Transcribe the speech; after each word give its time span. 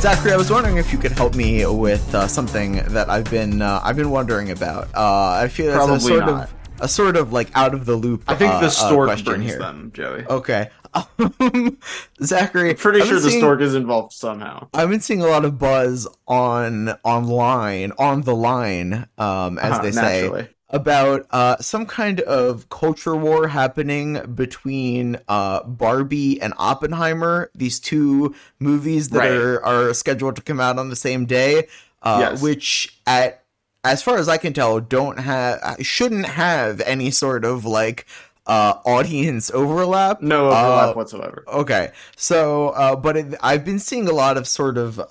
Zachary, 0.00 0.32
I 0.32 0.36
was 0.38 0.50
wondering 0.50 0.78
if 0.78 0.92
you 0.92 0.98
could 0.98 1.12
help 1.12 1.34
me 1.34 1.66
with 1.66 2.14
uh, 2.14 2.26
something 2.26 2.76
that 2.94 3.10
I've 3.10 3.30
been 3.30 3.60
uh, 3.60 3.80
I've 3.84 3.96
been 3.96 4.10
wondering 4.10 4.50
about. 4.50 4.88
Uh, 4.94 5.28
I 5.42 5.48
feel 5.48 5.74
it's 5.74 6.04
a 6.04 6.08
sort 6.08 6.20
not. 6.20 6.44
of 6.48 6.54
a 6.80 6.88
sort 6.88 7.16
of 7.16 7.34
like 7.34 7.50
out 7.54 7.74
of 7.74 7.84
the 7.84 7.94
loop. 7.96 8.22
I 8.26 8.34
think 8.34 8.50
uh, 8.54 8.60
the 8.60 8.66
uh, 8.68 8.70
stork 8.70 9.08
question 9.08 9.26
brings 9.26 9.50
here. 9.50 9.58
them, 9.58 9.90
Joey. 9.92 10.24
Okay, 10.24 10.70
Zachary, 12.24 12.72
Pretty 12.74 13.02
I've 13.02 13.08
sure 13.08 13.16
been 13.18 13.22
the 13.24 13.30
seeing- 13.30 13.40
stork 13.42 13.60
is 13.60 13.74
involved 13.74 14.14
somehow. 14.14 14.68
I've 14.72 14.88
been 14.88 15.00
seeing 15.00 15.20
a 15.20 15.26
lot 15.26 15.44
of 15.44 15.58
buzz 15.58 16.08
on 16.26 16.88
online 17.04 17.92
on 17.98 18.22
the 18.22 18.34
line, 18.34 19.06
um, 19.18 19.58
as 19.58 19.72
Uh-huh, 19.72 19.82
they 19.82 19.90
say, 19.92 20.22
naturally. 20.22 20.48
About 20.70 21.26
uh, 21.30 21.56
some 21.58 21.84
kind 21.84 22.20
of 22.20 22.68
culture 22.68 23.16
war 23.16 23.48
happening 23.48 24.20
between 24.34 25.18
uh, 25.28 25.62
Barbie 25.64 26.40
and 26.40 26.54
Oppenheimer, 26.58 27.50
these 27.54 27.80
two 27.80 28.34
movies 28.58 29.08
that 29.10 29.18
Right. 29.18 29.30
are, 29.32 29.64
are 29.64 29.94
scheduled 29.94 30.36
to 30.36 30.42
come 30.42 30.60
out 30.60 30.78
on 30.78 30.88
the 30.88 30.96
same 30.96 31.26
day, 31.26 31.66
uh, 32.02 32.18
Yes. 32.30 32.42
which 32.42 33.00
at 33.06 33.42
as 33.82 34.02
far 34.02 34.18
as 34.18 34.28
I 34.28 34.36
can 34.36 34.52
tell, 34.52 34.78
don't 34.78 35.18
have 35.20 35.76
shouldn't 35.80 36.26
have 36.26 36.80
any 36.82 37.10
sort 37.10 37.44
of 37.46 37.64
like 37.64 38.06
uh, 38.50 38.74
audience 38.84 39.50
overlap. 39.54 40.20
No 40.20 40.50
overlap 40.50 40.88
Uh, 40.90 40.92
whatsoever. 40.98 41.44
Okay, 41.46 41.92
so 42.16 42.70
uh, 42.70 42.96
but 42.96 43.16
it, 43.16 43.26
I've 43.40 43.64
been 43.64 43.78
seeing 43.78 44.08
a 44.08 44.12
lot 44.12 44.36
of 44.36 44.48
sort 44.48 44.76
of 44.76 44.98
uh, 44.98 45.04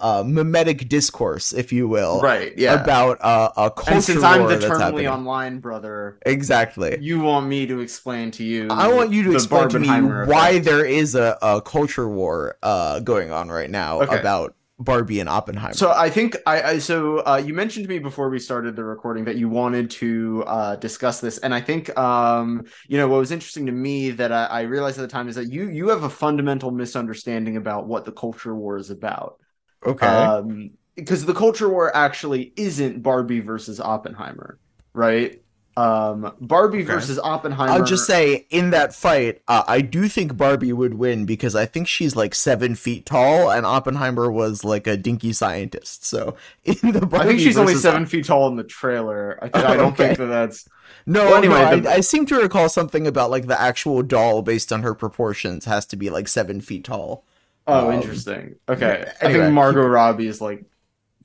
uh, 0.00 0.24
mimetic 0.26 0.88
discourse, 0.88 1.52
if 1.52 1.72
you 1.72 1.86
will, 1.86 2.20
Right, 2.20 2.52
yeah. 2.58 2.82
about 2.82 3.18
uh, 3.22 3.50
a 3.56 3.70
culture 3.70 3.92
and 3.94 4.02
since 4.02 4.22
I'm 4.24 4.48
the 4.48 4.58
terminally 4.58 5.06
online 5.10 5.60
brother, 5.60 6.18
Exactly. 6.26 6.98
you 7.00 7.20
want 7.20 7.46
me 7.46 7.66
to 7.66 7.78
explain 7.80 8.30
to 8.32 8.42
you. 8.44 8.66
I 8.70 8.92
want 8.92 9.12
you 9.12 9.22
to 9.30 9.34
explain 9.34 9.68
to 9.70 9.78
me 9.78 9.86
Barbenheimer 9.88 10.26
why 10.26 10.58
there 10.58 10.84
is 10.84 11.14
a, 11.14 11.38
a 11.40 11.60
culture 11.62 12.08
war 12.08 12.56
uh, 12.62 12.98
going 13.00 13.30
on 13.30 13.48
right 13.48 13.70
now 13.70 14.02
Okay. 14.02 14.18
about 14.18 14.54
Barbie 14.82 15.20
and 15.20 15.28
Oppenheimer. 15.28 15.74
So 15.74 15.92
I 15.92 16.10
think 16.10 16.36
I, 16.46 16.62
I 16.62 16.78
so 16.78 17.18
uh, 17.18 17.42
you 17.44 17.54
mentioned 17.54 17.84
to 17.84 17.88
me 17.88 17.98
before 17.98 18.28
we 18.28 18.38
started 18.38 18.76
the 18.76 18.84
recording 18.84 19.24
that 19.24 19.36
you 19.36 19.48
wanted 19.48 19.90
to 19.92 20.44
uh, 20.46 20.76
discuss 20.76 21.20
this, 21.20 21.38
and 21.38 21.54
I 21.54 21.60
think 21.60 21.96
um, 21.98 22.64
you 22.88 22.98
know 22.98 23.08
what 23.08 23.18
was 23.18 23.32
interesting 23.32 23.66
to 23.66 23.72
me 23.72 24.10
that 24.10 24.32
I, 24.32 24.44
I 24.46 24.60
realized 24.62 24.98
at 24.98 25.02
the 25.02 25.08
time 25.08 25.28
is 25.28 25.36
that 25.36 25.50
you 25.52 25.68
you 25.68 25.88
have 25.88 26.02
a 26.02 26.10
fundamental 26.10 26.70
misunderstanding 26.70 27.56
about 27.56 27.86
what 27.86 28.04
the 28.04 28.12
culture 28.12 28.54
war 28.54 28.76
is 28.76 28.90
about. 28.90 29.38
okay. 29.84 30.06
Um, 30.06 30.70
because 30.96 31.24
the 31.24 31.34
culture 31.34 31.68
war 31.68 31.94
actually 31.96 32.52
isn't 32.56 33.02
Barbie 33.02 33.40
versus 33.40 33.80
Oppenheimer, 33.80 34.58
right? 34.92 35.42
Um, 35.76 36.32
Barbie 36.40 36.78
Okay. 36.82 36.92
versus 36.92 37.18
Oppenheimer. 37.18 37.72
I'll 37.72 37.84
just 37.84 38.06
say 38.06 38.46
in 38.50 38.70
that 38.70 38.94
fight, 38.94 39.40
uh, 39.48 39.62
I 39.66 39.80
do 39.80 40.06
think 40.08 40.36
Barbie 40.36 40.72
would 40.72 40.94
win 40.94 41.24
because 41.24 41.54
I 41.56 41.64
think 41.66 41.88
she's 41.88 42.14
like 42.14 42.34
seven 42.34 42.74
feet 42.74 43.06
tall, 43.06 43.50
and 43.50 43.64
Oppenheimer 43.64 44.30
was 44.30 44.64
like 44.64 44.86
a 44.86 44.96
dinky 44.98 45.32
scientist. 45.32 46.04
So 46.04 46.36
in 46.64 46.92
the 46.92 47.06
Barbie 47.06 47.16
I 47.24 47.26
think 47.28 47.40
she's 47.40 47.56
only 47.56 47.72
versus- 47.72 47.82
seven 47.84 48.04
feet 48.06 48.26
tall 48.26 48.48
in 48.48 48.56
the 48.56 48.64
trailer. 48.64 49.38
I, 49.40 49.48
th- 49.48 49.64
I 49.64 49.76
don't 49.76 49.92
Okay. 49.94 50.08
think 50.08 50.18
that 50.18 50.26
that's 50.26 50.68
No, 51.06 51.24
Well, 51.26 51.36
anyway, 51.36 51.54
no, 51.62 51.80
the- 51.80 51.90
I, 51.90 51.94
I 51.94 52.00
seem 52.00 52.26
to 52.26 52.36
recall 52.36 52.68
something 52.68 53.06
about 53.06 53.30
like 53.30 53.46
the 53.46 53.60
actual 53.60 54.02
doll 54.02 54.42
based 54.42 54.72
on 54.72 54.82
her 54.82 54.94
proportions 54.94 55.64
has 55.64 55.86
to 55.86 55.96
be 55.96 56.10
like 56.10 56.28
seven 56.28 56.60
feet 56.60 56.84
tall. 56.84 57.24
Oh, 57.66 57.88
Um, 57.88 57.94
interesting. 57.94 58.56
Okay. 58.68 59.06
I 59.22 59.32
think 59.32 59.54
Margot 59.54 59.86
Robbie 59.86 60.26
is 60.26 60.40
like 60.40 60.64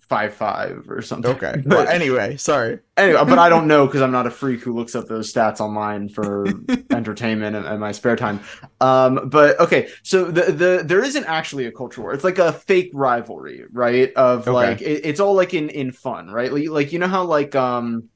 five 0.10 0.34
five 0.34 0.86
or 0.90 1.02
something. 1.02 1.32
Okay. 1.32 1.62
But 1.66 1.66
well, 1.78 1.88
anyway, 1.88 2.38
sorry. 2.38 2.80
anyway, 2.96 3.20
but 3.26 3.38
I 3.40 3.50
don't 3.50 3.68
know 3.68 3.86
because 3.86 4.02
I'm 4.02 4.12
not 4.12 4.26
a 4.26 4.32
freak 4.32 4.62
who 4.62 4.74
looks 4.74 4.96
up 4.96 5.08
those 5.08 5.32
stats 5.34 5.60
online 5.60 6.10
for 6.10 6.46
entertainment 6.92 7.56
and, 7.56 7.66
and 7.66 7.80
my 7.80 7.92
spare 7.92 8.16
time. 8.16 8.40
Um, 8.80 9.30
but 9.30 9.60
okay, 9.60 9.90
so 10.04 10.26
the 10.26 10.52
the 10.52 10.82
there 10.86 11.04
isn't 11.04 11.26
actually 11.26 11.66
a 11.66 11.72
culture 11.72 12.02
war. 12.02 12.14
It's 12.14 12.24
like 12.24 12.38
a 12.40 12.54
fake 12.54 12.92
rivalry, 12.94 13.66
right? 13.72 14.14
Of 14.16 14.42
Okay. 14.48 14.52
like 14.52 14.82
it, 14.82 15.06
it's 15.06 15.20
all 15.20 15.34
like 15.36 15.54
in 15.54 15.70
in 15.70 15.92
fun, 15.92 16.30
right? 16.30 16.52
Like, 16.54 16.70
like 16.70 16.94
you 16.94 17.00
know 17.00 17.08
how 17.08 17.24
like 17.26 17.56
um 17.56 18.10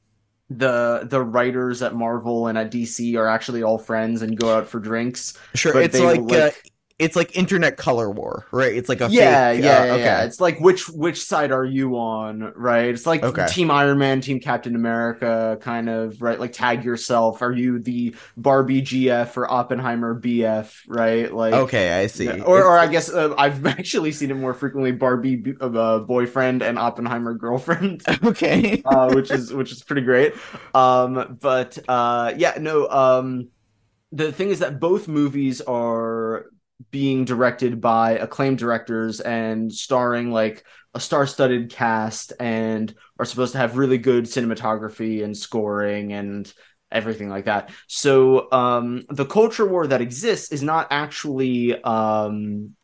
the 0.49 1.01
the 1.09 1.21
writers 1.21 1.81
at 1.81 1.95
Marvel 1.95 2.47
and 2.47 2.57
at 2.57 2.71
DC 2.71 3.15
are 3.17 3.27
actually 3.27 3.63
all 3.63 3.77
friends 3.77 4.21
and 4.21 4.37
go 4.37 4.55
out 4.57 4.67
for 4.67 4.79
drinks. 4.79 5.37
Sure, 5.55 5.79
it's 5.79 5.99
like, 5.99 6.19
will, 6.21 6.33
uh, 6.35 6.39
like- 6.45 6.70
it's 7.01 7.15
like 7.15 7.35
internet 7.35 7.77
color 7.77 8.09
war, 8.11 8.47
right? 8.51 8.73
It's 8.75 8.89
like 8.89 9.01
a 9.01 9.09
yeah, 9.09 9.53
fake, 9.53 9.63
yeah, 9.63 9.81
uh, 9.81 9.85
yeah, 9.85 9.93
okay. 9.95 10.03
yeah. 10.03 10.23
It's 10.23 10.39
like 10.39 10.59
which 10.59 10.87
which 10.89 11.23
side 11.23 11.51
are 11.51 11.65
you 11.65 11.97
on, 11.97 12.53
right? 12.55 12.85
It's 12.89 13.05
like 13.07 13.23
Okay. 13.23 13.45
Team 13.45 13.71
Iron 13.71 13.97
Man, 13.97 14.21
Team 14.21 14.39
Captain 14.39 14.75
America, 14.75 15.57
kind 15.61 15.89
of, 15.89 16.21
right? 16.21 16.39
Like 16.39 16.53
tag 16.53 16.85
yourself. 16.85 17.41
Are 17.41 17.51
you 17.51 17.79
the 17.79 18.15
Barbie 18.37 18.81
GF 18.83 19.35
or 19.37 19.51
Oppenheimer 19.51 20.13
BF, 20.13 20.83
right? 20.87 21.33
Like 21.33 21.53
Okay, 21.53 21.91
I 22.01 22.07
see. 22.07 22.39
Or, 22.39 22.59
It's- 22.59 22.65
or 22.65 22.77
I 22.77 22.87
guess 22.87 23.09
uh, 23.11 23.33
I've 23.37 23.65
actually 23.65 24.11
seen 24.11 24.31
it 24.31 24.35
more 24.35 24.53
frequently: 24.53 24.91
Barbie 24.91 25.37
b- 25.37 25.53
uh, 25.59 25.99
boyfriend 25.99 26.61
and 26.61 26.77
Oppenheimer 26.77 27.33
girlfriend, 27.33 28.03
okay. 28.23 28.81
uh, 28.85 29.11
which 29.13 29.31
is 29.31 29.51
which 29.53 29.71
is 29.71 29.83
pretty 29.83 30.03
great. 30.03 30.33
Um, 30.73 31.37
but 31.41 31.77
uh, 31.87 32.33
yeah, 32.37 32.57
no. 32.59 32.87
Um, 32.89 33.49
the 34.11 34.31
thing 34.31 34.49
is 34.49 34.59
that 34.59 34.79
both 34.79 35.07
movies 35.07 35.61
are 35.61 36.45
being 36.89 37.25
directed 37.25 37.81
by 37.81 38.11
acclaimed 38.11 38.57
directors 38.57 39.19
and 39.19 39.71
starring 39.71 40.31
like 40.31 40.63
a 40.93 40.99
star-studded 40.99 41.69
cast 41.69 42.33
and 42.39 42.93
are 43.19 43.25
supposed 43.25 43.53
to 43.53 43.57
have 43.57 43.77
really 43.77 43.97
good 43.97 44.25
cinematography 44.25 45.23
and 45.23 45.35
scoring 45.37 46.13
and 46.13 46.51
everything 46.91 47.29
like 47.29 47.45
that. 47.45 47.71
So 47.87 48.51
um 48.51 49.03
the 49.09 49.25
culture 49.25 49.65
war 49.65 49.87
that 49.87 50.01
exists 50.01 50.51
is 50.51 50.61
not 50.63 50.87
actually 50.91 51.81
um 51.83 52.75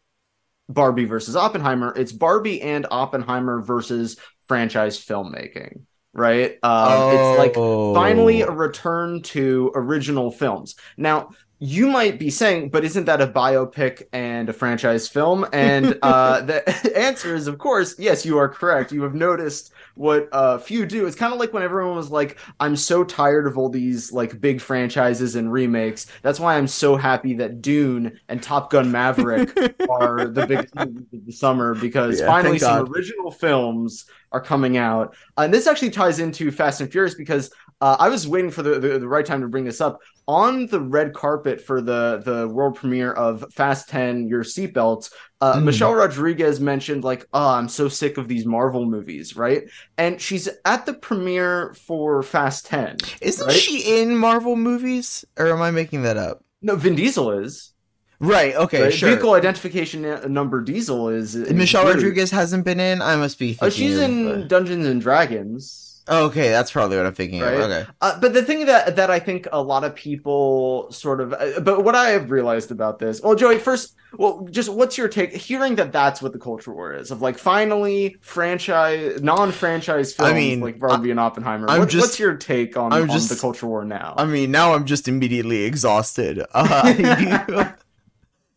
Barbie 0.69 1.05
versus 1.05 1.35
Oppenheimer, 1.35 1.93
it's 1.95 2.11
Barbie 2.11 2.61
and 2.61 2.85
Oppenheimer 2.91 3.61
versus 3.61 4.17
franchise 4.47 5.03
filmmaking, 5.03 5.81
right? 6.13 6.57
Um 6.63 7.05
it's 7.09 7.33
like 7.33 7.57
Oh. 7.57 7.93
finally 7.93 8.41
a 8.41 8.51
return 8.51 9.21
to 9.23 9.71
original 9.75 10.31
films. 10.31 10.75
Now, 10.97 11.29
you 11.59 11.88
might 11.88 12.19
be 12.19 12.29
saying, 12.29 12.69
but 12.69 12.85
isn't 12.85 13.06
that 13.06 13.19
a 13.19 13.25
biopic 13.28 14.03
and 14.13 14.47
a 14.47 14.53
franchise 14.53 15.07
film? 15.07 15.45
And 15.53 15.97
uh, 16.03 16.41
the 16.41 16.94
answer 16.97 17.34
is, 17.34 17.47
of 17.47 17.57
course, 17.57 17.95
yes, 17.97 18.25
you 18.25 18.38
are 18.38 18.47
correct. 18.47 18.91
You 18.91 19.01
have 19.03 19.16
noticed 19.16 19.72
what 19.95 20.29
uh, 20.31 20.59
few 20.59 20.85
do. 20.85 21.07
It's 21.07 21.16
kind 21.16 21.34
of 21.34 21.40
like 21.40 21.53
when 21.53 21.63
everyone 21.63 21.95
was 21.95 22.12
like, 22.12 22.38
I'm 22.59 22.75
so 22.75 23.03
tired 23.03 23.47
of 23.47 23.57
all 23.57 23.69
these 23.69 24.12
like 24.12 24.40
big 24.40 24.62
franchises 24.62 25.35
and 25.35 25.51
remakes. 25.51 26.06
That's 26.22 26.40
why 26.40 26.57
I'm 26.57 26.68
so 26.68 26.95
happy 26.95 27.34
that 27.35 27.62
Dune 27.63 28.19
and 28.29 28.41
Top 28.44 28.69
Gun 28.69 28.91
Maverick 28.91 29.57
are 29.89 30.28
the 30.28 30.44
biggest 30.44 30.75
movies 30.75 31.07
of 31.12 31.25
the 31.25 31.31
summer 31.31 31.74
because 31.74 32.22
Yeah, 32.22 32.28
finally 32.28 32.59
some 32.59 32.85
God. 32.85 32.89
original 32.95 33.31
films 33.31 34.06
are 34.31 34.41
coming 34.41 34.78
out. 34.78 35.16
And 35.38 35.53
this 35.53 35.68
actually 35.68 35.89
ties 35.91 36.19
into 36.19 36.51
Fast 36.51 36.81
and 36.81 36.91
Furious 36.91 37.16
because 37.16 37.50
uh, 37.79 37.95
I 37.99 38.09
was 38.09 38.27
waiting 38.27 38.49
for 38.51 38.63
the, 38.63 38.79
the, 38.79 38.99
the 38.99 39.07
right 39.07 39.25
time 39.25 39.41
to 39.41 39.47
bring 39.47 39.65
this 39.65 39.81
up. 39.81 39.99
On 40.27 40.65
the 40.67 40.81
red 40.81 41.13
carpet 41.13 41.61
for 41.61 41.79
the, 41.79 42.21
the 42.25 42.47
world 42.47 42.75
premiere 42.75 43.13
of 43.13 43.45
Fast 43.53 43.88
10, 43.89 44.27
Your 44.27 44.43
Seatbelts, 44.43 45.11
uh, 45.39 45.55
Mm. 45.57 45.63
Michelle 45.63 45.93
Rodriguez 45.93 46.59
mentioned, 46.59 47.03
like, 47.03 47.27
oh, 47.33 47.49
I'm 47.49 47.69
so 47.69 47.88
sick 47.88 48.17
of 48.17 48.27
these 48.27 48.45
Marvel 48.45 48.85
movies, 48.85 49.35
right? 49.38 49.63
And 49.97 50.19
she's 50.19 50.49
at 50.65 50.85
the 50.85 50.93
premiere 50.95 51.75
for 51.75 52.23
Fast 52.23 52.65
10. 52.65 52.97
Isn't 53.21 53.47
right? 53.47 53.55
she 53.55 54.01
in 54.01 54.17
Marvel 54.17 54.55
movies? 54.55 55.23
Or 55.38 55.47
am 55.47 55.61
I 55.61 55.71
making 55.71 56.01
that 56.01 56.17
up? 56.17 56.44
No, 56.61 56.75
Vin 56.75 56.95
Diesel 56.95 57.31
is. 57.31 57.73
Right, 58.19 58.55
okay, 58.55 58.83
right? 58.83 58.94
sure. 58.94 59.09
Vehicle 59.09 59.33
identification 59.33 60.01
number 60.33 60.62
Diesel 60.62 61.09
is. 61.09 61.35
Michelle. 61.35 61.85
Rodriguez 61.85 62.31
hasn't 62.31 62.65
been 62.65 62.79
in? 62.79 63.00
I 63.01 63.15
must 63.15 63.38
be 63.38 63.56
Oh, 63.62 63.69
she's 63.69 64.00
in 64.00 64.27
uh, 64.27 64.35
Dungeons 64.47 64.88
and 64.88 65.00
Dragons. 65.00 65.87
Okay, 66.09 66.50
that's 66.50 66.71
probably 66.71 66.98
what 66.98 67.06
I'm 67.06 67.13
thinking 67.13 67.42
Right? 67.42 67.54
of. 67.56 67.62
Okay. 67.69 67.86
Uh, 68.01 68.19
but 68.19 68.33
the 68.33 68.44
thing 68.44 68.65
that 68.68 68.95
that 68.95 69.09
I 69.12 69.19
think 69.19 69.48
a 69.51 69.62
lot 69.62 69.83
of 69.83 69.94
people 69.95 70.92
sort 70.92 71.19
of, 71.21 71.33
uh, 71.33 71.59
but 71.62 71.83
what 71.83 71.95
I 71.95 72.09
have 72.09 72.31
realized 72.31 72.71
about 72.71 73.00
this, 73.00 73.21
well, 73.21 73.36
Joey, 73.36 73.59
first, 73.59 73.95
well, 74.18 74.48
just 74.50 74.69
what's 74.69 74.98
your 74.98 75.09
take? 75.09 75.33
Hearing 75.33 75.75
that 75.75 75.92
that's 75.92 76.21
what 76.21 76.31
the 76.33 76.39
culture 76.39 76.74
war 76.74 76.94
is 76.94 77.12
of 77.12 77.21
like 77.21 77.38
finally 77.38 78.15
franchise, 78.21 79.21
non-franchise 79.21 80.13
films 80.13 80.31
I 80.31 80.36
mean, 80.36 80.59
like 80.62 80.80
Barbie 80.80 81.12
and 81.12 81.19
Oppenheimer. 81.19 81.69
I'm 81.69 81.80
What- 81.80 81.89
just- 81.89 82.04
what's 82.06 82.19
your 82.19 82.36
take 82.36 82.77
on, 82.77 82.94
I'm 82.94 83.03
on 83.03 83.10
just- 83.10 83.30
the 83.30 83.36
culture 83.36 83.68
war 83.68 83.83
now? 83.83 84.13
I 84.18 84.25
mean, 84.25 84.51
now 84.51 84.74
I'm 84.74 84.86
just 84.86 85.07
immediately 85.07 85.63
exhausted. 85.65 86.44
Uh, 86.53 87.71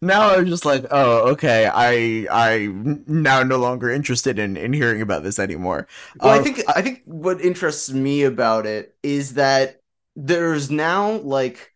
now 0.03 0.31
I'm 0.35 0.47
just 0.47 0.65
like, 0.65 0.87
oh, 0.91 1.31
okay. 1.33 1.67
I 1.73 2.27
I'm 2.31 3.05
now 3.07 3.43
no 3.43 3.59
longer 3.59 3.91
interested 3.91 4.39
in 4.39 4.57
in 4.57 4.73
hearing 4.73 5.03
about 5.03 5.23
this 5.23 5.39
anymore. 5.39 5.87
Well, 6.23 6.33
I 6.35 6.39
Uh, 6.39 6.43
think 6.43 6.61
I 6.69 6.83
think 6.83 7.03
what 7.05 7.41
interests 7.41 7.91
me 7.91 8.25
about 8.25 8.67
it 8.67 8.97
is 9.03 9.35
that 9.35 9.81
there's 10.17 10.71
now 10.71 11.13
like 11.19 11.73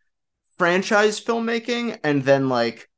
franchise 0.58 1.20
filmmaking 1.20 1.98
and 2.04 2.24
then 2.24 2.48
like 2.48 2.88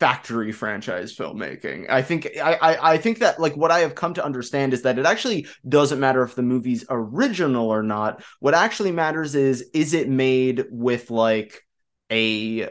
factory 0.00 0.52
franchise 0.52 1.16
filmmaking. 1.16 1.90
I 1.90 2.02
think 2.02 2.28
I, 2.42 2.54
I 2.54 2.92
I 2.94 2.98
think 2.98 3.20
that 3.20 3.40
like 3.40 3.56
what 3.56 3.70
I 3.72 3.80
have 3.80 3.94
come 3.94 4.14
to 4.14 4.24
understand 4.24 4.74
is 4.74 4.82
that 4.82 4.98
it 4.98 5.06
actually 5.06 5.46
doesn't 5.68 6.00
matter 6.00 6.22
if 6.24 6.34
the 6.36 6.42
movie's 6.42 6.84
original 6.90 7.68
or 7.70 7.82
not. 7.82 8.22
What 8.40 8.54
actually 8.54 8.92
matters 8.92 9.34
is 9.34 9.62
is 9.74 9.94
it 9.94 10.08
made 10.08 10.66
with 10.70 11.10
like 11.10 11.64
a 12.10 12.70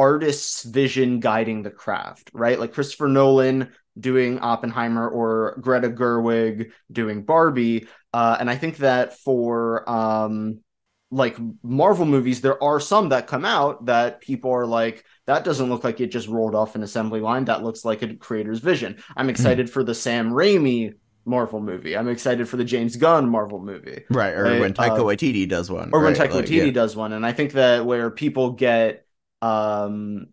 artist's 0.00 0.62
vision 0.62 1.20
guiding 1.20 1.62
the 1.62 1.70
craft, 1.70 2.30
right? 2.32 2.58
Like 2.58 2.72
Christopher 2.72 3.06
Nolan 3.06 3.70
doing 3.98 4.38
Oppenheimer 4.38 5.06
or 5.06 5.58
Greta 5.60 5.90
Gerwig 5.90 6.72
doing 6.90 7.22
Barbie. 7.22 7.86
Uh, 8.14 8.38
and 8.40 8.48
I 8.48 8.56
think 8.56 8.78
that 8.78 9.18
for 9.18 9.88
um, 9.88 10.60
like 11.10 11.36
Marvel 11.62 12.06
movies, 12.06 12.40
there 12.40 12.62
are 12.62 12.80
some 12.80 13.10
that 13.10 13.26
come 13.26 13.44
out 13.44 13.86
that 13.86 14.22
people 14.22 14.52
are 14.52 14.66
like, 14.66 15.04
that 15.26 15.44
doesn't 15.44 15.68
look 15.68 15.84
like 15.84 16.00
it 16.00 16.06
just 16.06 16.28
rolled 16.28 16.54
off 16.54 16.76
an 16.76 16.82
assembly 16.82 17.20
line. 17.20 17.44
That 17.44 17.62
looks 17.62 17.84
like 17.84 18.00
a 18.00 18.14
creator's 18.14 18.60
vision. 18.60 18.96
I'm 19.14 19.26
hmm. 19.26 19.30
excited 19.30 19.66
mm. 19.66 19.70
for 19.70 19.84
the 19.84 19.94
Sam 19.94 20.30
Raimi 20.30 20.94
Marvel 21.26 21.60
movie. 21.60 21.94
I'm 21.94 22.08
excited 22.08 22.48
for 22.48 22.56
the 22.56 22.64
James 22.64 22.96
Gunn 22.96 23.28
Marvel 23.28 23.60
movie. 23.60 24.04
Right, 24.08 24.32
or 24.32 24.44
right? 24.44 24.60
when 24.60 24.72
Taika 24.72 25.00
uh, 25.00 25.02
Waititi 25.02 25.46
does 25.46 25.70
one. 25.70 25.90
Or 25.92 26.00
right? 26.00 26.06
when 26.06 26.14
Taika 26.14 26.34
like, 26.36 26.46
Waititi 26.46 26.66
yeah. 26.66 26.72
does 26.72 26.96
one. 26.96 27.12
And 27.12 27.26
I 27.26 27.32
think 27.32 27.52
that 27.52 27.84
where 27.84 28.10
people 28.10 28.52
get 28.52 29.04
um 29.42 30.28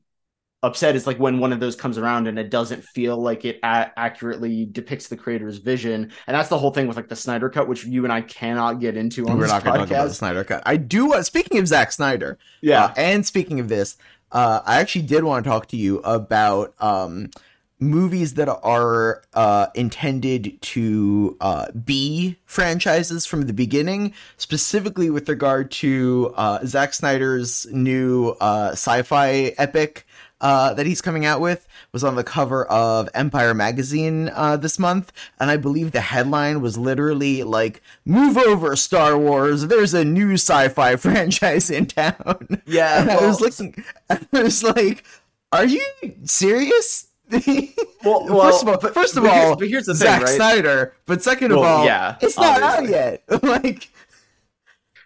upset 0.64 0.96
is 0.96 1.06
like 1.06 1.20
when 1.20 1.40
one 1.40 1.54
of 1.54 1.60
those 1.60 1.76
comes 1.76 1.98
around 1.98 2.28
and 2.28 2.40
it 2.40 2.50
doesn't 2.50 2.84
feel 2.84 3.16
like 3.18 3.46
it 3.46 3.60
a- 3.64 3.92
accurately 3.98 4.66
depicts 4.66 5.08
the 5.08 5.16
creator's 5.16 5.60
vision. 5.60 6.12
And 6.26 6.36
that's 6.36 6.50
the 6.50 6.58
whole 6.58 6.72
thing 6.72 6.88
with 6.88 6.98
like 6.98 7.08
the 7.08 7.16
snyder 7.16 7.50
cut 7.50 7.68
which 7.68 7.86
you 7.86 8.04
and 8.04 8.12
i 8.12 8.22
cannot 8.22 8.80
get 8.80 8.98
into 8.98 9.28
on 9.28 9.38
we're 9.38 9.48
not 9.48 9.64
going 9.64 9.74
to 9.74 9.80
talk 9.80 9.90
about 9.90 10.08
the 10.08 10.14
snyder 10.14 10.44
cut. 10.44 10.64
I 10.66 10.78
do 10.78 11.14
uh, 11.14 11.24
speaking 11.24 11.60
of 11.60 11.68
Zack 11.68 11.92
snyder 11.92 12.38
yeah. 12.62 12.86
uh, 12.86 12.94
and 12.98 13.26
speaking 13.26 13.60
of 13.60 13.70
this 13.70 13.98
uh, 14.32 14.62
i 14.66 14.80
actually 14.80 15.04
did 15.04 15.24
want 15.24 15.44
to 15.44 15.50
talk 15.50 15.68
to 15.68 15.78
you 15.78 16.00
about 16.00 16.74
um 16.80 17.30
movies 17.80 18.34
that 18.36 18.50
are 18.50 19.24
uh, 19.34 19.68
intended 19.76 20.60
to 20.62 21.38
uh, 21.40 21.72
be 21.72 22.38
franchises 22.46 23.26
from 23.26 23.44
the 23.44 23.54
beginning, 23.54 24.14
specifically 24.38 25.10
with 25.10 25.30
regard 25.30 25.72
to 25.72 26.34
uh, 26.36 26.66
Zack 26.66 26.94
Snyder's 26.94 27.68
new 27.72 28.36
uh, 28.40 28.70
sci-fi 28.72 29.54
epic. 29.58 30.06
Uh, 30.40 30.72
that 30.76 30.86
he's 30.86 31.02
coming 31.02 31.26
out 31.26 31.42
with 31.42 31.68
was 31.92 32.04
on 32.04 32.14
the 32.14 32.24
cover 32.24 32.64
of 32.66 33.10
Empire 33.16 33.56
magazine 33.56 34.30
uh, 34.36 34.56
this 34.56 34.78
month, 34.78 35.12
and 35.40 35.50
I 35.50 35.58
believe 35.58 35.94
the 35.94 36.02
headline 36.02 36.62
was 36.62 36.78
literally 36.78 37.42
like 37.42 37.82
"Move 38.06 38.38
over, 38.38 38.76
Star 38.76 39.18
Wars! 39.18 39.66
There's 39.66 39.96
a 39.96 40.06
new 40.06 40.34
sci-fi 40.34 40.96
franchise 40.98 41.72
in 41.72 41.88
town." 41.88 42.62
Yeah, 42.68 43.00
and 43.00 43.08
well, 43.08 43.24
I 43.24 43.28
was 43.28 43.42
looking, 43.42 43.84
I 44.12 44.20
was 44.32 44.62
like, 44.62 45.04
"Are 45.52 45.66
you 45.66 45.84
serious?" 46.24 47.07
Well, 47.30 47.42
well, 48.04 48.42
first 48.42 48.64
of 48.64 48.70
all, 48.70 48.78
but, 48.80 48.94
first 48.94 49.18
of 49.18 49.24
but 49.24 49.32
all, 49.32 49.46
here's, 49.46 49.56
but 49.58 49.68
here's 49.68 49.86
the 49.86 49.96
Zack 49.96 50.20
thing, 50.20 50.28
right? 50.28 50.36
Snyder. 50.36 50.94
But 51.06 51.24
second 51.24 51.52
of 51.52 51.60
all, 51.60 51.86
yeah, 51.86 52.18
it's 52.22 52.38
not 52.38 52.62
obviously. 52.62 52.98
out 52.98 53.20
yet. 53.30 53.44
like, 53.44 53.90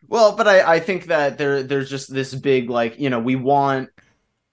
well, 0.07 0.35
but 0.35 0.47
I, 0.47 0.75
I 0.75 0.79
think 0.79 1.05
that 1.05 1.37
there, 1.37 1.63
there's 1.63 1.89
just 1.89 2.13
this 2.13 2.33
big 2.35 2.69
like, 2.69 2.99
you 2.99 3.09
know, 3.09 3.19
we 3.19 3.35
want 3.35 3.89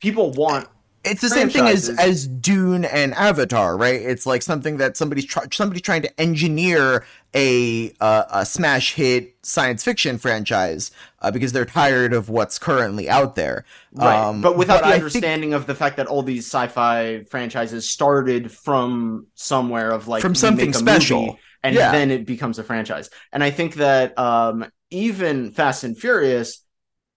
people 0.01 0.33
want 0.33 0.69
it's 1.05 1.21
the 1.21 1.29
same 1.29 1.49
thing 1.49 1.67
as 1.67 1.89
as 1.89 2.27
Dune 2.27 2.85
and 2.85 3.15
Avatar, 3.15 3.77
right? 3.77 4.01
It's 4.01 4.27
like 4.27 4.43
something 4.43 4.79
that 4.79 4.97
somebody's 4.97 5.25
try, 5.25 5.45
somebody's 5.53 5.83
trying 5.83 6.03
to 6.03 6.21
engineer 6.21 7.05
a 7.35 7.93
uh, 8.01 8.25
a 8.31 8.47
smash 8.47 8.95
hit 8.95 9.37
science 9.43 9.85
fiction 9.85 10.19
franchise 10.19 10.91
uh, 11.21 11.31
because 11.31 11.53
they're 11.53 11.65
tired 11.65 12.13
of 12.13 12.29
what's 12.29 12.59
currently 12.59 13.09
out 13.09 13.35
there. 13.35 13.65
Right, 13.93 14.17
um, 14.17 14.41
but 14.41 14.57
without 14.57 14.81
but 14.81 14.89
the 14.89 14.93
I 14.93 14.97
understanding 14.97 15.51
think... 15.51 15.61
of 15.61 15.67
the 15.67 15.75
fact 15.75 15.97
that 15.99 16.07
all 16.07 16.23
these 16.23 16.47
sci-fi 16.47 17.25
franchises 17.25 17.91
started 17.91 18.51
from 18.51 19.27
somewhere 19.35 19.91
of 19.91 20.09
like 20.09 20.23
from 20.23 20.35
something 20.35 20.73
special, 20.73 21.39
and 21.63 21.75
yeah. 21.75 21.93
then 21.93 22.11
it 22.11 22.27
becomes 22.27 22.59
a 22.59 22.65
franchise. 22.65 23.11
And 23.33 23.45
I 23.45 23.51
think 23.51 23.75
that 23.75 24.19
um, 24.19 24.67
even 24.91 25.53
Fast 25.53 25.85
and 25.85 25.99
Furious 25.99 26.65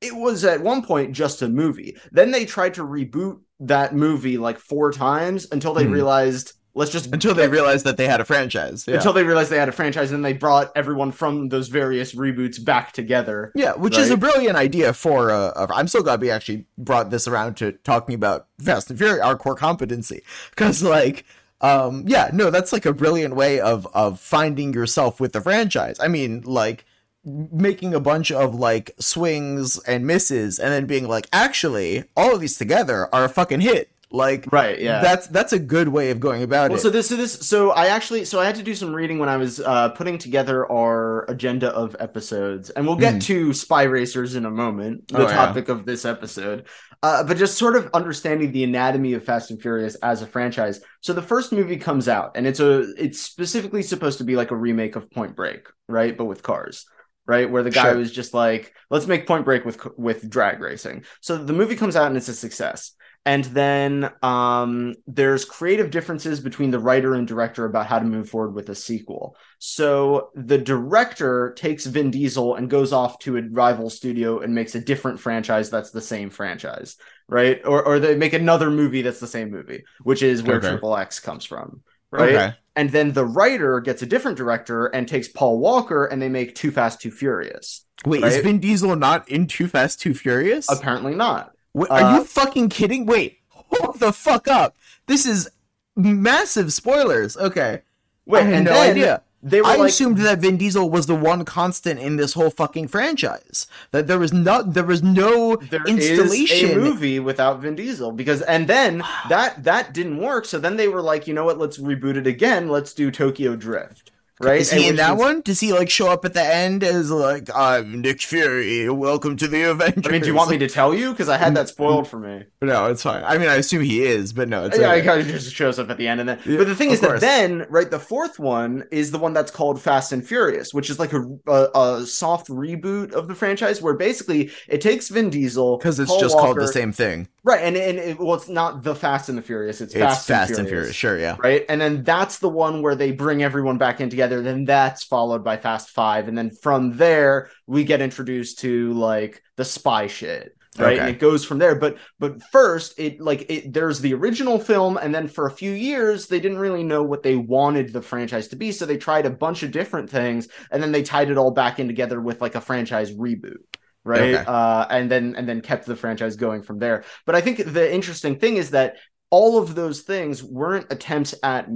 it 0.02 0.16
was 0.16 0.44
at 0.44 0.62
one 0.62 0.84
point 0.84 1.14
just 1.14 1.44
a 1.44 1.48
movie. 1.48 1.96
Then 2.12 2.32
they 2.32 2.46
tried 2.46 2.74
to 2.74 2.84
reboot 2.84 3.40
that 3.62 3.94
movie 3.94 4.38
like 4.40 4.58
four 4.58 4.92
times 4.92 5.48
until 5.52 5.76
they 5.76 5.86
hmm. 5.86 5.92
realized 5.92 6.54
let's 6.74 6.92
just 6.92 7.12
until 7.14 7.34
they 7.34 7.48
realized 7.48 7.86
that 7.86 7.98
they 7.98 8.08
had 8.08 8.22
a 8.22 8.26
franchise 8.26 8.86
yeah. 8.88 8.96
until 8.96 9.14
they 9.14 9.24
realized 9.24 9.50
they 9.50 9.58
had 9.58 9.70
a 9.70 9.74
franchise 9.74 10.12
and 10.12 10.24
they 10.24 10.34
brought 10.34 10.72
everyone 10.76 11.12
from 11.12 11.50
those 11.50 11.68
various 11.68 12.14
reboots 12.14 12.64
back 12.64 12.92
together 12.92 13.52
yeah 13.56 13.74
which 13.74 13.96
right? 13.96 14.04
is 14.04 14.12
a 14.12 14.18
brilliant 14.18 14.56
idea 14.56 14.94
for 14.94 15.32
uh 15.32 15.68
i'm 15.72 15.88
so 15.88 16.02
glad 16.02 16.22
we 16.22 16.30
actually 16.30 16.66
brought 16.78 17.10
this 17.10 17.28
around 17.28 17.56
to 17.56 17.72
talking 17.84 18.16
about 18.16 18.48
fast 18.60 18.90
and 18.90 18.98
furious 18.98 19.24
our 19.24 19.36
core 19.36 19.56
competency 19.56 20.22
because 20.52 20.82
like 20.84 21.26
um 21.62 22.04
yeah 22.08 22.30
no 22.34 22.50
that's 22.50 22.74
like 22.74 22.86
a 22.86 22.94
brilliant 22.94 23.36
way 23.36 23.60
of 23.60 23.88
of 23.94 24.20
finding 24.20 24.74
yourself 24.74 25.20
with 25.20 25.34
the 25.34 25.42
franchise 25.42 25.98
i 26.00 26.08
mean 26.08 26.42
like 26.42 26.86
making 27.24 27.94
a 27.94 28.00
bunch 28.00 28.32
of 28.32 28.56
like 28.56 28.92
swings 28.98 29.78
and 29.84 30.08
misses 30.08 30.58
and 30.58 30.72
then 30.72 30.86
being 30.86 31.08
like 31.08 31.28
actually 31.32 32.04
all 32.18 32.34
of 32.34 32.42
these 32.42 32.58
together 32.58 33.14
are 33.14 33.26
a 33.26 33.30
fucking 33.30 33.62
hit 33.62 33.92
like 34.12 34.46
right 34.52 34.80
yeah 34.80 35.02
that's 35.02 35.28
that's 35.28 35.54
a 35.54 35.60
good 35.60 35.88
way 35.88 36.12
of 36.12 36.20
going 36.20 36.44
about 36.44 36.70
well, 36.70 36.78
it 36.78 36.82
so 36.82 36.90
this 36.90 37.08
so 37.08 37.16
this 37.16 37.34
so 37.34 37.72
i 37.72 37.88
actually 37.88 38.26
so 38.26 38.40
i 38.40 38.46
had 38.46 38.56
to 38.56 38.64
do 38.64 38.76
some 38.76 38.94
reading 38.94 39.20
when 39.20 39.30
i 39.30 39.38
was 39.38 39.60
uh 39.62 39.90
putting 39.90 40.18
together 40.18 40.70
our 40.72 41.26
agenda 41.30 41.70
of 41.70 41.96
episodes 42.00 42.70
and 42.72 42.86
we'll 42.86 42.98
get 42.98 43.16
mm. 43.16 43.24
to 43.24 43.54
spy 43.54 43.84
racers 43.84 44.36
in 44.36 44.46
a 44.46 44.52
moment 44.52 45.08
the 45.08 45.26
oh, 45.26 45.28
topic 45.28 45.68
yeah. 45.68 45.74
of 45.74 45.86
this 45.86 46.06
episode 46.06 46.68
uh, 47.04 47.24
but 47.24 47.36
just 47.36 47.58
sort 47.58 47.76
of 47.76 47.90
understanding 47.96 48.52
the 48.52 48.64
anatomy 48.64 49.14
of 49.14 49.24
fast 49.24 49.50
and 49.50 49.60
furious 49.60 49.96
as 50.04 50.22
a 50.22 50.28
franchise 50.28 50.82
so 51.00 51.14
the 51.14 51.22
first 51.22 51.52
movie 51.52 51.78
comes 51.78 52.08
out 52.08 52.32
and 52.36 52.46
it's 52.46 52.60
a 52.60 52.82
it's 52.96 53.20
specifically 53.20 53.82
supposed 53.82 54.20
to 54.20 54.24
be 54.24 54.36
like 54.36 54.52
a 54.52 54.56
remake 54.56 54.96
of 54.96 55.10
point 55.10 55.36
break 55.36 55.68
right 55.88 56.18
but 56.18 56.26
with 56.26 56.44
cars 56.44 56.86
right? 57.28 57.50
Where 57.50 57.64
the 57.64 57.72
guy 57.72 57.84
sure. 57.84 57.98
was 57.98 58.12
just 58.12 58.34
like, 58.34 58.74
let's 58.90 59.08
make 59.08 59.28
Point 59.28 59.46
Break 59.46 59.64
with 59.64 59.80
with 59.98 60.30
drag 60.30 60.60
racing. 60.60 61.06
So 61.22 61.38
the 61.38 61.54
movie 61.54 61.76
comes 61.76 61.96
out 61.96 62.08
and 62.08 62.18
it's 62.18 62.28
a 62.28 62.34
success. 62.34 62.94
And 63.24 63.44
then 63.46 64.10
um, 64.24 64.96
there's 65.06 65.46
creative 65.46 65.92
differences 65.92 66.40
between 66.40 66.72
the 66.72 66.80
writer 66.80 67.14
and 67.14 67.28
director 67.28 67.66
about 67.66 67.86
how 67.86 68.00
to 68.00 68.06
move 68.06 68.30
forward 68.30 68.56
with 68.56 68.70
a 68.70 68.76
sequel. 68.76 69.36
So 69.60 70.32
the 70.34 70.58
director 70.58 71.54
takes 71.56 71.86
Vin 71.86 72.10
Diesel 72.10 72.56
and 72.56 72.70
goes 72.70 72.92
off 72.92 73.20
to 73.20 73.38
a 73.38 73.44
rival 73.52 73.92
studio 73.92 74.40
and 74.40 74.56
makes 74.56 74.74
a 74.74 74.82
different 74.82 75.20
franchise 75.20 75.70
that's 75.70 75.92
the 75.92 76.02
same 76.02 76.32
franchise, 76.32 76.98
right? 77.28 77.62
Or 77.64 77.84
or 77.84 78.00
they 78.00 78.16
make 78.16 78.34
another 78.34 78.72
movie 78.72 79.04
that's 79.04 79.20
the 79.20 79.28
same 79.28 79.52
movie, 79.52 79.84
which 80.02 80.24
is 80.24 80.42
where 80.42 80.58
okay. 80.58 80.70
Triple 80.70 80.98
X 80.98 81.20
comes 81.20 81.46
from 81.46 81.84
right? 82.12 82.36
Okay. 82.36 82.54
And 82.76 82.90
then 82.90 83.12
the 83.14 83.26
writer 83.26 83.80
gets 83.80 84.02
a 84.02 84.06
different 84.06 84.38
director 84.38 84.88
and 84.88 85.08
takes 85.08 85.28
Paul 85.28 85.60
Walker 85.60 86.06
and 86.06 86.22
they 86.22 86.30
make 86.30 86.56
Too 86.56 86.72
Fast, 86.72 87.02
Too 87.02 87.12
Furious. 87.12 87.86
Wait, 88.06 88.22
right? 88.22 88.32
is 88.32 88.44
Vin 88.44 88.60
Diesel 88.60 88.96
not 88.96 89.28
in 89.30 89.48
Too 89.48 89.68
Fast, 89.68 90.00
Too 90.00 90.14
Furious? 90.14 90.70
Apparently 90.70 91.16
not. 91.16 91.52
Wait, 91.74 91.90
are 91.90 92.02
uh, 92.02 92.18
you 92.18 92.24
fucking 92.24 92.70
kidding? 92.70 93.06
Wait, 93.06 93.40
hold 93.50 94.00
the 94.00 94.12
fuck 94.12 94.48
up. 94.48 94.76
This 95.08 95.26
is 95.26 95.50
massive 95.96 96.74
spoilers. 96.74 97.38
Okay. 97.38 97.82
Wait, 98.26 98.42
I 98.42 98.44
had 98.44 98.64
no 98.66 98.80
idea. 98.80 99.24
They 99.44 99.60
were 99.60 99.68
I 99.68 99.76
like, 99.78 99.90
assumed 99.90 100.20
that 100.20 100.38
Vin 100.38 100.58
Diesel 100.58 100.88
was 100.88 101.08
the 101.08 101.16
one 101.16 101.46
constant 101.46 102.00
in 102.00 102.18
this 102.18 102.34
whole 102.34 102.52
fucking 102.52 102.90
franchise. 102.90 103.66
That 103.90 104.06
there 104.06 104.20
was 104.20 104.32
not 104.32 104.74
there 104.74 104.86
was 104.86 105.02
no 105.02 105.56
there 105.56 105.84
installation 105.88 106.80
movie 106.80 107.20
without 107.20 107.60
Vin 107.60 107.76
Diesel 107.76 108.12
because 108.12 108.44
and 108.44 108.68
then 108.68 109.00
that 109.30 109.64
that 109.64 109.94
didn't 109.94 110.20
work. 110.20 110.46
So 110.46 110.60
then 110.60 110.78
they 110.78 110.88
were 110.88 111.02
like, 111.02 111.28
you 111.28 111.34
know 111.34 111.46
what? 111.46 111.58
Let's 111.58 111.80
reboot 111.80 112.18
it 112.18 112.28
again. 112.28 112.70
Let's 112.70 112.94
do 112.94 113.10
Tokyo 113.10 113.56
Drift 113.56 114.12
right? 114.44 114.62
Is 114.62 114.72
he 114.72 114.88
in 114.88 114.96
that 114.98 115.18
one? 115.18 115.42
Does 115.42 115.60
he 115.60 115.74
like 115.74 115.90
show 115.90 116.10
up 116.10 116.26
at 116.26 116.34
the 116.34 116.44
end 116.44 116.84
as 116.84 117.12
like 117.12 117.50
I'm 117.54 118.02
Nick 118.02 118.22
Fury? 118.22 118.90
Welcome 118.90 119.38
to 119.38 119.48
the 119.48 119.64
Avengers. 119.64 120.08
I 120.08 120.12
mean, 120.12 120.22
do 120.22 120.28
you 120.28 120.36
want 120.36 120.50
me 120.50 120.58
to 120.60 120.68
tell 120.68 120.94
you? 120.94 121.12
Because 121.12 121.30
I 121.30 121.38
had 121.38 121.56
that 121.56 121.70
spoiled 121.70 122.08
for 122.08 122.20
me. 122.20 122.46
No, 122.62 122.88
it's 122.88 123.04
fine. 123.04 123.24
I 123.24 123.38
mean, 123.38 123.50
I 123.50 123.56
assume 123.56 123.84
he 123.84 124.04
is, 124.04 124.34
but 124.34 124.50
no, 124.50 124.66
it's 124.66 124.78
yeah. 124.78 124.96
He 124.96 125.02
kind 125.02 125.22
of 125.22 125.28
just 125.28 125.54
shows 125.54 125.80
up 125.80 125.90
at 125.90 125.98
the 125.98 126.08
end, 126.08 126.20
and 126.20 126.30
then. 126.30 126.40
Yeah, 126.46 126.58
but 126.58 126.68
the 126.68 126.76
thing 126.76 126.90
is 126.90 127.00
course. 127.00 127.22
that 127.22 127.22
then, 127.22 127.66
right, 127.70 127.90
the 127.90 128.00
fourth 128.00 128.40
one 128.40 128.86
is 128.92 129.12
the 129.12 129.20
one 129.20 129.34
that's 129.34 129.52
called 129.52 129.82
Fast 129.82 130.12
and 130.12 130.26
Furious, 130.26 130.74
which 130.74 130.90
is 130.90 131.00
like 131.00 131.14
a 131.14 131.24
a, 131.48 131.70
a 131.74 132.06
soft 132.06 132.48
reboot 132.48 133.12
of 133.14 133.28
the 133.28 133.36
franchise, 133.36 133.82
where 133.82 133.94
basically 133.94 134.52
it 134.68 134.82
takes 134.82 135.10
Vin 135.10 135.30
Diesel 135.30 135.78
because 135.78 136.00
it's 136.00 136.10
Paul 136.10 136.20
just 136.20 136.36
Walker, 136.36 136.46
called 136.48 136.58
the 136.58 136.68
same 136.68 136.92
thing, 136.92 137.28
right? 137.44 137.62
And 137.62 137.78
and 137.78 137.98
it, 138.00 138.20
well, 138.20 138.36
it's 138.36 138.50
not 138.50 138.84
the 138.84 138.96
Fast 138.96 139.30
and 139.30 139.38
the 139.38 139.42
Furious. 139.42 139.82
It's, 139.82 139.94
it's 139.94 140.02
Fast, 140.02 140.28
Fast 140.28 140.50
and, 140.58 140.68
Furious, 140.68 140.88
and 140.88 140.96
Furious, 140.96 140.96
sure, 140.96 141.20
yeah, 141.20 141.36
right. 141.40 141.66
And 141.70 141.80
then 141.80 142.04
that's 142.04 142.40
the 142.40 142.50
one 142.50 142.82
where 142.82 142.96
they 142.96 143.12
bring 143.12 143.44
everyone 143.44 143.78
back 143.78 144.02
in 144.02 144.10
together. 144.10 144.31
Then 144.40 144.64
that's 144.64 145.04
followed 145.04 145.44
by 145.44 145.58
Fast 145.58 145.90
Five, 145.90 146.30
and 146.30 146.38
then 146.38 146.52
from 146.52 146.96
there 146.96 147.50
we 147.68 147.84
get 147.84 148.02
introduced 148.02 148.60
to 148.60 148.94
like 148.94 149.44
the 149.58 149.66
spy 149.66 150.08
shit 150.08 150.56
right 150.78 150.94
okay. 150.94 151.00
and 151.02 151.10
it 151.10 151.20
goes 151.20 151.44
from 151.44 151.58
there 151.58 151.76
but 151.76 151.98
but 152.18 152.42
first 152.52 152.98
it 152.98 153.20
like 153.20 153.46
it 153.50 153.74
there's 153.74 154.00
the 154.00 154.14
original 154.14 154.58
film 154.58 154.96
and 154.98 155.14
then 155.14 155.28
for 155.28 155.46
a 155.46 155.52
few 155.52 155.72
years 155.72 156.28
they 156.28 156.40
didn't 156.40 156.60
really 156.60 156.84
know 156.84 157.04
what 157.04 157.24
they 157.24 157.36
wanted 157.36 157.92
the 157.92 158.02
franchise 158.02 158.48
to 158.48 158.56
be 158.56 158.72
so 158.72 158.86
they 158.86 158.98
tried 158.98 159.26
a 159.26 159.30
bunch 159.30 159.64
of 159.64 159.72
different 159.72 160.10
things 160.10 160.48
and 160.72 160.82
then 160.82 160.94
they 160.94 161.04
tied 161.04 161.30
it 161.30 161.38
all 161.38 161.52
back 161.52 161.80
in 161.80 161.88
together 161.88 162.22
with 162.22 162.40
like 162.40 162.56
a 162.56 162.62
franchise 162.62 163.12
reboot 163.12 163.58
right 164.06 164.36
okay. 164.36 164.46
uh 164.48 164.86
and 164.90 165.12
then 165.12 165.36
and 165.36 165.48
then 165.48 165.60
kept 165.60 165.86
the 165.86 165.96
franchise 165.96 166.38
going 166.38 166.62
from 166.62 166.80
there 166.80 167.04
but 167.26 167.36
i 167.36 167.42
think 167.42 167.58
the 167.66 167.94
interesting 167.94 168.40
thing 168.40 168.56
is 168.56 168.72
that 168.72 168.96
all 169.30 169.58
of 169.58 169.76
those 169.76 170.02
things 170.02 170.42
weren't 170.42 170.92
attempts 170.92 171.36
at 171.44 171.68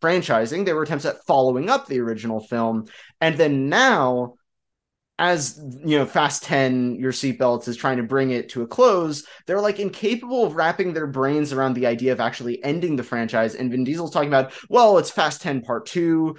franchising. 0.00 0.64
there 0.64 0.76
were 0.76 0.82
attempts 0.82 1.04
at 1.04 1.24
following 1.26 1.68
up 1.70 1.86
the 1.86 2.00
original 2.00 2.40
film. 2.40 2.86
And 3.20 3.36
then 3.36 3.68
now 3.68 4.34
as 5.18 5.60
you 5.84 5.98
know, 5.98 6.06
Fast 6.06 6.44
10, 6.44 6.94
your 6.94 7.10
seatbelts 7.10 7.66
is 7.66 7.76
trying 7.76 7.96
to 7.96 8.04
bring 8.04 8.30
it 8.30 8.48
to 8.50 8.62
a 8.62 8.66
close. 8.68 9.26
They're 9.46 9.60
like 9.60 9.80
incapable 9.80 10.44
of 10.44 10.54
wrapping 10.54 10.92
their 10.92 11.08
brains 11.08 11.52
around 11.52 11.74
the 11.74 11.86
idea 11.86 12.12
of 12.12 12.20
actually 12.20 12.62
ending 12.62 12.94
the 12.94 13.02
franchise. 13.02 13.56
And 13.56 13.70
Vin 13.70 13.82
Diesel's 13.82 14.12
talking 14.12 14.28
about, 14.28 14.52
well, 14.68 14.96
it's 14.96 15.10
Fast 15.10 15.42
10 15.42 15.62
Part 15.62 15.86
2 15.86 16.36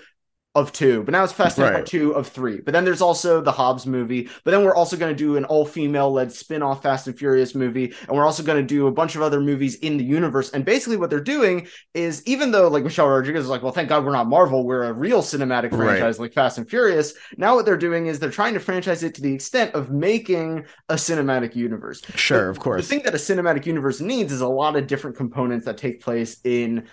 of 0.56 0.72
two, 0.72 1.04
but 1.04 1.12
now 1.12 1.24
it's 1.24 1.32
Fast 1.32 1.60
and 1.60 1.70
right. 1.70 1.86
Two 1.86 2.12
of 2.16 2.28
three. 2.28 2.60
But 2.60 2.74
then 2.74 2.84
there's 2.84 3.04
also 3.04 3.40
the 3.40 3.52
Hobbs 3.52 3.86
movie. 3.86 4.30
But 4.44 4.52
then 4.52 4.66
we're 4.66 4.74
also 4.74 4.98
going 4.98 5.16
to 5.16 5.18
do 5.18 5.38
an 5.38 5.46
all 5.46 5.64
female 5.64 6.12
led 6.12 6.32
spin 6.32 6.64
off 6.64 6.82
Fast 6.82 7.06
and 7.06 7.18
Furious 7.18 7.54
movie. 7.54 7.94
And 8.08 8.18
we're 8.18 8.26
also 8.26 8.42
going 8.42 8.58
to 8.58 8.66
do 8.66 8.88
a 8.88 8.92
bunch 8.92 9.16
of 9.16 9.22
other 9.22 9.40
movies 9.40 9.76
in 9.76 9.98
the 9.98 10.04
universe. 10.04 10.50
And 10.50 10.66
basically, 10.66 10.98
what 10.98 11.12
they're 11.12 11.20
doing 11.20 11.68
is 11.94 12.26
even 12.26 12.50
though, 12.50 12.68
like, 12.68 12.84
Michelle 12.84 13.08
Rodriguez 13.08 13.44
is 13.44 13.50
like, 13.50 13.62
well, 13.62 13.72
thank 13.72 13.90
God 13.90 14.04
we're 14.04 14.12
not 14.12 14.28
Marvel, 14.28 14.66
we're 14.66 14.86
a 14.86 14.94
real 14.94 15.22
cinematic 15.22 15.70
franchise 15.70 16.18
right. 16.18 16.20
like 16.20 16.34
Fast 16.34 16.58
and 16.58 16.68
Furious. 16.68 17.14
Now, 17.38 17.54
what 17.54 17.66
they're 17.66 17.78
doing 17.78 18.08
is 18.08 18.18
they're 18.18 18.32
trying 18.32 18.56
to 18.56 18.60
franchise 18.60 19.04
it 19.04 19.14
to 19.16 19.22
the 19.22 19.34
extent 19.34 19.76
of 19.76 19.92
making 19.92 20.66
a 20.90 20.96
cinematic 20.96 21.56
universe. 21.56 22.02
Sure, 22.16 22.48
but 22.48 22.58
of 22.58 22.60
course. 22.60 22.88
The 22.88 22.96
thing 22.96 23.04
that 23.06 23.14
a 23.14 23.18
cinematic 23.18 23.68
universe 23.68 24.02
needs 24.02 24.34
is 24.34 24.42
a 24.42 24.48
lot 24.48 24.76
of 24.76 24.88
different 24.88 25.16
components 25.16 25.66
that 25.66 25.78
take 25.78 26.02
place 26.02 26.40
in, 26.44 26.88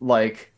like, 0.00 0.51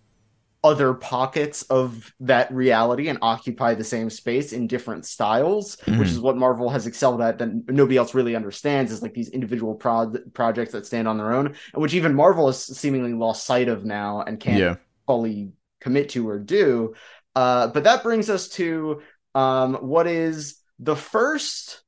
other 0.64 0.94
pockets 0.94 1.62
of 1.64 2.12
that 2.20 2.52
reality 2.52 3.08
and 3.08 3.18
occupy 3.20 3.74
the 3.74 3.84
same 3.84 4.08
space 4.08 4.52
in 4.54 4.66
different 4.66 5.04
styles, 5.04 5.76
mm-hmm. 5.76 5.98
which 5.98 6.08
is 6.08 6.18
what 6.18 6.38
Marvel 6.38 6.70
has 6.70 6.86
excelled 6.86 7.20
at 7.20 7.38
that 7.38 7.52
nobody 7.68 7.98
else 7.98 8.14
really 8.14 8.34
understands 8.34 8.90
is 8.90 9.02
like 9.02 9.12
these 9.12 9.28
individual 9.28 9.74
pro- 9.74 10.14
projects 10.32 10.72
that 10.72 10.86
stand 10.86 11.06
on 11.06 11.18
their 11.18 11.34
own, 11.34 11.46
and 11.46 11.82
which 11.82 11.92
even 11.94 12.14
Marvel 12.14 12.46
has 12.46 12.64
seemingly 12.64 13.12
lost 13.12 13.44
sight 13.44 13.68
of 13.68 13.84
now 13.84 14.22
and 14.22 14.40
can't 14.40 14.58
yeah. 14.58 14.76
fully 15.06 15.52
commit 15.80 16.08
to 16.08 16.28
or 16.28 16.38
do. 16.38 16.94
Uh, 17.36 17.66
but 17.66 17.84
that 17.84 18.02
brings 18.02 18.30
us 18.30 18.48
to 18.48 19.02
um, 19.34 19.74
what 19.74 20.06
is 20.06 20.60
the 20.78 20.96
first 20.96 21.82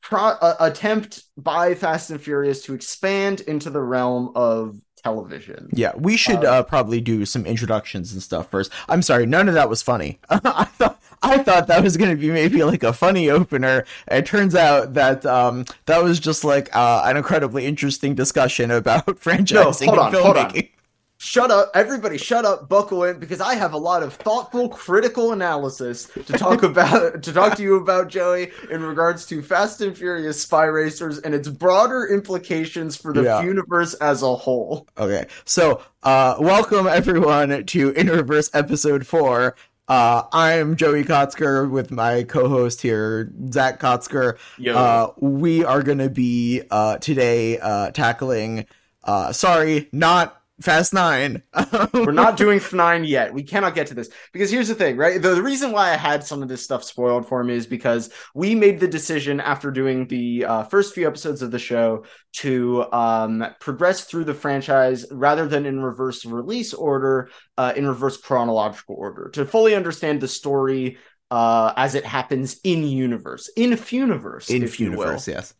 pro- 0.00 0.20
uh, 0.20 0.56
attempt 0.60 1.24
by 1.36 1.74
Fast 1.74 2.10
and 2.10 2.20
Furious 2.20 2.62
to 2.62 2.74
expand 2.74 3.40
into 3.40 3.70
the 3.70 3.82
realm 3.82 4.32
of 4.34 4.76
television. 5.00 5.70
Yeah, 5.72 5.92
we 5.96 6.16
should 6.16 6.44
uh, 6.44 6.50
uh, 6.50 6.62
probably 6.62 7.00
do 7.00 7.24
some 7.24 7.46
introductions 7.46 8.12
and 8.12 8.22
stuff 8.22 8.50
first. 8.50 8.70
I'm 8.88 9.02
sorry, 9.02 9.26
none 9.26 9.48
of 9.48 9.54
that 9.54 9.68
was 9.68 9.82
funny. 9.82 10.18
I 10.30 10.64
thought 10.64 11.00
I 11.22 11.38
thought 11.38 11.66
that 11.66 11.82
was 11.82 11.96
going 11.96 12.10
to 12.10 12.16
be 12.16 12.30
maybe 12.30 12.64
like 12.64 12.82
a 12.82 12.92
funny 12.92 13.28
opener. 13.28 13.84
It 14.08 14.26
turns 14.26 14.54
out 14.54 14.94
that 14.94 15.26
um, 15.26 15.66
that 15.86 16.02
was 16.02 16.18
just 16.18 16.44
like 16.44 16.74
uh, 16.74 17.02
an 17.04 17.16
incredibly 17.16 17.66
interesting 17.66 18.14
discussion 18.14 18.70
about 18.70 19.06
franchising 19.06 19.86
no, 19.86 20.02
and 20.04 20.14
filmmaking 20.14 20.70
shut 21.20 21.50
up 21.50 21.70
everybody 21.74 22.16
shut 22.16 22.46
up 22.46 22.66
buckle 22.66 23.04
in 23.04 23.18
because 23.18 23.42
i 23.42 23.54
have 23.54 23.74
a 23.74 23.76
lot 23.76 24.02
of 24.02 24.14
thoughtful 24.14 24.70
critical 24.70 25.32
analysis 25.32 26.06
to 26.06 26.32
talk 26.32 26.62
about 26.62 27.22
to 27.22 27.30
talk 27.30 27.54
to 27.54 27.62
you 27.62 27.76
about 27.76 28.08
joey 28.08 28.50
in 28.70 28.82
regards 28.82 29.26
to 29.26 29.42
fast 29.42 29.82
and 29.82 29.94
furious 29.94 30.40
spy 30.40 30.64
racers 30.64 31.18
and 31.18 31.34
its 31.34 31.46
broader 31.46 32.06
implications 32.06 32.96
for 32.96 33.12
the 33.12 33.22
yeah. 33.22 33.42
universe 33.42 33.92
as 33.94 34.22
a 34.22 34.34
whole 34.34 34.88
okay 34.96 35.26
so 35.44 35.82
uh 36.04 36.36
welcome 36.40 36.86
everyone 36.86 37.66
to 37.66 37.90
in 37.90 38.06
reverse 38.06 38.48
episode 38.54 39.06
4 39.06 39.54
uh, 39.88 40.22
I'm 40.32 40.76
Joey 40.76 41.02
Kotzker 41.02 41.68
with 41.68 41.90
my 41.90 42.22
co-host 42.22 42.80
here, 42.80 43.32
Zach 43.50 43.80
Kotzker. 43.80 44.38
Uh, 44.72 45.08
we 45.18 45.64
are 45.64 45.82
going 45.82 45.98
to 45.98 46.08
be 46.08 46.62
uh, 46.70 46.98
today 46.98 47.58
uh, 47.58 47.90
tackling. 47.90 48.66
Uh, 49.02 49.32
sorry, 49.32 49.88
not 49.90 50.39
Fast 50.62 50.92
Nine. 50.92 51.42
We're 51.94 52.12
not 52.12 52.36
doing 52.36 52.60
Nine 52.72 53.04
yet. 53.04 53.32
We 53.32 53.42
cannot 53.42 53.74
get 53.74 53.86
to 53.88 53.94
this 53.94 54.10
because 54.32 54.50
here's 54.50 54.68
the 54.68 54.74
thing, 54.74 54.96
right? 54.96 55.20
The, 55.20 55.34
the, 55.34 55.42
reason 55.42 55.72
why 55.72 55.92
I 55.92 55.96
had 55.96 56.22
some 56.22 56.42
of 56.42 56.48
this 56.48 56.62
stuff 56.62 56.84
spoiled 56.84 57.26
for 57.26 57.42
me 57.42 57.54
is 57.54 57.66
because 57.66 58.10
we 58.34 58.54
made 58.54 58.78
the 58.78 58.88
decision 58.88 59.40
after 59.40 59.70
doing 59.70 60.06
the 60.06 60.44
uh, 60.44 60.62
first 60.64 60.94
few 60.94 61.06
episodes 61.06 61.42
of 61.42 61.50
the 61.50 61.58
show 61.58 62.04
to 62.34 62.84
um, 62.92 63.46
progress 63.60 64.04
through 64.04 64.24
the 64.24 64.34
franchise 64.34 65.06
rather 65.10 65.48
than 65.48 65.66
in 65.66 65.80
reverse 65.80 66.24
release 66.24 66.74
order, 66.74 67.30
uh, 67.56 67.72
in 67.74 67.88
reverse 67.88 68.18
chronological 68.18 68.94
order, 68.96 69.30
to 69.30 69.46
fully 69.46 69.74
understand 69.74 70.20
the 70.20 70.28
story 70.28 70.98
uh, 71.30 71.72
as 71.76 71.94
it 71.94 72.04
happens 72.04 72.60
in 72.64 72.84
universe, 72.84 73.50
in 73.56 73.70
Funiverse, 73.70 74.50
in 74.50 74.62
Funiverse, 74.62 75.26
yes. 75.26 75.54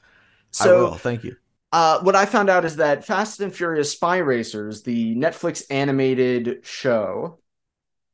So, 0.51 0.79
I 0.79 0.83
will. 0.83 0.95
Thank 0.97 1.25
you. 1.25 1.37
Uh, 1.73 2.01
what 2.01 2.17
I 2.17 2.27
found 2.27 2.51
out 2.51 2.65
is 2.65 2.77
that 2.77 3.05
Fast 3.05 3.41
and 3.41 3.55
Furious 3.55 3.93
Spy 3.93 4.19
Racers, 4.19 4.83
the 4.83 5.15
Netflix 5.15 5.63
animated 5.71 6.65
show, 6.65 7.39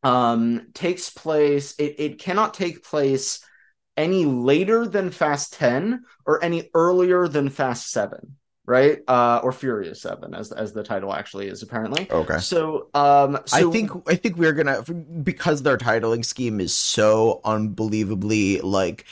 um, 0.03 0.69
takes 0.75 1.11
place. 1.11 1.75
It, 1.79 1.97
it 1.99 2.19
cannot 2.19 2.55
take 2.55 2.85
place 2.85 3.41
any 3.97 4.27
later 4.27 4.87
than 4.87 5.11
Fast 5.11 5.55
10 5.55 6.05
or 6.27 6.45
any 6.45 6.69
earlier 6.75 7.29
than 7.29 7.49
Fast 7.49 7.91
7 7.91 8.37
right? 8.67 8.99
Uh, 9.07 9.41
or 9.43 9.53
Furious 9.53 10.03
Seven, 10.03 10.35
as 10.35 10.53
as 10.53 10.73
the 10.73 10.83
title 10.83 11.15
actually 11.15 11.47
is 11.47 11.63
apparently. 11.63 12.11
Okay. 12.11 12.39
So, 12.39 12.89
um, 12.95 13.39
so... 13.47 13.69
I 13.69 13.73
think 13.73 13.91
I 14.07 14.17
think 14.17 14.37
we're 14.37 14.53
gonna 14.53 14.83
because 15.23 15.63
their 15.63 15.79
titling 15.79 16.25
scheme 16.25 16.61
is 16.61 16.75
so 16.75 17.41
unbelievably 17.45 18.61
like 18.61 19.05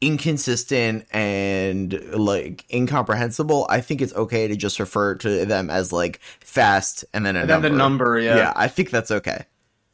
inconsistent 0.00 1.06
and 1.12 1.92
like 2.12 2.64
incomprehensible, 2.72 3.66
I 3.68 3.80
think 3.80 4.00
it's 4.00 4.14
okay 4.14 4.48
to 4.48 4.56
just 4.56 4.78
refer 4.78 5.14
to 5.16 5.44
them 5.44 5.70
as 5.70 5.92
like 5.92 6.20
fast 6.40 7.04
and 7.12 7.26
then 7.26 7.36
a 7.36 7.40
and 7.40 7.48
number. 7.48 7.68
Then 7.68 7.72
the 7.72 7.78
number, 7.78 8.18
yeah. 8.18 8.36
Yeah, 8.36 8.52
I 8.56 8.68
think 8.68 8.90
that's 8.90 9.10
okay. 9.10 9.44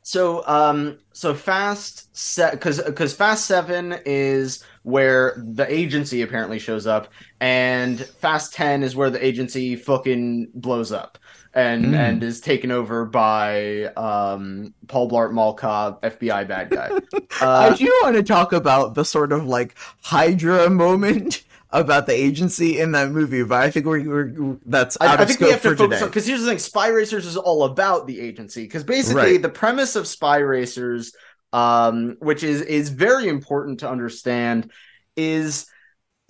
So, 0.07 0.47
um, 0.47 0.99
so 1.13 1.33
fast 1.33 2.15
set 2.15 2.53
because 2.53 2.83
because 2.83 3.15
fast 3.15 3.47
seven 3.47 3.97
is 4.05 4.63
where 4.83 5.35
the 5.39 5.67
agency 5.73 6.21
apparently 6.21 6.59
shows 6.59 6.87
up, 6.87 7.09
and 7.41 8.05
fast 8.05 8.53
ten 8.53 8.83
is 8.83 8.95
where 8.95 9.09
the 9.09 9.25
agency 9.25 9.77
fucking 9.77 10.51
blows 10.55 10.93
up 10.93 11.17
and 11.55 11.87
mm. 11.87 11.95
and 11.95 12.23
is 12.23 12.41
taken 12.41 12.71
over 12.71 13.05
by 13.05 13.85
um, 13.97 14.75
Paul 14.89 15.09
Blart 15.09 15.33
Mall 15.33 15.55
Cop, 15.55 16.03
FBI 16.03 16.47
bad 16.49 16.71
guy. 16.71 16.91
Uh, 17.41 17.71
I 17.73 17.77
do 17.77 17.93
want 18.05 18.15
to 18.15 18.23
talk 18.23 18.53
about 18.53 18.95
the 18.95 19.05
sort 19.05 19.33
of 19.33 19.45
like 19.45 19.75
Hydra 20.03 20.71
moment 20.71 21.43
about 21.71 22.07
the 22.07 22.13
agency 22.13 22.79
in 22.79 22.93
that 22.93 23.11
movie, 23.11 23.43
but 23.43 23.61
I 23.61 23.73
think 23.73 23.87
we're, 23.87 24.09
we're 24.09 24.57
that's 24.65 24.97
out 25.01 25.09
I, 25.09 25.15
of 25.15 25.21
I 25.21 25.25
think 25.25 25.41
we 25.41 25.51
have 25.51 25.61
to 25.63 25.75
focus 25.75 26.01
on 26.01 26.09
because 26.09 26.25
here's 26.25 26.43
the 26.43 26.47
thing: 26.47 26.61
Spy 26.61 26.89
Racers 26.89 27.27
is 27.27 27.37
all 27.37 27.65
about 27.65 28.07
the 28.07 28.21
agency 28.21 28.63
because 28.63 28.85
basically 28.85 29.33
right. 29.33 29.43
the 29.43 29.49
premise 29.49 29.97
of 29.97 30.07
Spy 30.07 30.39
Racers, 30.39 31.13
um, 31.53 32.17
which 32.21 32.45
is 32.45 32.61
is 32.63 32.91
very 32.91 33.27
important 33.29 33.81
to 33.81 33.91
understand, 33.91 34.71
is. 35.17 35.67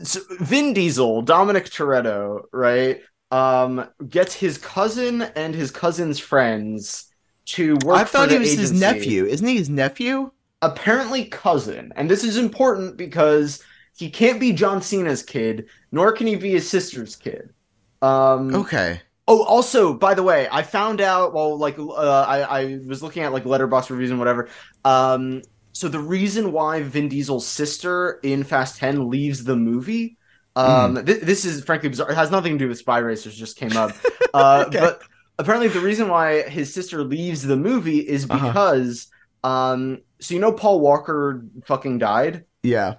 So 0.03 0.21
Vin 0.41 0.73
Diesel, 0.73 1.23
Dominic 1.23 1.67
Toretto, 1.67 2.43
right? 2.51 3.01
Um, 3.35 3.89
gets 4.09 4.33
his 4.33 4.59
cousin 4.59 5.23
and 5.23 5.57
his 5.57 5.73
cousin's 5.73 6.21
friends 6.21 7.11
to 7.47 7.75
work. 7.85 7.97
I 7.97 8.05
thought 8.05 8.31
he 8.31 8.39
was 8.39 8.53
agency. 8.53 8.63
his 8.63 8.81
nephew. 8.81 9.25
Isn't 9.25 9.49
he 9.49 9.57
his 9.57 9.69
nephew? 9.69 10.31
Apparently, 10.63 11.25
cousin. 11.25 11.93
And 11.97 12.09
this 12.09 12.23
is 12.23 12.37
important 12.37 12.97
because 12.97 13.61
he 13.97 14.09
can't 14.09 14.39
be 14.39 14.53
John 14.53 14.81
Cena's 14.81 15.25
kid, 15.25 15.67
nor 15.91 16.13
can 16.13 16.29
he 16.29 16.37
be 16.37 16.53
his 16.53 16.71
sister's 16.71 17.17
kid. 17.17 17.53
Um, 18.03 18.55
okay. 18.55 19.01
Oh, 19.27 19.43
also, 19.43 19.95
by 19.95 20.15
the 20.15 20.23
way, 20.23 20.47
I 20.53 20.63
found 20.63 21.01
out. 21.01 21.35
Well, 21.35 21.59
like, 21.59 21.77
uh, 21.77 22.25
I, 22.29 22.43
I 22.43 22.81
was 22.87 23.03
looking 23.03 23.25
at 23.25 23.33
like 23.33 23.43
Letterboxd 23.43 23.91
reviews 23.91 24.11
and 24.11 24.21
whatever. 24.21 24.49
Um, 24.85 25.43
so 25.73 25.89
the 25.89 25.99
reason 25.99 26.53
why 26.53 26.85
Vin 26.85 27.09
Diesel's 27.09 27.49
sister 27.49 28.21
in 28.23 28.45
Fast 28.45 28.77
Ten 28.77 29.11
leaves 29.11 29.43
the 29.43 29.57
movie 29.57 30.19
um, 30.57 30.97
mm. 30.97 31.07
th- 31.07 31.23
this 31.23 31.45
is 31.45 31.65
frankly 31.65 31.89
bizarre. 31.89 32.11
It 32.11 32.15
has 32.15 32.31
nothing 32.31 32.53
to 32.53 32.59
do 32.59 32.69
with 32.69 32.79
Spy 32.79 32.99
Racers. 32.99 33.37
Just 33.37 33.57
came 33.57 33.77
up, 33.77 33.93
uh, 34.35 34.65
okay. 34.69 34.81
but 34.81 35.03
apparently 35.39 35.69
the 35.69 35.81
reason 35.81 36.09
why 36.09 36.43
his 36.43 36.73
sister 36.73 37.03
leaves 37.03 37.43
the 37.43 37.57
movie 37.57 37.99
is 37.99 38.29
uh-huh. 38.29 38.49
because, 38.49 39.09
uh-huh. 39.43 39.73
um, 39.73 40.03
so 40.21 40.35
you 40.35 40.41
know 40.41 40.53
Paul 40.53 40.81
Walker 40.81 41.45
fucking 41.65 41.99
died. 41.99 42.45
Yeah. 42.63 42.97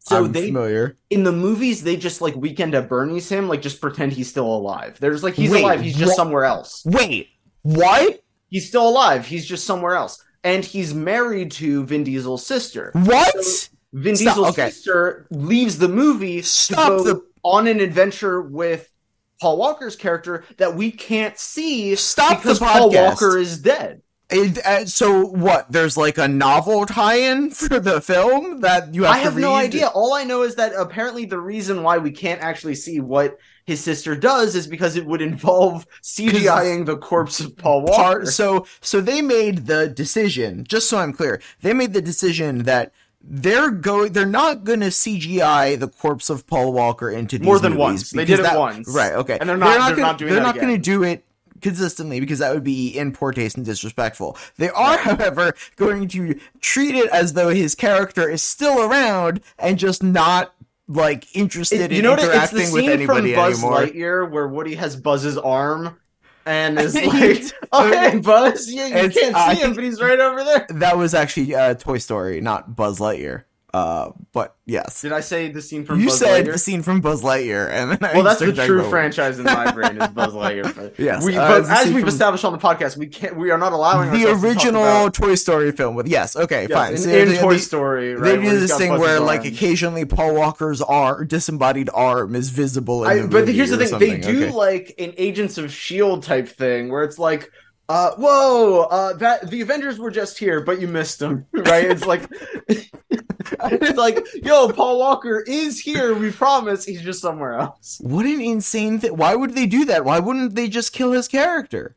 So 0.00 0.24
I'm 0.24 0.32
they 0.32 0.48
familiar. 0.48 0.98
in 1.08 1.24
the 1.24 1.32
movies 1.32 1.82
they 1.82 1.96
just 1.96 2.20
like 2.20 2.36
weekend 2.36 2.74
at 2.74 2.90
Bernie's 2.90 3.28
him, 3.30 3.48
like 3.48 3.62
just 3.62 3.80
pretend 3.80 4.12
he's 4.12 4.28
still 4.28 4.46
alive. 4.46 4.98
There's 5.00 5.22
like 5.22 5.32
he's 5.32 5.50
Wait, 5.50 5.62
alive, 5.62 5.80
he's 5.80 5.96
just 5.96 6.14
somewhere 6.14 6.44
else. 6.44 6.84
Wait, 6.84 7.28
what? 7.62 8.20
He's 8.50 8.68
still 8.68 8.86
alive. 8.86 9.26
He's 9.26 9.46
just 9.46 9.64
somewhere 9.64 9.94
else, 9.94 10.22
and 10.42 10.62
he's 10.62 10.92
married 10.92 11.52
to 11.52 11.84
Vin 11.86 12.04
Diesel's 12.04 12.46
sister. 12.46 12.90
What? 12.92 13.42
So, 13.42 13.73
Vin 13.94 14.16
Stop, 14.16 14.34
Diesel's 14.34 14.58
okay. 14.58 14.70
sister 14.70 15.26
leaves 15.30 15.78
the 15.78 15.88
movie 15.88 16.42
Stop 16.42 17.04
the... 17.04 17.24
on 17.44 17.68
an 17.68 17.80
adventure 17.80 18.42
with 18.42 18.92
Paul 19.40 19.56
Walker's 19.56 19.94
character 19.94 20.44
that 20.58 20.74
we 20.74 20.90
can't 20.90 21.38
see 21.38 21.94
Stop 21.94 22.42
because 22.42 22.58
Paul 22.58 22.90
Walker 22.90 23.38
is 23.38 23.58
dead. 23.58 24.02
It, 24.30 24.58
uh, 24.66 24.86
so 24.86 25.26
what? 25.26 25.70
There's 25.70 25.96
like 25.96 26.18
a 26.18 26.26
novel 26.26 26.86
tie-in 26.86 27.50
for 27.52 27.78
the 27.78 28.00
film 28.00 28.62
that 28.62 28.94
you 28.94 29.04
have. 29.04 29.14
I 29.14 29.18
have 29.18 29.36
read? 29.36 29.42
no 29.42 29.54
idea. 29.54 29.86
All 29.88 30.12
I 30.12 30.24
know 30.24 30.42
is 30.42 30.56
that 30.56 30.72
apparently 30.76 31.24
the 31.24 31.38
reason 31.38 31.84
why 31.84 31.98
we 31.98 32.10
can't 32.10 32.40
actually 32.40 32.74
see 32.74 32.98
what 32.98 33.38
his 33.64 33.80
sister 33.80 34.16
does 34.16 34.56
is 34.56 34.66
because 34.66 34.96
it 34.96 35.06
would 35.06 35.22
involve 35.22 35.86
CGIing 36.02 36.84
the 36.84 36.96
corpse 36.96 37.38
of 37.38 37.56
Paul 37.56 37.82
Walker. 37.82 37.94
Part, 37.94 38.28
so, 38.28 38.66
so 38.80 39.00
they 39.00 39.22
made 39.22 39.66
the 39.66 39.88
decision. 39.88 40.64
Just 40.68 40.88
so 40.88 40.98
I'm 40.98 41.12
clear, 41.12 41.40
they 41.60 41.72
made 41.72 41.92
the 41.92 42.02
decision 42.02 42.64
that 42.64 42.92
they're 43.26 43.70
going 43.70 44.12
they're 44.12 44.26
not 44.26 44.64
going 44.64 44.80
to 44.80 44.86
CGI 44.88 45.78
the 45.78 45.88
corpse 45.88 46.28
of 46.30 46.46
Paul 46.46 46.72
Walker 46.72 47.10
into 47.10 47.38
these 47.38 47.46
More 47.46 47.58
than 47.58 47.72
movies 47.72 47.80
once. 47.80 48.10
They 48.10 48.24
did 48.24 48.40
it 48.40 48.42
that- 48.42 48.58
once. 48.58 48.88
Right, 48.94 49.12
okay. 49.12 49.38
And 49.40 49.48
they're 49.48 49.56
not- 49.56 49.70
they're 49.70 49.90
gonna, 49.90 50.00
not 50.02 50.18
doing 50.18 50.32
They're 50.34 50.42
not 50.42 50.54
going 50.56 50.68
to 50.74 50.78
do 50.78 51.02
it 51.02 51.24
consistently 51.62 52.20
because 52.20 52.40
that 52.40 52.52
would 52.52 52.64
be 52.64 52.88
in 52.88 53.12
poor 53.12 53.32
taste 53.32 53.56
and 53.56 53.64
disrespectful. 53.64 54.36
They 54.58 54.68
are, 54.70 54.98
however, 54.98 55.54
going 55.76 56.08
to 56.08 56.38
treat 56.60 56.94
it 56.94 57.08
as 57.10 57.32
though 57.32 57.48
his 57.48 57.74
character 57.74 58.28
is 58.28 58.42
still 58.42 58.82
around 58.82 59.40
and 59.58 59.78
just 59.78 60.02
not 60.02 60.52
like 60.86 61.34
interested 61.34 61.80
It- 61.80 61.92
in 61.92 62.02
know 62.02 62.12
it- 62.12 62.18
It's 62.18 62.24
interacting 62.24 62.58
the 62.58 62.72
with 62.72 62.84
scene 62.98 63.06
from 63.06 63.32
Buzz 63.32 63.62
anymore. 63.62 63.80
Lightyear 63.80 64.30
where 64.30 64.46
Woody 64.46 64.74
has 64.74 64.96
Buzz's 64.96 65.38
arm 65.38 65.96
and 66.46 66.78
is 66.78 66.94
like, 67.06 67.42
"Oh, 67.72 67.90
hey, 68.10 68.18
Buzz, 68.18 68.68
you, 68.68 68.82
you 68.84 69.10
can't 69.10 69.34
I 69.34 69.54
see 69.54 69.62
him, 69.62 69.74
but 69.74 69.84
he's 69.84 70.00
right 70.00 70.18
over 70.18 70.44
there." 70.44 70.66
That 70.70 70.96
was 70.96 71.14
actually 71.14 71.54
uh, 71.54 71.74
Toy 71.74 71.98
Story, 71.98 72.40
not 72.40 72.76
Buzz 72.76 72.98
Lightyear. 72.98 73.44
Uh, 73.74 74.12
but 74.32 74.54
yes. 74.66 75.02
Did 75.02 75.10
I 75.12 75.18
say 75.18 75.50
the 75.50 75.60
scene 75.60 75.84
from? 75.84 75.98
You 75.98 76.06
Buzz 76.06 76.20
said 76.20 76.46
Lightyear? 76.46 76.52
the 76.52 76.58
scene 76.58 76.82
from 76.82 77.00
Buzz 77.00 77.22
Lightyear, 77.24 77.68
and 77.68 77.90
then 77.90 77.98
I 78.02 78.14
Well, 78.14 78.22
that's 78.22 78.38
the 78.38 78.52
true 78.52 78.88
franchise 78.88 79.40
in 79.40 79.46
my 79.46 79.72
brain 79.74 80.00
is 80.00 80.08
Buzz 80.10 80.32
Lightyear. 80.32 80.96
Yes, 80.96 81.24
we, 81.24 81.36
uh, 81.36 81.60
but 81.62 81.68
as 81.68 81.86
we've 81.92 82.00
from- 82.00 82.08
established 82.08 82.44
on 82.44 82.52
the 82.52 82.58
podcast, 82.58 82.96
we 82.96 83.08
can't. 83.08 83.36
We 83.36 83.50
are 83.50 83.58
not 83.58 83.72
allowing 83.72 84.12
the 84.12 84.26
ourselves 84.28 84.42
to 84.42 84.46
original 84.48 84.82
about- 84.84 85.14
Toy 85.14 85.34
Story 85.34 85.72
film 85.72 85.96
with 85.96 86.06
yes, 86.06 86.36
okay, 86.36 86.68
Yes, 86.68 86.72
fine. 86.72 86.92
in, 86.92 86.98
So 86.98 87.10
in 87.10 87.28
they- 87.30 87.38
Toy 87.38 87.52
they- 87.54 87.58
Story, 87.58 88.14
They 88.14 88.36
do 88.36 88.60
this 88.60 88.76
thing 88.78 88.96
where, 88.96 89.18
like, 89.18 89.44
occasionally 89.44 90.04
Paul 90.04 90.36
Walker's 90.36 90.80
arm, 90.80 91.26
disembodied 91.26 91.90
arm 91.92 92.36
is 92.36 92.50
visible 92.50 93.04
in 93.04 93.24
I, 93.24 93.26
but 93.26 93.48
here's 93.48 93.70
the 93.70 93.84
thing: 93.84 93.98
they 93.98 94.18
do 94.18 94.44
Okay. 94.44 94.52
like 94.52 94.94
an 95.00 95.14
Agents 95.16 95.58
of 95.58 95.72
Shield 95.72 96.22
type 96.22 96.46
thing, 96.46 96.90
where 96.92 97.02
it's 97.02 97.18
like, 97.18 97.50
uh, 97.88 98.12
"Whoa, 98.16 98.82
uh, 98.90 99.12
that 99.14 99.50
the 99.50 99.60
Avengers 99.60 99.98
were 99.98 100.10
just 100.10 100.38
here, 100.38 100.60
but 100.60 100.80
you 100.80 100.88
missed 100.88 101.18
them." 101.18 101.46
Right? 101.52 101.84
It's 101.90 102.04
like, 102.06 102.28
it's 102.68 103.98
like, 103.98 104.26
"Yo, 104.42 104.68
Paul 104.70 104.98
Walker 104.98 105.40
is 105.46 105.80
here. 105.80 106.14
We 106.14 106.30
promise. 106.30 106.84
He's 106.84 107.02
just 107.02 107.20
somewhere 107.20 107.54
else." 107.54 108.00
What 108.02 108.26
an 108.26 108.40
insane 108.40 108.98
thing! 109.00 109.16
Why 109.16 109.34
would 109.34 109.54
they 109.54 109.66
do 109.66 109.84
that? 109.86 110.04
Why 110.04 110.18
wouldn't 110.20 110.54
they 110.54 110.68
just 110.68 110.92
kill 110.92 111.12
his 111.12 111.28
character? 111.28 111.96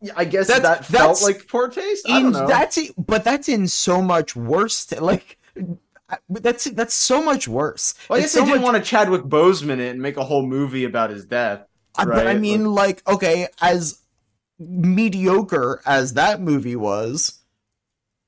Yeah, 0.00 0.12
I 0.16 0.24
guess 0.24 0.48
That's- 0.48 0.62
that 0.62 0.84
felt 0.84 1.18
that's- 1.18 1.22
like 1.22 1.46
poor 1.48 1.68
taste. 1.68 2.08
I 2.10 2.20
don't 2.20 2.32
know. 2.32 2.46
that's 2.48 2.76
it, 2.76 2.92
but 2.98 3.22
that's 3.22 3.48
in 3.48 3.68
so 3.68 4.02
much 4.02 4.34
worse. 4.34 4.84
T- 4.86 4.98
like, 4.98 5.38
that's 6.28 6.64
that's 6.64 6.94
so 6.94 7.22
much 7.22 7.46
worse. 7.46 7.94
well, 8.08 8.18
I 8.18 8.22
It's 8.24 8.32
guess 8.32 8.32
they 8.34 8.40
so 8.40 8.46
didn't 8.46 8.62
much- 8.62 8.72
want 8.72 8.84
to 8.84 8.90
Chadwick 8.90 9.22
Boseman 9.22 9.78
it 9.78 9.90
and 9.92 10.02
make 10.02 10.16
a 10.16 10.24
whole 10.24 10.44
movie 10.44 10.84
about 10.84 11.10
his 11.10 11.24
death. 11.24 11.66
I- 11.96 12.04
But 12.04 12.26
I 12.26 12.32
right, 12.32 12.40
mean, 12.40 12.64
like, 12.66 13.08
okay, 13.08 13.46
as 13.60 14.00
mediocre 14.68 15.80
as 15.86 16.14
that 16.14 16.40
movie 16.40 16.76
was, 16.76 17.38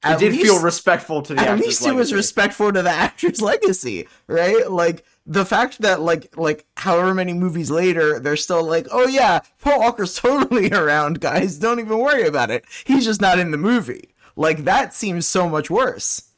It 0.05 0.09
at 0.09 0.19
did 0.19 0.33
least- 0.33 0.45
feel 0.45 0.63
respectful 0.63 1.23
to 1.23 1.35
the 1.35 1.41
at 1.41 1.59
least 1.59 1.87
it 1.87 1.95
was 1.95 2.13
respectful 2.13 2.73
to 2.73 2.83
the 2.83 2.91
actor's 2.91 3.41
legacy, 3.53 4.07
right? 4.27 4.71
Like 4.71 5.05
the 5.27 5.45
fact 5.47 5.81
that 5.81 6.01
like 6.03 6.37
like 6.37 6.67
however 6.77 7.15
many 7.15 7.33
movies 7.33 7.71
later 7.71 8.19
they're 8.21 8.37
still 8.37 8.63
like, 8.63 8.87
oh 8.93 9.07
yeah, 9.09 9.41
Paul 9.61 9.81
Walker's 9.81 10.15
totally 10.21 10.71
around, 10.71 11.21
guys. 11.21 11.59
Don't 11.59 11.81
even 11.81 11.99
worry 11.99 12.27
about 12.27 12.51
it. 12.51 12.65
He's 12.85 13.05
just 13.05 13.21
not 13.21 13.39
in 13.39 13.51
the 13.51 13.57
movie. 13.57 14.15
Like 14.37 14.65
that 14.65 14.93
seems 14.93 15.27
so 15.27 15.49
much 15.49 15.71
worse. 15.71 16.31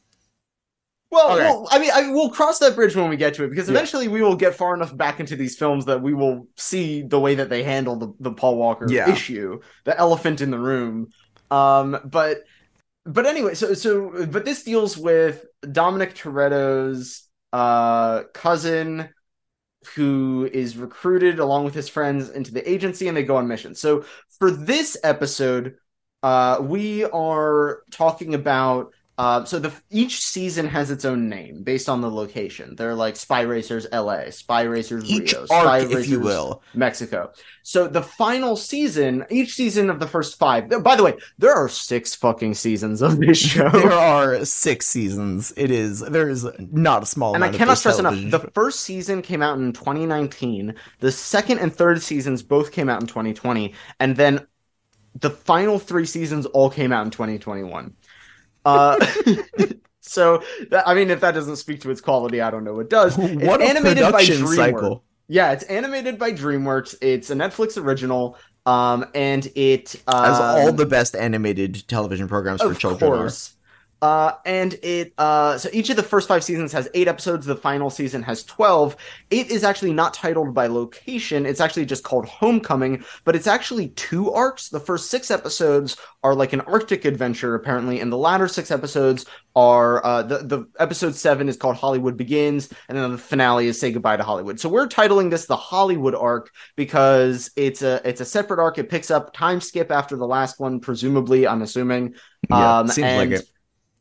Well, 1.09 1.33
Okay. 1.33 1.39
well, 1.39 1.67
I 1.71 1.79
mean, 1.79 1.91
I, 1.93 2.11
we'll 2.11 2.29
cross 2.31 2.59
that 2.59 2.75
bridge 2.75 2.95
when 2.95 3.09
we 3.09 3.15
get 3.15 3.33
to 3.35 3.45
it 3.45 3.49
because 3.49 3.69
Yeah. 3.69 3.73
eventually 3.75 4.09
we 4.09 4.21
will 4.21 4.35
get 4.35 4.55
far 4.55 4.73
enough 4.73 4.95
back 4.95 5.19
into 5.21 5.37
these 5.37 5.57
films 5.57 5.85
that 5.85 6.01
we 6.01 6.13
will 6.13 6.47
see 6.57 7.01
the 7.01 7.19
way 7.19 7.35
that 7.35 7.49
they 7.49 7.63
handle 7.63 7.95
the, 7.95 8.13
the 8.19 8.31
Paul 8.33 8.57
Walker 8.57 8.93
Yeah. 8.93 9.05
issue, 9.05 9.59
the 9.85 9.97
elephant 9.97 10.41
in 10.41 10.51
the 10.51 10.59
room. 10.59 11.09
Um, 11.49 11.97
but 12.05 12.39
but 13.05 13.25
anyway, 13.25 13.55
so 13.55 13.73
so 13.73 14.25
but 14.27 14.45
this 14.45 14.63
deals 14.63 14.97
with 14.97 15.45
Dominic 15.71 16.15
Toretto's 16.15 17.23
uh 17.53 18.23
cousin 18.33 19.09
who 19.95 20.49
is 20.51 20.77
recruited 20.77 21.39
along 21.39 21.63
with 21.65 21.73
his 21.73 21.87
friends 21.87 22.29
into 22.29 22.51
the 22.51 22.69
agency 22.69 23.07
and 23.07 23.15
they 23.15 23.23
go 23.23 23.37
on 23.37 23.47
missions. 23.47 23.79
So 23.79 24.05
for 24.39 24.51
this 24.51 24.97
episode, 25.03 25.75
uh, 26.23 26.57
we 26.61 27.05
are 27.05 27.83
talking 27.91 28.33
about 28.33 28.91
uh, 29.17 29.43
so 29.45 29.57
the 29.57 29.73
each 29.89 30.19
season 30.21 30.67
has 30.67 30.91
its 30.91 31.03
own 31.03 31.27
name 31.27 31.63
based 31.63 31.89
on 31.89 32.01
the 32.01 32.09
location. 32.09 32.75
They're 32.75 32.93
like 32.93 33.15
Spy 33.15 33.41
Racers 33.41 33.87
LA, 33.91 34.29
Spy 34.29 34.61
Racers 34.61 35.09
Each 35.09 35.33
Rio, 35.33 35.45
Spy 35.45 35.55
arc, 35.55 35.89
Racers 35.89 36.05
if 36.05 36.09
you 36.11 36.19
will. 36.19 36.61
Mexico. 36.75 37.31
So 37.63 37.87
the 37.87 38.03
final 38.03 38.55
season, 38.55 39.25
each 39.31 39.55
season 39.55 39.89
of 39.89 39.99
the 39.99 40.05
first 40.07 40.37
five. 40.37 40.69
By 40.83 40.95
the 40.95 41.03
way, 41.03 41.15
there 41.39 41.53
are 41.53 41.67
six 41.67 42.13
fucking 42.13 42.53
seasons 42.53 43.01
of 43.01 43.17
this 43.19 43.39
show. 43.51 43.69
There 43.69 43.91
are 43.91 44.45
six 44.45 44.85
seasons. 44.85 45.51
It 45.57 45.71
is 45.71 46.01
there 46.01 46.29
is 46.29 46.47
not 46.59 47.01
a 47.01 47.05
small 47.07 47.33
and 47.33 47.43
I 47.43 47.49
cannot 47.49 47.79
stress 47.79 47.97
enough, 47.97 48.13
the 48.29 48.51
first 48.53 48.81
season 48.81 49.23
came 49.23 49.41
out 49.41 49.57
in 49.57 49.73
2019. 49.73 50.75
The 50.99 51.11
second 51.11 51.57
and 51.57 51.73
third 51.73 52.03
seasons 52.03 52.43
both 52.43 52.71
came 52.71 52.87
out 52.87 53.01
in 53.01 53.07
2020, 53.07 53.73
and 53.99 54.15
then 54.15 54.45
the 55.19 55.29
final 55.29 55.79
three 55.79 56.05
seasons 56.05 56.45
all 56.45 56.69
came 56.69 56.91
out 56.91 57.05
in 57.05 57.11
2021. 57.11 57.95
Uh, 58.67 59.05
so 60.01 60.43
that, 60.69 60.87
I 60.87 60.93
mean, 60.93 61.09
if 61.09 61.21
that 61.21 61.33
doesn't 61.33 61.55
speak 61.55 61.81
to 61.81 61.89
its 61.89 62.01
quality, 62.01 62.41
I 62.41 62.51
don't 62.51 62.63
know 62.63 62.73
what 62.73 62.89
does. 62.89 63.17
It's 63.19 63.43
what 63.43 63.61
a 63.61 63.65
animated 63.65 64.03
by 64.03 64.11
production 64.11 64.45
DreamWorks. 64.45 64.55
cycle. 64.55 65.03
Yeah, 65.29 65.51
it's 65.51 65.63
animated 65.65 66.19
by 66.19 66.31
DreamWorks. 66.31 66.95
It's 67.01 67.29
a 67.29 67.35
Netflix 67.35 67.81
original, 67.81 68.37
um, 68.65 69.05
and 69.13 69.45
it 69.55 69.95
As 70.07 70.39
um, 70.39 70.41
all 70.41 70.71
the 70.71 70.85
best 70.85 71.15
animated 71.15 71.87
television 71.87 72.27
programs 72.27 72.61
for 72.61 72.73
children 72.73 73.11
are. 73.13 73.29
Uh, 74.01 74.33
and 74.45 74.73
it 74.83 75.13
uh, 75.17 75.57
so 75.57 75.69
each 75.73 75.89
of 75.89 75.95
the 75.95 76.03
first 76.03 76.27
five 76.27 76.43
seasons 76.43 76.71
has 76.71 76.87
eight 76.93 77.07
episodes. 77.07 77.45
The 77.45 77.55
final 77.55 77.89
season 77.89 78.21
has 78.23 78.43
twelve. 78.43 78.95
It 79.31 79.49
is 79.49 79.63
actually 79.63 79.93
not 79.93 80.13
titled 80.13 80.53
by 80.53 80.67
location. 80.67 81.45
It's 81.45 81.59
actually 81.59 81.85
just 81.85 82.03
called 82.03 82.27
Homecoming, 82.27 83.03
but 83.23 83.35
it's 83.35 83.47
actually 83.47 83.89
two 83.89 84.31
arcs. 84.31 84.69
The 84.69 84.79
first 84.79 85.09
six 85.09 85.31
episodes 85.31 85.97
are 86.23 86.35
like 86.35 86.53
an 86.53 86.61
Arctic 86.61 87.05
adventure, 87.05 87.55
apparently, 87.55 87.99
and 87.99 88.11
the 88.11 88.17
latter 88.17 88.47
six 88.47 88.69
episodes 88.69 89.25
are 89.55 90.05
uh, 90.05 90.21
the 90.21 90.37
the 90.39 90.67
episode 90.79 91.15
seven 91.15 91.49
is 91.49 91.57
called 91.57 91.75
Hollywood 91.75 92.17
Begins, 92.17 92.71
and 92.89 92.97
then 92.97 93.11
the 93.11 93.17
finale 93.17 93.65
is 93.65 93.79
Say 93.79 93.91
Goodbye 93.91 94.17
to 94.17 94.23
Hollywood. 94.23 94.59
So 94.59 94.69
we're 94.69 94.87
titling 94.87 95.31
this 95.31 95.47
the 95.47 95.57
Hollywood 95.57 96.13
arc 96.13 96.51
because 96.75 97.49
it's 97.55 97.81
a 97.81 98.07
it's 98.07 98.21
a 98.21 98.25
separate 98.25 98.59
arc. 98.59 98.77
It 98.77 98.89
picks 98.89 99.09
up 99.09 99.33
time 99.33 99.59
skip 99.59 99.91
after 99.91 100.15
the 100.15 100.27
last 100.27 100.59
one, 100.59 100.79
presumably. 100.81 101.47
I'm 101.47 101.63
assuming. 101.63 102.13
Yeah, 102.49 102.79
Um, 102.79 102.87
seems 102.87 103.07
and, 103.07 103.31
like 103.31 103.41
it. 103.41 103.49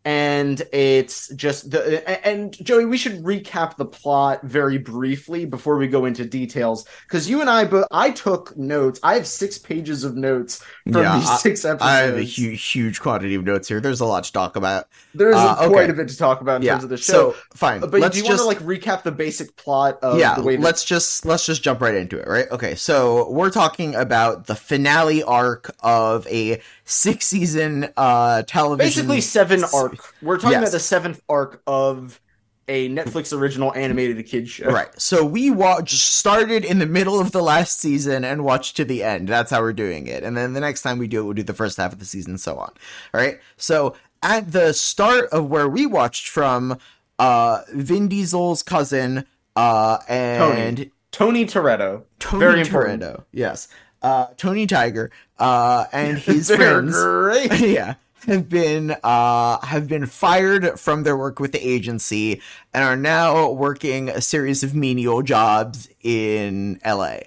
And 0.07 0.62
it's 0.73 1.27
just 1.35 1.73
the 1.73 2.09
and, 2.25 2.53
Joey, 2.64 2.85
we 2.85 2.97
should 2.97 3.25
recap 3.25 3.77
the 3.77 3.85
plot 3.85 4.40
very 4.45 4.79
briefly 4.79 5.47
before 5.47 5.79
we 5.79 5.88
go 5.88 6.05
into 6.05 6.25
details 6.25 6.87
because 7.09 7.29
you 7.29 7.40
and 7.40 7.51
I, 7.51 7.64
but 7.64 7.88
I 7.90 8.12
took 8.12 8.57
notes. 8.57 9.01
I 9.03 9.14
have 9.14 9.27
six 9.27 9.59
pages 9.59 10.05
of 10.05 10.14
notes 10.14 10.62
from 10.92 11.03
Yeah, 11.03 11.19
these 11.19 11.40
six 11.40 11.64
episodes. 11.64 11.83
I 11.83 11.97
have 12.03 12.16
a 12.19 12.23
huge, 12.23 12.64
huge 12.64 13.01
quantity 13.01 13.35
of 13.35 13.42
notes 13.42 13.66
here. 13.66 13.81
There's 13.81 13.99
a 13.99 14.05
lot 14.05 14.23
to 14.23 14.33
talk 14.33 14.55
about. 14.55 14.87
There's 15.12 15.35
uh, 15.35 15.57
quite 15.57 15.71
okay. 15.71 15.90
a 15.90 15.95
bit 15.95 16.09
to 16.09 16.16
talk 16.16 16.40
about 16.40 16.59
in 16.59 16.62
yeah. 16.62 16.75
terms 16.75 16.85
of 16.85 16.90
the 16.90 16.99
show. 16.99 17.33
So 17.33 17.37
fine. 17.57 17.81
but 17.81 17.92
let's 17.95 18.16
do 18.16 18.23
you 18.23 18.29
just 18.29 18.47
want 18.47 18.57
to 18.57 18.64
like 18.64 18.81
recap 18.81 19.03
the 19.03 19.11
basic 19.11 19.57
plot 19.57 19.99
of 20.03 20.21
yeah. 20.21 20.37
the 20.37 20.42
way 20.42 20.55
that 20.55 20.62
let's 20.62 20.85
just 20.85 21.27
let's 21.27 21.45
just 21.45 21.64
jump 21.64 21.81
right 21.81 21.97
into 21.97 22.16
it. 22.16 22.29
Right. 22.29 22.49
Okay. 22.53 22.77
So 22.77 23.29
we're 23.33 23.51
talking 23.51 23.97
about 23.97 24.47
the 24.47 24.55
finale 24.55 25.25
arc 25.25 25.75
of 25.81 26.29
a 26.29 26.61
six 26.87 27.27
season 27.27 27.88
uh 27.96 28.42
television. 28.42 28.87
basically 28.88 29.20
seven 29.20 29.64
arc. 29.75 30.14
We're 30.22 30.37
talking 30.38 30.53
Yes. 30.53 30.62
about 30.62 30.72
the 30.72 30.81
seventh 30.81 31.20
arc 31.29 31.61
of 31.66 32.20
a 32.68 32.88
Netflix 32.88 33.37
original 33.37 33.72
animated 33.75 34.25
kid 34.27 34.49
show. 34.49 34.66
Right. 34.70 34.88
So 35.01 35.25
we 35.25 35.51
watched 35.51 35.99
started 35.99 36.64
in 36.64 36.79
the 36.81 36.87
middle 36.87 37.20
of 37.20 37.31
the 37.33 37.42
last 37.42 37.79
season 37.81 38.25
and 38.25 38.42
watched 38.44 38.77
to 38.79 38.85
the 38.85 39.05
end. 39.05 39.29
That's 39.29 39.51
how 39.53 39.61
we're 39.61 39.72
doing 39.72 40.07
it. 40.09 40.25
And 40.25 40.37
then 40.37 40.53
the 40.53 40.59
next 40.61 40.83
time 40.83 40.99
we 40.99 41.07
do 41.07 41.20
it, 41.20 41.25
we'll 41.25 41.35
do 41.35 41.44
the 41.44 41.55
first 41.55 41.77
half 41.77 41.92
of 41.92 41.99
the 42.01 42.05
season 42.05 42.33
and 42.33 42.40
so 42.40 42.57
on. 42.57 42.72
All 43.14 43.20
right. 43.20 43.38
So 43.57 43.94
at 44.22 44.51
the 44.51 44.72
start 44.72 45.29
of 45.31 45.46
where 45.49 45.68
we 45.68 45.87
watched 45.87 46.29
from, 46.29 46.79
uh, 47.20 47.62
Vin 47.72 48.09
Diesel's 48.09 48.64
cousin, 48.64 49.27
uh, 49.55 49.99
and 50.09 50.90
Tony 51.12 51.46
Toretto. 51.46 52.03
Tony 52.18 52.40
Very 52.40 52.61
important. 52.62 53.03
Toretto. 53.03 53.25
Yes. 53.33 53.68
Uh, 54.03 54.27
Tony 54.37 54.66
Tiger, 54.66 55.11
uh, 55.38 55.85
and 55.92 56.18
his 56.20 56.51
friends. 56.51 57.09
great. 57.51 57.51
yeah 57.61 57.94
have 58.27 58.49
been 58.49 58.96
uh 59.05 59.61
have 59.64 59.87
been 59.87 60.07
fired 60.07 60.79
from 60.81 61.05
their 61.05 61.16
work 61.16 61.38
with 61.38 61.53
the 61.53 61.61
agency 61.66 62.40
and 62.75 62.83
are 62.83 62.96
now 62.96 63.51
working 63.51 64.09
a 64.09 64.20
series 64.20 64.64
of 64.64 64.75
menial 64.75 65.22
jobs 65.22 65.88
in 66.03 66.81
LA 66.85 67.18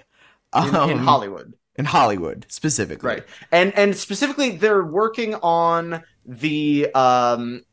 in, 0.54 0.74
um, 0.74 0.90
in 0.90 0.98
Hollywood. 0.98 1.54
in 1.76 1.84
Hollywood 1.86 2.46
specifically 2.48 3.16
Right. 3.16 3.24
And 3.50 3.72
and 3.76 3.96
specifically 3.96 4.56
they're 4.56 4.84
working 4.84 5.34
on 5.36 6.02
the 6.26 6.92
um 6.94 7.64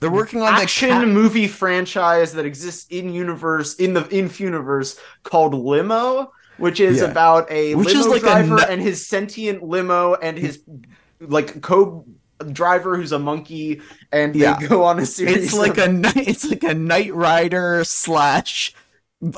they're 0.00 0.10
working 0.10 0.42
on 0.42 0.54
action 0.54 1.00
the 1.00 1.06
cat- 1.06 1.08
movie 1.08 1.48
franchise 1.48 2.32
that 2.34 2.44
exists 2.44 2.86
in 2.90 3.12
universe 3.12 3.74
in 3.76 3.94
the 3.94 4.06
in 4.08 4.30
universe 4.38 4.98
called 5.24 5.54
Limo, 5.54 6.32
which 6.58 6.80
is 6.80 6.98
Yeah. 6.98 7.04
about 7.06 7.50
a 7.50 7.74
Which 7.74 7.88
limo 7.94 8.06
like 8.06 8.22
a 8.22 8.24
driver 8.26 8.60
and 8.68 8.80
his 8.82 9.06
sentient 9.06 9.62
limo 9.62 10.14
and 10.14 10.36
his 10.38 10.60
like 11.20 11.60
co 11.62 12.04
driver 12.52 12.96
who's 12.96 13.12
a 13.12 13.18
monkey, 13.18 13.80
and 14.12 14.34
they 14.34 14.40
Yeah. 14.40 14.58
go 14.68 14.84
on 14.84 14.98
a 15.00 15.06
series. 15.06 15.36
It's 15.36 15.54
like 15.54 15.78
of- 15.78 15.88
a 16.04 16.12
it's 16.28 16.44
like 16.48 16.62
a 16.64 16.74
Knight 16.74 17.14
Rider 17.14 17.82
slash 17.84 18.74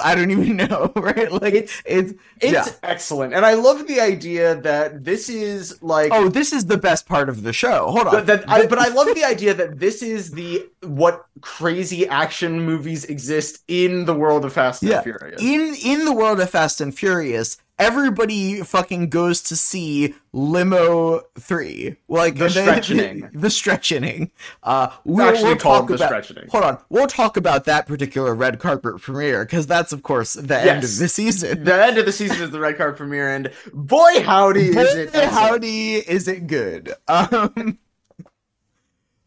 I 0.03 0.15
don't 0.15 0.31
even 0.31 0.57
know, 0.69 0.93
right? 0.97 1.33
Like 1.33 1.55
It's- 1.55 1.83
it's 1.87 2.13
it's 2.41 2.53
yeah. 2.53 2.67
excellent, 2.83 3.33
and 3.35 3.47
I 3.47 3.55
love 3.55 3.87
the 3.87 4.01
idea 4.01 4.61
that 4.61 5.05
this 5.05 5.29
is 5.31 5.83
like 5.83 6.11
Oh, 6.13 6.29
this 6.29 6.53
is 6.53 6.67
the 6.67 6.77
best 6.77 7.07
part 7.07 7.29
of 7.31 7.43
the 7.43 7.53
show. 7.53 7.87
Hold 7.91 8.07
on. 8.09 8.13
But 8.13 8.27
that, 8.27 8.49
I, 8.51 8.67
but 8.67 8.79
I 8.79 8.89
love 8.99 9.15
the 9.15 9.25
idea 9.25 9.55
that 9.55 9.79
this 9.79 10.03
is 10.03 10.33
the 10.33 10.67
what 10.83 11.25
crazy 11.41 12.07
action 12.09 12.61
movies 12.61 13.05
exist 13.07 13.63
in 13.69 14.05
the 14.05 14.15
world 14.15 14.45
of 14.45 14.53
Fast 14.53 14.83
and 14.83 14.91
Yeah. 14.91 15.03
Furious. 15.03 15.41
in 15.41 15.75
in 15.83 16.05
the 16.05 16.13
world 16.13 16.41
of 16.41 16.51
Fast 16.51 16.81
and 16.83 16.95
Furious, 16.95 17.57
everybody 17.81 18.61
fucking 18.61 19.09
goes 19.09 19.41
to 19.43 19.57
see 19.57 20.15
Limo 20.33 21.23
Three, 21.39 21.97
like 22.07 22.37
The 22.37 22.51
stretching. 22.51 23.29
the 23.35 23.51
stretching. 23.51 24.31
Uh, 24.63 24.91
we'll, 25.05 25.27
actually 25.27 25.45
we'll 25.45 25.57
called 25.57 25.89
The 25.89 25.95
about. 25.95 26.25
Stretching. 26.25 26.49
Hold 26.51 26.65
on, 26.65 26.79
we'll 26.91 27.09
talk 27.09 27.37
about 27.37 27.65
that 27.65 27.87
particular 27.87 28.35
red 28.35 28.61
carpet 28.61 29.01
premiere 29.01 29.45
because 29.45 29.67
that's 29.67 29.93
of 29.93 30.03
course 30.05 30.35
the 30.35 30.61
end 30.61 30.85
of 30.85 30.99
the 30.99 31.09
season. 31.09 31.65
the 31.65 31.85
end 31.85 31.99
of 31.99 32.07
the 32.07 32.13
season 32.13 32.43
is 32.43 32.51
the 32.51 32.61
red 32.61 32.77
carpet 32.77 32.99
premiere, 32.99 33.35
and 33.35 33.51
boy 33.73 34.23
howdy 34.23 34.69
is 34.69 34.95
it! 34.95 35.15
howdy, 35.15 35.95
is 35.97 36.29
it 36.29 36.47
good? 36.47 36.95
Um, 37.09 37.79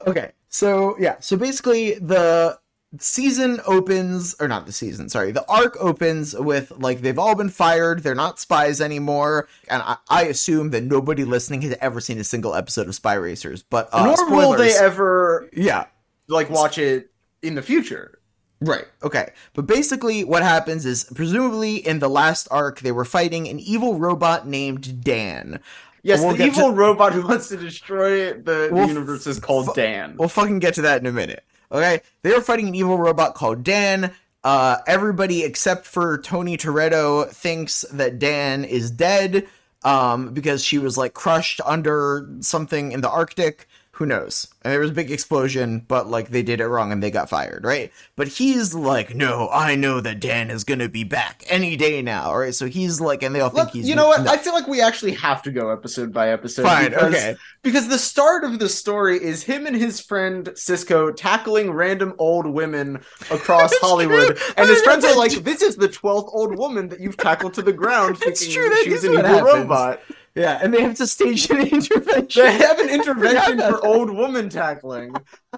okay, 0.08 0.32
so 0.48 0.96
yeah, 1.00 1.18
so 1.20 1.36
basically 1.38 1.96
the 1.96 2.58
season 3.00 3.60
opens, 3.66 4.36
or 4.40 4.48
not 4.48 4.66
the 4.66 4.72
season, 4.72 5.10
sorry, 5.10 5.32
the 5.32 5.46
arc 5.50 5.76
opens 5.80 6.36
with 6.36 6.72
like 6.78 7.02
they've 7.02 7.20
all 7.20 7.36
been 7.36 7.50
fired, 7.50 8.04
they're 8.04 8.16
not 8.16 8.40
spies 8.40 8.80
anymore, 8.82 9.48
and 9.68 9.82
I, 9.84 9.98
I 10.10 10.24
assume 10.26 10.70
that 10.72 10.84
nobody 10.84 11.24
listening 11.24 11.62
has 11.64 11.76
ever 11.82 12.00
seen 12.00 12.20
a 12.20 12.24
single 12.24 12.56
episode 12.56 12.88
of 12.88 12.96
Spy 12.96 13.14
Racers, 13.16 13.64
but 13.64 13.90
uh, 13.92 14.04
Nor 14.04 14.18
spoilers, 14.18 14.48
will 14.48 14.58
they 14.58 14.74
ever 14.78 15.50
yeah, 15.54 15.86
like 16.28 16.50
watch 16.50 16.78
it 16.78 17.10
in 17.42 17.56
the 17.56 17.62
future. 17.62 18.20
Right. 18.62 18.86
Okay. 19.04 19.32
But 19.54 19.68
basically, 19.68 20.24
what 20.24 20.42
happens 20.42 20.86
is, 20.86 21.04
presumably, 21.14 21.86
in 21.86 22.00
the 22.00 22.10
last 22.10 22.48
arc, 22.50 22.80
they 22.80 22.94
were 22.94 23.04
fighting 23.04 23.50
an 23.50 23.60
evil 23.60 24.00
robot 24.00 24.48
named 24.48 25.04
Dan. 25.04 25.60
Yes, 26.02 26.22
We'll 26.22 26.36
the 26.36 26.46
evil 26.46 26.70
to- 26.70 26.76
robot 26.76 27.12
who 27.12 27.28
wants 27.28 27.50
to 27.50 27.58
destroy 27.58 28.34
the 28.34 28.70
We'll 28.72 28.88
universe 28.88 29.28
is 29.28 29.40
called 29.40 29.66
fu- 29.68 29.74
Dan. 29.74 30.16
We'll 30.18 30.30
fucking 30.30 30.60
get 30.60 30.76
to 30.76 30.82
that 30.84 31.02
in 31.02 31.08
a 31.08 31.12
minute. 31.12 31.44
Okay? 31.72 32.02
They 32.22 32.32
were 32.32 32.42
fighting 32.42 32.68
an 32.68 32.76
evil 32.76 32.98
robot 32.98 33.36
called 33.36 33.64
Dan. 33.64 34.14
Uh, 34.44 34.78
everybody 34.88 35.44
except 35.44 35.86
for 35.86 36.18
Tony 36.18 36.58
Toretto 36.58 37.30
thinks 37.30 37.86
that 37.92 38.20
Dan 38.20 38.66
is 38.66 38.92
dead 38.92 39.48
um, 39.84 40.34
because 40.34 40.64
she 40.64 40.78
was 40.78 40.98
like 40.98 41.14
crushed 41.14 41.62
under 41.66 42.28
something 42.42 42.92
in 42.92 43.02
the 43.02 43.10
Arctic. 43.10 43.68
Who 43.98 44.08
knows? 44.08 44.48
And 44.64 44.74
there 44.74 44.80
was 44.80 44.90
a 44.90 44.94
big 44.94 45.12
explosion, 45.12 45.86
but 45.88 46.08
like 46.08 46.30
they 46.30 46.42
did 46.42 46.60
it 46.60 46.68
wrong 46.68 46.92
and 46.92 47.04
they 47.04 47.12
got 47.12 47.30
fired, 47.30 47.64
right? 47.64 47.92
But 48.16 48.28
he's 48.28 48.74
like, 48.74 49.14
no, 49.14 49.50
I 49.52 49.76
know 49.76 50.02
that 50.02 50.20
Dan 50.20 50.50
is 50.50 50.64
gonna 50.64 50.90
be 50.90 51.04
back 51.04 51.44
any 51.48 51.76
day 51.76 52.02
now, 52.02 52.36
right? 52.36 52.56
So 52.56 52.66
he's 52.66 53.00
like, 53.00 53.22
and 53.22 53.36
they 53.36 53.40
all 53.40 53.50
think 53.50 53.66
Let- 53.66 53.74
he's 53.74 53.88
you 53.88 53.94
know 53.96 54.08
what? 54.08 54.24
no. 54.24 54.32
I 54.32 54.38
feel 54.38 54.54
like 54.54 54.68
we 54.68 54.82
actually 54.82 55.14
have 55.14 55.44
to 55.44 55.52
go 55.52 55.70
episode 55.70 56.12
by 56.12 56.30
episode. 56.30 56.64
Fine, 56.64 56.90
because- 56.90 57.14
okay. 57.14 57.36
Because 57.62 57.88
the 57.88 58.00
start 58.00 58.44
of 58.44 58.58
the 58.58 58.68
story 58.68 59.24
is 59.24 59.44
him 59.44 59.68
and 59.68 59.76
his 59.76 60.00
friend 60.02 60.50
Cisco 60.56 61.12
tackling 61.12 61.70
random 61.72 62.14
old 62.18 62.48
women 62.48 63.00
across 63.30 63.72
Hollywood, 63.80 64.36
true. 64.38 64.54
and 64.58 64.68
his 64.70 64.82
friends 64.82 65.06
are 65.06 65.16
like. 65.16 65.32
"This 65.44 65.62
is 65.62 65.76
the 65.76 65.88
twelfth 65.88 66.30
old 66.34 66.58
woman 66.58 66.90
that 66.90 67.00
you've 67.00 67.16
tackled 67.18 67.54
to 67.54 67.62
the 67.62 67.72
ground, 67.74 68.18
It's 68.24 68.42
thinking 68.42 68.54
true, 68.62 68.70
that 68.70 68.82
she's 68.84 68.94
is 68.96 69.04
an 69.06 69.12
evil 69.14 69.24
happens. 69.26 69.44
robot." 69.54 70.02
Yeah, 70.36 70.60
and 70.62 70.74
they 70.74 70.82
have 70.82 70.96
to 70.96 71.08
stage 71.08 71.50
an 71.50 71.60
intervention. 71.68 72.44
They 72.44 72.52
have 72.54 72.80
an 72.80 72.90
intervention 72.90 73.58
for 73.58 73.72
that. 73.72 73.82
old 73.84 74.10
woman 74.10 74.50
tackling. 74.50 75.16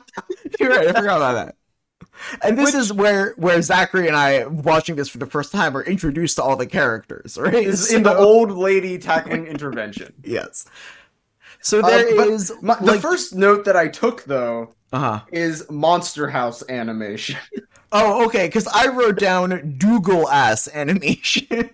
You're 0.60 0.70
right. 0.70 0.88
I 0.90 0.94
forgot 0.94 1.18
about 1.18 1.34
that. 1.34 1.56
And 2.42 2.58
this 2.58 2.74
is 2.74 2.94
where 2.94 3.34
where 3.38 3.62
Zachary 3.62 4.08
and 4.08 4.16
I, 4.16 4.46
watching 4.46 4.96
this 4.96 5.10
for 5.10 5.18
the 5.18 5.26
first 5.26 5.52
time, 5.52 5.76
are 5.76 5.84
introduced 5.84 6.38
to 6.38 6.44
all 6.44 6.56
the 6.56 6.66
characters, 6.68 7.38
right? 7.38 7.54
Is 7.54 7.94
in 7.94 8.04
the 8.04 8.16
old 8.16 8.52
lady 8.52 8.98
tackling 8.98 9.48
intervention. 9.48 10.14
yes. 10.24 10.66
So 11.62 11.80
Uh, 11.80 11.88
there 11.88 12.16
but 12.16 12.28
is 12.28 12.54
My, 12.62 12.76
the 12.76 12.86
like, 12.86 13.02
first 13.02 13.36
note 13.36 13.66
that 13.66 13.76
I 13.76 13.88
took 13.88 14.24
though 14.24 14.74
uh-huh. 14.94 15.22
is 15.32 15.70
Monster 15.70 16.30
House 16.30 16.64
animation. 16.70 17.38
Oh, 17.92 18.26
okay, 18.26 18.48
because 18.48 18.68
I 18.68 18.88
wrote 18.88 19.18
down 19.20 19.76
Dougal 19.78 20.30
ass 20.30 20.68
animation. 20.74 21.70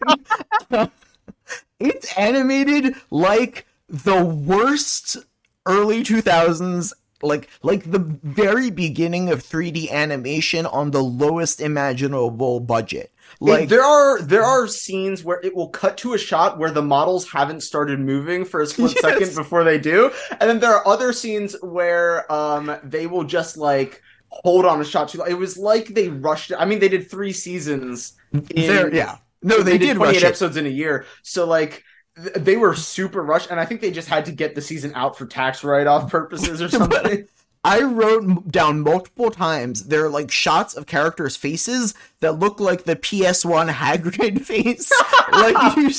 It's 1.81 2.17
animated 2.17 2.95
like 3.09 3.65
the 3.89 4.23
worst 4.23 5.17
early 5.65 6.03
2000s 6.03 6.93
like 7.23 7.47
like 7.61 7.91
the 7.91 7.99
very 8.23 8.71
beginning 8.71 9.29
of 9.29 9.43
3D 9.43 9.91
animation 9.91 10.65
on 10.65 10.89
the 10.91 11.03
lowest 11.03 11.61
imaginable 11.61 12.59
budget. 12.59 13.11
Like 13.39 13.63
It- 13.65 13.69
there 13.69 13.83
are 13.83 14.19
there 14.21 14.43
are 14.43 14.67
scenes 14.67 15.23
where 15.23 15.39
it 15.43 15.55
will 15.55 15.69
cut 15.69 15.97
to 15.99 16.13
a 16.13 16.17
shot 16.17 16.57
where 16.57 16.71
the 16.71 16.81
models 16.81 17.29
haven't 17.29 17.61
started 17.61 17.99
moving 17.99 18.43
for 18.43 18.61
a 18.61 18.65
split 18.65 18.91
Yes. 18.95 19.01
second 19.01 19.35
before 19.35 19.63
they 19.63 19.77
do, 19.77 20.09
and 20.39 20.49
then 20.49 20.59
there 20.59 20.73
are 20.73 20.87
other 20.87 21.13
scenes 21.13 21.55
where 21.61 22.31
um 22.31 22.75
they 22.83 23.05
will 23.05 23.23
just 23.23 23.55
like 23.55 24.01
hold 24.29 24.65
on 24.65 24.81
a 24.81 24.85
shot 24.85 25.09
too 25.09 25.19
long. 25.19 25.29
It 25.29 25.37
was 25.37 25.57
like 25.59 25.89
they 25.89 26.09
rushed 26.09 26.49
it. 26.51 26.57
I 26.59 26.65
mean, 26.65 26.79
they 26.79 26.89
did 26.89 27.09
three 27.11 27.33
seasons. 27.33 28.13
In, 28.33 28.43
there 28.55 28.93
yeah. 28.93 29.17
No, 29.43 29.61
they, 29.63 29.77
did, 29.77 29.97
rush 29.97 30.19
28 30.19 30.23
it. 30.23 30.23
episodes 30.23 30.57
in 30.57 30.65
a 30.65 30.69
year, 30.69 31.05
so 31.23 31.45
like. 31.45 31.83
th- 32.15 32.33
They 32.35 32.57
were 32.57 32.75
super 32.75 33.23
rushed, 33.23 33.49
and 33.51 33.59
I 33.59 33.65
think 33.65 33.81
they 33.81 33.91
just 33.91 34.07
had 34.09 34.25
to 34.25 34.31
get 34.31 34.53
the 34.55 34.61
season 34.61 34.91
out 34.95 35.17
for 35.17 35.25
tax 35.25 35.63
write-off 35.63 36.11
purposes 36.11 36.61
or 36.61 36.69
something. 36.79 37.27
I 37.63 37.81
wrote 37.83 38.51
down 38.51 38.81
multiple 38.81 39.29
times 39.31 39.85
there 39.87 40.03
are 40.05 40.09
like 40.09 40.31
shots 40.31 40.73
of 40.75 40.87
characters' 40.87 41.35
faces 41.37 41.93
that 42.21 42.33
look 42.33 42.59
like 42.59 42.85
the 42.85 42.95
PS1 42.95 43.71
Hagrid 43.71 44.41
face. 44.45 44.91
like 45.31 45.75
you 45.77 45.91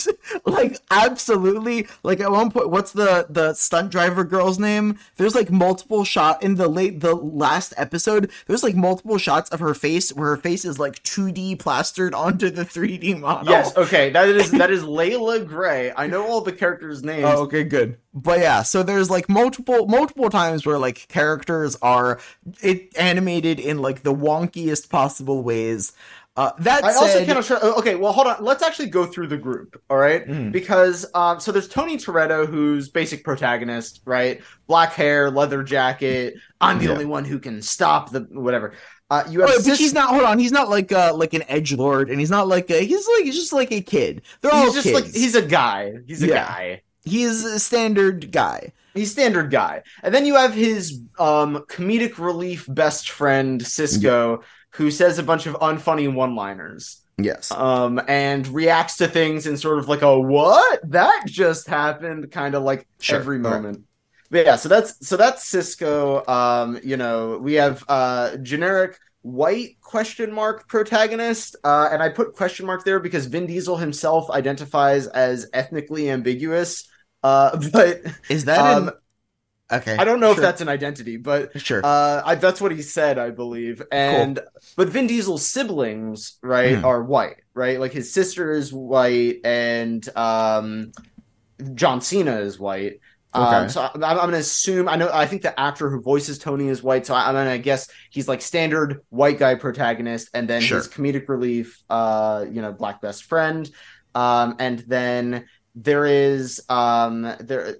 like 0.46 0.78
absolutely 0.90 1.86
like 2.02 2.20
at 2.20 2.30
one 2.30 2.50
point 2.50 2.70
what's 2.70 2.92
the 2.92 3.26
the 3.28 3.54
stunt 3.54 3.90
driver 3.90 4.24
girl's 4.24 4.58
name? 4.58 4.98
There's 5.16 5.34
like 5.34 5.50
multiple 5.50 6.04
shot 6.04 6.42
in 6.42 6.54
the 6.54 6.68
late 6.68 7.00
the 7.00 7.14
last 7.14 7.74
episode. 7.76 8.30
There's 8.46 8.62
like 8.62 8.74
multiple 8.74 9.18
shots 9.18 9.50
of 9.50 9.60
her 9.60 9.74
face 9.74 10.12
where 10.12 10.30
her 10.30 10.36
face 10.36 10.64
is 10.64 10.78
like 10.78 11.02
2D 11.02 11.58
plastered 11.58 12.14
onto 12.14 12.50
the 12.50 12.64
3D 12.64 13.20
model. 13.20 13.50
Yes, 13.50 13.76
okay, 13.76 14.10
that 14.10 14.28
is 14.28 14.50
that 14.52 14.70
is 14.70 14.82
Layla 14.82 15.46
Gray. 15.46 15.92
I 15.96 16.06
know 16.06 16.26
all 16.26 16.40
the 16.40 16.52
characters' 16.52 17.02
names. 17.02 17.24
Oh, 17.26 17.42
okay, 17.42 17.64
good. 17.64 17.98
But 18.14 18.40
yeah, 18.40 18.62
so 18.62 18.82
there's 18.82 19.10
like 19.10 19.28
multiple 19.28 19.86
multiple 19.86 20.30
times 20.30 20.66
where 20.66 20.78
like 20.78 21.08
characters 21.08 21.76
are 21.82 22.20
it 22.62 22.96
animated 22.96 23.58
in 23.58 23.80
like 23.80 24.02
the 24.02 24.14
wonkiest 24.14 24.90
possible 24.90 25.42
ways. 25.42 25.92
Uh, 26.34 26.50
that 26.60 26.82
I 26.82 26.92
said, 26.92 27.02
also 27.02 27.24
cannot 27.26 27.44
show. 27.44 27.56
Okay, 27.78 27.94
well, 27.94 28.12
hold 28.12 28.26
on. 28.26 28.42
Let's 28.42 28.62
actually 28.62 28.88
go 28.88 29.04
through 29.04 29.26
the 29.26 29.36
group. 29.36 29.80
All 29.90 29.98
right? 29.98 30.26
Mhm. 30.26 30.50
because 30.50 31.04
um, 31.14 31.40
so 31.40 31.52
there's 31.52 31.68
Tony 31.68 31.98
Toretto, 31.98 32.46
who's 32.48 32.88
basic 32.88 33.22
protagonist, 33.22 34.00
right? 34.06 34.40
Black 34.66 34.94
hair, 34.94 35.30
leather 35.30 35.62
jacket. 35.62 36.34
I'm 36.60 36.78
the 36.78 36.86
Yeah. 36.86 36.92
only 36.92 37.04
one 37.04 37.24
who 37.26 37.38
can 37.38 37.60
stop 37.60 38.10
the 38.12 38.20
whatever. 38.30 38.72
Uh, 39.10 39.24
you 39.28 39.40
have 39.42 39.50
Oh, 39.50 39.56
but 39.56 39.62
Sis- 39.64 39.78
he's 39.78 39.92
not. 39.92 40.08
Hold 40.08 40.22
on, 40.22 40.38
he's 40.38 40.52
not 40.52 40.70
like 40.70 40.90
uh 40.90 41.12
like 41.14 41.34
an 41.34 41.42
edge 41.48 41.74
lord, 41.74 42.08
and 42.08 42.18
he's 42.18 42.30
not 42.30 42.48
like 42.48 42.70
a, 42.70 42.80
he's 42.82 43.06
like 43.18 43.24
he's 43.24 43.34
just 43.36 43.52
like 43.52 43.70
a 43.70 43.82
kid. 43.82 44.22
They're 44.40 44.54
all 44.54 44.72
just 44.72 44.84
kids. 44.84 44.94
like 44.94 45.12
he's 45.14 45.34
a 45.34 45.42
guy. 45.42 45.92
He's 46.06 46.22
a 46.22 46.28
Yeah. 46.28 46.46
guy. 46.46 46.82
he's 47.04 47.44
a 47.44 47.58
standard 47.58 48.30
guy. 48.32 48.72
He's 48.94 49.10
standard 49.10 49.50
guy. 49.50 49.82
And 50.02 50.14
then 50.14 50.24
you 50.24 50.36
have 50.36 50.54
his 50.54 50.98
um 51.18 51.64
comedic 51.68 52.16
relief 52.18 52.64
best 52.70 53.10
friend 53.10 53.60
Cisco, 53.66 54.42
who 54.74 54.90
says 54.90 55.18
a 55.18 55.22
bunch 55.22 55.46
of 55.46 55.54
unfunny 55.56 56.12
one-liners. 56.12 56.98
Yes. 57.18 57.50
um, 57.52 58.00
and 58.08 58.48
reacts 58.48 58.96
to 58.96 59.06
things 59.06 59.46
in 59.46 59.56
sort 59.56 59.78
of 59.78 59.88
like 59.88 60.02
a 60.02 60.18
what 60.18 60.80
that 60.90 61.24
just 61.26 61.68
happened 61.68 62.30
kind 62.32 62.54
of 62.54 62.62
like 62.62 62.88
Sure, 63.00 63.18
every 63.18 63.38
right. 63.38 63.62
moment. 63.62 63.84
But 64.30 64.46
yeah, 64.46 64.56
so 64.56 64.68
that's 64.68 65.06
so 65.06 65.16
that's 65.16 65.44
Cisco. 65.44 66.24
Um, 66.26 66.80
you 66.82 66.96
know, 66.96 67.38
we 67.38 67.54
have 67.54 67.84
uh 67.88 68.36
generic 68.38 68.98
white 69.20 69.78
question 69.82 70.32
mark 70.32 70.66
protagonist, 70.68 71.54
uh, 71.64 71.90
and 71.92 72.02
I 72.02 72.08
put 72.08 72.34
question 72.34 72.64
mark 72.66 72.84
there 72.84 72.98
because 72.98 73.26
Vin 73.26 73.46
Diesel 73.46 73.76
himself 73.76 74.30
identifies 74.30 75.06
as 75.06 75.48
ethnically 75.52 76.10
ambiguous. 76.10 76.88
Uh, 77.22 77.58
but 77.72 78.00
Is 78.30 78.46
that 78.46 78.58
um, 78.60 78.90
okay? 79.72 79.96
I 79.98 80.04
don't 80.04 80.20
know 80.20 80.32
if 80.32 80.38
that's 80.38 80.60
an 80.60 80.68
identity, 80.68 81.16
but 81.16 81.58
sure. 81.60 81.80
uh, 81.84 82.22
I, 82.24 82.34
that's 82.36 82.60
what 82.60 82.72
he 82.72 82.82
said, 82.82 83.18
I 83.18 83.30
believe. 83.30 83.82
And 83.90 84.38
but 84.76 84.88
Vin 84.88 85.06
Diesel's 85.06 85.46
siblings, 85.46 86.38
right, 86.42 86.78
Hmm. 86.78 86.84
are 86.84 87.02
white, 87.02 87.36
right? 87.54 87.80
Like 87.80 87.92
his 87.92 88.12
sister 88.12 88.52
is 88.52 88.72
white, 88.72 89.38
and 89.44 90.06
um, 90.16 90.92
John 91.74 92.00
Cena 92.00 92.40
is 92.40 92.58
white. 92.58 93.00
Um, 93.34 93.68
so 93.70 93.80
I'm, 93.94 94.04
I'm 94.04 94.16
gonna 94.16 94.36
assume 94.36 94.88
I 94.90 94.96
know 94.96 95.08
I 95.10 95.24
think 95.26 95.40
the 95.40 95.58
actor 95.58 95.88
who 95.88 96.02
voices 96.02 96.38
Tony 96.38 96.68
is 96.68 96.82
white, 96.82 97.06
so 97.06 97.14
I, 97.14 97.28
I'm 97.28 97.34
gonna 97.34 97.56
guess 97.58 97.88
he's 98.10 98.28
like 98.28 98.42
standard 98.42 99.00
white 99.08 99.38
guy 99.38 99.54
protagonist, 99.54 100.28
and 100.34 100.46
then 100.46 100.60
Sure. 100.60 100.76
his 100.78 100.88
comedic 100.88 101.28
relief, 101.30 101.82
uh, 101.88 102.44
you 102.50 102.60
know, 102.60 102.72
black 102.72 103.00
best 103.00 103.24
friend, 103.24 103.70
um, 104.14 104.56
and 104.58 104.80
then 104.80 105.46
there 105.74 106.04
is 106.04 106.62
um 106.68 107.22
there 107.40 107.76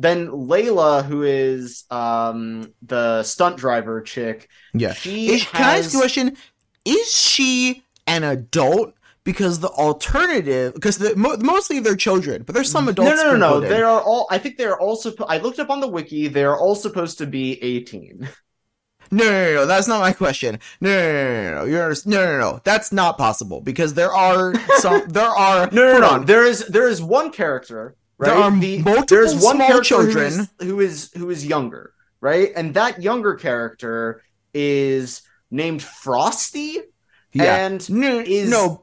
then 0.00 0.28
Layla, 0.28 1.04
who 1.04 1.22
is 1.22 1.84
um 1.90 2.72
the 2.82 3.22
stunt 3.22 3.56
driver 3.58 4.00
chick, 4.00 4.48
Yeah. 4.74 4.94
she 4.94 5.32
Is- 5.34 5.44
Can 5.44 5.64
I 5.64 5.78
ask 5.78 5.92
you 5.92 5.98
a 5.98 6.02
question? 6.02 6.36
Is 6.84 7.10
she 7.12 7.82
an 8.06 8.24
adult? 8.24 8.94
Because 9.24 9.60
the 9.60 9.68
alternative, 9.68 10.72
because 10.72 10.96
the, 10.96 11.14
mo- 11.14 11.36
mostly 11.40 11.80
they're 11.80 11.96
children, 11.96 12.44
but 12.44 12.54
there's 12.54 12.70
some 12.70 12.88
adults. 12.88 13.10
no, 13.22 13.32
no, 13.32 13.36
no, 13.36 13.60
no. 13.60 13.68
They 13.68 13.82
are 13.82 14.00
all. 14.00 14.26
I 14.30 14.38
think 14.38 14.56
they 14.56 14.64
are 14.64 14.80
all. 14.80 14.96
suppo- 14.96 15.26
I 15.28 15.36
looked 15.36 15.58
up 15.58 15.68
on 15.68 15.80
the 15.80 15.86
wiki. 15.88 16.28
They 16.28 16.44
are 16.44 16.56
all 16.58 16.74
supposed 16.74 17.18
to 17.18 17.26
be 17.26 17.62
eighteen. 17.62 18.26
No, 19.10 19.24
no, 19.24 19.30
no, 19.30 19.54
no, 19.54 19.66
that's 19.66 19.88
not 19.88 20.00
my 20.00 20.12
question. 20.12 20.58
No, 20.82 20.90
no, 20.90 21.12
no, 21.12 21.42
no, 21.42 21.54
no, 21.60 21.64
you're 21.64 21.94
no, 22.04 22.24
no, 22.26 22.38
no, 22.38 22.60
that's 22.64 22.92
not 22.92 23.16
possible 23.16 23.62
because 23.62 23.94
there 23.94 24.12
are 24.12 24.52
some, 24.80 25.08
there 25.08 25.24
are. 25.28 25.70
No, 25.72 25.82
no, 25.82 25.90
hold 25.92 26.00
no. 26.02 26.08
on. 26.10 26.26
There 26.26 26.44
is 26.44 26.66
there 26.66 26.86
is 26.88 27.00
one 27.02 27.30
character. 27.30 27.96
Right? 28.18 28.28
There 28.30 28.36
are 28.36 28.50
multiple 28.50 29.04
there's 29.08 29.42
one 29.42 29.56
small 29.56 29.80
children. 29.80 30.32
who 30.32 30.40
is, 30.40 30.50
who 30.60 30.80
is 30.80 31.12
who 31.16 31.30
is 31.30 31.46
younger, 31.46 31.92
right? 32.20 32.50
And 32.56 32.74
that 32.74 33.00
younger 33.02 33.34
character 33.34 34.22
is 34.52 35.22
named 35.50 35.80
Frostee. 35.82 36.78
Yeah. 37.32 37.66
And 37.66 37.88
no, 37.90 38.18
is- 38.20 38.50
no, 38.50 38.82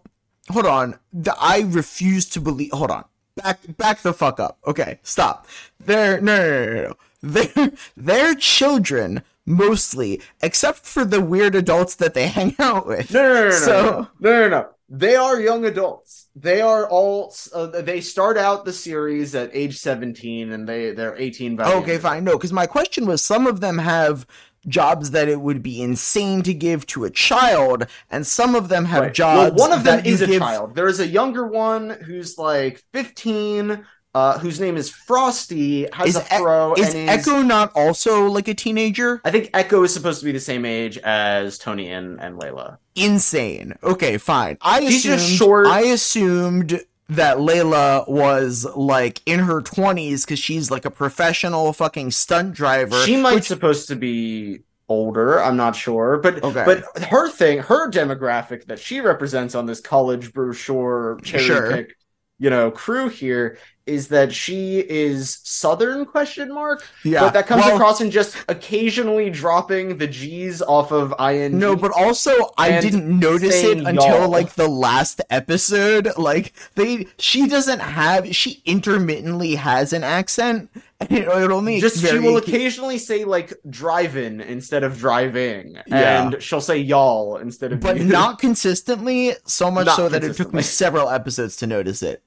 hold 0.50 0.65
on. 0.65 0.98
The, 1.12 1.36
I 1.39 1.62
refuse 1.67 2.28
to 2.30 2.39
believe. 2.41 2.71
Hold 2.71 2.91
on. 2.91 3.04
Back, 3.36 3.60
back 3.76 4.00
the 4.02 4.13
fuck 4.13 4.39
up. 4.39 4.58
Okay, 4.65 5.00
stop. 5.04 5.48
They're 5.84 6.21
no, 6.21 6.38
no, 6.38 6.65
no, 6.65 6.74
no, 6.74 6.82
no. 6.88 6.95
They're 7.56 7.71
they're 7.98 8.36
children 8.36 9.24
mostly, 9.45 10.21
except 10.41 10.86
for 10.86 11.04
the 11.04 11.19
weird 11.19 11.56
adults 11.56 11.95
that 11.95 12.13
they 12.13 12.28
hang 12.39 12.56
out 12.60 12.88
with. 12.88 13.12
No, 13.13 13.21
no, 13.21 13.34
no, 13.34 13.43
no, 13.45 13.52
So- 13.52 14.08
no, 14.21 14.32
no, 14.32 14.39
no, 14.41 14.50
no. 14.50 14.69
They 14.88 15.15
are 15.15 15.39
young 15.39 15.65
adults. 15.65 16.28
They 16.36 16.62
are 16.62 16.88
all. 16.88 17.34
Uh, 17.54 17.67
they 17.82 18.02
start 18.02 18.38
out 18.38 18.65
the 18.65 18.74
series 18.74 19.34
at 19.34 19.50
age 19.54 19.78
seventeen, 19.80 20.52
and 20.52 20.67
they 20.69 20.91
they're 20.91 21.15
eighteen. 21.17 21.56
By 21.56 21.74
Okay, 21.74 21.98
fine. 21.98 22.24
No, 22.24 22.34
because 22.34 22.54
my 22.54 22.67
question 22.67 23.08
was 23.08 23.24
some 23.26 23.48
of 23.48 23.62
them 23.62 23.80
have 23.80 24.28
jobs 24.67 25.12
that 25.12 25.28
it 25.28 25.41
would 25.41 25.62
be 25.63 25.82
insane 25.82 26.41
to 26.43 26.54
give 26.54 26.86
to 26.88 27.04
a 27.06 27.10
child, 27.10 27.88
and 28.12 28.26
some 28.28 28.54
of 28.56 28.69
them 28.69 28.86
have 28.86 29.02
Right. 29.04 29.13
jobs. 29.13 29.56
Well, 29.56 29.69
one 29.69 29.78
of 29.78 29.84
them 29.84 29.98
that 29.98 30.06
is 30.08 30.21
a 30.21 30.28
give- 30.28 30.39
child. 30.39 30.76
There 30.76 30.88
is 30.88 31.00
a 31.00 31.08
younger 31.08 31.45
one 31.48 31.89
who's 31.89 32.38
like 32.38 32.84
15, 32.93 33.86
uh, 34.15 34.39
whose 34.39 34.60
name 34.62 34.78
is 34.78 34.89
Frostee, 34.89 35.88
has 35.93 36.10
Is 36.10 36.15
a 36.15 36.21
E- 36.21 36.38
fro, 36.39 36.73
Is 36.75 36.95
and 36.95 37.10
is. 37.10 37.28
Echo 37.28 37.41
not 37.41 37.71
also 37.75 38.28
like 38.28 38.47
a 38.47 38.54
teenager? 38.54 39.19
I 39.25 39.30
think 39.32 39.49
Echo 39.54 39.84
is 39.84 39.93
supposed 39.93 40.19
to 40.19 40.25
be 40.25 40.32
the 40.32 40.39
same 40.39 40.63
age 40.63 40.97
as 40.99 41.58
Tony 41.58 41.91
and, 41.91 42.19
and 42.21 42.39
Layla. 42.39 42.78
Insane. 42.95 43.73
Okay, 43.84 44.17
fine. 44.17 44.58
I 44.62 44.80
She's 44.88 45.06
assumed, 45.06 45.19
just 45.19 45.32
short. 45.32 45.67
I 45.67 45.82
assumed 45.82 46.82
that 47.10 47.38
Layla 47.38 48.08
was 48.10 48.65
like 48.75 49.21
in 49.25 49.39
her 49.41 49.62
twenties 49.62 50.23
because 50.25 50.39
she's 50.39 50.71
like 50.71 50.86
a 50.86 50.89
professional 50.91 51.73
fucking 51.73 52.12
stunt 52.12 52.54
driver. 52.54 52.99
She 53.04 53.17
might 53.17 53.36
which- 53.36 53.43
supposed 53.43 53.89
to 53.89 53.95
be 53.97 54.62
older. 54.88 55.43
I'm 55.43 55.58
not 55.58 55.75
sure, 55.75 56.17
but 56.23 56.41
Okay. 56.41 56.63
but 56.65 57.04
her 57.06 57.30
thing, 57.30 57.58
her 57.60 57.91
demographic 57.91 58.65
that 58.67 58.80
she 58.80 59.01
represents 59.01 59.56
on 59.56 59.65
this 59.65 59.82
college 59.82 60.32
brochure 60.34 61.19
cherry 61.23 61.43
Sure. 61.43 61.71
pick, 61.71 61.95
you 62.39 62.49
know, 62.49 62.71
crew 62.71 63.10
here 63.10 63.58
is 63.86 64.08
that 64.08 64.34
she 64.34 64.80
is 64.80 65.39
Southern 65.43 66.06
question 66.06 66.54
mark. 66.54 66.84
yeah, 67.04 67.19
But 67.21 67.34
that 67.34 67.48
comes 67.48 67.63
well, 67.63 67.76
across 67.76 68.02
in 68.02 68.10
just 68.10 68.36
occasionally 68.48 69.30
dropping 69.30 69.98
the 69.98 70.08
G's 70.08 70.62
off 70.62 70.91
of 70.91 71.13
ing. 71.19 71.60
No, 71.60 71.76
but 71.76 71.91
also 71.91 72.32
I 72.58 72.80
didn't 72.82 73.19
notice 73.19 73.63
it 73.63 73.78
until 73.80 73.93
y'all. 74.21 74.30
like 74.30 74.54
the 74.54 74.67
last 74.67 75.21
episode. 75.30 76.10
Like 76.17 76.54
they, 76.76 77.08
she 77.19 77.48
doesn't 77.48 77.80
have. 77.80 78.36
She 78.36 78.62
intermittently 78.65 79.56
has 79.56 79.93
an 79.93 80.04
accent, 80.04 80.69
and 81.00 81.12
it, 81.12 81.28
it 81.28 81.52
only 81.52 81.80
just 81.80 82.04
she 82.06 82.17
will 82.19 82.38
occasionally 82.38 82.98
say 82.98 83.24
like 83.24 83.54
drive-in 83.69 84.41
instead 84.41 84.84
of 84.84 84.98
driving, 84.98 85.78
Yeah. 85.86 86.24
and 86.32 86.41
she'll 86.41 86.62
say 86.62 86.78
y'all 86.80 87.38
instead 87.38 87.71
of 87.74 87.82
but 87.82 87.98
you. 87.98 88.06
not 88.06 88.39
consistently. 88.39 89.34
So 89.45 89.69
much 89.69 89.86
Not 89.86 89.95
so 89.95 90.10
that 90.10 90.24
it 90.24 90.36
took 90.36 90.54
me 90.54 90.63
several 90.63 91.10
episodes 91.10 91.56
to 91.58 91.67
notice 91.67 92.02
it. 92.02 92.24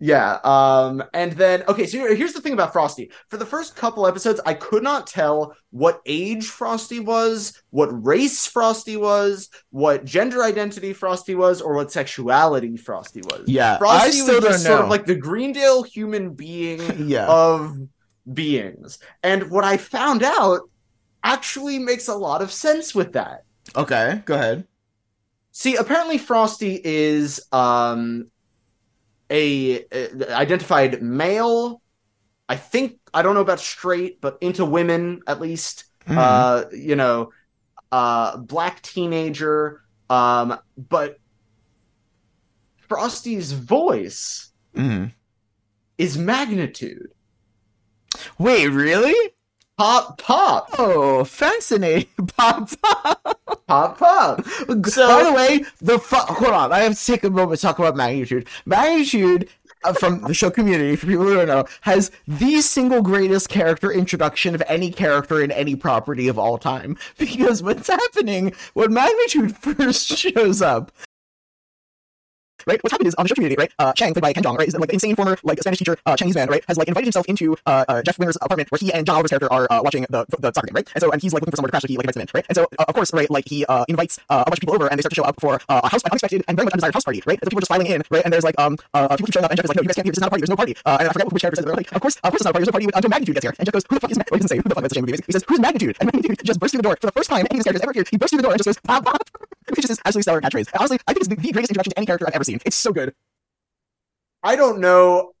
Yeah. 0.00 0.38
Um. 0.44 1.02
And 1.12 1.32
then 1.32 1.64
okay. 1.68 1.86
So 1.86 2.14
here's 2.14 2.32
the 2.32 2.40
thing 2.40 2.52
about 2.52 2.72
Frostee. 2.72 3.10
For 3.28 3.36
the 3.36 3.46
first 3.46 3.74
couple 3.74 4.06
episodes, 4.06 4.40
I 4.46 4.54
could 4.54 4.82
not 4.82 5.06
tell 5.06 5.56
what 5.70 6.00
age 6.06 6.46
Frostee 6.46 7.00
was, 7.00 7.60
what 7.70 7.88
race 8.06 8.46
Frostee 8.46 8.96
was, 8.96 9.48
what 9.70 10.04
gender 10.04 10.42
identity 10.44 10.92
Frostee 10.92 11.34
was, 11.34 11.60
or 11.60 11.74
what 11.74 11.90
sexuality 11.90 12.76
Frostee 12.76 13.22
was. 13.22 13.48
Yeah, 13.48 13.74
I 13.74 13.78
Frostee 13.78 14.12
still 14.12 14.40
was 14.40 14.44
just 14.44 14.66
sort 14.66 14.80
of 14.80 14.88
like 14.88 15.06
the 15.06 15.16
Greendale 15.16 15.82
human 15.82 16.34
being 16.34 16.80
Yeah, 17.08 17.26
of 17.26 17.76
beings. 18.32 18.98
And 19.22 19.50
what 19.50 19.64
I 19.64 19.76
found 19.78 20.22
out 20.22 20.60
actually 21.24 21.78
makes 21.78 22.08
a 22.08 22.14
lot 22.14 22.42
of 22.42 22.52
sense 22.52 22.94
with 22.94 23.12
that. 23.14 23.44
okay, 23.74 24.22
go 24.24 24.34
ahead. 24.34 24.66
See, 25.52 25.74
apparently 25.76 26.18
Frostee 26.18 26.80
is 26.84 27.40
um 27.52 28.30
a, 29.30 29.84
uh 29.84 30.24
identified 30.30 31.02
male. 31.02 31.82
I 32.48 32.56
think 32.56 32.98
I 33.12 33.22
don't 33.22 33.34
know 33.34 33.40
about 33.42 33.60
straight, 33.60 34.20
but 34.20 34.38
into 34.40 34.64
women 34.64 35.20
at 35.26 35.40
least. 35.40 35.84
Mhm. 36.06 36.16
Uh, 36.16 36.64
you 36.72 36.96
know, 36.96 37.30
uh, 37.92 38.36
black 38.38 38.80
teenager. 38.82 39.82
Um, 40.08 40.58
but 40.76 41.18
Frostee's 42.88 43.52
voice 43.52 44.50
Mhm. 44.74 45.12
is 45.98 46.16
magnitude. 46.16 47.08
Wait, 48.38 48.68
really? 48.68 49.14
Pop, 49.78 50.18
pop, 50.20 50.68
Oh, 50.76 51.22
fascinating. 51.24 52.08
Pop, 52.36 52.68
pop. 52.82 53.40
pop, 53.68 53.98
pop. 53.98 54.44
So- 54.86 55.06
By 55.08 55.22
the 55.22 55.32
way, 55.32 55.64
the 55.80 55.98
fu- 56.00 56.16
hold 56.16 56.52
on, 56.52 56.72
I 56.72 56.80
have 56.80 56.98
to 56.98 57.06
take 57.06 57.22
a 57.22 57.30
moment 57.30 57.60
to 57.60 57.66
talk 57.66 57.78
about 57.78 57.94
magnitude. 57.96 58.48
Magnitude. 58.66 59.48
Uh, 59.84 59.92
from 59.92 60.20
the 60.22 60.34
show 60.34 60.50
community, 60.50 60.96
for 60.96 61.06
people 61.06 61.22
who 61.22 61.34
don't 61.36 61.46
know, 61.46 61.64
has 61.82 62.10
the 62.26 62.60
single 62.60 63.00
greatest 63.00 63.48
character 63.48 63.92
introduction 63.92 64.52
of 64.56 64.60
any 64.66 64.90
character 64.90 65.40
in 65.40 65.52
any 65.52 65.76
property 65.76 66.26
of 66.26 66.36
all 66.36 66.58
time. 66.58 66.98
Because 67.16 67.62
what's 67.62 67.86
happening 67.86 68.52
when 68.74 68.92
Magnitude 68.92 69.56
first 69.76 70.08
shows 70.18 70.60
up 70.60 70.90
right? 72.68 72.82
What's 72.82 72.92
happened 72.92 73.08
is 73.08 73.14
on 73.16 73.24
the 73.24 73.28
show 73.28 73.34
community, 73.34 73.56
right? 73.58 73.72
Uh, 73.78 73.92
Chang, 73.92 74.12
played 74.12 74.22
by 74.22 74.32
Ken 74.32 74.42
Jeong, 74.42 74.56
right, 74.58 74.68
is 74.68 74.74
like 74.74 74.88
the 74.88 74.94
insane 74.94 75.16
former 75.16 75.38
like 75.42 75.58
Spanish 75.60 75.78
teacher, 75.78 75.96
uh, 76.06 76.16
Chinese 76.16 76.36
man, 76.36 76.48
right, 76.48 76.64
has 76.68 76.76
like 76.76 76.88
invited 76.88 77.06
himself 77.06 77.26
into 77.26 77.56
uh, 77.66 77.84
uh 77.88 78.02
Jeff 78.02 78.18
Winger's 78.18 78.36
apartment 78.40 78.70
where 78.70 78.78
he 78.78 78.92
and 78.92 79.06
John 79.06 79.16
Oliver's 79.16 79.30
character 79.30 79.52
are 79.52 79.66
uh, 79.70 79.80
watching 79.82 80.06
the 80.10 80.24
the 80.38 80.52
soccer 80.52 80.68
game, 80.68 80.74
right? 80.74 80.88
And 80.94 81.02
so 81.02 81.10
and 81.10 81.20
he's 81.20 81.32
like 81.32 81.42
looking 81.42 81.52
for 81.52 81.56
somewhere 81.56 81.68
to 81.68 81.72
crash, 81.72 81.82
so 81.82 81.88
he 81.88 81.96
like 81.96 82.04
invites 82.04 82.16
them 82.16 82.22
in, 82.22 82.28
right? 82.34 82.46
And 82.48 82.56
so 82.56 82.68
uh, 82.78 82.84
of 82.86 82.94
course, 82.94 83.12
right, 83.12 83.30
like 83.30 83.48
he 83.48 83.64
uh 83.66 83.84
invites 83.88 84.18
uh, 84.30 84.44
a 84.46 84.50
bunch 84.50 84.58
of 84.58 84.60
people 84.60 84.74
over 84.74 84.86
and 84.86 84.98
they 84.98 85.02
start 85.02 85.12
to 85.12 85.16
show 85.16 85.24
up 85.24 85.40
for 85.40 85.60
uh, 85.68 85.80
a 85.82 85.88
house 85.88 86.02
an 86.04 86.10
unexpected 86.12 86.44
and 86.46 86.56
very 86.56 86.66
much 86.66 86.74
undesired 86.74 86.94
house 86.94 87.04
party, 87.04 87.22
right? 87.26 87.38
And 87.40 87.46
so 87.46 87.50
people 87.50 87.58
are 87.58 87.66
just 87.66 87.72
filing 87.72 87.86
in, 87.86 88.02
right? 88.10 88.24
And 88.24 88.32
there's 88.32 88.44
like 88.44 88.58
um 88.58 88.76
uh 88.94 89.08
people 89.16 89.26
keep 89.26 89.34
showing 89.34 89.44
up 89.44 89.50
and 89.50 89.56
Jeff 89.56 89.64
is 89.64 89.70
like, 89.70 89.76
no, 89.76 89.82
you 89.82 89.88
guys 89.88 89.96
can't 89.96 90.06
here. 90.06 90.12
This 90.12 90.18
is 90.18 90.22
not 90.22 90.28
a 90.28 90.30
party. 90.30 90.42
There's 90.42 90.50
no 90.50 90.56
party. 90.56 90.76
Uh, 90.84 90.96
and 91.00 91.08
I 91.08 91.12
forget 91.12 91.32
which 91.32 91.42
character 91.42 91.62
says 91.62 91.66
but, 91.66 91.76
Like, 91.76 91.92
of 91.92 92.00
course, 92.00 92.16
of 92.16 92.30
course, 92.30 92.40
it's 92.40 92.44
not 92.44 92.50
a 92.50 92.52
party. 92.52 92.64
There's 92.64 92.72
no 92.72 92.76
party 92.76 92.86
until 92.94 93.10
Magnitude 93.10 93.34
gets 93.34 93.44
here. 93.44 93.54
And 93.58 93.64
Jeff 93.66 93.72
goes, 93.72 93.84
who 93.88 93.94
the 93.96 94.00
fuck 94.00 94.10
is? 94.10 94.18
Ma-? 94.18 94.24
Well, 94.30 94.38
he 94.38 94.42
doesn't 94.42 94.48
say 94.48 94.56
who 94.58 94.68
the 94.68 94.74
fuck 94.74 94.84
is 94.84 94.92
the 94.92 95.00
movie. 95.00 95.12
Basically. 95.12 95.28
He 95.28 95.32
says, 95.32 95.44
who's 95.48 95.60
Magnitude? 95.60 95.96
And 96.00 96.06
Magnitude 96.08 96.40
just 96.44 96.60
bursts 96.60 96.72
through 96.72 96.82
the 96.82 96.88
door 96.88 96.96
for 97.00 97.06
the 97.06 97.12
first 97.12 97.30
time 97.30 97.46
any 97.50 97.60
of 97.60 97.64
his 97.64 97.64
characters 97.64 97.82
ever 97.82 97.92
here. 97.92 98.04
He 98.10 98.16
bursts 98.16 98.32
through 98.32 98.42
the 98.42 98.48
door 98.48 98.52
and 98.52 98.58
just 98.58 98.68
goes 98.68 98.78
pop 98.82 99.04
pop, 99.04 99.22
which 99.68 99.84
is 99.84 100.00
absolutely 100.04 100.22
stellar 100.22 100.40
catchphrase. 100.40 100.68
Honestly, 100.78 100.98
I 101.06 101.12
think 101.12 101.26
it's 101.26 101.28
the, 101.28 101.36
the 101.36 101.52
greatest 101.52 101.70
introduction 101.70 101.92
to 101.92 101.98
any 101.98 102.06
character 102.06 102.26
I've 102.26 102.34
ever 102.34 102.44
seen. 102.44 102.57
It's 102.66 102.76
so 102.76 102.92
good. 102.92 103.14
I 104.42 104.56
don't 104.56 104.80
know. 104.80 105.32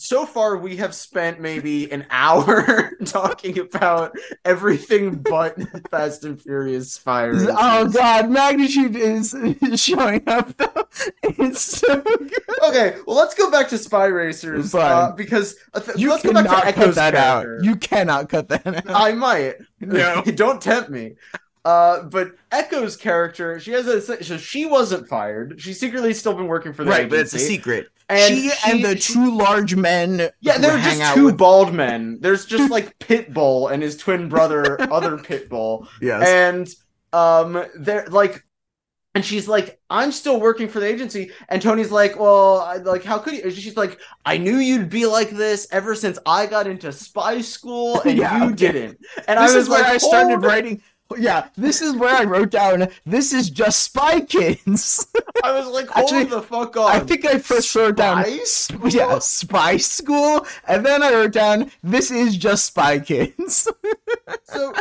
So 0.00 0.24
far, 0.26 0.56
we 0.56 0.76
have 0.76 0.94
spent 0.94 1.40
maybe 1.40 1.90
an 1.90 2.06
hour 2.08 2.92
talking 3.04 3.58
about 3.58 4.14
everything 4.44 5.16
but 5.16 5.56
Fast 5.90 6.24
and 6.24 6.40
Furious 6.40 6.96
Fire. 6.96 7.32
Oh 7.34 7.88
god, 7.88 8.30
magnitude 8.30 8.94
is, 8.94 9.34
showing 9.74 10.22
up 10.28 10.56
though. 10.56 10.86
It's 11.24 11.78
so 11.78 12.00
good. 12.00 12.32
Okay, 12.68 12.96
well, 13.08 13.16
let's 13.16 13.34
go 13.34 13.50
back 13.50 13.68
to 13.70 13.78
Spy 13.78 14.06
Racers 14.06 14.72
uh, 14.72 15.12
because 15.16 15.56
uh, 15.74 15.80
th- 15.80 15.98
You 15.98 16.10
let's 16.10 16.22
go 16.22 16.32
back 16.32 16.46
cannot 16.46 16.60
to 16.60 16.72
cut 16.72 16.78
Echo's 16.78 16.94
that 16.94 17.14
character. 17.14 17.56
out. 17.58 17.64
You 17.64 17.74
cannot 17.74 18.28
cut 18.28 18.48
that 18.50 18.66
out. 18.68 18.84
I 18.90 19.12
might. 19.12 19.56
No. 19.80 20.22
don't 20.22 20.62
tempt 20.62 20.90
me. 20.90 21.16
Uh, 21.68 22.02
but 22.04 22.32
Echo's 22.50 22.96
character, 22.96 23.60
she 23.60 23.72
has 23.72 23.86
a 23.86 24.00
so 24.24 24.36
she 24.38 24.64
wasn't 24.64 25.06
fired. 25.08 25.60
She's 25.60 25.78
secretly 25.78 26.14
still 26.14 26.34
been 26.34 26.46
working 26.46 26.72
for 26.72 26.82
the 26.84 26.90
agency. 26.90 27.02
right, 27.02 27.10
but 27.10 27.18
it's 27.18 27.34
a 27.34 27.38
secret. 27.38 27.88
And 28.08 28.34
she, 28.34 28.48
she- 28.48 28.70
and 28.70 28.84
the 28.84 28.96
she- 28.96 29.12
two 29.12 29.36
large 29.36 29.76
men. 29.76 30.30
Yeah, 30.40 30.56
they're 30.58 30.78
just 30.78 31.14
two 31.14 31.26
with- 31.26 31.36
bald 31.36 31.74
men. 31.74 32.18
There's 32.20 32.46
just 32.46 32.70
like 32.76 32.98
Pitbull 33.00 33.70
and 33.70 33.82
his 33.82 33.96
twin 33.98 34.28
brother, 34.30 34.80
other 34.90 35.18
Pitbull. 35.28 35.86
Yes. 36.00 36.26
and 36.26 36.68
um 37.12 37.64
they're 37.74 38.06
like 38.08 38.44
and 39.14 39.24
she's 39.24 39.48
like 39.48 39.80
i'm 39.88 40.12
still 40.12 40.38
working 40.38 40.68
for 40.68 40.78
the 40.80 40.86
agency 40.86 41.30
and 41.48 41.62
tony's 41.62 41.90
like 41.90 42.18
well 42.20 42.58
I, 42.60 42.76
like 42.76 43.02
how 43.02 43.16
could 43.18 43.32
you 43.32 43.50
she's 43.50 43.78
like 43.78 43.98
i 44.26 44.36
knew 44.36 44.58
you'd 44.58 44.90
be 44.90 45.06
like 45.06 45.30
this 45.30 45.66
ever 45.72 45.94
since 45.94 46.18
i 46.26 46.44
got 46.44 46.66
into 46.66 46.92
spy 46.92 47.40
school 47.40 47.98
and 48.02 48.18
Yeah, 48.22 48.36
you 48.36 48.44
okay. 48.52 48.54
didn't 48.56 48.98
and 49.26 49.38
this 49.42 49.52
i 49.52 49.56
was 49.56 49.70
like 49.70 49.86
I 49.86 49.96
started 49.96 50.32
hold- 50.32 50.44
writing. 50.44 50.82
Yeah, 51.16 51.48
this 51.56 51.80
is 51.80 51.96
where 51.96 52.14
I 52.14 52.24
wrote 52.24 52.50
down. 52.50 52.88
This 53.06 53.32
is 53.32 53.48
just 53.48 53.82
Spy 53.82 54.20
Kids. 54.20 55.06
I 55.44 55.52
was 55.52 55.68
like, 55.68 55.88
hold 55.88 56.12
Actually, 56.12 56.24
the 56.24 56.42
fuck 56.42 56.76
on. 56.76 56.90
I 56.90 57.00
think 57.00 57.24
I 57.24 57.38
first 57.38 57.74
wrote 57.74 57.96
down 57.96 58.24
Spy 58.44 58.88
yeah, 58.88 59.18
Spy 59.20 59.76
School, 59.78 60.46
and 60.66 60.84
then 60.84 61.02
I 61.02 61.12
wrote 61.12 61.32
down 61.32 61.70
this 61.82 62.10
is 62.10 62.36
just 62.36 62.66
Spy 62.66 62.98
Kids. 62.98 63.68
so 64.44 64.74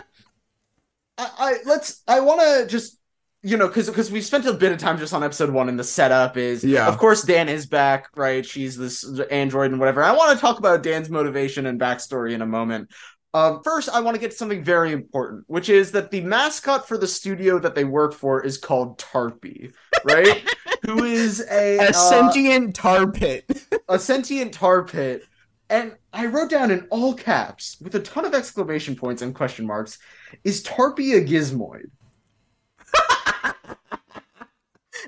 I, 1.18 1.30
I 1.38 1.56
let's 1.66 2.04
I 2.08 2.20
want 2.20 2.42
to 2.42 2.68
just 2.68 2.98
you 3.44 3.56
know 3.56 3.68
because 3.68 3.88
because 3.88 4.12
we 4.12 4.22
spent 4.22 4.46
a 4.46 4.54
bit 4.54 4.72
of 4.72 4.80
time 4.80 4.98
just 4.98 5.14
on 5.14 5.24
episode 5.24 5.50
one 5.50 5.70
and 5.70 5.80
the 5.80 5.84
setup 5.84 6.38
is 6.38 6.64
Yeah. 6.64 6.88
of 6.88 6.98
course 6.98 7.24
Dan 7.24 7.50
is 7.50 7.66
back 7.66 8.10
right 8.16 8.46
she's 8.46 8.76
this 8.76 9.08
android 9.30 9.72
and 9.72 9.80
whatever 9.80 10.04
I 10.04 10.12
want 10.12 10.36
to 10.36 10.42
talk 10.42 10.58
about 10.58 10.84
Dan's 10.84 11.10
motivation 11.10 11.68
and 11.68 11.80
backstory 11.80 12.34
in 12.34 12.42
a 12.42 12.48
moment. 12.48 12.90
Um, 13.34 13.62
first, 13.64 13.90
I 13.90 14.00
want 14.00 14.16
to 14.16 14.22
get 14.22 14.32
to 14.32 14.38
something 14.38 14.64
very 14.64 14.92
important, 14.92 15.44
which 15.48 15.70
is 15.70 15.92
that 15.92 16.12
the 16.12 16.22
mascot 16.22 16.88
for 16.88 16.98
the 16.98 17.08
studio 17.08 17.60
that 17.60 17.76
they 17.76 17.84
work 17.84 18.14
for 18.14 18.44
is 18.44 18.58
called 18.58 18.98
Tarpy, 18.98 19.74
right? 20.06 20.48
Who 20.86 21.04
is 21.04 21.46
a, 21.52 21.78
A 21.78 21.90
uh, 21.90 21.92
sentient 21.92 22.76
tar 22.76 23.12
pit. 23.12 23.66
a 23.90 24.00
sentient 24.00 24.54
tar 24.54 24.86
pit. 24.86 25.24
And 25.70 25.98
I 26.14 26.28
wrote 26.28 26.50
down 26.50 26.72
in 26.72 26.88
all 26.90 27.14
caps 27.14 27.78
with 27.82 27.94
a 27.96 28.00
ton 28.00 28.24
of 28.26 28.34
exclamation 28.34 28.96
points 28.96 29.22
and 29.22 29.36
question 29.36 29.68
marks 29.68 30.00
is 30.44 30.64
Tarpy 30.64 31.18
a 31.18 31.22
gizmoid? 31.22 31.90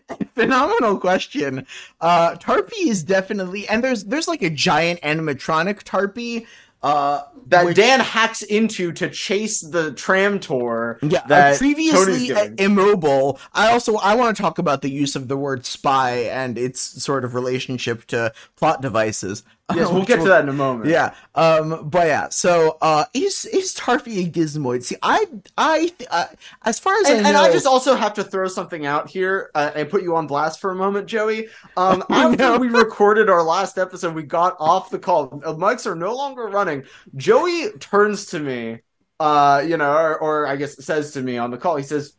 Phenomenal 0.36 1.00
question. 1.00 1.66
Uh, 2.02 2.36
Tarpy 2.36 2.88
is 2.88 3.04
definitely, 3.04 3.68
and 3.70 3.84
there's 3.84 4.04
there's 4.06 4.28
like 4.28 4.42
a 4.42 4.50
giant 4.50 5.02
animatronic 5.02 5.84
Tarpy. 5.84 6.46
Uh, 6.82 7.22
That 7.48 7.66
which- 7.66 7.76
Dan 7.76 8.00
hacks 8.00 8.42
into 8.42 8.92
to 8.94 9.10
chase 9.10 9.60
the 9.62 9.92
tram 9.92 10.40
tour. 10.40 11.00
Yeah, 11.02 11.26
that 11.28 11.58
previously 11.58 12.32
immobile. 12.58 13.40
I 13.54 13.72
also 13.72 13.96
I 13.98 14.16
want 14.16 14.36
to 14.38 14.42
talk 14.42 14.60
about 14.60 14.82
the 14.82 14.90
use 14.90 15.16
of 15.16 15.28
the 15.28 15.36
word 15.38 15.66
spy 15.66 16.12
and 16.32 16.58
its 16.58 16.80
sort 17.04 17.26
of 17.26 17.34
relationship 17.34 18.06
to 18.08 18.32
plot 18.56 18.82
devices. 18.82 19.44
Yes, 19.76 19.92
we'll 19.92 20.06
get 20.06 20.22
to 20.22 20.28
that 20.28 20.44
in 20.44 20.50
a 20.50 20.54
moment. 20.54 20.90
Yeah. 20.90 21.14
Um. 21.36 21.90
But 21.90 22.08
yeah. 22.08 22.30
So, 22.30 22.78
uh, 22.82 23.06
is 23.14 23.46
is 23.46 23.76
Tarpy 23.76 24.26
a 24.26 24.30
gizmoid? 24.30 24.84
See, 24.84 24.96
I 25.02 25.26
I 25.58 25.92
uh, 26.10 26.26
as 26.64 26.80
far 26.80 26.96
as 26.96 27.10
And, 27.10 27.20
I 27.20 27.32
know, 27.32 27.38
and 27.38 27.38
I 27.38 27.52
just 27.52 27.68
also 27.68 27.96
have 27.96 28.14
to 28.16 28.24
throw 28.24 28.48
something 28.48 28.86
out 28.86 29.10
here 29.10 29.52
uh, 29.56 29.72
and 29.76 29.90
put 29.90 30.04
you 30.04 30.16
on 30.16 30.28
blast 30.28 30.60
for 30.60 30.72
a 30.72 30.76
moment, 30.76 31.08
Joey. 31.08 31.48
Um, 31.78 32.04
after 32.10 32.38
no. 32.38 32.58
we 32.58 32.70
recorded 32.70 33.30
our 33.30 33.44
last 33.44 33.78
episode, 33.78 34.16
we 34.16 34.24
got 34.24 34.56
off 34.60 34.90
the 34.90 35.00
call. 35.00 35.30
Mics 35.30 35.86
are 35.86 35.96
no 35.96 36.16
longer 36.16 36.48
running. 36.48 36.84
Joey 37.16 37.72
turns 37.80 38.28
to 38.28 38.40
me, 38.40 38.80
uh, 39.20 39.64
you 39.66 39.78
know, 39.78 39.92
or, 39.92 40.20
or 40.20 40.48
I 40.48 40.56
guess 40.56 40.84
says 40.84 41.12
to 41.12 41.22
me 41.22 41.38
on 41.38 41.52
the 41.52 41.58
call. 41.58 41.76
He 41.76 41.84
says, 41.84 42.14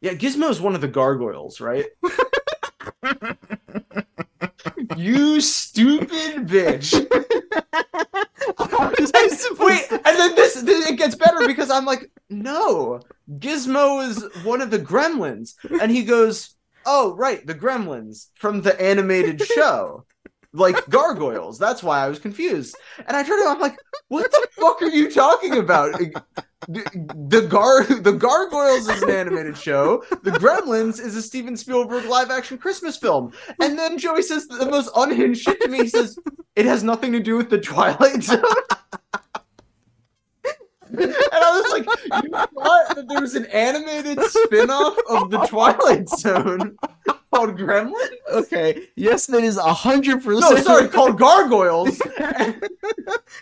"Yeah, 0.00 0.14
Gizmo 0.14 0.50
is 0.50 0.60
one 0.60 0.74
of 0.74 0.80
the 0.80 0.88
gargoyles, 0.88 1.60
right?" 1.60 1.86
you 4.96 5.40
stupid 5.40 6.48
bitch. 6.48 6.92
How 8.58 8.90
was 8.98 9.12
I 9.14 9.28
supposed 9.28 9.60
Wait, 9.60 9.86
and 9.90 10.04
then 10.04 10.34
this 10.34 10.54
then 10.54 10.82
it 10.82 10.96
gets 10.96 11.14
better 11.14 11.46
because 11.46 11.70
I'm 11.70 11.84
like, 11.84 12.10
no, 12.30 13.00
Gizmo 13.38 14.06
is 14.06 14.24
one 14.44 14.60
of 14.60 14.70
the 14.70 14.78
gremlins. 14.78 15.54
And 15.80 15.90
he 15.90 16.04
goes, 16.04 16.54
Oh, 16.86 17.14
right, 17.16 17.46
the 17.46 17.54
gremlins 17.54 18.28
from 18.36 18.62
the 18.62 18.80
animated 18.80 19.42
show. 19.42 20.06
Like 20.54 20.88
gargoyles. 20.88 21.58
That's 21.58 21.82
why 21.82 22.02
I 22.02 22.08
was 22.08 22.18
confused. 22.18 22.74
And 23.06 23.16
I 23.16 23.22
turned 23.22 23.42
to 23.42 23.46
him, 23.48 23.56
I'm 23.56 23.60
like, 23.60 23.78
what 24.08 24.30
the 24.30 24.48
fuck 24.52 24.80
are 24.80 24.88
you 24.88 25.10
talking 25.10 25.58
about? 25.58 26.00
The, 26.66 27.46
gar 27.48 27.84
the 27.84 28.12
gargoyles 28.12 28.88
is 28.88 29.02
an 29.02 29.10
animated 29.10 29.56
show. 29.56 30.02
The 30.22 30.32
Gremlins 30.32 31.00
is 31.00 31.14
a 31.14 31.22
Steven 31.22 31.56
Spielberg 31.56 32.04
live 32.06 32.30
action 32.30 32.58
Christmas 32.58 32.96
film. 32.96 33.32
And 33.62 33.78
then 33.78 33.96
Joey 33.96 34.22
says 34.22 34.48
the 34.48 34.66
most 34.66 34.90
unhinged 34.96 35.42
shit 35.42 35.60
to 35.60 35.68
me. 35.68 35.78
He 35.78 35.88
says, 35.88 36.18
It 36.56 36.66
has 36.66 36.82
nothing 36.82 37.12
to 37.12 37.20
do 37.20 37.36
with 37.36 37.48
the 37.48 37.60
Twilight 37.60 38.22
Zone. 38.24 38.42
And 40.90 41.14
I 41.32 41.60
was 41.60 41.70
like, 41.72 42.22
you 42.24 42.30
thought 42.30 42.96
that 42.96 43.06
there 43.08 43.20
was 43.20 43.34
an 43.34 43.46
animated 43.46 44.20
spin-off 44.22 44.96
of 45.10 45.30
the 45.30 45.38
Twilight 45.46 46.08
Zone 46.08 46.76
called 47.38 47.56
Gremlin? 47.58 48.08
Okay. 48.32 48.88
Yes, 48.96 49.26
that 49.26 49.44
is 49.44 49.56
a 49.56 49.72
hundred 49.72 50.24
No, 50.24 50.40
percent. 50.40 50.64
sorry, 50.64 50.88
called 50.88 51.18
Gargoyles. 51.18 52.00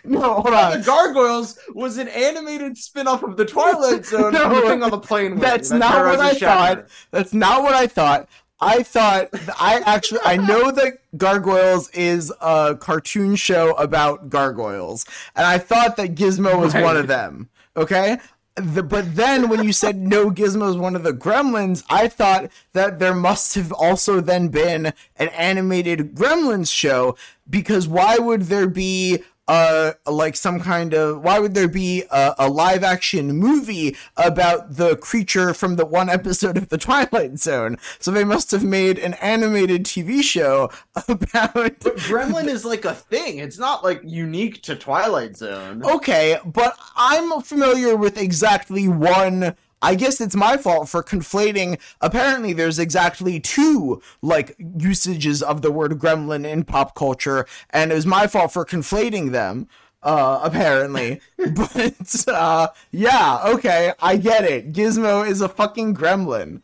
No, 0.03 0.21
hold 0.35 0.45
the 0.47 0.57
on. 0.57 0.81
Gargoyles 0.83 1.57
was 1.73 1.97
an 1.97 2.07
animated 2.09 2.77
spin-off 2.77 3.23
of 3.23 3.35
the 3.37 3.45
Twilight 3.45 4.05
Zone 4.11 4.33
No, 4.33 4.71
on 4.71 4.79
the 4.91 4.97
plane. 4.99 5.37
that's 5.39 5.71
not 5.71 6.05
what 6.05 6.19
I 6.19 6.33
Shatner. 6.33 6.39
thought. 6.39 6.85
That's 7.11 7.33
not 7.33 7.63
what 7.63 7.73
I 7.73 7.87
thought. 7.87 8.27
I 8.59 8.83
thought 8.83 9.29
I 9.59 9.81
actually 9.85 10.21
I 10.23 10.37
know 10.37 10.71
that 10.71 10.99
Gargoyles 11.17 11.89
is 11.91 12.31
a 12.41 12.75
cartoon 12.79 13.35
show 13.35 13.73
about 13.73 14.29
gargoyles, 14.29 15.05
and 15.35 15.45
I 15.45 15.57
thought 15.57 15.95
that 15.97 16.15
Gizmo 16.15 16.59
was 16.59 16.73
Right. 16.73 16.83
one 16.83 16.97
of 16.97 17.07
them. 17.07 17.49
Okay. 17.75 18.17
The, 18.57 18.81
but 18.81 19.15
then 19.15 19.49
when 19.49 19.63
you 19.63 19.71
said 19.71 19.97
no 19.97 20.31
Gizmo 20.31 20.69
is 20.69 20.77
one 20.77 20.95
of 20.95 21.03
the 21.03 21.13
gremlins, 21.13 21.83
I 21.91 22.07
thought 22.07 22.49
that 22.73 22.97
there 22.97 23.13
must 23.13 23.53
have 23.53 23.71
also 23.71 24.19
then 24.19 24.47
been 24.47 24.93
an 25.17 25.27
animated 25.29 26.15
gremlins 26.15 26.73
show 26.73 27.15
because 27.47 27.87
why 27.87 28.17
would 28.17 28.43
there 28.43 28.67
be 28.67 29.23
uh 29.47 29.93
like 30.05 30.35
some 30.35 30.59
kind 30.59 30.93
of 30.93 31.21
why 31.21 31.39
would 31.39 31.53
there 31.53 31.67
be 31.67 32.03
a, 32.11 32.35
a 32.39 32.49
live 32.49 32.83
action 32.83 33.33
movie 33.33 33.95
about 34.17 34.75
the 34.75 34.97
creature 34.97 35.53
from 35.53 35.75
the 35.75 35.85
one 35.85 36.09
episode 36.09 36.57
of 36.57 36.69
the 36.69 36.77
Twilight 36.77 37.39
Zone? 37.39 37.77
So 37.99 38.11
they 38.11 38.23
must 38.23 38.51
have 38.51 38.63
made 38.63 38.99
an 38.99 39.13
animated 39.15 39.85
TV 39.85 40.21
show 40.21 40.69
about 41.07 41.53
But 41.53 41.97
Gremlin 41.97 42.47
is 42.47 42.65
like 42.65 42.85
a 42.85 42.93
thing. 42.93 43.39
It's 43.39 43.57
not 43.57 43.83
like 43.83 44.01
unique 44.03 44.61
to 44.63 44.75
Twilight 44.75 45.37
Zone. 45.37 45.83
Okay, 45.83 46.37
but 46.45 46.77
I'm 46.95 47.41
familiar 47.41 47.95
with 47.95 48.17
exactly 48.17 48.87
one. 48.87 49.55
I 49.81 49.95
guess 49.95 50.19
it's 50.19 50.35
my 50.35 50.57
fault 50.57 50.89
for 50.89 51.03
conflating. 51.03 51.79
Apparently, 52.01 52.53
there's 52.53 52.79
exactly 52.79 53.39
two 53.39 54.01
like 54.21 54.55
usages 54.77 55.43
of 55.43 55.61
the 55.61 55.71
word 55.71 55.93
gremlin 55.93 56.45
in 56.45 56.63
pop 56.63 56.95
culture, 56.95 57.45
and 57.69 57.91
it 57.91 57.95
was 57.95 58.05
my 58.05 58.27
fault 58.27 58.51
for 58.51 58.65
conflating 58.65 59.31
them. 59.31 59.67
Uh, 60.03 60.39
apparently, 60.43 61.19
but 61.37 62.25
uh, 62.27 62.67
yeah, 62.91 63.41
okay, 63.45 63.93
I 63.99 64.17
get 64.17 64.45
it. 64.45 64.71
Gizmo 64.73 65.27
is 65.27 65.41
a 65.41 65.49
fucking 65.49 65.95
gremlin. 65.95 66.61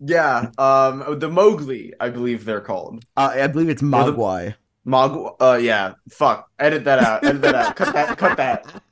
Yeah, 0.00 0.50
um, 0.58 1.18
the 1.18 1.28
Mowgli, 1.28 1.92
I 1.98 2.08
believe 2.08 2.44
they're 2.44 2.60
called. 2.60 3.04
Uh, 3.16 3.32
I 3.34 3.46
believe 3.48 3.68
it's 3.68 3.82
Mogwai. 3.82 4.54
Mog. 4.88 5.36
Uh, 5.38 5.58
yeah. 5.60 5.94
Fuck. 6.08 6.50
Edit 6.58 6.84
that 6.84 6.98
out. 7.00 7.22
Edit 7.22 7.42
that 7.42 7.54
out. 7.54 7.76
Cut 7.76 7.92
that. 7.92 8.16
Cut 8.16 8.36
that. 8.38 8.82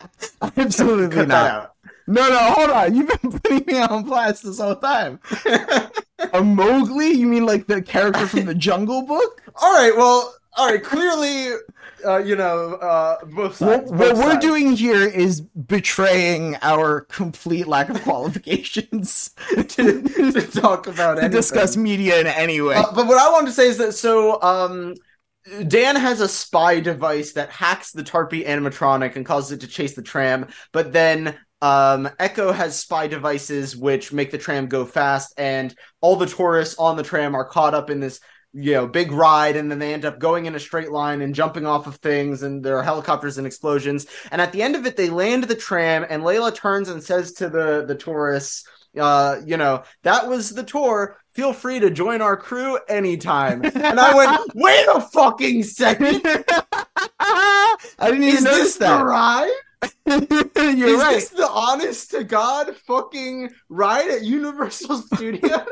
Absolutely 0.56 1.16
Cut 1.16 1.28
not. 1.28 1.74
No, 2.06 2.28
no, 2.28 2.38
hold 2.38 2.70
on. 2.70 2.94
You've 2.94 3.08
been 3.20 3.32
putting 3.40 3.64
me 3.66 3.80
on 3.80 4.04
blast 4.04 4.44
this 4.44 4.60
whole 4.60 4.76
time. 4.76 5.18
A 6.32 6.42
Mowgli? 6.42 7.08
You 7.12 7.26
mean 7.26 7.46
like 7.46 7.66
the 7.66 7.82
character 7.82 8.26
from 8.26 8.46
the 8.46 8.54
Jungle 8.54 9.02
Book? 9.02 9.42
all 9.56 9.72
right. 9.74 9.96
Well. 9.96 10.34
All 10.58 10.66
right. 10.70 10.82
Clearly, 10.82 11.52
uh, 12.06 12.16
you 12.18 12.34
know, 12.34 12.76
uh, 12.76 13.22
both 13.26 13.60
What, 13.60 13.80
sides. 13.80 13.90
what 13.90 13.98
both 13.98 14.16
we're 14.16 14.30
sides. 14.32 14.44
doing 14.46 14.72
here 14.74 15.02
is 15.06 15.42
betraying 15.42 16.56
our 16.62 17.02
complete 17.02 17.66
lack 17.66 17.90
of 17.90 18.02
qualifications 18.04 19.32
to, 19.50 20.02
to 20.02 20.32
talk 20.50 20.86
about 20.86 21.16
to 21.20 21.28
discuss 21.28 21.76
media 21.76 22.18
in 22.20 22.26
any 22.26 22.62
way. 22.62 22.76
Uh, 22.76 22.90
but 22.94 23.06
what 23.06 23.18
I 23.18 23.30
wanted 23.30 23.48
to 23.48 23.52
say 23.52 23.68
is 23.68 23.76
that 23.76 23.92
so 23.92 24.40
um, 24.40 24.94
Dan 25.68 25.94
has 25.94 26.22
a 26.22 26.28
spy 26.28 26.80
device 26.80 27.34
that 27.34 27.50
hacks 27.50 27.92
the 27.92 28.02
Tarpy 28.02 28.46
animatronic 28.46 29.14
and 29.16 29.26
causes 29.26 29.52
it 29.52 29.60
to 29.60 29.66
chase 29.66 29.94
the 29.94 30.02
tram, 30.02 30.46
but 30.72 30.94
then 30.94 31.36
um, 31.62 32.08
Echo 32.18 32.52
has 32.52 32.78
spy 32.78 33.06
devices 33.06 33.76
which 33.76 34.12
make 34.12 34.30
the 34.30 34.38
tram 34.38 34.66
go 34.66 34.84
fast, 34.84 35.34
and 35.38 35.74
all 36.00 36.16
the 36.16 36.26
tourists 36.26 36.76
on 36.78 36.96
the 36.96 37.02
tram 37.02 37.34
are 37.34 37.44
caught 37.44 37.74
up 37.74 37.90
in 37.90 38.00
this 38.00 38.20
you 38.58 38.72
know 38.72 38.86
big 38.86 39.12
ride 39.12 39.54
and 39.54 39.70
then 39.70 39.78
they 39.78 39.92
end 39.92 40.06
up 40.06 40.18
going 40.18 40.46
in 40.46 40.54
a 40.54 40.60
straight 40.60 40.90
line 40.90 41.20
and 41.20 41.34
jumping 41.34 41.66
off 41.66 41.86
of 41.86 41.96
things 41.96 42.42
and 42.42 42.64
there 42.64 42.78
are 42.78 42.82
helicopters 42.82 43.36
and 43.36 43.46
explosions. 43.46 44.06
And 44.32 44.40
at 44.40 44.52
the 44.52 44.62
end 44.62 44.76
of 44.76 44.86
it 44.86 44.96
they 44.96 45.10
land 45.10 45.44
the 45.44 45.54
tram 45.54 46.06
and 46.08 46.22
Layla 46.22 46.54
turns 46.54 46.88
and 46.88 47.02
says 47.02 47.32
to 47.34 47.50
the 47.50 47.84
the 47.86 47.94
tourists 47.94 48.66
uh 48.98 49.40
you 49.44 49.58
know 49.58 49.82
that 50.04 50.26
was 50.26 50.50
the 50.50 50.62
tour. 50.62 51.18
Feel 51.34 51.52
free 51.52 51.80
to 51.80 51.90
join 51.90 52.22
our 52.22 52.36
crew 52.36 52.78
anytime. 52.88 53.62
And 53.62 54.00
I 54.00 54.14
went 54.14 54.40
wait 54.54 54.86
a 54.86 55.02
fucking 55.02 55.62
second. 55.62 56.22
I 57.18 57.76
didn't 58.00 58.22
even 58.22 58.36
is 58.36 58.44
notice 58.44 58.58
this 58.58 58.74
the 58.76 58.86
that. 58.86 59.04
ride 59.04 59.52
You're 60.06 60.88
is 60.88 61.00
right. 61.00 61.14
this 61.14 61.28
the 61.30 61.48
honest 61.48 62.10
to 62.12 62.24
god 62.24 62.74
fucking 62.86 63.50
ride 63.68 64.08
at 64.10 64.22
Universal 64.22 64.96
Studios 65.14 65.66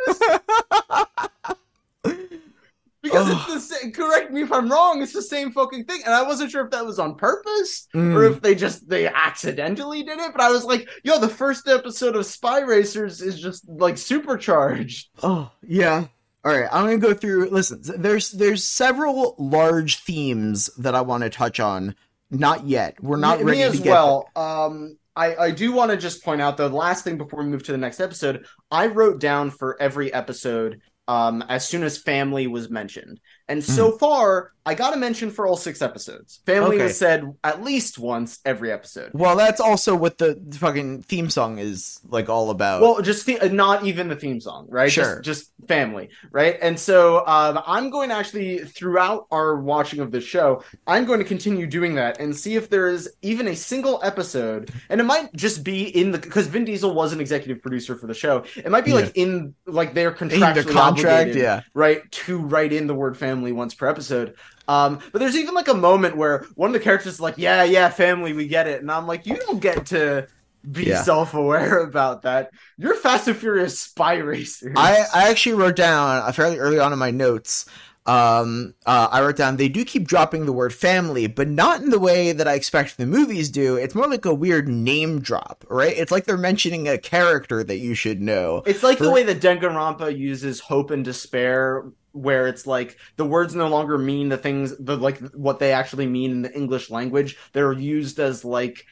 because 3.02 3.28
it's 3.30 3.46
the 3.54 3.60
same. 3.60 3.92
Correct 3.92 4.30
me 4.30 4.42
if 4.42 4.52
I'm 4.52 4.70
wrong. 4.70 5.02
It's 5.02 5.12
the 5.12 5.22
same 5.22 5.52
fucking 5.52 5.84
thing, 5.84 6.00
and 6.04 6.14
I 6.14 6.22
wasn't 6.22 6.50
sure 6.50 6.64
if 6.64 6.70
that 6.70 6.86
was 6.86 6.98
on 6.98 7.14
purpose 7.16 7.86
Mm. 7.94 8.14
or 8.14 8.24
if 8.24 8.40
they 8.40 8.54
just 8.54 8.88
they 8.88 9.06
accidentally 9.08 10.02
did 10.02 10.18
it. 10.18 10.32
But 10.32 10.40
I 10.40 10.50
was 10.50 10.64
like, 10.64 10.88
yo, 11.02 11.18
the 11.18 11.28
first 11.28 11.68
episode 11.68 12.16
of 12.16 12.24
Spy 12.26 12.60
Racers 12.60 13.20
is 13.20 13.38
just 13.40 13.68
like 13.68 13.98
supercharged. 13.98 15.08
Oh 15.22 15.50
yeah. 15.62 16.06
All 16.44 16.52
right, 16.52 16.68
I'm 16.72 16.84
gonna 16.84 16.98
go 16.98 17.14
through. 17.14 17.48
Listen, 17.50 17.80
there's 17.98 18.30
there's 18.32 18.64
several 18.64 19.34
large 19.38 19.98
themes 19.98 20.68
that 20.78 20.94
I 20.94 21.00
want 21.02 21.22
to 21.24 21.30
touch 21.30 21.58
on. 21.60 21.94
Not 22.34 22.66
yet. 22.66 23.02
We're 23.02 23.16
not 23.16 23.38
me, 23.38 23.44
ready 23.44 23.58
me 23.58 23.64
as 23.64 23.76
to 23.76 23.82
get. 23.82 23.90
well. 23.90 24.30
Um, 24.36 24.98
I 25.16 25.36
I 25.36 25.50
do 25.50 25.72
want 25.72 25.90
to 25.90 25.96
just 25.96 26.24
point 26.24 26.40
out 26.40 26.56
though, 26.56 26.68
the 26.68 26.76
last 26.76 27.04
thing 27.04 27.16
before 27.16 27.40
we 27.40 27.46
move 27.46 27.62
to 27.64 27.72
the 27.72 27.78
next 27.78 28.00
episode, 28.00 28.46
I 28.70 28.86
wrote 28.86 29.20
down 29.20 29.50
for 29.50 29.80
every 29.80 30.12
episode. 30.12 30.80
Um, 31.06 31.44
as 31.50 31.68
soon 31.68 31.82
as 31.82 31.98
family 31.98 32.46
was 32.46 32.70
mentioned, 32.70 33.20
and 33.46 33.62
so 33.62 33.92
far 33.98 34.53
I 34.66 34.74
got 34.74 34.90
to 34.92 34.96
mention 34.96 35.30
for 35.30 35.46
all 35.46 35.56
six 35.56 35.82
episodes. 35.82 36.40
Family 36.46 36.76
Okay. 36.76 36.84
was 36.84 36.98
said 36.98 37.24
at 37.44 37.62
least 37.62 37.98
once 37.98 38.40
every 38.46 38.72
episode. 38.72 39.10
Well, 39.12 39.36
that's 39.36 39.60
also 39.60 39.94
what 39.94 40.16
the 40.18 40.40
fucking 40.58 41.02
theme 41.02 41.28
song 41.28 41.58
is 41.58 42.00
like 42.08 42.28
all 42.30 42.48
about. 42.50 42.80
Well, 42.80 43.02
just 43.02 43.26
the, 43.26 43.38
not 43.50 43.84
even 43.84 44.08
the 44.08 44.16
theme 44.16 44.40
song, 44.40 44.66
right? 44.70 44.90
Sure. 44.90 45.20
Just, 45.20 45.50
just 45.60 45.68
family, 45.68 46.08
right? 46.32 46.56
And 46.62 46.78
so 46.80 47.26
um, 47.26 47.60
I'm 47.66 47.90
going 47.90 48.08
to 48.08 48.14
actually, 48.14 48.58
throughout 48.60 49.26
our 49.30 49.56
watching 49.60 50.00
of 50.00 50.10
the 50.10 50.20
show, 50.20 50.62
I'm 50.86 51.04
going 51.04 51.18
to 51.18 51.24
continue 51.26 51.66
doing 51.66 51.94
that 51.96 52.18
and 52.20 52.34
see 52.34 52.54
if 52.56 52.70
there 52.70 52.88
is 52.88 53.10
even 53.22 53.48
a 53.48 53.56
single 53.56 54.00
episode, 54.02 54.70
and 54.88 55.00
it 55.00 55.04
might 55.04 55.32
just 55.34 55.62
be 55.64 55.84
in 55.96 56.10
the 56.10 56.18
because 56.18 56.46
Vin 56.46 56.64
Diesel 56.64 56.94
was 56.94 57.12
an 57.12 57.20
executive 57.20 57.60
producer 57.62 57.96
for 57.96 58.06
the 58.06 58.14
show. 58.14 58.44
It 58.56 58.70
might 58.70 58.84
be 58.84 58.90
Yeah. 58.92 58.96
like 58.96 59.12
in 59.16 59.54
like 59.66 59.92
their 59.94 60.10
in 60.10 60.14
contract, 60.16 60.68
obligated, 60.74 61.36
yeah. 61.36 61.60
right, 61.74 62.10
to 62.12 62.38
write 62.38 62.72
in 62.72 62.86
the 62.86 62.94
word 62.94 63.16
family 63.18 63.52
once 63.52 63.74
per 63.74 63.86
episode. 63.88 64.34
Um, 64.66 65.00
but 65.12 65.18
there's 65.18 65.36
even 65.36 65.54
like 65.54 65.68
a 65.68 65.74
moment 65.74 66.16
where 66.16 66.46
one 66.54 66.70
of 66.70 66.74
the 66.74 66.80
characters 66.80 67.14
is 67.14 67.20
like, 67.20 67.36
"Yeah, 67.36 67.64
yeah, 67.64 67.90
family, 67.90 68.32
we 68.32 68.48
get 68.48 68.66
it," 68.66 68.80
and 68.80 68.90
I'm 68.90 69.06
like, 69.06 69.26
"You 69.26 69.36
don't 69.36 69.60
get 69.60 69.86
to." 69.86 70.26
Be 70.72 70.84
Yeah. 70.84 71.02
self-aware 71.02 71.80
about 71.80 72.22
that. 72.22 72.50
You're 72.78 72.94
Fast 72.94 73.28
and 73.28 73.36
Furious 73.36 73.78
spy 73.78 74.14
racers. 74.14 74.72
I, 74.78 75.04
I 75.14 75.28
actually 75.28 75.56
wrote 75.56 75.76
down 75.76 76.22
uh, 76.22 76.32
fairly 76.32 76.58
early 76.58 76.78
on 76.78 76.90
in 76.90 76.98
my 76.98 77.10
notes. 77.10 77.66
Um, 78.06 78.74
uh, 78.86 79.08
I 79.12 79.20
wrote 79.20 79.36
down 79.36 79.56
they 79.58 79.68
do 79.68 79.84
keep 79.84 80.08
dropping 80.08 80.46
the 80.46 80.54
word 80.54 80.72
family, 80.72 81.26
but 81.26 81.48
not 81.48 81.82
in 81.82 81.90
the 81.90 81.98
way 81.98 82.32
that 82.32 82.48
I 82.48 82.54
expect 82.54 82.96
the 82.96 83.04
movies 83.06 83.50
do. 83.50 83.76
It's 83.76 83.94
more 83.94 84.08
like 84.08 84.24
a 84.24 84.32
weird 84.34 84.66
name 84.68 85.20
drop, 85.20 85.66
right? 85.68 85.94
It's 85.94 86.10
like 86.10 86.24
they're 86.24 86.38
mentioning 86.38 86.88
a 86.88 86.96
character 86.96 87.62
that 87.62 87.76
you 87.76 87.94
should 87.94 88.22
know. 88.22 88.62
It's 88.64 88.82
like 88.82 88.96
the 88.98 89.10
way 89.10 89.22
that 89.22 89.40
Danganronpa 89.40 90.16
uses 90.16 90.60
hope 90.60 90.90
and 90.90 91.04
despair, 91.04 91.84
where 92.14 92.46
it's 92.48 92.66
like 92.66 92.96
the 93.16 93.24
words 93.26 93.54
no 93.54 93.68
longer 93.68 93.98
mean 93.98 94.30
the 94.30 94.38
things, 94.38 94.74
the 94.78 94.96
like 94.96 95.18
what 95.32 95.58
they 95.58 95.72
actually 95.72 96.06
mean 96.06 96.30
in 96.30 96.42
the 96.42 96.54
English 96.54 96.90
language. 96.90 97.36
They're 97.52 97.72
used 97.72 98.18
as 98.20 98.44
like 98.44 98.84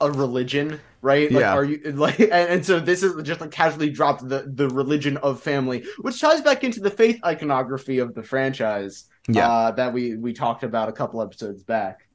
a 0.00 0.10
religion, 0.10 0.78
right? 1.00 1.30
Like, 1.32 1.40
Yeah. 1.40 1.54
are 1.54 1.64
you 1.64 1.78
like? 1.92 2.20
And, 2.20 2.32
and 2.32 2.66
so 2.66 2.78
this 2.80 3.02
is 3.02 3.22
just 3.22 3.40
like 3.40 3.50
casually 3.50 3.88
dropped 3.90 4.28
the 4.28 4.50
the 4.54 4.68
religion 4.68 5.16
of 5.18 5.40
family, 5.40 5.84
which 6.02 6.20
ties 6.20 6.42
back 6.42 6.64
into 6.64 6.80
the 6.80 6.90
faith 6.90 7.18
iconography 7.24 7.98
of 8.00 8.14
the 8.14 8.22
franchise. 8.22 9.06
Yeah. 9.28 9.48
uh, 9.48 9.70
that 9.72 9.92
we 9.92 10.16
we 10.16 10.32
talked 10.32 10.62
about 10.62 10.88
a 10.88 10.92
couple 10.92 11.22
episodes 11.22 11.64
back. 11.64 12.06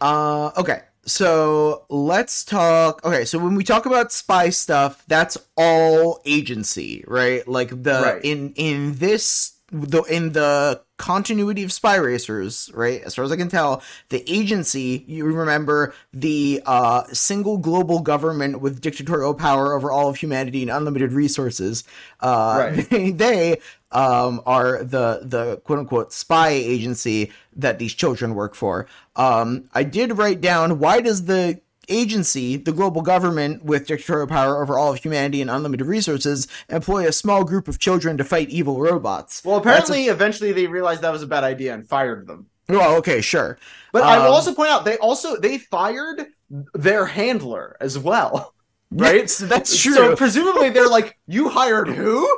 Uh, 0.00 0.50
okay. 0.56 0.80
So 1.04 1.84
let's 1.88 2.44
talk. 2.44 3.04
Okay, 3.04 3.24
so 3.24 3.38
when 3.38 3.54
we 3.54 3.64
talk 3.64 3.86
about 3.86 4.12
spy 4.12 4.50
stuff, 4.50 5.04
that's 5.08 5.36
all 5.56 6.20
agency, 6.24 7.04
right? 7.08 7.46
Like 7.48 7.70
the 7.70 8.00
Right. 8.02 8.24
in 8.24 8.52
in 8.56 8.94
this 8.96 9.52
the 9.72 10.02
in 10.04 10.32
the 10.32 10.82
continuity 10.98 11.64
of 11.64 11.72
spy 11.72 11.96
racers, 11.96 12.70
right? 12.74 13.02
As 13.02 13.14
far 13.16 13.24
as 13.24 13.32
I 13.32 13.36
can 13.36 13.48
tell, 13.48 13.82
the 14.10 14.22
agency. 14.32 15.04
You 15.08 15.24
remember 15.24 15.92
the 16.12 16.62
uh, 16.66 17.04
single 17.12 17.58
global 17.58 17.98
government 18.00 18.60
with 18.60 18.80
dictatorial 18.80 19.34
power 19.34 19.72
over 19.72 19.90
all 19.90 20.08
of 20.08 20.16
humanity 20.16 20.62
and 20.62 20.70
unlimited 20.70 21.12
resources. 21.12 21.82
Uh, 22.20 22.70
Right. 22.76 22.88
They, 22.90 23.10
they 23.24 23.56
um, 23.90 24.40
are 24.46 24.84
the 24.84 25.20
the 25.24 25.56
quote 25.64 25.80
unquote 25.80 26.12
spy 26.12 26.50
agency 26.50 27.32
that 27.56 27.78
these 27.78 27.94
children 27.94 28.34
work 28.34 28.54
for. 28.54 28.86
Um, 29.16 29.64
I 29.74 29.82
did 29.84 30.16
write 30.18 30.40
down 30.40 30.78
why 30.78 31.00
does 31.00 31.24
the 31.26 31.60
agency, 31.88 32.56
the 32.56 32.72
global 32.72 33.02
government 33.02 33.64
with 33.64 33.86
dictatorial 33.86 34.26
power 34.28 34.62
over 34.62 34.78
all 34.78 34.92
of 34.92 34.98
humanity 34.98 35.40
and 35.42 35.50
unlimited 35.50 35.86
resources, 35.86 36.46
employ 36.68 37.06
a 37.06 37.12
small 37.12 37.44
group 37.44 37.68
of 37.68 37.78
children 37.78 38.16
to 38.16 38.24
fight 38.24 38.48
evil 38.50 38.80
robots? 38.80 39.42
Well, 39.44 39.60
That's 39.60 39.90
a- 39.90 39.92
apparently, 39.92 40.06
eventually 40.12 40.52
they 40.52 40.66
realized 40.66 41.02
that 41.02 41.12
was 41.12 41.22
a 41.22 41.26
bad 41.26 41.44
idea 41.44 41.74
and 41.74 41.86
fired 41.86 42.26
them. 42.26 42.46
well, 42.68 42.96
okay, 42.96 43.20
sure. 43.20 43.58
But 43.92 44.04
I 44.04 44.18
will 44.18 44.26
Um, 44.26 44.32
also 44.32 44.54
point 44.54 44.70
out 44.70 44.84
they 44.84 44.96
also 44.98 45.36
they 45.36 45.58
fired 45.58 46.26
their 46.74 47.04
handler 47.06 47.76
as 47.80 47.98
well. 47.98 48.54
Right? 48.94 49.20
Yes, 49.22 49.38
that's 49.38 49.74
true. 49.80 49.94
So 49.94 50.16
presumably 50.16 50.68
they're 50.68 50.86
like, 50.86 51.16
you 51.26 51.48
hired 51.48 51.88
who? 51.88 52.28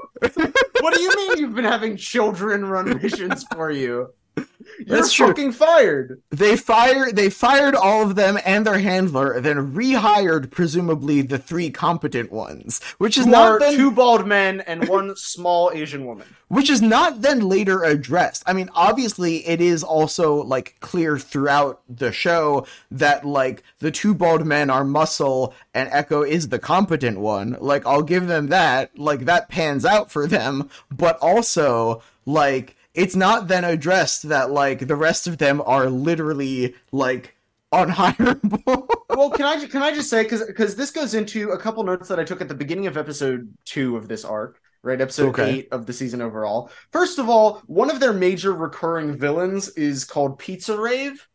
what 0.81 0.95
do 0.95 1.01
you 1.01 1.11
mean 1.17 1.39
you've 1.39 1.55
been 1.57 1.65
having 1.65 1.97
children 1.97 2.65
run 2.65 2.97
missions 3.03 3.45
for 3.53 3.73
you? 3.73 4.15
You're 4.37 4.97
That's 4.99 5.13
true. 5.13 5.29
fucking 5.29 5.53
fired. 5.53 6.21
They 6.31 6.57
fired 6.57 7.15
they 7.15 7.31
fired 7.31 7.77
all 7.77 8.03
of 8.03 8.17
them 8.17 8.39
and 8.45 8.67
their 8.67 8.81
handler, 8.81 9.41
then 9.41 9.73
rehired 9.73 10.51
presumably 10.51 11.23
the 11.23 11.39
three 11.39 11.71
competent 11.71 12.33
ones, 12.33 12.83
which 12.99 13.17
is 13.17 13.25
Who 13.25 13.31
not 13.31 13.61
then, 13.61 13.77
two 13.77 13.93
bald 13.93 14.27
men 14.27 14.61
and 14.63 14.89
one 14.89 15.15
small 15.15 15.71
Asian 15.73 16.05
woman. 16.07 16.27
which 16.49 16.69
is 16.69 16.83
not 16.83 17.23
then 17.23 17.41
later 17.49 17.85
addressed. 17.85 18.43
I 18.49 18.53
mean, 18.53 18.69
obviously 18.75 19.47
it 19.47 19.61
is 19.61 19.85
also 19.85 20.43
like 20.43 20.75
clear 20.81 21.19
throughout 21.19 21.81
the 21.89 22.11
show 22.11 22.67
that 22.91 23.25
like 23.25 23.63
the 23.79 23.93
two 23.93 24.13
bald 24.13 24.45
men 24.45 24.71
are 24.71 24.85
muscle 24.85 25.55
and 25.73 25.89
Echo 25.93 26.23
is 26.23 26.49
the 26.49 26.59
competent 26.59 27.21
one. 27.21 27.57
Like 27.61 27.87
I'll 27.87 28.03
give 28.03 28.27
them 28.27 28.49
that. 28.49 28.99
Like 28.99 29.27
that 29.27 29.49
pans 29.49 29.85
out 29.85 30.11
for 30.11 30.27
them, 30.27 30.69
but 30.91 31.17
also 31.19 32.03
like 32.27 32.77
it's 32.95 33.17
not 33.17 33.49
then 33.49 33.65
addressed 33.65 34.29
that 34.29 34.51
like 34.51 34.87
the 34.87 34.97
rest 34.97 35.27
of 35.27 35.39
them 35.39 35.63
are 35.67 35.91
literally 35.91 36.75
like 36.93 37.35
unhireable. 37.73 38.89
well, 39.13 39.31
can 39.31 39.47
I 39.47 39.67
can 39.67 39.83
I 39.83 39.93
just 39.93 40.11
say 40.11 40.23
because 40.23 40.45
because 40.47 40.77
this 40.77 40.91
goes 40.91 41.15
into 41.15 41.51
a 41.51 41.59
couple 41.59 41.83
notes 41.85 42.09
that 42.09 42.21
I 42.21 42.25
took 42.25 42.41
at 42.41 42.49
the 42.49 42.55
beginning 42.55 42.87
of 42.87 42.97
episode 42.97 43.53
two 43.65 43.97
of 43.97 44.09
this 44.09 44.25
arc, 44.25 44.61
right? 44.83 45.01
Episode 45.01 45.31
Okay. 45.31 45.51
eight 45.51 45.69
of 45.73 45.87
the 45.87 45.93
season 45.93 46.21
overall. 46.23 46.71
First 46.93 47.19
of 47.19 47.29
all, 47.29 47.63
one 47.67 47.91
of 47.91 48.01
their 48.01 48.13
major 48.13 48.53
recurring 48.53 49.17
villains 49.17 49.69
is 49.71 50.05
called 50.05 50.39
Pizza 50.39 50.79
Rave. 50.79 51.27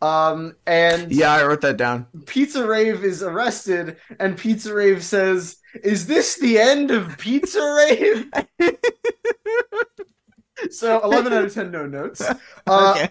Um, 0.00 0.56
and 0.66 1.12
yeah, 1.12 1.32
I 1.32 1.44
wrote 1.44 1.60
that 1.60 1.76
down. 1.76 2.08
Pizza 2.26 2.66
Rave 2.66 3.04
is 3.04 3.22
arrested, 3.22 3.98
and 4.18 4.36
Pizza 4.36 4.74
Rave 4.74 5.04
says, 5.04 5.58
"Is 5.84 6.06
this 6.06 6.38
the 6.38 6.58
end 6.58 6.90
of 6.90 7.16
Pizza 7.18 7.60
Rave?" 7.60 8.26
so, 10.70 11.00
eleven 11.02 11.32
out 11.32 11.44
of 11.44 11.54
ten, 11.54 11.70
no 11.70 11.86
notes. 11.86 12.22
Uh, 12.66 12.94
okay. 12.96 13.10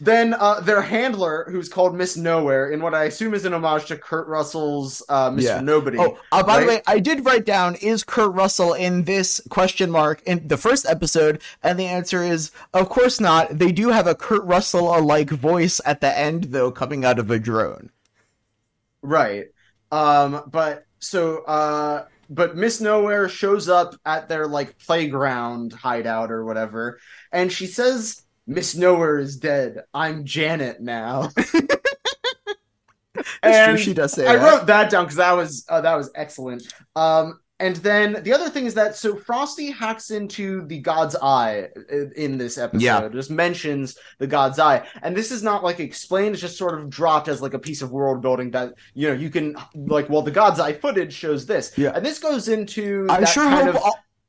Then 0.00 0.34
uh, 0.34 0.60
their 0.60 0.82
handler, 0.82 1.46
who's 1.48 1.68
called 1.68 1.94
Miss 1.94 2.16
Nowhere, 2.16 2.70
in 2.70 2.82
what 2.82 2.94
I 2.94 3.04
assume 3.04 3.34
is 3.34 3.44
an 3.44 3.54
homage 3.54 3.86
to 3.86 3.96
Kurt 3.96 4.26
Russell's 4.26 5.02
uh, 5.08 5.30
Mr. 5.30 5.42
Yeah. 5.42 5.60
Nobody. 5.60 5.96
Oh, 5.98 6.18
uh, 6.32 6.42
by 6.42 6.60
the 6.60 6.66
way, 6.66 6.82
I 6.86 6.98
did 6.98 7.24
write 7.24 7.44
down 7.44 7.76
is 7.76 8.02
Kurt 8.02 8.32
Russell 8.32 8.72
in 8.72 9.04
this 9.04 9.40
question 9.48 9.90
mark 9.90 10.20
in 10.24 10.48
the 10.48 10.56
first 10.56 10.86
episode, 10.86 11.40
and 11.62 11.78
the 11.78 11.86
answer 11.86 12.22
is 12.22 12.50
of 12.74 12.88
course 12.88 13.20
not. 13.20 13.58
They 13.58 13.70
do 13.70 13.90
have 13.90 14.06
a 14.06 14.14
Kurt 14.14 14.42
Russell 14.44 14.96
alike 14.96 15.30
voice 15.30 15.80
at 15.84 16.00
the 16.00 16.18
end 16.18 16.44
though, 16.44 16.72
coming 16.72 17.04
out 17.04 17.18
of 17.18 17.30
a 17.30 17.38
drone. 17.38 17.90
Right. 19.02 19.46
Um, 19.90 20.42
but 20.50 20.86
so 20.98 21.42
uh 21.44 22.06
but 22.34 22.56
Miss 22.56 22.80
Nowhere 22.80 23.28
shows 23.28 23.68
up 23.68 23.94
at 24.06 24.28
their 24.28 24.46
like 24.46 24.78
playground 24.78 25.72
hideout 25.72 26.30
or 26.32 26.44
whatever, 26.44 26.98
and 27.32 27.50
she 27.52 27.66
says 27.66 28.22
Miss 28.46 28.74
Nowhere 28.76 29.18
is 29.18 29.36
dead. 29.38 29.82
I'm 29.94 30.24
Janet 30.24 30.80
now. 30.80 31.30
That's 33.42 33.42
And 33.42 33.60
true. 33.60 33.78
She 33.78 33.94
does 33.94 34.14
say 34.14 34.26
I 34.26 34.32
that. 34.32 34.36
wrote 34.36 34.66
that 34.68 34.90
down 34.90 35.04
because 35.04 35.16
that 35.16 35.32
was 35.32 35.66
uh, 35.68 35.82
that 35.82 35.96
was 35.96 36.10
excellent. 36.14 36.62
Um, 36.96 37.40
and 37.62 37.76
then 37.76 38.22
the 38.24 38.32
other 38.32 38.50
thing 38.50 38.66
is 38.66 38.74
that 38.74 38.96
so 38.96 39.14
Frostee 39.14 39.70
hacks 39.70 40.10
into 40.10 40.66
the 40.66 40.80
God's 40.80 41.14
Eye 41.22 41.68
uh, 41.92 42.10
in 42.16 42.36
this 42.36 42.58
episode. 42.58 42.82
Yeah. 42.82 43.08
Just 43.08 43.30
mentions 43.30 43.96
the 44.18 44.26
God's 44.26 44.58
Eye, 44.58 44.84
and 45.02 45.16
this 45.16 45.30
is 45.30 45.44
not 45.44 45.62
like 45.62 45.78
explained; 45.78 46.34
it's 46.34 46.40
just 46.42 46.58
sort 46.58 46.78
of 46.78 46.90
dropped 46.90 47.28
as 47.28 47.40
like 47.40 47.54
a 47.54 47.58
piece 47.60 47.80
of 47.80 47.92
world 47.92 48.20
building 48.20 48.50
that 48.50 48.74
you 48.94 49.06
know 49.08 49.14
you 49.14 49.30
can 49.30 49.54
like. 49.74 50.10
Well, 50.10 50.22
the 50.22 50.32
God's 50.32 50.58
Eye 50.58 50.72
footage 50.72 51.12
shows 51.12 51.46
this, 51.46 51.72
Yeah. 51.78 51.92
and 51.94 52.04
this 52.04 52.18
goes 52.18 52.48
into. 52.48 53.06
I 53.08 53.24
sure 53.24 53.48
hope 53.48 53.76
of, 53.76 53.82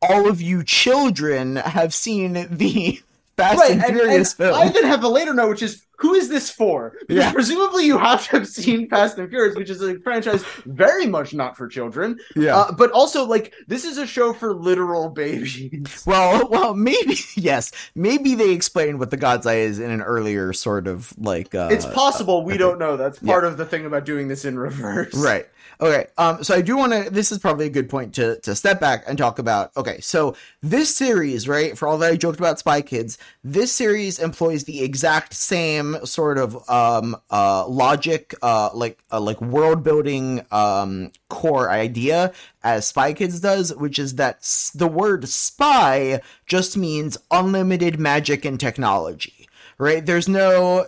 all, 0.04 0.30
of 0.30 0.40
you 0.40 0.64
children 0.64 1.56
have 1.56 1.94
seen 1.94 2.34
the 2.52 3.02
Fast 3.38 3.60
Right, 3.60 3.72
and 3.72 3.84
and, 3.84 3.94
Furious 3.96 4.34
and 4.34 4.38
film. 4.38 4.62
I 4.62 4.70
then 4.70 4.84
have 4.84 5.04
a 5.04 5.08
later 5.08 5.34
note, 5.34 5.50
which 5.50 5.64
is 5.64 5.84
who 5.98 6.14
is 6.16 6.28
this 6.28 6.50
for? 6.50 6.94
Because 7.08 7.24
Yeah. 7.26 7.32
presumably 7.32 7.86
you 7.86 7.98
have 7.98 8.24
to 8.26 8.39
have 8.39 8.48
seen 8.48 8.89
Fast 8.89 9.18
and 9.18 9.30
Furious, 9.30 9.56
which 9.56 9.70
is 9.70 9.82
a 9.82 10.00
franchise 10.00 10.44
very 10.66 11.06
much 11.06 11.34
not 11.34 11.56
for 11.56 11.68
children. 11.68 12.18
Yeah. 12.36 12.58
Uh, 12.58 12.72
but 12.72 12.91
also, 12.91 13.26
like, 13.26 13.54
this 13.68 13.86
is 13.86 13.98
a 13.98 14.08
show 14.08 14.34
for 14.34 14.54
literal 14.54 15.10
babies. 15.10 16.04
well, 16.06 16.50
well, 16.50 16.74
maybe 16.74 17.18
yes, 17.36 17.72
maybe 17.96 18.36
they 18.36 18.52
explained 18.52 19.00
what 19.00 19.12
the 19.12 19.18
God's 19.18 19.46
Eye 19.46 19.58
is 19.58 19.80
in 19.80 19.91
an 19.91 20.02
earlier 20.02 20.52
sort 20.54 20.88
of 20.88 21.14
like. 21.18 21.54
Uh, 21.56 21.70
it's 21.72 21.86
possible. 21.86 22.44
We 22.44 22.58
don't 22.58 22.80
know. 22.80 22.98
That's 22.98 23.20
part 23.20 23.46
of 23.46 23.58
the 23.58 23.66
thing 23.66 23.86
about 23.86 24.06
doing 24.06 24.28
this 24.28 24.46
in 24.46 24.58
reverse. 24.58 25.14
Right. 25.14 25.48
Okay. 25.82 26.08
Um, 26.18 26.44
so 26.44 26.56
I 26.56 26.62
do 26.62 26.78
want 26.78 26.94
to. 26.94 27.10
This 27.10 27.32
is 27.32 27.39
probably 27.39 27.66
a 27.66 27.70
good 27.70 27.89
point 27.89 28.14
to 28.16 28.39
to 28.41 28.56
step 28.56 28.80
back 28.80 29.04
and 29.08 29.18
talk 29.18 29.39
about. 29.39 29.72
Okay, 29.76 30.00
so 30.02 30.36
this 30.62 30.94
series, 30.96 31.48
right? 31.48 31.78
For 31.78 31.88
all 31.88 31.98
that 32.00 32.12
I 32.12 32.16
joked 32.16 32.39
about 32.39 32.60
Spy 32.60 32.82
Kids, 32.82 33.18
this 33.44 33.72
series 33.72 34.20
employs 34.20 34.64
the 34.66 34.82
exact 34.84 35.34
same 35.34 35.93
sort 36.06 36.38
of 36.38 36.70
um 36.70 37.16
uh 37.32 37.68
logic, 37.68 38.34
uh 38.41 38.70
like 38.74 39.00
uh, 39.12 39.20
like 39.20 39.41
world 39.41 39.84
building 39.84 40.46
um 40.52 41.12
core 41.30 41.70
idea 41.70 42.32
as 42.64 42.88
Spy 42.88 43.14
Kids 43.14 43.39
does, 43.39 43.76
which 43.76 43.98
is 44.00 44.16
that 44.16 44.38
s- 44.38 44.72
the 44.74 44.88
word 44.88 45.28
spy 45.28 46.22
just 46.46 46.78
means 46.78 47.18
unlimited 47.32 48.00
magic 48.00 48.46
and 48.46 48.60
technology 48.60 49.48
right? 49.80 50.06
There's 50.06 50.30
no, 50.30 50.86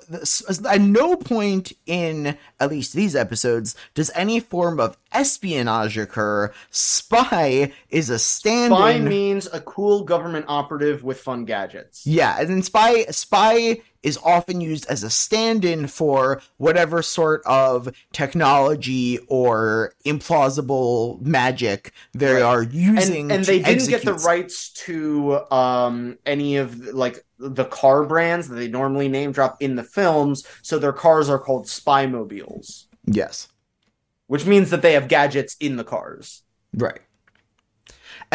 at 0.70 0.80
no 0.80 1.16
point 1.16 1.74
in 1.88 2.38
at 2.60 2.70
least 2.70 2.93
these 2.93 3.16
episodes 3.16 3.76
does 3.95 4.12
any 4.14 4.39
form 4.39 4.80
of 4.80 4.95
espionage 5.16 5.97
occur. 5.97 6.51
Spy 6.72 7.72
is 7.89 8.09
a 8.09 8.20
stand 8.20 8.72
Spy 8.74 8.99
means 8.99 9.47
a 9.51 9.59
cool 9.61 10.03
government 10.03 10.45
operative 10.47 11.03
with 11.03 11.20
fun 11.20 11.45
gadgets. 11.45 12.05
yeah, 12.05 12.38
and 12.39 12.49
then 12.49 12.61
spy 12.63 13.05
spy 13.05 13.78
is 14.03 14.20
often 14.24 14.61
used 14.61 14.86
as 14.88 15.01
a 15.01 15.09
stand-in 15.09 15.88
for 15.88 16.39
whatever 16.57 17.01
sort 17.01 17.41
of 17.47 17.89
technology 18.13 19.18
or 19.30 19.93
implausible 20.05 21.20
magic 21.22 21.91
they 22.13 22.34
Right. 22.34 22.41
are 22.43 22.61
using. 22.63 23.24
and, 23.24 23.32
and 23.32 23.45
to 23.45 23.51
they 23.51 23.59
didn't 23.63 23.88
get 23.89 24.03
the 24.05 24.13
rights 24.13 24.70
to 24.86 25.39
um 25.51 26.18
any 26.26 26.57
of 26.57 26.80
like 26.93 27.26
the 27.39 27.66
car 27.66 28.03
brands 28.05 28.47
that 28.49 28.55
they 28.55 28.68
normally 28.68 29.07
name 29.07 29.32
drop 29.32 29.57
in 29.61 29.76
the 29.76 29.84
films 29.84 30.45
so 30.61 30.78
their 30.78 30.93
cars 30.93 31.30
are 31.30 31.39
called 31.39 31.68
spy 31.68 32.05
mobiles 32.05 32.88
Yes. 33.07 33.47
Which 34.28 34.45
means 34.45 34.69
that 34.69 34.82
they 34.82 34.93
have 34.93 35.07
gadgets 35.07 35.55
in 35.59 35.78
the 35.78 35.84
cars 35.84 36.43
Right. 36.78 36.99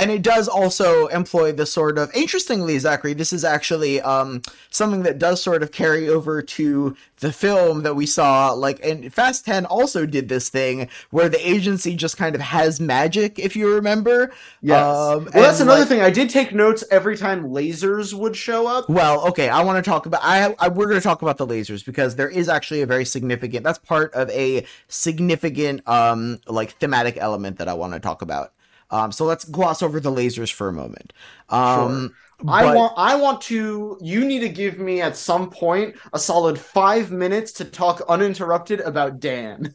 And 0.01 0.11
it 0.11 0.23
does 0.23 0.49
also 0.49 1.09
employ 1.09 1.53
the 1.53 1.67
sort 1.67 1.99
of 1.99 2.11
interestingly, 2.15 2.79
Zachary, 2.79 3.13
this 3.13 3.33
is 3.35 3.45
actually 3.45 4.01
um 4.01 4.41
something 4.71 5.03
that 5.03 5.19
does 5.19 5.43
sort 5.43 5.63
of 5.63 5.73
carry 5.73 6.09
over 6.09 6.41
to 6.41 6.97
the 7.19 7.33
film 7.33 7.83
that 7.83 7.95
we 7.95 8.07
saw, 8.07 8.53
like 8.53 8.83
and 8.85 9.13
Fast 9.13 9.45
10 9.45 9.67
also 9.67 10.07
did 10.07 10.31
this 10.31 10.49
thing 10.49 10.89
where 11.11 11.29
the 11.29 11.47
agency 11.47 11.95
just 11.95 12.17
kind 12.17 12.35
of 12.35 12.41
has 12.41 12.81
magic, 12.81 13.39
if 13.39 13.55
you 13.55 13.75
remember. 13.75 14.33
yes 14.63 14.83
Um, 14.83 15.25
well 15.35 15.43
that's 15.45 15.61
another 15.61 15.81
like- 15.81 15.89
thing 15.89 16.01
i 16.01 16.09
did 16.11 16.31
take 16.31 16.55
notes 16.55 16.83
every 16.91 17.17
time 17.17 17.45
lasers 17.51 18.15
would 18.15 18.35
show 18.37 18.67
up 18.67 18.89
Well, 18.89 19.27
okay, 19.29 19.49
I 19.51 19.63
want 19.63 19.85
to 19.85 19.89
talk 19.91 20.07
about 20.07 20.21
I, 20.23 20.55
I 20.59 20.69
we're 20.69 20.87
going 20.87 21.01
to 21.01 21.05
talk 21.05 21.21
about 21.21 21.37
the 21.37 21.47
lasers 21.47 21.85
because 21.85 22.17
there 22.17 22.29
is 22.31 22.49
actually 22.49 22.81
a 22.81 22.87
very 22.87 23.05
significant 23.05 23.65
that's 23.65 23.79
part 23.79 24.15
of 24.15 24.31
a 24.31 24.65
significant 24.89 25.87
um 25.87 26.39
like 26.47 26.71
thematic 26.79 27.17
element 27.19 27.59
that 27.59 27.69
I 27.69 27.75
want 27.75 27.93
to 27.93 28.01
talk 28.01 28.23
about. 28.23 28.53
Um 28.91 29.13
so 29.13 29.25
let's 29.25 29.45
gloss 29.45 29.83
over 29.83 30.01
the 30.01 30.11
lasers 30.11 30.53
for 30.53 30.69
a 30.69 30.73
moment. 30.73 31.13
Um 31.49 32.15
I 32.49 32.63
but- 32.65 32.77
want 32.77 32.93
I 32.97 33.15
want 33.17 33.41
to 33.43 33.99
you 34.01 34.25
need 34.25 34.41
to 34.41 34.49
give 34.49 34.79
me 34.79 35.01
at 35.01 35.17
some 35.17 35.51
point 35.51 35.97
a 36.13 36.19
solid 36.19 36.59
5 36.59 37.11
minutes 37.11 37.53
to 37.53 37.65
talk 37.65 38.03
uninterrupted 38.09 38.81
about 38.81 39.21
Dan. 39.21 39.75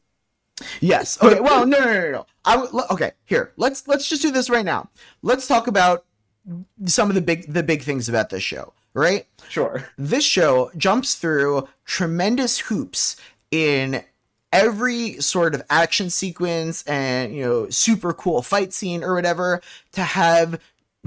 Yes. 0.80 1.22
Okay. 1.22 1.40
Well, 1.42 1.66
no, 1.66 1.80
no, 1.80 1.86
no, 1.86 2.02
no. 2.02 2.12
no. 2.12 2.26
I 2.46 2.56
w- 2.56 2.84
okay. 2.92 3.12
Here, 3.26 3.52
let's 3.58 3.88
let's 3.88 4.08
just 4.08 4.22
do 4.22 4.32
this 4.32 4.50
right 4.50 4.64
now. 4.66 4.90
Let's 5.22 5.48
talk 5.48 5.68
about 5.68 6.06
some 6.86 7.10
of 7.10 7.16
the 7.16 7.22
big 7.22 7.52
the 7.52 7.62
big 7.64 7.82
things 7.82 8.08
about 8.08 8.30
this 8.30 8.44
show. 8.44 8.74
Right. 8.94 9.28
Sure. 9.50 9.86
This 9.98 10.24
show 10.24 10.72
jumps 10.78 11.16
through 11.16 11.68
tremendous 11.84 12.60
hoops 12.60 13.18
in 13.52 14.02
every 14.56 15.20
sort 15.20 15.54
of 15.54 15.62
action 15.70 16.10
sequence 16.10 16.82
and 16.88 17.36
you 17.36 17.44
know 17.44 17.70
super 17.70 18.14
cool 18.14 18.42
fight 18.42 18.74
scene 18.74 19.04
or 19.04 19.14
whatever 19.14 19.62
to 19.92 20.02
have 20.02 20.60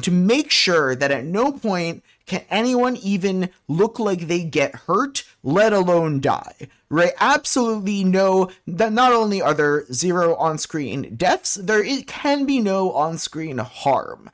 to 0.02 0.10
make 0.10 0.50
sure 0.50 0.94
that 0.94 1.10
at 1.10 1.24
no 1.24 1.50
point 1.52 2.04
can 2.26 2.42
anyone 2.50 2.94
even 2.96 3.48
look 3.66 3.98
like 3.98 4.28
they 4.28 4.44
get 4.44 4.74
hurt, 4.74 5.24
let 5.42 5.72
alone 5.72 6.20
die. 6.20 6.68
Right? 6.90 7.12
Absolutely 7.18 8.04
no. 8.04 8.50
That 8.66 8.92
not 8.92 9.12
only 9.12 9.42
are 9.42 9.54
there 9.54 9.90
zero 9.92 10.36
on-screen 10.36 11.16
deaths, 11.16 11.54
there 11.54 11.84
can 12.06 12.44
be 12.46 12.60
no 12.60 12.92
on-screen 12.92 13.58
harm. 13.58 14.30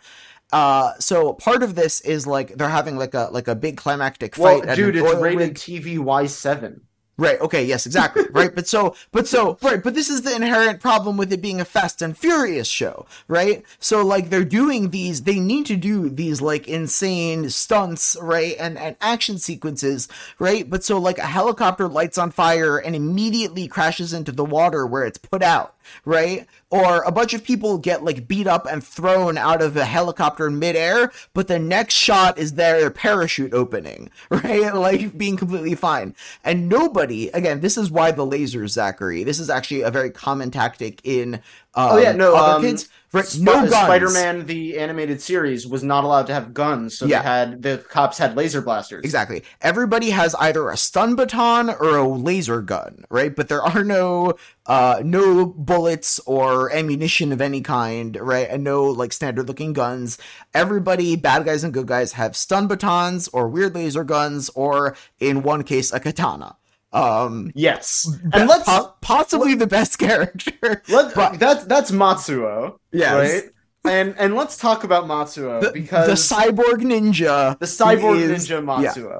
Uh, 0.52 0.92
so 0.98 1.32
part 1.32 1.62
of 1.62 1.76
this 1.76 2.00
is 2.02 2.26
like 2.26 2.56
they're 2.56 2.68
having 2.68 2.96
like 2.96 3.14
a 3.14 3.28
like 3.32 3.48
a 3.48 3.54
big 3.54 3.76
climactic 3.76 4.36
fight. 4.36 4.64
at 4.66 4.76
dude, 4.76 4.96
it's 4.96 5.14
rated 5.14 5.38
rig. 5.38 5.54
TV 5.54 5.96
Y7. 5.96 6.80
Right. 7.16 7.40
Okay. 7.40 7.64
Yes. 7.64 7.86
Exactly. 7.86 8.24
right. 8.32 8.52
But 8.54 8.66
so, 8.66 8.96
but 9.12 9.28
so, 9.28 9.56
right. 9.62 9.82
But 9.82 9.94
this 9.94 10.10
is 10.10 10.22
the 10.22 10.34
inherent 10.34 10.80
problem 10.80 11.16
with 11.16 11.32
it 11.32 11.40
being 11.40 11.60
a 11.60 11.64
Fast 11.64 12.02
and 12.02 12.16
Furious 12.16 12.66
show, 12.66 13.06
right? 13.28 13.62
So, 13.78 14.04
like, 14.04 14.30
they're 14.30 14.44
doing 14.44 14.90
these. 14.90 15.22
They 15.22 15.38
need 15.38 15.66
to 15.66 15.76
do 15.76 16.08
these 16.08 16.40
like 16.42 16.66
insane 16.66 17.50
stunts, 17.50 18.16
right, 18.20 18.56
and 18.58 18.76
and 18.76 18.96
action 19.00 19.38
sequences, 19.38 20.08
right? 20.40 20.68
But 20.68 20.82
so, 20.82 20.98
like, 20.98 21.18
a 21.18 21.22
helicopter 21.26 21.86
lights 21.86 22.18
on 22.18 22.32
fire 22.32 22.78
and 22.78 22.96
immediately 22.96 23.68
crashes 23.68 24.12
into 24.12 24.32
the 24.32 24.44
water 24.44 24.84
where 24.86 25.04
it's 25.04 25.18
put 25.18 25.42
out, 25.42 25.73
right? 26.04 26.46
Or 26.70 27.02
a 27.02 27.12
bunch 27.12 27.34
of 27.34 27.44
people 27.44 27.78
get 27.78 28.04
like 28.04 28.26
beat 28.26 28.46
up 28.46 28.66
and 28.66 28.82
thrown 28.82 29.38
out 29.38 29.62
of 29.62 29.76
a 29.76 29.84
helicopter 29.84 30.46
in 30.46 30.58
midair, 30.58 31.12
but 31.32 31.48
the 31.48 31.58
next 31.58 31.94
shot 31.94 32.38
is 32.38 32.54
their 32.54 32.90
parachute 32.90 33.54
opening, 33.54 34.10
right? 34.30 34.74
Like 34.74 35.16
being 35.16 35.36
completely 35.36 35.74
fine. 35.74 36.14
And 36.42 36.68
nobody, 36.68 37.28
again, 37.28 37.60
this 37.60 37.76
is 37.76 37.90
why 37.90 38.10
the 38.10 38.26
lasers, 38.26 38.70
Zachary. 38.70 39.24
This 39.24 39.38
is 39.38 39.50
actually 39.50 39.82
a 39.82 39.90
very 39.90 40.10
common 40.10 40.50
tactic 40.50 41.00
in 41.04 41.40
um, 41.76 41.90
Oh, 41.92 41.98
yeah, 41.98 42.12
no, 42.12 42.34
other 42.36 42.56
um, 42.56 42.62
kids. 42.62 42.88
Right? 43.14 43.24
Sp- 43.24 43.40
no 43.42 43.52
guns. 43.54 43.70
Spider-Man 43.70 44.46
the 44.46 44.78
animated 44.78 45.22
series 45.22 45.66
was 45.66 45.82
not 45.82 46.04
allowed 46.04 46.26
to 46.26 46.34
have 46.34 46.52
guns, 46.52 46.98
so 46.98 47.06
Yeah. 47.06 47.22
they 47.22 47.28
had 47.28 47.62
the 47.62 47.78
cops 47.88 48.18
had 48.18 48.36
laser 48.36 48.60
blasters. 48.60 49.04
Exactly. 49.04 49.42
Everybody 49.62 50.10
has 50.10 50.34
either 50.34 50.68
a 50.68 50.76
stun 50.76 51.14
baton 51.14 51.70
or 51.70 51.96
a 51.96 52.06
laser 52.08 52.60
gun, 52.60 53.04
right? 53.10 53.34
But 53.34 53.48
there 53.48 53.62
are 53.62 53.84
no 53.84 54.34
uh 54.66 55.00
no 55.04 55.46
bullets 55.46 56.18
or 56.26 56.72
ammunition 56.72 57.32
of 57.32 57.40
any 57.40 57.60
kind, 57.60 58.16
right? 58.20 58.48
And 58.50 58.64
no 58.64 58.84
like 58.84 59.12
standard 59.12 59.46
looking 59.48 59.72
guns. 59.72 60.18
Everybody, 60.52 61.16
bad 61.16 61.44
guys 61.44 61.64
and 61.64 61.72
good 61.72 61.86
guys, 61.86 62.12
have 62.14 62.36
stun 62.36 62.66
batons 62.66 63.28
or 63.28 63.48
weird 63.48 63.74
laser 63.74 64.04
guns 64.04 64.50
or 64.54 64.96
in 65.20 65.42
one 65.42 65.62
case 65.62 65.92
a 65.92 66.00
katana. 66.00 66.56
Um 66.94 67.50
Yes, 67.54 68.06
and 68.32 68.48
let's 68.48 68.64
po- 68.68 68.94
possibly 69.00 69.54
the 69.54 69.66
best 69.66 69.98
character. 70.06 70.82
let 70.88 71.14
but- 71.14 71.38
that's 71.38 71.64
that's 71.64 71.90
Matsuo, 71.90 72.78
Yes. 72.92 73.12
right? 73.14 73.50
And 73.86 74.14
and 74.18 74.34
let's 74.34 74.56
talk 74.56 74.84
about 74.84 75.04
Matsuo 75.04 75.60
the, 75.60 75.70
because 75.72 76.06
the 76.06 76.14
cyborg 76.34 76.80
ninja 76.82 77.58
the 77.58 77.66
cyborg 77.66 78.20
is- 78.20 78.48
ninja 78.48 78.60
yeah. 78.82 78.92
Matsuo. 78.92 79.18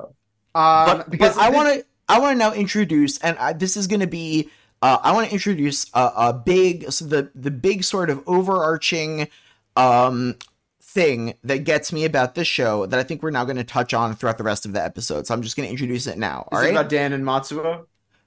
Um, 0.57 0.99
but, 0.99 1.11
because 1.11 1.35
but 1.35 1.43
I 1.43 1.51
want 1.51 1.69
to 1.81 1.85
I 2.09 2.21
want 2.21 2.35
to 2.35 2.39
now 2.39 2.53
introduce, 2.55 3.19
and 3.19 3.37
I, 3.39 3.53
this 3.55 3.77
is 3.77 3.87
going 3.89 4.01
to 4.01 4.07
be 4.07 4.49
uh, 4.83 4.99
I 5.03 5.13
want 5.13 5.27
to 5.29 5.33
introduce 5.33 5.91
a, 5.95 6.13
a 6.17 6.33
big 6.33 6.93
so 6.93 7.05
the 7.07 7.31
the 7.35 7.51
big 7.51 7.83
sort 7.83 8.09
of 8.09 8.23
overarching 8.27 9.29
um 9.77 10.37
thing 10.95 11.35
that 11.43 11.65
gets 11.65 11.93
me 11.93 12.05
about 12.05 12.37
this 12.37 12.47
show 12.47 12.87
that 12.87 12.99
I 12.99 13.03
think 13.03 13.23
we're 13.23 13.31
now 13.31 13.45
going 13.45 13.57
to 13.57 13.65
touch 13.65 13.93
on 13.93 14.15
throughout 14.15 14.39
the 14.39 14.45
rest 14.45 14.65
of 14.65 14.73
the 14.73 14.83
episode. 14.83 15.27
So 15.27 15.35
I'm 15.35 15.43
just 15.43 15.57
going 15.57 15.67
to 15.67 15.71
introduce 15.71 16.07
it 16.07 16.17
now. 16.17 16.43
Is 16.53 16.59
all 16.59 16.59
it 16.61 16.63
right, 16.63 16.71
about 16.71 16.89
Dan 16.89 17.13
and 17.13 17.25
Matsuo? 17.25 17.87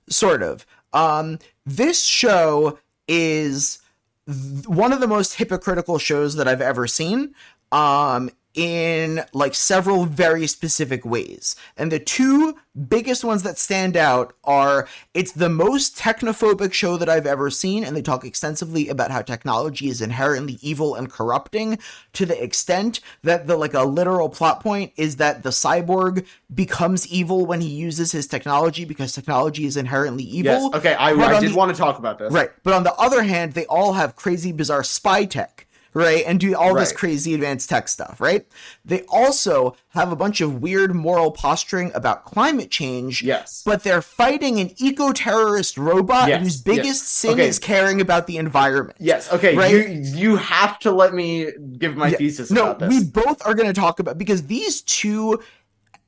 sort 0.09 0.43
of. 0.43 0.65
Um, 0.93 1.39
this 1.65 2.03
show 2.03 2.77
is 3.07 3.79
th- 4.25 4.67
one 4.67 4.91
of 4.93 4.99
the 4.99 5.07
most 5.07 5.35
hypocritical 5.35 5.97
shows 5.97 6.35
that 6.35 6.47
I've 6.47 6.61
ever 6.61 6.87
seen. 6.87 7.33
Um, 7.71 8.29
in 8.57 9.23
like 9.33 9.53
several 9.53 10.05
very 10.05 10.47
specific 10.47 11.05
ways. 11.05 11.55
And 11.77 11.91
the 11.91 11.99
two 11.99 12.57
biggest 12.89 13.23
ones 13.23 13.43
that 13.43 13.57
stand 13.57 13.95
out 13.95 14.33
are 14.43 14.87
it's 15.13 15.31
the 15.31 15.47
most 15.47 15.95
technophobic 15.95 16.73
show 16.73 16.97
that 16.97 17.07
I've 17.07 17.27
ever 17.27 17.51
seen, 17.51 17.83
and 17.83 17.95
they 17.95 18.01
talk 18.01 18.25
extensively 18.25 18.89
about 18.89 19.11
how 19.11 19.21
technology 19.21 19.89
is 19.89 20.01
inherently 20.01 20.57
evil 20.61 20.95
and 20.95 21.09
corrupting 21.09 21.77
to 22.13 22.25
the 22.25 22.43
extent 22.43 22.99
that 23.23 23.45
the 23.45 23.55
like 23.55 23.75
a 23.75 23.83
literal 23.83 24.27
plot 24.27 24.61
point 24.61 24.91
is 24.97 25.17
that 25.17 25.43
the 25.43 25.49
cyborg 25.49 26.25
becomes 26.53 27.07
evil 27.07 27.45
when 27.45 27.61
he 27.61 27.69
uses 27.69 28.11
his 28.11 28.25
technology 28.25 28.85
because 28.85 29.13
technology 29.13 29.65
is 29.65 29.77
inherently 29.77 30.23
evil. 30.23 30.63
Yes. 30.63 30.73
Okay, 30.73 30.95
I, 30.95 31.11
I 31.11 31.39
did 31.39 31.51
the- 31.51 31.55
want 31.55 31.71
to 31.75 31.77
talk 31.77 31.99
about 31.99 32.17
this. 32.17 32.33
Right. 32.33 32.49
But 32.63 32.73
on 32.73 32.83
the 32.83 32.93
other 32.95 33.21
hand, 33.21 33.53
they 33.53 33.67
all 33.67 33.93
have 33.93 34.15
crazy, 34.15 34.51
bizarre 34.51 34.83
spy 34.83 35.25
tech. 35.25 35.66
Right? 35.97 36.23
And 36.25 36.39
do 36.39 36.55
all 36.55 36.75
this 36.75 36.91
crazy 36.91 37.33
advanced 37.33 37.69
tech 37.69 37.87
stuff, 37.87 38.21
right? 38.21 38.45
They 38.85 39.01
also 39.03 39.75
have 39.89 40.11
a 40.11 40.15
bunch 40.15 40.41
of 40.41 40.61
weird 40.61 40.93
moral 40.95 41.31
posturing 41.31 41.91
about 41.93 42.23
climate 42.25 42.69
change. 42.69 43.21
Yes. 43.23 43.63
But 43.65 43.83
they're 43.83 44.01
fighting 44.01 44.59
an 44.59 44.71
eco-terrorist 44.77 45.77
robot 45.77 46.29
Yes, 46.29 46.41
whose 46.43 46.61
biggest 46.61 46.85
yes. 46.87 47.01
sin 47.07 47.31
Okay. 47.31 47.47
is 47.47 47.59
caring 47.59 47.99
about 48.01 48.27
the 48.27 48.37
environment. 48.37 48.97
Yes. 48.99 49.31
Okay. 49.33 49.55
Right? 49.55 49.71
You 49.73 49.87
you 50.15 50.35
have 50.37 50.79
to 50.79 50.91
let 50.91 51.13
me 51.13 51.51
give 51.77 51.97
my 51.97 52.09
Yeah, 52.09 52.17
thesis 52.17 52.51
no, 52.51 52.71
about 52.71 52.79
this. 52.79 52.89
we 52.89 53.03
both 53.03 53.45
are 53.45 53.53
going 53.53 53.67
to 53.67 53.73
talk 53.79 53.99
about 53.99 54.17
because 54.17 54.43
these 54.47 54.81
two 54.81 55.41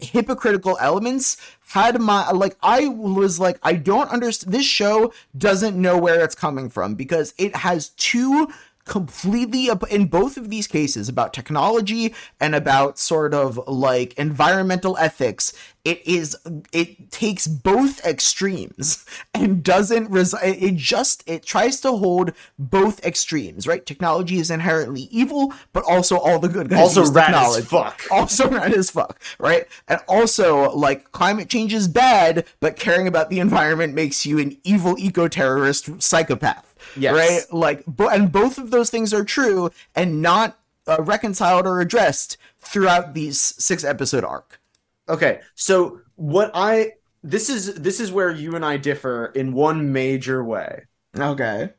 hypocritical 0.02 0.78
elements 0.80 1.36
had 1.74 2.00
my 2.00 2.32
like 2.32 2.56
I 2.64 2.88
was 2.88 3.40
like 3.40 3.60
I 3.64 3.74
don't 3.74 4.10
understand 4.10 4.54
this 4.54 4.66
show 4.66 5.12
doesn't 5.38 5.76
know 5.80 5.98
where 5.98 6.24
it's 6.24 6.36
coming 6.36 6.70
from 6.70 6.96
because 6.96 7.34
it 7.38 7.54
has 7.58 7.90
two 7.90 8.48
completely 8.86 9.70
in 9.90 10.06
both 10.08 10.36
of 10.38 10.50
these 10.50 10.68
cases 10.68 11.08
about 11.08 11.34
technology 11.34 12.14
and 12.40 12.56
about 12.56 12.98
sort 12.98 13.34
of 13.34 13.60
like 13.68 14.14
environmental 14.14 14.98
ethics 14.98 15.54
it 15.86 16.06
is 16.06 16.36
it 16.74 17.12
takes 17.12 17.48
both 17.48 18.04
extremes 18.06 19.06
and 19.34 19.64
doesn't 19.64 20.10
res- 20.10 20.36
it 20.44 20.76
just 20.76 21.24
it 21.28 21.44
tries 21.44 21.80
to 21.82 21.92
hold 21.92 22.32
both 22.58 23.04
extremes 23.06 23.68
right? 23.68 23.86
Technology 23.86 24.40
is 24.40 24.50
inherently 24.52 25.04
evil 25.12 25.54
but 25.72 25.84
also 25.88 26.18
all 26.18 26.40
the 26.40 26.50
good 26.50 26.70
guys 26.70 26.80
Also 26.80 27.02
use 27.02 27.12
rad 27.12 27.34
as 27.34 27.66
fuck. 27.66 28.02
also 28.12 28.50
rad 28.50 28.74
as 28.74 28.90
fuck 28.90 29.20
right? 29.40 29.68
And 29.88 30.00
also 30.08 30.72
like 30.72 31.12
climate 31.12 31.50
change 31.50 31.74
is 31.74 31.88
bad 31.88 32.46
but 32.60 32.76
caring 32.76 33.08
about 33.08 33.30
the 33.30 33.40
environment 33.40 33.94
makes 33.94 34.26
you 34.26 34.40
an 34.40 34.58
evil 34.64 34.96
eco-terrorist 34.98 36.02
psychopath 36.02 36.69
Yes. 36.98 37.14
right 37.14 37.54
like 37.54 37.86
bo- 37.86 38.10
and 38.10 38.32
both 38.32 38.58
of 38.58 38.72
those 38.72 38.90
things 38.90 39.14
are 39.14 39.24
true 39.24 39.70
and 39.96 40.22
not 40.22 40.58
uh, 40.88 41.02
reconciled 41.04 41.66
or 41.68 41.80
addressed 41.82 42.38
throughout 42.60 43.14
these 43.14 43.40
six 43.40 43.84
episode 43.84 44.24
arc 44.24 44.60
Okay, 45.08 45.42
so 45.56 46.02
what 46.16 46.52
I 46.54 46.94
this 47.24 47.50
is 47.50 47.74
this 47.76 48.00
is 48.00 48.12
where 48.12 48.32
you 48.32 48.56
and 48.56 48.64
I 48.64 48.78
differ 48.78 49.28
in 49.36 49.54
one 49.54 49.92
major 49.92 50.44
way. 50.44 50.84
okay 51.18 51.72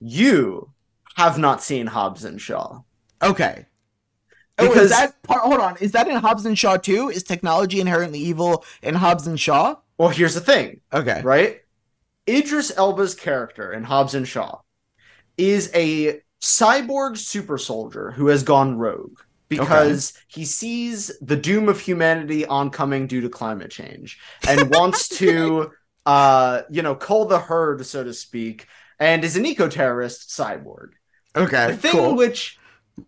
You 0.00 0.70
have 1.16 1.38
not 1.38 1.62
seen 1.62 1.86
Hobbs 1.88 2.24
and 2.24 2.40
Shaw. 2.40 2.80
okay 3.22 3.66
Oh, 4.60 4.64
is 4.64 4.68
Because- 4.70 4.90
that 4.90 5.22
part, 5.22 5.42
hold 5.42 5.60
on? 5.60 5.76
Is 5.80 5.92
that 5.92 6.08
in 6.08 6.16
Hobbs 6.16 6.44
and 6.44 6.58
Shaw 6.58 6.78
too? 6.78 7.10
Is 7.10 7.22
technology 7.22 7.80
inherently 7.80 8.18
evil 8.18 8.64
in 8.82 8.96
Hobbs 8.96 9.26
and 9.28 9.38
Shaw? 9.38 9.76
Well, 9.98 10.08
here's 10.08 10.34
the 10.34 10.40
thing, 10.40 10.80
Okay. 10.92 11.20
right? 11.22 11.60
Idris 12.28 12.76
Elba's 12.76 13.14
character 13.14 13.72
in 13.72 13.84
Hobbs 13.84 14.14
and 14.14 14.28
Shaw 14.28 14.60
is 15.36 15.70
a 15.74 16.20
cyborg 16.40 17.16
super 17.16 17.58
soldier 17.58 18.10
who 18.12 18.28
has 18.28 18.42
gone 18.42 18.76
rogue 18.76 19.18
because 19.48 20.12
he 20.28 20.44
sees 20.44 21.10
the 21.20 21.36
doom 21.36 21.68
of 21.68 21.80
humanity 21.80 22.44
oncoming 22.46 23.06
due 23.06 23.22
to 23.22 23.28
climate 23.28 23.70
change 23.70 24.18
and 24.46 24.70
wants 24.70 25.08
to 25.18 25.70
uh 26.06 26.62
you 26.70 26.82
know 26.82 26.94
cull 26.94 27.24
the 27.24 27.38
herd 27.38 27.84
so 27.84 28.04
to 28.04 28.14
speak 28.14 28.66
and 29.00 29.24
is 29.24 29.36
an 29.36 29.46
eco-terrorist 29.46 30.28
cyborg 30.28 30.90
Okay. 31.34 31.68
the 31.68 31.76
thing 31.76 31.92
cool. 31.92 32.14
which 32.14 32.58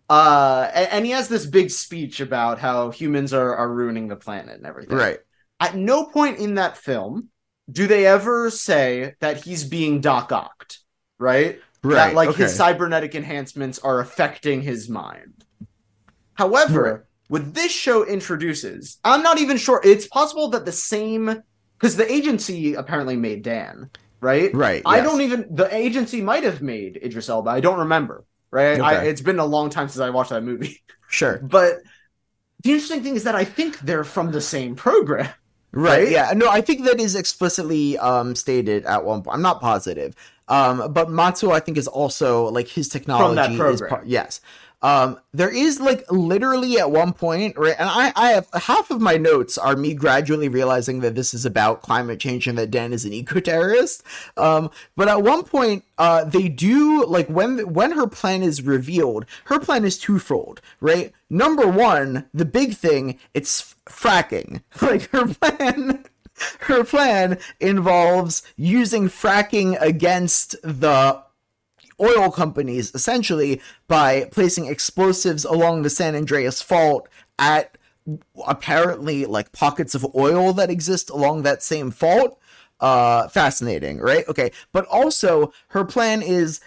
uh 0.09 0.67
a- 0.73 0.93
and 0.93 1.05
he 1.05 1.11
has 1.11 1.27
this 1.27 1.45
big 1.45 1.69
speech 1.69 2.19
about 2.19 2.59
how 2.59 2.91
humans 2.91 3.33
are 3.33 3.55
are 3.55 3.71
ruining 3.71 4.07
the 4.07 4.15
planet 4.15 4.57
and 4.57 4.65
everything 4.65 4.97
right. 4.97 5.19
at 5.59 5.75
no 5.75 6.05
point 6.05 6.39
in 6.39 6.55
that 6.55 6.77
film 6.77 7.29
do 7.69 7.87
they 7.87 8.05
ever 8.05 8.49
say 8.49 9.13
that 9.19 9.43
he's 9.43 9.63
being 9.63 10.01
doc 10.01 10.31
ocked 10.31 10.79
right 11.19 11.59
Right. 11.83 11.95
that 11.95 12.13
like 12.13 12.29
okay. 12.29 12.43
his 12.43 12.55
cybernetic 12.55 13.15
enhancements 13.15 13.79
are 13.79 13.99
affecting 13.99 14.61
his 14.61 14.87
mind 14.87 15.43
however 16.35 16.83
Right. 16.83 17.01
what 17.27 17.53
this 17.53 17.71
show 17.71 18.05
introduces 18.05 18.97
i'm 19.03 19.23
not 19.23 19.39
even 19.39 19.57
sure 19.57 19.81
it's 19.83 20.07
possible 20.07 20.49
that 20.49 20.65
the 20.65 20.71
same 20.71 21.41
because 21.79 21.95
the 21.95 22.11
agency 22.11 22.75
apparently 22.75 23.15
made 23.17 23.41
dan 23.43 23.89
right 24.19 24.53
Right. 24.53 24.83
I 24.85 24.97
yes. 24.97 25.05
don't 25.05 25.21
even. 25.21 25.47
The 25.49 25.73
agency 25.75 26.21
might 26.21 26.43
have 26.43 26.61
made 26.61 26.99
Idris 27.03 27.27
Elba. 27.27 27.49
I 27.49 27.59
don't 27.59 27.79
remember. 27.79 28.23
Right. 28.51 28.79
I, 28.79 29.05
it's 29.05 29.21
been 29.21 29.39
a 29.39 29.45
long 29.45 29.71
time 29.71 29.87
since 29.89 29.99
I 29.99 30.11
watched 30.11 30.29
that 30.29 30.43
movie. 30.43 30.83
Sure. 31.07 31.39
But 31.43 31.79
the 32.63 32.73
interesting 32.73 33.01
thing 33.01 33.15
is 33.15 33.23
that 33.23 33.33
I 33.33 33.45
think 33.45 33.79
they're 33.79 34.03
from 34.03 34.31
the 34.31 34.41
same 34.41 34.75
program. 34.75 35.27
Right. 35.71 36.09
Yeah. 36.09 36.33
No, 36.35 36.49
I 36.49 36.61
think 36.61 36.83
that 36.85 36.99
is 36.99 37.15
explicitly 37.15 37.97
um 37.97 38.35
stated 38.35 38.85
at 38.85 39.05
one 39.05 39.21
point. 39.23 39.35
I'm 39.35 39.41
not 39.41 39.61
positive. 39.61 40.15
Um, 40.47 40.91
but 40.91 41.07
Matsuo, 41.07 41.53
I 41.53 41.61
think, 41.61 41.77
is 41.77 41.87
also 41.87 42.49
like 42.49 42.67
his 42.67 42.89
technology 42.89 43.53
is 43.53 43.57
program. 43.59 43.89
part. 43.89 44.05
Yes. 44.05 44.41
Um, 44.81 45.19
there 45.31 45.53
is 45.53 45.79
like 45.79 46.09
literally 46.11 46.79
at 46.79 46.91
one 46.91 47.13
point, 47.13 47.57
right? 47.57 47.75
And 47.77 47.89
I, 47.89 48.11
I 48.15 48.31
have 48.31 48.47
half 48.53 48.89
of 48.89 48.99
my 48.99 49.17
notes 49.17 49.57
are 49.57 49.75
me 49.75 49.93
gradually 49.93 50.49
realizing 50.49 51.01
that 51.01 51.15
this 51.15 51.33
is 51.33 51.45
about 51.45 51.81
climate 51.81 52.19
change 52.19 52.47
and 52.47 52.57
that 52.57 52.71
Dan 52.71 52.93
is 52.93 53.05
an 53.05 53.13
eco-terrorist. 53.13 54.03
Um, 54.37 54.71
but 54.95 55.07
at 55.07 55.21
one 55.21 55.43
point, 55.43 55.83
uh, 55.97 56.23
they 56.23 56.49
do 56.49 57.05
like 57.05 57.27
when 57.27 57.73
when 57.73 57.91
her 57.91 58.07
plan 58.07 58.41
is 58.41 58.63
revealed, 58.63 59.25
her 59.45 59.59
plan 59.59 59.85
is 59.85 59.97
twofold, 59.99 60.61
right? 60.79 61.13
Number 61.29 61.67
one, 61.67 62.27
the 62.33 62.45
big 62.45 62.75
thing, 62.75 63.19
it's 63.33 63.75
fracking. 63.87 64.61
Like 64.81 65.09
her 65.11 65.27
plan 65.27 66.05
her 66.61 66.83
plan 66.83 67.37
involves 67.59 68.43
using 68.55 69.07
fracking 69.09 69.79
against 69.79 70.55
the 70.63 71.21
oil 72.01 72.31
companies 72.31 72.93
essentially 72.95 73.61
by 73.87 74.27
placing 74.31 74.65
explosives 74.65 75.45
along 75.45 75.81
the 75.81 75.89
San 75.89 76.15
Andreas 76.15 76.61
fault 76.61 77.07
at 77.37 77.77
apparently 78.47 79.25
like 79.25 79.51
pockets 79.51 79.93
of 79.93 80.05
oil 80.15 80.53
that 80.53 80.71
exist 80.71 81.09
along 81.09 81.43
that 81.43 81.61
same 81.61 81.91
fault 81.91 82.39
uh 82.81 83.27
fascinating 83.29 83.99
right? 83.99 84.27
Okay 84.27 84.51
but 84.71 84.85
also 84.87 85.53
her 85.69 85.85
plan 85.85 86.21
is 86.21 86.59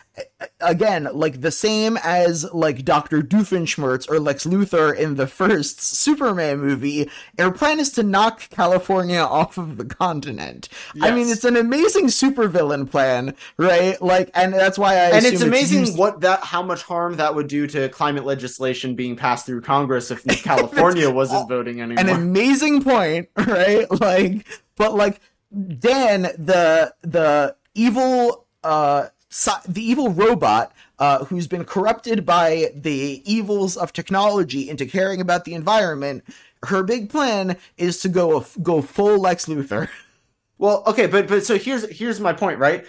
again 0.60 1.08
like 1.12 1.40
the 1.40 1.50
same 1.50 1.98
as 2.04 2.46
like 2.54 2.84
dr 2.84 3.22
doofenshmirtz 3.22 4.08
or 4.08 4.20
lex 4.20 4.46
luthor 4.46 4.96
in 4.96 5.16
the 5.16 5.26
first 5.26 5.80
superman 5.82 6.58
movie. 6.60 7.10
Her 7.36 7.50
plan 7.50 7.80
is 7.80 7.90
to 7.92 8.04
knock 8.04 8.48
california 8.50 9.18
off 9.38 9.58
of 9.58 9.76
the 9.76 9.84
continent. 9.84 10.68
I 11.02 11.10
mean 11.10 11.28
it's 11.28 11.44
an 11.44 11.56
amazing 11.56 12.06
supervillain 12.06 12.88
plan 12.88 13.34
right? 13.56 14.00
Like 14.00 14.30
and 14.34 14.52
that's 14.54 14.78
why 14.78 14.92
i 14.94 15.10
and 15.16 15.24
it's 15.26 15.42
amazing 15.42 15.80
used- 15.80 15.98
what 15.98 16.20
that 16.20 16.44
how 16.44 16.62
much 16.62 16.82
harm 16.84 17.16
that 17.16 17.34
would 17.34 17.48
do 17.48 17.66
to 17.66 17.88
climate 17.88 18.24
legislation 18.24 18.94
being 18.94 19.16
passed 19.16 19.46
through 19.46 19.62
Congress 19.62 20.12
if 20.12 20.24
California 20.44 21.10
wasn't 21.10 21.48
voting 21.48 21.80
anymore. 21.80 22.00
an 22.04 22.08
amazing 22.10 22.82
point, 22.82 23.28
right? 23.36 23.90
Like, 23.90 24.46
but 24.76 24.94
like 24.94 25.20
Dan, 25.78 26.22
the 26.22 26.94
the 27.02 27.56
evil 27.74 28.46
uh 28.62 29.08
the 29.68 29.82
evil 29.82 30.10
robot 30.10 30.72
uh 30.98 31.24
who's 31.24 31.46
been 31.46 31.64
corrupted 31.64 32.24
by 32.24 32.70
the 32.74 33.22
evils 33.24 33.76
of 33.76 33.92
technology 33.92 34.68
into 34.68 34.86
caring 34.86 35.20
about 35.20 35.44
the 35.44 35.54
environment. 35.54 36.24
Her 36.64 36.82
big 36.82 37.10
plan 37.10 37.56
is 37.76 38.00
to 38.00 38.08
go 38.08 38.44
go 38.62 38.82
full 38.82 39.18
Lex 39.18 39.46
Luthor. 39.46 39.88
Well, 40.56 40.84
okay, 40.86 41.08
but 41.08 41.26
but 41.26 41.44
so 41.44 41.58
here's 41.58 41.88
here's 41.90 42.20
my 42.20 42.32
point, 42.32 42.60
right? 42.60 42.86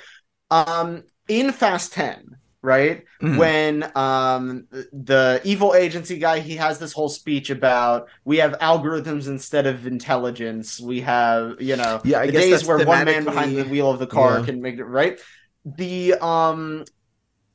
Um, 0.52 1.04
in 1.28 1.52
Fast 1.52 1.94
Ten, 1.94 2.35
right, 2.66 3.06
Mhm. 3.22 3.38
when 3.38 3.92
um 3.96 4.68
the 4.92 5.40
evil 5.46 5.74
agency 5.76 6.18
guy 6.18 6.40
he 6.40 6.56
has 6.58 6.80
this 6.80 6.92
whole 6.92 7.08
speech 7.10 7.50
about 7.50 8.08
we 8.26 8.38
have 8.38 8.54
algorithms 8.60 9.28
instead 9.28 9.66
of 9.68 9.86
intelligence. 9.88 10.80
We 10.82 11.02
have 11.02 11.62
you 11.62 11.76
know 11.78 12.02
Yeah, 12.04 12.20
I 12.20 12.26
the 12.26 12.32
days 12.34 12.66
where 12.66 12.86
one 12.86 13.06
man 13.06 13.24
behind 13.24 13.56
the 13.56 13.64
wheel 13.64 13.90
of 13.90 14.00
the 14.00 14.08
car 14.08 14.40
Yeah. 14.40 14.46
can 14.46 14.62
make 14.62 14.78
it 14.80 14.86
right. 14.86 15.20
The 15.66 16.16
um. 16.16 16.84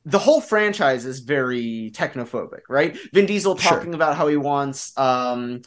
The 0.03 0.17
whole 0.17 0.41
franchise 0.41 1.05
is 1.05 1.19
very 1.19 1.91
technophobic, 1.93 2.61
right? 2.67 2.97
Vin 3.13 3.27
Diesel 3.27 3.55
Sure. 3.55 3.71
talking 3.77 3.93
about 3.93 4.17
how 4.17 4.25
he 4.27 4.35
wants 4.35 4.97
um, 4.97 5.61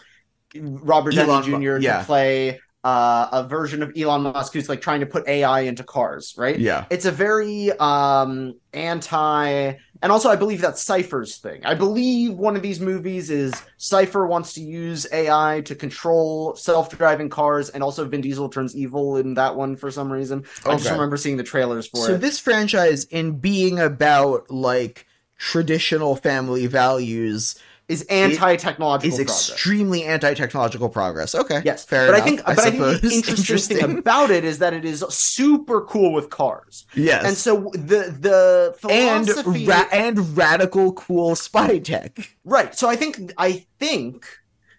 Robert 0.56 1.14
Downey 1.14 1.50
Mu- 1.52 1.60
Jr. 1.60 1.80
yeah. 1.80 1.98
to 2.00 2.04
play 2.04 2.58
uh, 2.84 3.28
a 3.32 3.48
version 3.48 3.82
of 3.82 3.92
Elon 3.96 4.22
Musk 4.22 4.52
who's 4.52 4.68
like 4.68 4.82
trying 4.82 5.00
to 5.00 5.06
put 5.06 5.26
AI 5.26 5.60
into 5.60 5.82
cars, 5.82 6.34
right? 6.36 6.58
Yeah. 6.58 6.84
It's 6.90 7.06
a 7.06 7.10
very 7.10 7.72
um 7.72 8.54
anti 8.74 9.72
and 10.02 10.12
also 10.12 10.28
I 10.28 10.36
believe 10.36 10.60
that's 10.60 10.82
Cypher's 10.82 11.38
thing. 11.38 11.64
I 11.64 11.74
believe 11.74 12.34
one 12.34 12.56
of 12.56 12.62
these 12.62 12.80
movies 12.80 13.30
is 13.30 13.54
Cypher 13.78 14.26
wants 14.26 14.52
to 14.54 14.60
use 14.60 15.06
AI 15.10 15.62
to 15.64 15.74
control 15.74 16.54
self-driving 16.56 17.30
cars 17.30 17.70
and 17.70 17.82
also 17.82 18.04
Vin 18.06 18.20
Diesel 18.20 18.50
turns 18.50 18.76
evil 18.76 19.16
in 19.16 19.32
that 19.34 19.56
one 19.56 19.76
for 19.76 19.90
some 19.90 20.12
reason. 20.12 20.44
I 20.66 20.76
just 20.76 20.90
remember 20.90 21.16
seeing 21.16 21.38
the 21.38 21.42
trailers 21.42 21.86
for 21.86 21.96
So 21.96 22.02
it. 22.02 22.06
So 22.06 22.16
this 22.18 22.38
franchise, 22.38 23.04
in 23.04 23.38
being 23.38 23.80
about 23.80 24.50
like 24.50 25.06
traditional 25.38 26.16
family 26.16 26.66
values, 26.66 27.58
is 27.88 28.02
anti-technological 28.08 29.12
is 29.12 29.18
progress. 29.18 29.50
extremely 29.50 30.04
anti-technological 30.04 30.88
progress. 30.88 31.34
Okay, 31.34 31.60
Yes, 31.64 31.84
fair 31.84 32.06
but 32.06 32.14
enough. 32.14 32.22
I 32.22 32.24
think, 32.24 32.44
but 32.44 32.58
I, 32.58 32.70
think 32.70 32.76
the 33.02 33.10
suppose. 33.10 33.28
interesting, 33.28 33.76
thing 33.78 33.98
about 33.98 34.30
it 34.30 34.44
is 34.44 34.58
that 34.58 34.72
it 34.72 34.84
is 34.84 35.04
super 35.10 35.82
cool 35.82 36.12
with 36.12 36.30
cars, 36.30 36.86
yes, 36.94 37.24
and 37.24 37.36
so 37.36 37.70
the 37.74 38.14
the 38.18 38.88
and 38.90 39.66
ra- 39.68 39.88
and 39.92 40.36
radical 40.36 40.92
cool 40.94 41.34
spy 41.36 41.78
tech. 41.78 42.30
right? 42.44 42.74
So 42.74 42.88
I 42.88 42.96
think 42.96 43.32
I 43.36 43.66
think 43.78 44.26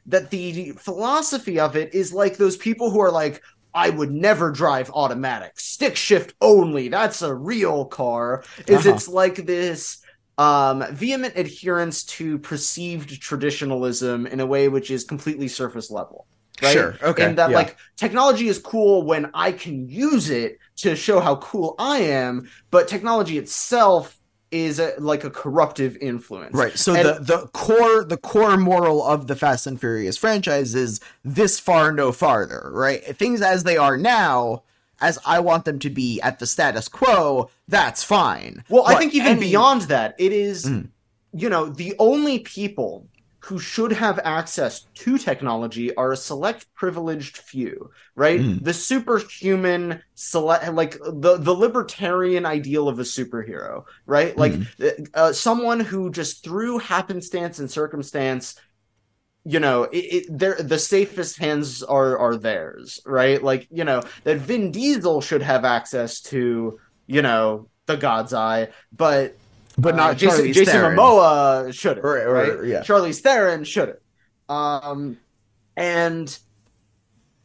that 0.07 0.29
the 0.31 0.71
philosophy 0.73 1.59
of 1.59 1.75
it 1.75 1.93
is 1.93 2.13
like 2.13 2.37
those 2.37 2.57
people 2.57 2.91
who 2.91 2.99
are 3.01 3.11
like, 3.11 3.41
I 3.73 3.89
would 3.89 4.11
never 4.11 4.51
drive 4.51 4.89
automatic, 4.93 5.59
stick 5.59 5.95
shift 5.95 6.33
only. 6.41 6.89
That's 6.89 7.21
a 7.21 7.33
real 7.33 7.85
car. 7.85 8.43
Is 8.67 8.85
Uh-huh. 8.85 8.95
it's 8.95 9.07
like 9.07 9.35
this 9.45 9.97
um 10.37 10.83
vehement 10.91 11.33
adherence 11.37 12.03
to 12.03 12.37
perceived 12.39 13.21
traditionalism 13.21 14.25
in 14.27 14.39
a 14.39 14.45
way 14.45 14.67
which 14.67 14.91
is 14.91 15.03
completely 15.03 15.47
surface 15.47 15.89
level 15.89 16.27
right 16.61 16.73
Sure. 16.73 16.97
Okay. 17.03 17.23
and 17.25 17.37
that 17.37 17.49
yeah. 17.51 17.55
like 17.55 17.77
technology 17.95 18.47
is 18.47 18.59
cool 18.59 19.03
when 19.03 19.29
i 19.33 19.51
can 19.51 19.87
use 19.87 20.29
it 20.29 20.59
to 20.77 20.95
show 20.95 21.19
how 21.19 21.37
cool 21.37 21.75
i 21.79 21.99
am 21.99 22.49
but 22.71 22.87
technology 22.87 23.37
itself 23.37 24.17
is 24.51 24.79
a, 24.79 24.93
like 24.99 25.23
a 25.25 25.29
corruptive 25.29 25.97
influence 25.97 26.53
Right. 26.53 26.77
So 26.77 26.93
And- 26.95 27.05
the 27.05 27.37
the 27.37 27.47
core 27.47 28.05
the 28.05 28.15
core 28.15 28.55
moral 28.57 29.03
of 29.03 29.27
the 29.27 29.35
Fast 29.35 29.67
and 29.67 29.77
Furious 29.79 30.17
franchise 30.17 30.75
is 30.75 31.01
this 31.25 31.59
far 31.59 31.91
no 31.91 32.11
farther, 32.13 32.69
right? 32.71 33.01
Things 33.17 33.41
as 33.41 33.63
they 33.63 33.75
are 33.75 33.97
now, 33.97 34.63
as 35.01 35.19
I 35.25 35.39
want 35.39 35.65
them 35.65 35.79
to 35.79 35.89
be 35.89 36.19
at 36.21 36.39
the 36.39 36.45
status 36.47 36.87
quo, 36.87 37.49
that's 37.67 38.03
fine. 38.03 38.63
Well, 38.69 38.85
I 38.87 38.95
think 38.95 39.13
even 39.13 39.33
any- 39.33 39.39
beyond 39.41 39.83
that, 39.83 40.15
it 40.17 40.31
is, 40.31 40.65
Mm. 40.65 40.89
you 41.33 41.49
know, 41.49 41.65
the 41.67 41.93
only 41.99 42.39
people 42.39 43.07
who 43.39 43.59
should 43.59 43.91
have 43.91 44.19
access 44.23 44.87
to 44.95 45.19
technology 45.19 45.93
are 45.95 46.11
a 46.13 46.17
select 46.17 46.65
privileged 46.73 47.37
few, 47.37 47.91
right? 48.15 48.39
Mm. 48.41 48.63
The 48.63 48.73
superhuman 48.73 50.01
select 50.15 50.73
like 50.73 50.97
the 51.03 51.37
the 51.37 51.53
libertarian 51.53 52.45
ideal 52.45 52.87
of 52.87 52.97
a 52.99 53.03
superhero, 53.03 53.83
right? 54.07 54.35
Like 54.35 54.53
Mm. 54.53 55.07
uh, 55.13 55.31
someone 55.33 55.79
who 55.79 56.09
just 56.09 56.43
through 56.43 56.79
happenstance 56.79 57.59
and 57.59 57.69
circumstance 57.69 58.55
you 59.45 59.59
know 59.59 59.83
it, 59.83 59.97
it 59.97 60.25
they're 60.29 60.55
the 60.55 60.79
safest 60.79 61.37
hands 61.37 61.83
are 61.83 62.17
are 62.17 62.35
theirs 62.35 62.99
right 63.05 63.43
like 63.43 63.67
you 63.71 63.83
know 63.83 64.01
that 64.23 64.37
vin 64.39 64.71
diesel 64.71 65.21
should 65.21 65.41
have 65.43 65.63
access 65.65 66.19
to 66.21 66.79
you 67.07 67.21
know 67.21 67.69
the 67.85 67.95
god's 67.95 68.33
eye 68.33 68.67
but 68.91 69.35
but 69.77 69.93
uh, 69.93 69.97
not 69.97 70.17
jason, 70.17 70.51
jason 70.51 70.65
Theron. 70.73 70.97
momoa 70.97 71.73
shouldn't 71.73 72.03
Right, 72.03 72.25
right, 72.25 72.57
right, 72.59 72.67
yeah. 72.67 72.81
charlize 72.81 73.21
theron 73.21 73.63
shouldn't 73.63 73.99
um 74.49 75.17
and 75.77 76.37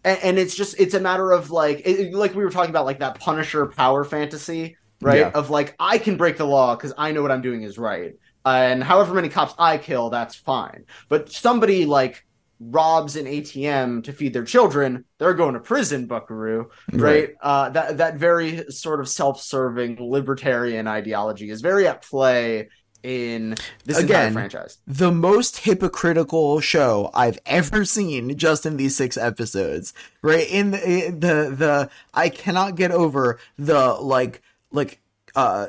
and, 0.05 0.19
and 0.23 0.39
it's 0.39 0.55
just 0.55 0.81
it's 0.81 0.95
a 0.95 1.01
matter 1.01 1.31
of 1.33 1.51
like 1.51 1.83
it, 1.85 2.15
like 2.15 2.35
we 2.35 2.43
were 2.43 2.51
talking 2.51 2.71
about 2.71 2.87
like 2.87 3.01
that 3.01 3.21
punisher 3.21 3.67
power 3.67 4.05
fantasy 4.05 4.77
right 5.03 5.19
Yeah. 5.19 5.31
of 5.35 5.51
like 5.51 5.75
i 5.79 5.99
can 5.99 6.17
break 6.17 6.39
the 6.39 6.47
law 6.47 6.75
because 6.77 6.95
i 6.97 7.13
know 7.13 7.21
what 7.23 7.31
i'm 7.31 7.43
doing 7.43 7.63
is 7.63 7.79
right 7.79 8.13
and 8.45 8.83
however 8.83 9.15
many 9.15 9.29
cops 9.29 9.55
i 9.59 9.79
kill 9.79 10.11
that's 10.11 10.35
fine. 10.35 10.85
But 11.09 11.31
somebody 11.31 11.87
like 11.87 12.25
robs 12.63 13.17
an 13.17 13.25
atm 13.25 14.05
to 14.05 14.13
feed 14.13 14.35
their 14.35 14.45
children 14.45 15.07
they're 15.17 15.33
going 15.33 15.55
to 15.55 15.61
prison 15.61 16.05
buckaroo 16.07 16.69
right, 16.93 17.31
uh 17.41 17.71
that 17.71 17.97
that 17.97 18.17
very 18.17 18.71
sort 18.71 19.01
of 19.01 19.09
self-serving 19.09 19.97
libertarian 19.99 20.87
ideology 20.87 21.49
is 21.49 21.63
very 21.63 21.87
at 21.87 22.03
play 22.03 22.69
in 23.03 23.55
this 23.87 23.99
entire 23.99 24.25
Again, 24.25 24.33
franchise. 24.35 24.77
the 24.87 25.11
most 25.11 25.59
hypocritical 25.61 26.61
show 26.61 27.11
I've 27.15 27.39
ever 27.47 27.87
seen 27.87 28.37
just 28.37 28.67
in 28.67 28.77
these 28.77 28.95
six 28.95 29.17
episodes. 29.17 29.95
Right? 30.21 30.47
In 30.51 30.71
the 30.73 31.07
in 31.07 31.21
the 31.21 31.55
the 31.57 31.91
I 32.13 32.29
cannot 32.29 32.75
get 32.77 32.91
over 32.91 33.39
the 33.59 33.95
like 33.95 34.43
like 34.71 35.01
uh 35.35 35.69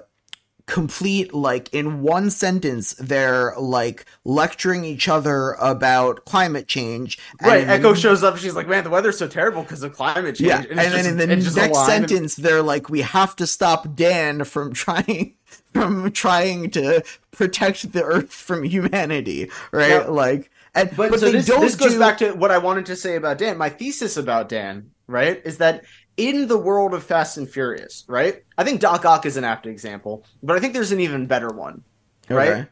complete 0.72 1.34
like 1.34 1.67
in 1.74 2.01
one 2.01 2.30
sentence 2.30 2.93
they're 2.93 3.53
like 3.59 4.05
lecturing 4.24 4.86
each 4.86 5.09
other 5.09 5.51
about 5.59 6.24
climate 6.24 6.65
change 6.65 7.19
right 7.41 7.63
and- 7.63 7.72
echo 7.72 7.93
shows 7.93 8.24
up 8.24 8.38
she's 8.38 8.55
like 8.55 8.69
man 8.69 8.82
the 8.86 8.89
weather's 8.89 9.17
so 9.17 9.28
terrible 9.28 9.63
because 9.63 9.84
of 9.84 9.91
climate 9.91 10.34
change 10.38 10.47
yeah 10.47 10.61
it's 10.61 10.69
and, 10.69 10.80
then 10.80 10.91
just- 10.93 11.09
in 11.09 11.17
the 11.17 11.30
it's 11.34 11.43
just 11.43 11.57
a 11.57 11.59
next 11.59 11.76
line 11.76 11.91
and- 12.03 12.09
sentence 12.09 12.36
they're 12.38 12.61
like 12.61 12.89
we 12.89 13.01
have 13.01 13.36
to 13.36 13.45
stop 13.45 13.95
dan 13.97 14.45
from 14.45 14.72
trying 14.86 15.36
from 15.74 16.09
trying 16.13 16.69
to 16.69 17.03
protect 17.32 17.91
the 17.91 18.01
earth 18.01 18.32
from 18.32 18.63
humanity 18.63 19.51
right 19.74 19.89
Yeah. 19.89 20.07
like 20.07 20.49
and 20.74 20.89
but, 20.95 21.11
but, 21.11 21.19
so 21.19 21.26
they 21.26 21.34
this, 21.34 21.47
don't 21.47 21.59
this 21.59 21.76
goes 21.76 21.91
do- 21.91 21.99
back 21.99 22.17
to 22.19 22.32
what 22.32 22.49
I 22.49 22.59
wanted 22.59 22.86
to 22.86 22.95
say 22.95 23.17
about 23.17 23.38
Dan. 23.39 23.57
My 23.57 23.67
thesis 23.67 24.15
about 24.15 24.47
Dan, 24.47 24.91
right, 25.05 25.41
is 25.43 25.57
that 25.57 25.84
in 26.18 26.47
the 26.47 26.57
world 26.57 26.93
of 26.93 27.03
Fast 27.03 27.38
and 27.38 27.49
Furious, 27.49 28.03
right, 28.07 28.41
I 28.57 28.64
think 28.64 28.82
Doc 28.82 29.05
Ock 29.05 29.26
is 29.26 29.38
an 29.38 29.43
apt 29.43 29.66
example, 29.66 30.26
but 30.43 30.55
I 30.55 30.59
think 30.59 30.74
there's 30.74 30.91
an 30.91 30.99
even 30.99 31.28
better 31.28 31.49
one, 31.49 31.84
right? 32.30 32.57
Okay. 32.57 32.68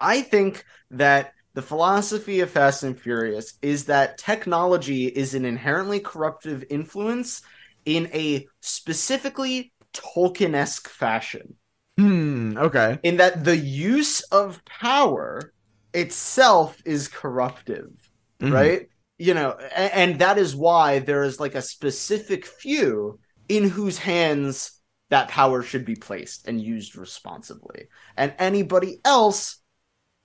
I 0.00 0.22
think 0.22 0.64
that 0.92 1.32
the 1.54 1.62
philosophy 1.62 2.40
of 2.40 2.50
Fast 2.50 2.82
and 2.82 2.98
Furious 2.98 3.54
is 3.62 3.86
that 3.86 4.18
technology 4.18 5.06
is 5.06 5.34
an 5.34 5.44
inherently 5.44 6.00
corruptive 6.00 6.64
influence 6.70 7.42
in 7.84 8.08
a 8.14 8.46
specifically 8.60 9.72
Tolkien-esque 9.94 10.88
fashion. 10.88 11.56
hmm 11.98 12.56
okay 12.58 12.98
in 13.02 13.16
that 13.16 13.44
the 13.44 13.56
use 13.56 14.20
of 14.24 14.64
power 14.64 15.52
itself 15.94 16.80
is 16.84 17.08
corruptive, 17.08 17.90
Mhm. 18.40 18.52
right? 18.52 18.88
You 19.22 19.34
know, 19.34 19.52
and, 19.52 19.92
and 19.92 20.18
that 20.20 20.36
is 20.36 20.56
why 20.56 20.98
there 20.98 21.22
is 21.22 21.38
like 21.38 21.54
a 21.54 21.62
specific 21.62 22.44
few 22.44 23.20
in 23.48 23.68
whose 23.68 23.98
hands 23.98 24.80
that 25.10 25.28
power 25.28 25.62
should 25.62 25.84
be 25.84 25.94
placed 25.94 26.48
and 26.48 26.60
used 26.60 26.96
responsibly. 26.96 27.86
And 28.16 28.34
anybody 28.38 29.00
else 29.04 29.60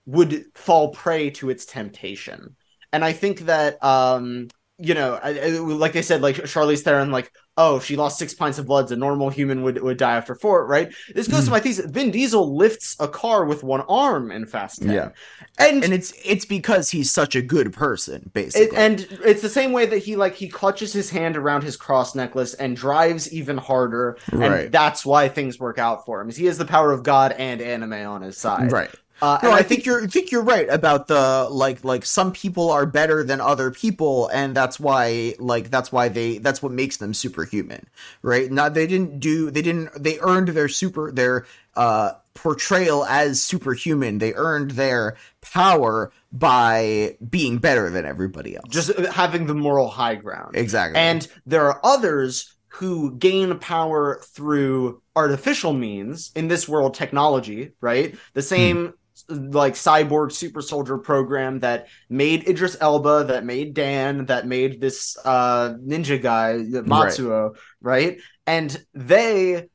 would 0.05 0.45
fall 0.55 0.89
prey 0.89 1.29
to 1.31 1.49
its 1.49 1.65
temptation. 1.65 2.55
And 2.93 3.03
I 3.05 3.13
think 3.13 3.41
that 3.41 3.83
um 3.83 4.47
you 4.79 4.93
know, 4.93 5.19
I, 5.21 5.29
I- 5.39 5.49
like 5.59 5.95
I 5.95 6.01
said, 6.01 6.21
like 6.21 6.35
Charlize 6.35 6.81
Theron, 6.83 7.11
like, 7.11 7.31
oh, 7.57 7.79
she 7.79 7.95
lost 7.95 8.19
six 8.19 8.33
pints 8.33 8.59
of 8.59 8.65
blood. 8.65 8.91
A 8.91 8.95
normal 8.95 9.29
human 9.29 9.63
would 9.63 9.81
would 9.81 9.97
die 9.97 10.15
after 10.15 10.35
four, 10.35 10.65
right? 10.65 10.93
This 11.13 11.27
goes 11.27 11.41
to 11.41 11.45
hmm. 11.47 11.53
my 11.53 11.59
thesis. 11.59 11.85
Vin 11.87 12.11
Diesel 12.11 12.55
lifts 12.55 12.95
a 12.99 13.07
car 13.07 13.45
with 13.45 13.63
one 13.63 13.81
arm 13.81 14.31
in 14.31 14.45
Fast 14.45 14.81
10. 14.83 14.91
Yeah. 14.91 15.09
and 15.57 15.83
and 15.83 15.93
it's 15.93 16.13
it's 16.23 16.45
because 16.45 16.91
he's 16.91 17.11
such 17.11 17.35
a 17.35 17.41
good 17.41 17.73
person 17.73 18.21
it, 18.27 18.33
basically 18.33 18.77
and 18.77 19.07
it's 19.23 19.41
the 19.41 19.49
same 19.49 19.71
way 19.71 19.85
that 19.85 19.99
he 19.99 20.15
like 20.15 20.35
he 20.35 20.47
clutches 20.47 20.93
his 20.93 21.09
hand 21.09 21.35
around 21.35 21.63
his 21.63 21.75
cross 21.75 22.15
necklace 22.15 22.53
and 22.53 22.75
drives 22.75 23.33
even 23.33 23.57
harder, 23.57 24.17
and 24.31 24.39
Right. 24.39 24.71
that's 24.71 25.05
why 25.05 25.27
things 25.27 25.59
work 25.59 25.79
out 25.79 26.05
for 26.05 26.21
him. 26.21 26.29
Is 26.29 26.37
he 26.37 26.45
has 26.45 26.57
the 26.57 26.65
power 26.65 26.91
of 26.91 27.03
God 27.03 27.33
and 27.33 27.61
anime 27.61 27.93
on 27.93 28.21
his 28.21 28.37
side, 28.37 28.71
right 28.71 28.89
Uh, 29.21 29.39
no, 29.41 29.49
and 29.49 29.57
I, 29.57 29.63
think, 29.63 29.85
you're 29.85 30.03
I 30.03 30.07
think 30.07 30.31
you're 30.31 30.43
right 30.43 30.69
about 30.69 31.07
the 31.07 31.47
like 31.49 31.83
like 31.83 32.05
some 32.05 32.31
people 32.31 32.69
are 32.69 32.85
better 32.85 33.23
than 33.23 33.41
other 33.41 33.71
people, 33.71 34.27
and 34.27 34.55
that's 34.55 34.79
why 34.79 35.33
like 35.39 35.71
that's 35.71 35.91
why 35.91 36.07
they 36.07 36.37
that's 36.37 36.61
what 36.61 36.71
makes 36.71 36.97
them 36.97 37.13
superhuman, 37.13 37.87
right? 38.21 38.51
Not 38.51 38.73
they 38.75 38.85
didn't 38.85 39.19
do 39.19 39.49
they 39.49 39.61
didn't 39.61 39.89
they 40.01 40.19
earned 40.19 40.49
their 40.49 40.69
super 40.69 41.11
their 41.11 41.47
uh 41.75 42.11
portrayal 42.35 43.05
as 43.05 43.41
superhuman. 43.41 44.19
They 44.19 44.33
earned 44.35 44.71
their 44.71 45.17
power 45.41 46.11
by 46.31 47.17
being 47.27 47.57
better 47.57 47.89
than 47.89 48.05
everybody 48.05 48.55
else. 48.55 48.65
just 48.69 48.95
having 48.97 49.47
the 49.47 49.55
moral 49.55 49.87
high 49.87 50.15
ground. 50.15 50.55
exactly, 50.55 50.99
And 50.99 51.27
there 51.45 51.65
are 51.65 51.79
others 51.83 52.53
who 52.67 53.15
gain 53.15 53.57
power 53.57 54.19
through 54.21 55.01
artificial 55.15 55.73
means 55.73 56.31
in 56.35 56.47
this 56.47 56.69
world 56.69 56.93
technology, 56.93 57.71
right? 57.81 58.15
The 58.33 58.43
same 58.43 58.93
like 59.29 59.73
cyborg 59.73 60.31
super 60.31 60.61
soldier 60.61 60.97
program 60.97 61.59
that 61.59 61.87
made 62.09 62.47
Idris 62.47 62.77
Elba, 62.79 63.25
that 63.25 63.45
made 63.45 63.73
Dan, 63.73 64.27
that 64.27 64.47
made 64.47 64.79
this 64.79 65.17
uh 65.23 65.73
ninja 65.73 66.21
guy, 66.21 66.53
Matsuo, 66.53 67.55
right? 67.81 68.19
And 68.45 68.85
they 68.93 69.69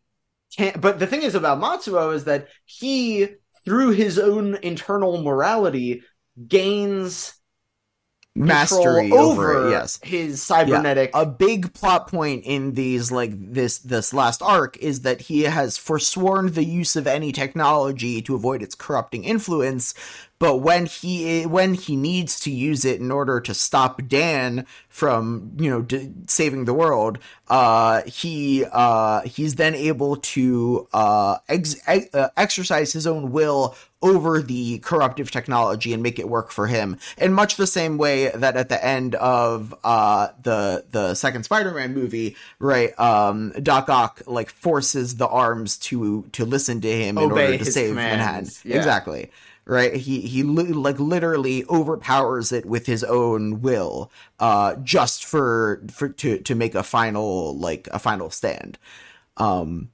can't 0.56 0.80
but 0.80 0.98
the 0.98 1.06
thing 1.06 1.22
is 1.22 1.34
about 1.34 1.60
Matsuo 1.60 2.14
is 2.14 2.24
that 2.24 2.48
he 2.64 3.28
through 3.64 3.90
his 3.90 4.18
own 4.18 4.56
internal 4.56 5.22
morality 5.22 6.02
gains 6.48 7.34
mastery 8.34 9.12
over, 9.12 9.54
over 9.54 9.68
it. 9.68 9.70
Yes, 9.70 9.98
his 10.02 10.42
cybernetic 10.42 11.10
a 11.14 11.26
big 11.26 11.74
plot 11.74 12.08
point 12.08 12.44
in 12.44 12.74
these 12.74 13.12
like 13.12 13.32
this 13.34 13.78
this 13.78 14.14
last 14.14 14.42
arc 14.42 14.76
is 14.78 15.02
that 15.02 15.22
he 15.22 15.42
has 15.42 15.76
forsworn 15.76 16.52
the 16.52 16.64
use 16.64 16.96
of 16.96 17.06
any 17.06 17.32
technology 17.32 18.22
to 18.22 18.34
avoid 18.34 18.62
its 18.62 18.74
corrupting 18.74 19.24
influence 19.24 19.94
but 20.42 20.56
when 20.56 20.86
he 20.86 21.44
when 21.44 21.74
he 21.74 21.94
needs 21.94 22.40
to 22.40 22.50
use 22.50 22.84
it 22.84 22.98
in 23.00 23.12
order 23.12 23.40
to 23.40 23.54
stop 23.54 24.02
Dan 24.08 24.66
from 24.88 25.52
you 25.56 25.70
know 25.70 25.82
d- 25.82 26.10
saving 26.26 26.64
the 26.64 26.74
world, 26.74 27.20
uh, 27.46 28.02
he 28.06 28.64
uh, 28.72 29.20
he's 29.20 29.54
then 29.54 29.76
able 29.76 30.16
to 30.16 30.88
uh, 30.92 31.38
ex- 31.48 31.76
ex- 31.86 32.12
uh, 32.12 32.30
exercise 32.36 32.92
his 32.92 33.06
own 33.06 33.30
will 33.30 33.76
over 34.02 34.42
the 34.42 34.80
corruptive 34.80 35.30
technology 35.30 35.92
and 35.92 36.02
make 36.02 36.18
it 36.18 36.28
work 36.28 36.50
for 36.50 36.66
him. 36.66 36.98
In 37.18 37.32
much 37.32 37.54
the 37.54 37.68
same 37.68 37.96
way 37.96 38.30
that 38.30 38.56
at 38.56 38.68
the 38.68 38.84
end 38.84 39.14
of 39.14 39.72
uh 39.84 40.30
the 40.42 40.84
the 40.90 41.14
second 41.14 41.44
spider-man 41.44 41.94
movie 41.94 42.34
right 42.58 42.98
um 42.98 43.52
doc 43.62 43.88
ock 43.88 44.22
like 44.26 44.50
forces 44.50 45.18
the 45.18 45.28
arms 45.28 45.78
to 45.78 46.22
to 46.32 46.44
listen 46.44 46.80
to 46.80 46.90
him 46.90 47.16
in 47.16 47.30
order 47.30 47.58
to 47.58 47.64
save 47.64 47.90
commands, 47.90 48.18
manhattan 48.18 48.50
yeah. 48.64 48.76
exactly 48.76 49.30
right 49.64 49.94
he 49.96 50.20
he 50.22 50.42
li- 50.42 50.72
like 50.72 50.98
literally 50.98 51.64
overpowers 51.66 52.52
it 52.52 52.66
with 52.66 52.86
his 52.86 53.04
own 53.04 53.60
will 53.60 54.10
uh 54.40 54.74
just 54.76 55.24
for 55.24 55.82
for 55.90 56.08
to 56.08 56.38
to 56.38 56.54
make 56.54 56.74
a 56.74 56.82
final 56.82 57.56
like 57.58 57.88
a 57.92 57.98
final 57.98 58.30
stand 58.30 58.78
um 59.36 59.88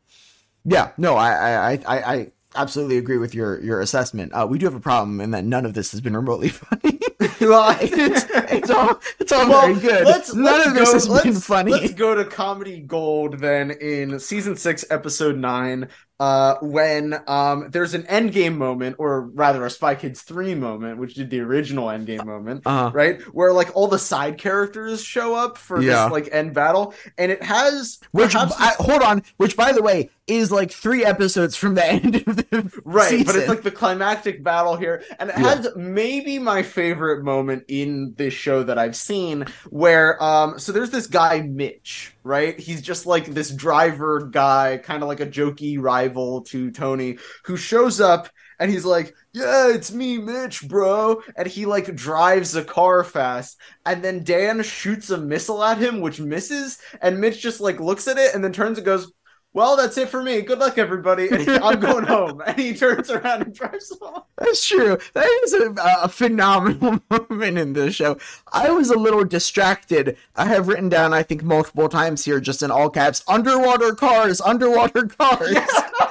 yeah, 0.64 0.92
no, 0.98 1.16
I, 1.16 1.30
I, 1.32 1.72
I, 1.72 2.14
I 2.14 2.32
absolutely 2.54 2.98
agree 2.98 3.18
with 3.18 3.34
your 3.34 3.60
your 3.62 3.80
assessment. 3.80 4.32
Uh, 4.32 4.46
we 4.48 4.58
do 4.58 4.66
have 4.66 4.74
a 4.74 4.80
problem 4.80 5.20
in 5.20 5.30
that 5.30 5.44
none 5.44 5.64
of 5.64 5.74
this 5.74 5.92
has 5.92 6.00
been 6.00 6.16
remotely 6.16 6.48
funny. 6.50 7.00
well, 7.40 7.76
it's, 7.80 8.26
it's 8.52 8.70
all 8.70 9.00
it's 9.18 9.32
all 9.32 9.48
Well, 9.48 9.74
very 9.74 9.80
good. 9.80 10.04
Let's, 10.04 10.34
none 10.34 10.44
let's 10.44 10.66
of 10.66 10.74
this 10.74 10.88
go, 10.88 10.92
has 10.92 11.08
let's, 11.08 11.24
been 11.24 11.34
funny. 11.34 11.72
Let's 11.72 11.94
go 11.94 12.14
to 12.14 12.24
comedy 12.24 12.80
gold 12.80 13.38
then 13.38 13.70
in 13.70 14.18
season 14.20 14.56
six, 14.56 14.84
episode 14.90 15.36
nine, 15.36 15.88
uh, 16.20 16.56
when 16.62 17.14
um 17.28 17.68
there's 17.70 17.94
an 17.94 18.02
endgame 18.04 18.56
moment, 18.56 18.96
or 18.98 19.22
rather 19.22 19.64
a 19.64 19.70
Spy 19.70 19.94
Kids 19.94 20.22
three 20.22 20.54
moment, 20.54 20.98
which 20.98 21.14
did 21.14 21.30
the 21.30 21.40
original 21.40 21.86
endgame 21.86 22.24
moment, 22.24 22.62
Uh, 22.66 22.90
right? 22.92 23.20
Where 23.34 23.52
like 23.52 23.74
all 23.76 23.86
the 23.88 23.98
side 23.98 24.38
characters 24.38 25.02
show 25.02 25.34
up 25.34 25.56
for 25.58 25.80
Yeah. 25.82 26.04
this 26.04 26.12
like 26.12 26.28
end 26.32 26.54
battle, 26.54 26.94
and 27.16 27.30
it 27.30 27.42
has 27.42 27.98
which 28.12 28.32
perhaps 28.32 28.54
I, 28.58 28.74
hold 28.78 29.02
on, 29.02 29.22
which 29.36 29.56
by 29.56 29.72
the 29.72 29.82
way 29.82 30.10
is 30.26 30.50
like 30.52 30.70
three 30.70 31.04
episodes 31.04 31.56
from 31.56 31.74
the 31.74 31.86
end 31.92 32.16
of 32.26 32.36
the 32.36 32.80
Right, 32.84 33.08
season. 33.10 33.24
but 33.26 33.36
it's 33.36 33.48
like 33.48 33.62
the 33.62 33.70
climactic 33.70 34.42
battle 34.42 34.76
here, 34.76 35.02
and 35.18 35.30
it 35.30 35.36
Yeah. 35.38 35.54
has 35.54 35.68
maybe 35.76 36.38
my 36.38 36.62
favorite 36.62 37.22
moment 37.24 37.64
in 37.68 38.14
this 38.16 38.34
show 38.34 38.62
that 38.64 38.76
I've 38.78 38.96
seen, 38.96 39.46
where 39.70 40.22
um, 40.22 40.58
so 40.58 40.72
there's 40.72 40.90
this 40.90 41.06
guy 41.06 41.40
Mitch, 41.42 42.14
right? 42.28 42.58
He's 42.58 42.82
just 42.82 43.06
like 43.06 43.26
this 43.26 43.50
driver 43.50 44.28
guy, 44.30 44.78
kind 44.78 45.02
of 45.02 45.08
like 45.08 45.20
a 45.20 45.26
jokey 45.26 45.80
rival 45.80 46.42
to 46.42 46.70
Tony, 46.70 47.18
who 47.44 47.56
shows 47.56 48.00
up 48.00 48.28
and 48.60 48.70
he's 48.70 48.84
like, 48.84 49.14
"Yeah, 49.32 49.68
it's 49.68 49.92
me, 49.92 50.18
Mitch, 50.18 50.66
bro," 50.68 51.22
and 51.36 51.46
he 51.48 51.66
like 51.66 51.94
drives 51.94 52.54
a 52.56 52.64
car 52.64 53.04
fast, 53.04 53.56
and 53.86 54.02
then 54.02 54.24
Dan 54.24 54.62
shoots 54.62 55.10
a 55.10 55.18
missile 55.18 55.62
at 55.62 55.78
him, 55.78 56.00
which 56.00 56.20
misses, 56.20 56.78
and 57.00 57.20
Mitch 57.20 57.40
just 57.40 57.60
like 57.60 57.80
looks 57.80 58.08
at 58.08 58.18
it 58.18 58.34
and 58.34 58.42
then 58.44 58.52
turns 58.52 58.78
and 58.78 58.84
goes. 58.84 59.12
Well, 59.54 59.76
that's 59.76 59.96
it 59.96 60.08
for 60.08 60.22
me. 60.22 60.42
Good 60.42 60.58
luck, 60.58 60.78
everybody. 60.78 61.28
He- 61.28 61.50
I'm 61.62 61.80
going 61.80 62.04
home. 62.04 62.42
And 62.46 62.58
he 62.58 62.74
turns 62.74 63.10
around 63.10 63.42
and 63.42 63.54
drives 63.54 63.96
off. 64.00 64.24
That's 64.36 64.66
true. 64.66 64.98
That 65.14 65.40
is 65.44 65.52
a, 65.54 65.74
a 66.02 66.08
phenomenal 66.08 67.00
moment 67.10 67.58
in 67.58 67.72
this 67.72 67.94
show. 67.94 68.18
I 68.52 68.70
was 68.70 68.90
a 68.90 68.98
little 68.98 69.24
distracted. 69.24 70.16
I 70.36 70.44
have 70.46 70.68
written 70.68 70.88
down, 70.88 71.12
I 71.12 71.22
think, 71.22 71.42
multiple 71.42 71.88
times 71.88 72.24
here, 72.24 72.40
just 72.40 72.62
in 72.62 72.70
all 72.70 72.90
caps, 72.90 73.24
underwater 73.26 73.94
cars, 73.94 74.40
underwater 74.40 75.06
cars. 75.06 75.56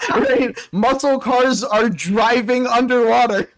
right? 0.10 0.58
Muscle 0.72 1.20
cars 1.20 1.64
are 1.64 1.90
driving 1.90 2.68
underwater. 2.68 3.50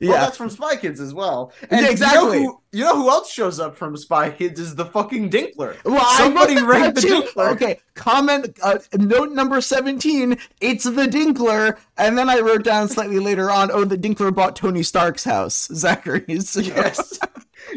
Well, 0.00 0.10
yeah. 0.10 0.20
that's 0.20 0.36
from 0.36 0.48
Spy 0.48 0.76
Kids 0.76 0.98
as 0.98 1.12
well. 1.12 1.52
And 1.70 1.82
Yeah, 1.82 1.90
exactly. 1.90 2.38
You 2.38 2.44
know, 2.44 2.62
who, 2.72 2.78
you 2.78 2.84
know 2.84 2.96
who 2.96 3.10
else 3.10 3.30
shows 3.30 3.60
up 3.60 3.76
from 3.76 3.96
Spy 3.96 4.30
Kids 4.30 4.58
is 4.58 4.74
the 4.74 4.86
fucking 4.86 5.28
Dinkler. 5.28 5.76
Well, 5.84 6.04
Somebody 6.16 6.54
wrote 6.56 6.66
rank 6.66 6.94
the 6.94 7.00
too. 7.02 7.22
Dinkler. 7.22 7.52
Okay, 7.52 7.80
comment 7.94 8.58
uh, 8.62 8.78
note 8.96 9.32
number 9.32 9.60
17, 9.60 10.38
it's 10.60 10.84
the 10.84 11.06
Dinkler. 11.06 11.78
And 11.98 12.16
then 12.16 12.30
I 12.30 12.40
wrote 12.40 12.64
down 12.64 12.88
slightly 12.88 13.18
later 13.18 13.50
on, 13.50 13.70
oh, 13.70 13.84
the 13.84 13.98
Dinkler 13.98 14.34
bought 14.34 14.56
Tony 14.56 14.82
Stark's 14.82 15.24
house, 15.24 15.68
Zachary's. 15.72 16.56
Yes. 16.56 17.18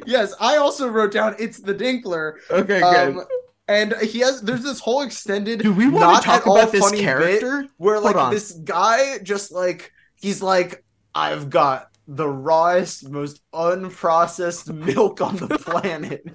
yes, 0.05 0.33
I 0.39 0.57
also 0.57 0.87
wrote 0.87 1.11
down 1.11 1.35
it's 1.39 1.59
the 1.59 1.75
Dinkler. 1.75 2.35
Okay, 2.49 2.79
good. 2.79 3.17
Um, 3.17 3.25
and 3.67 3.95
he 4.01 4.19
has 4.19 4.41
there's 4.41 4.63
this 4.63 4.79
whole 4.79 5.01
extended 5.01 5.59
Do 5.59 5.73
we 5.73 5.87
want 5.87 6.21
to 6.21 6.25
talk 6.27 6.45
about 6.45 6.71
this 6.71 6.91
character? 6.91 7.67
where 7.77 7.95
Hold 7.95 8.05
like 8.05 8.15
on. 8.15 8.33
this 8.33 8.51
guy 8.51 9.19
just 9.19 9.51
like 9.51 9.91
he's 10.15 10.41
like 10.41 10.83
I've 11.15 11.49
got 11.49 11.92
the 12.07 12.27
rawest, 12.27 13.09
most 13.09 13.41
unprocessed 13.53 14.73
milk 14.73 15.21
on 15.21 15.37
the 15.37 15.47
planet. 15.59 16.25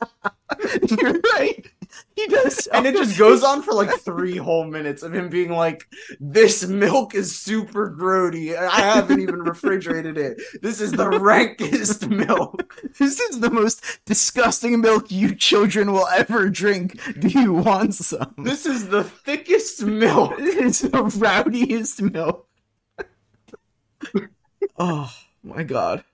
You're 1.00 1.20
right. 1.34 1.66
He 2.14 2.26
does. 2.26 2.66
and 2.72 2.86
it 2.86 2.94
just 2.94 3.18
goes 3.18 3.42
on 3.42 3.62
for 3.62 3.72
like 3.72 3.90
three 4.00 4.36
whole 4.36 4.64
minutes 4.64 5.02
of 5.02 5.14
him 5.14 5.28
being 5.28 5.50
like, 5.50 5.84
"This 6.20 6.66
milk 6.66 7.14
is 7.14 7.38
super 7.38 7.90
grody. 7.90 8.56
I 8.56 8.80
haven't 8.80 9.20
even 9.20 9.40
refrigerated 9.40 10.18
it. 10.18 10.40
This 10.62 10.80
is 10.80 10.92
the 10.92 11.08
rankest 11.08 12.06
milk." 12.08 12.74
This 12.98 13.20
is 13.20 13.40
the 13.40 13.50
most 13.50 13.82
disgusting 14.04 14.80
milk 14.80 15.10
you 15.10 15.34
children 15.34 15.92
will 15.92 16.08
ever 16.08 16.48
drink. 16.48 17.00
Do 17.18 17.28
you 17.28 17.52
want 17.52 17.94
some? 17.94 18.34
This 18.38 18.66
is 18.66 18.88
the 18.88 19.04
thickest 19.04 19.82
milk. 19.84 20.34
It's 20.38 20.80
the 20.80 21.04
rowdiest 21.04 22.02
milk. 22.02 22.48
Oh 24.78 25.12
my 25.42 25.62
god. 25.62 26.04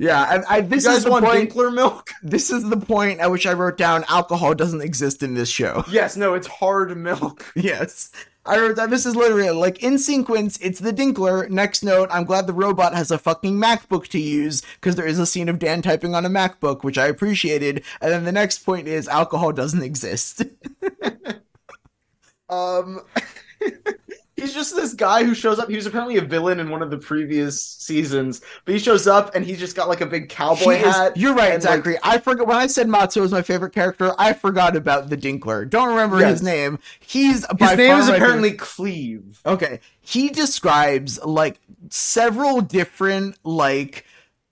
Yeah, 0.00 0.20
I, 0.22 0.56
I, 0.56 0.60
this 0.60 0.86
is 0.86 1.02
the 1.02 1.10
point. 1.10 1.50
Dinkler 1.50 1.74
milk? 1.74 2.10
This 2.22 2.50
is 2.50 2.68
the 2.68 2.76
point 2.76 3.18
at 3.18 3.32
which 3.32 3.46
I 3.46 3.52
wrote 3.52 3.76
down 3.76 4.04
alcohol 4.08 4.54
doesn't 4.54 4.80
exist 4.80 5.22
in 5.22 5.34
this 5.34 5.48
show. 5.48 5.84
Yes, 5.90 6.16
no, 6.16 6.34
it's 6.34 6.46
hard 6.46 6.96
milk. 6.96 7.50
Yes. 7.56 8.10
I 8.46 8.58
wrote 8.58 8.76
that 8.76 8.90
this 8.90 9.04
is 9.04 9.16
literally 9.16 9.50
like 9.50 9.82
in 9.82 9.98
sequence, 9.98 10.56
it's 10.62 10.78
the 10.78 10.92
Dinkler. 10.92 11.50
Next 11.50 11.82
note, 11.82 12.08
I'm 12.12 12.24
glad 12.24 12.46
the 12.46 12.52
robot 12.52 12.94
has 12.94 13.10
a 13.10 13.18
fucking 13.18 13.54
MacBook 13.56 14.06
to 14.08 14.20
use 14.20 14.62
because 14.76 14.94
there 14.94 15.06
is 15.06 15.18
a 15.18 15.26
scene 15.26 15.48
of 15.48 15.58
Dan 15.58 15.82
typing 15.82 16.14
on 16.14 16.24
a 16.24 16.30
MacBook, 16.30 16.84
which 16.84 16.96
I 16.96 17.08
appreciated. 17.08 17.84
And 18.00 18.12
then 18.12 18.24
the 18.24 18.32
next 18.32 18.60
point 18.60 18.86
is 18.86 19.08
alcohol 19.08 19.52
doesn't 19.52 19.82
exist. 19.82 20.44
Um, 22.50 23.02
he's 24.38 24.54
just 24.54 24.74
this 24.76 24.94
guy 24.94 25.24
who 25.24 25.34
shows 25.34 25.58
up. 25.58 25.68
He 25.68 25.76
was 25.76 25.86
apparently 25.86 26.16
a 26.16 26.20
villain 26.22 26.60
in 26.60 26.70
one 26.70 26.82
of 26.82 26.90
the 26.90 26.98
previous 26.98 27.60
seasons, 27.62 28.40
but 28.64 28.72
he 28.74 28.78
shows 28.78 29.06
up 29.06 29.34
and 29.34 29.44
he's 29.44 29.58
just 29.58 29.74
got 29.76 29.88
like 29.88 30.00
a 30.00 30.06
big 30.06 30.28
cowboy 30.28 30.76
He 30.76 30.84
is- 30.84 30.94
hat. 30.94 31.16
you're 31.16 31.34
right, 31.34 31.52
and, 31.54 31.62
like, 31.64 31.74
Zachary. 31.76 31.98
I 32.02 32.18
forgot 32.18 32.46
when 32.46 32.56
I 32.56 32.66
said 32.66 32.86
Matsuo 32.88 33.22
was 33.22 33.32
my 33.32 33.42
favorite 33.42 33.72
character. 33.72 34.12
I 34.18 34.32
forgot 34.32 34.76
about 34.76 35.10
the 35.10 35.16
Dinkler. 35.16 35.68
Don't 35.68 35.88
remember 35.88 36.20
Yes. 36.20 36.30
his 36.32 36.42
name. 36.42 36.78
He's 37.00 37.46
by 37.58 37.68
his 37.70 37.78
name 37.78 37.98
is 37.98 38.08
apparently 38.08 38.52
Cleve. 38.52 39.40
Okay. 39.44 39.80
He 40.00 40.28
describes 40.30 41.22
like 41.24 41.60
several 41.90 42.60
different 42.60 43.36
like 43.44 44.04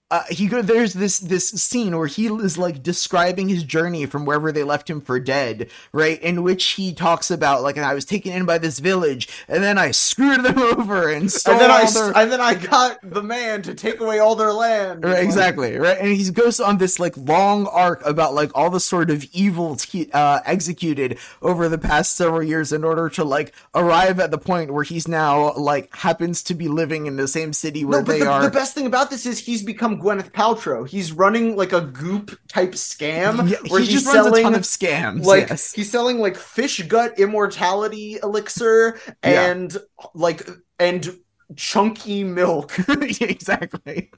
uh, 0.09 0.23
he 0.29 0.47
go 0.47 0.61
there's 0.61 0.93
this 0.93 1.19
this 1.19 1.49
scene 1.49 1.97
where 1.97 2.07
he 2.07 2.27
is 2.27 2.57
like 2.57 2.81
describing 2.81 3.49
his 3.49 3.63
journey 3.63 4.05
from 4.05 4.25
wherever 4.25 4.53
they 4.53 4.63
left 4.63 4.89
him 4.89 5.01
for 5.01 5.19
dead, 5.19 5.69
right? 5.91 6.21
In 6.21 6.43
which 6.43 6.63
he 6.63 6.93
talks 6.93 7.29
about 7.29 7.61
like 7.61 7.77
I 7.77 7.93
was 7.93 8.05
taken 8.05 8.31
in 8.31 8.45
by 8.45 8.57
this 8.57 8.79
village 8.79 9.27
and 9.49 9.61
then 9.61 9.77
I 9.77 9.91
screwed 9.91 10.43
them 10.43 10.59
over 10.79 11.09
and 11.09 11.29
stole 11.29 11.55
And 11.55 11.61
then 11.61 11.71
I 11.71 11.91
their 11.91 12.17
and 12.17 12.31
then 12.31 12.39
I 12.39 12.53
got 12.53 12.99
the 13.03 13.21
man 13.21 13.61
to 13.63 13.75
take 13.75 13.99
away 13.99 14.19
all 14.19 14.35
their 14.35 14.53
land. 14.53 15.03
Right, 15.03 15.21
exactly 15.21 15.75
right 15.75 15.97
and 15.99 16.09
he 16.09 16.31
goes 16.31 16.61
on 16.61 16.77
this 16.77 16.99
like 16.99 17.17
long 17.17 17.67
arc 17.67 18.05
about 18.05 18.33
like 18.33 18.51
all 18.55 18.69
the 18.69 18.79
sort 18.79 19.09
of 19.09 19.25
evils 19.33 19.83
he 19.83 20.09
uh 20.13 20.39
executed 20.45 21.17
over 21.41 21.67
the 21.67 21.77
past 21.77 22.15
several 22.15 22.43
years 22.43 22.71
in 22.71 22.85
order 22.85 23.09
to 23.09 23.25
like 23.25 23.53
arrive 23.75 24.21
at 24.21 24.31
the 24.31 24.37
point 24.37 24.73
where 24.73 24.85
he's 24.85 25.07
now 25.07 25.53
like 25.55 25.93
happens 25.97 26.41
to 26.43 26.53
be 26.53 26.69
living 26.69 27.07
in 27.07 27.17
the 27.17 27.27
same 27.27 27.51
city 27.51 27.83
where 27.83 27.99
No, 27.99 28.05
but 28.05 28.13
they 28.13 28.19
the, 28.19 28.29
are 28.29 28.41
the 28.41 28.49
best 28.49 28.73
thing 28.73 28.85
about 28.85 29.09
this 29.09 29.25
is 29.25 29.39
he's 29.39 29.63
become 29.63 29.96
Gwyneth 30.01 30.31
Paltrow. 30.31 30.87
He's 30.87 31.11
running 31.11 31.55
like 31.55 31.73
a 31.73 31.81
goop 31.81 32.37
type 32.47 32.71
scam 32.73 33.49
Yeah, 33.49 33.57
where 33.69 33.81
he 33.81 33.87
he's 33.87 34.03
just 34.03 34.13
runs 34.13 34.25
selling 34.27 34.39
a 34.39 34.43
ton 34.43 34.55
of 34.55 34.61
scams 34.61 35.23
like 35.25 35.49
yes 35.49 35.73
he's 35.73 35.91
selling 35.91 36.19
like 36.19 36.37
fish 36.37 36.81
gut 36.87 37.17
immortality 37.19 38.17
elixir 38.23 38.99
Yeah. 39.23 39.51
and 39.51 39.77
like 40.13 40.47
and 40.79 41.17
chunky 41.55 42.23
milk. 42.23 42.77
exactly 42.89 44.11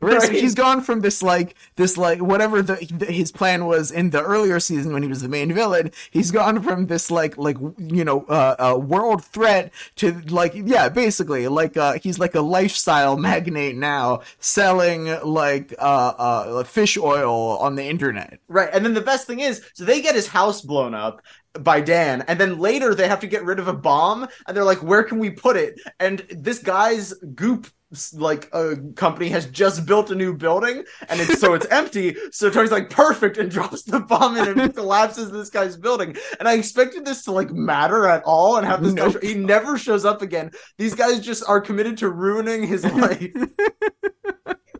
Right, 0.00 0.22
so 0.22 0.32
he's 0.32 0.54
gone 0.54 0.80
from 0.82 1.00
this 1.00 1.22
like 1.22 1.54
this 1.76 1.96
like 1.96 2.20
whatever 2.20 2.62
the, 2.62 2.74
the 2.92 3.06
his 3.06 3.32
plan 3.32 3.66
was 3.66 3.90
in 3.90 4.10
the 4.10 4.22
earlier 4.22 4.60
season 4.60 4.92
when 4.92 5.02
he 5.02 5.08
was 5.08 5.22
the 5.22 5.28
main 5.28 5.52
villain. 5.52 5.90
He's 6.10 6.30
gone 6.30 6.62
from 6.62 6.86
this 6.86 7.10
like 7.10 7.36
like 7.38 7.56
you 7.78 8.04
know 8.04 8.24
uh, 8.28 8.56
uh 8.58 8.78
world 8.78 9.24
threat 9.24 9.72
to 9.96 10.20
like 10.28 10.52
yeah 10.54 10.88
basically 10.88 11.48
like 11.48 11.76
uh 11.76 11.94
he's 12.02 12.18
like 12.18 12.34
a 12.34 12.40
lifestyle 12.40 13.16
magnate 13.16 13.76
now 13.76 14.20
selling 14.38 15.06
like 15.24 15.74
uh 15.78 16.12
uh 16.18 16.64
fish 16.64 16.96
oil 16.96 17.58
on 17.58 17.74
the 17.76 17.84
internet. 17.84 18.40
Right. 18.48 18.68
And 18.72 18.84
then 18.84 18.94
the 18.94 19.00
best 19.00 19.26
thing 19.26 19.40
is, 19.40 19.62
so 19.74 19.84
they 19.84 20.00
get 20.00 20.14
his 20.14 20.28
house 20.28 20.60
blown 20.60 20.94
up. 20.94 21.22
by 21.60 21.80
Dan, 21.80 22.22
and 22.28 22.38
then 22.38 22.58
later 22.58 22.94
they 22.94 23.08
have 23.08 23.20
to 23.20 23.26
get 23.26 23.44
rid 23.44 23.58
of 23.58 23.68
a 23.68 23.72
bomb, 23.72 24.28
and 24.46 24.56
they're 24.56 24.64
like, 24.64 24.82
"Where 24.82 25.02
can 25.02 25.18
we 25.18 25.30
put 25.30 25.56
it?" 25.56 25.80
And 25.98 26.18
this 26.30 26.58
guy's 26.58 27.14
goop 27.34 27.66
like 28.14 28.48
a 28.52 28.76
company 28.96 29.28
has 29.28 29.46
just 29.46 29.86
built 29.86 30.10
a 30.10 30.14
new 30.14 30.34
building 30.34 30.82
and 31.08 31.20
it's 31.20 31.40
so 31.40 31.54
it's 31.54 31.66
empty 31.70 32.16
so 32.32 32.50
tony's 32.50 32.72
like 32.72 32.90
perfect 32.90 33.38
and 33.38 33.50
drops 33.56 33.84
the 33.84 34.00
bomb 34.00 34.36
in 34.36 34.48
and 34.48 34.60
it 34.60 34.74
collapses 34.74 35.30
this 35.30 35.50
guy's 35.50 35.76
building. 35.76 36.16
And 36.38 36.48
i 36.48 36.54
expected 36.54 37.04
this 37.04 37.22
to 37.24 37.32
like 37.32 37.50
matter 37.50 38.06
at 38.06 38.22
all 38.24 38.56
and 38.56 38.66
have 38.66 38.82
this 38.82 38.92
nope. 38.92 39.14
guy 39.20 39.28
he 39.28 39.34
never 39.34 39.78
shows 39.78 40.04
up 40.04 40.22
again. 40.22 40.50
These 40.78 40.94
guys 40.94 41.20
just 41.20 41.44
are 41.48 41.60
committed 41.60 41.98
to 41.98 42.10
ruining 42.10 42.66
his 42.66 42.84
life 42.94 43.32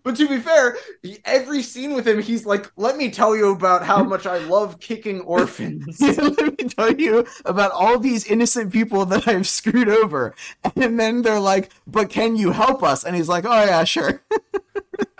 but 0.07 0.15
to 0.15 0.29
be 0.29 0.39
fair, 0.39 0.77
every 1.25 1.65
scene 1.65 1.93
with 1.93 2.07
him, 2.07 2.23
he's 2.23 2.47
like, 2.47 2.71
"Let 2.77 2.97
me 2.97 3.11
tell 3.11 3.35
you 3.35 3.51
about 3.51 3.85
how 3.85 4.05
much 4.05 4.25
I 4.25 4.39
love 4.39 4.79
kicking 4.79 5.21
orphans. 5.23 6.01
Let 6.01 6.39
me 6.59 6.69
tell 6.69 6.93
you 6.93 7.27
about 7.45 7.73
all 7.73 7.99
these 7.99 8.25
innocent 8.25 8.73
people 8.73 9.05
that 9.07 9.27
I've 9.27 9.49
screwed 9.49 9.89
over." 9.89 10.33
And 10.77 11.01
then 11.01 11.23
they're 11.23 11.41
like, 11.41 11.73
"But 11.89 12.09
can 12.09 12.37
you 12.37 12.53
help 12.53 12.85
us?" 12.85 13.03
And 13.03 13.17
he's 13.17 13.29
like, 13.29 13.45
"Oh 13.45 13.65
yeah, 13.65 13.83
sure." 13.83 14.23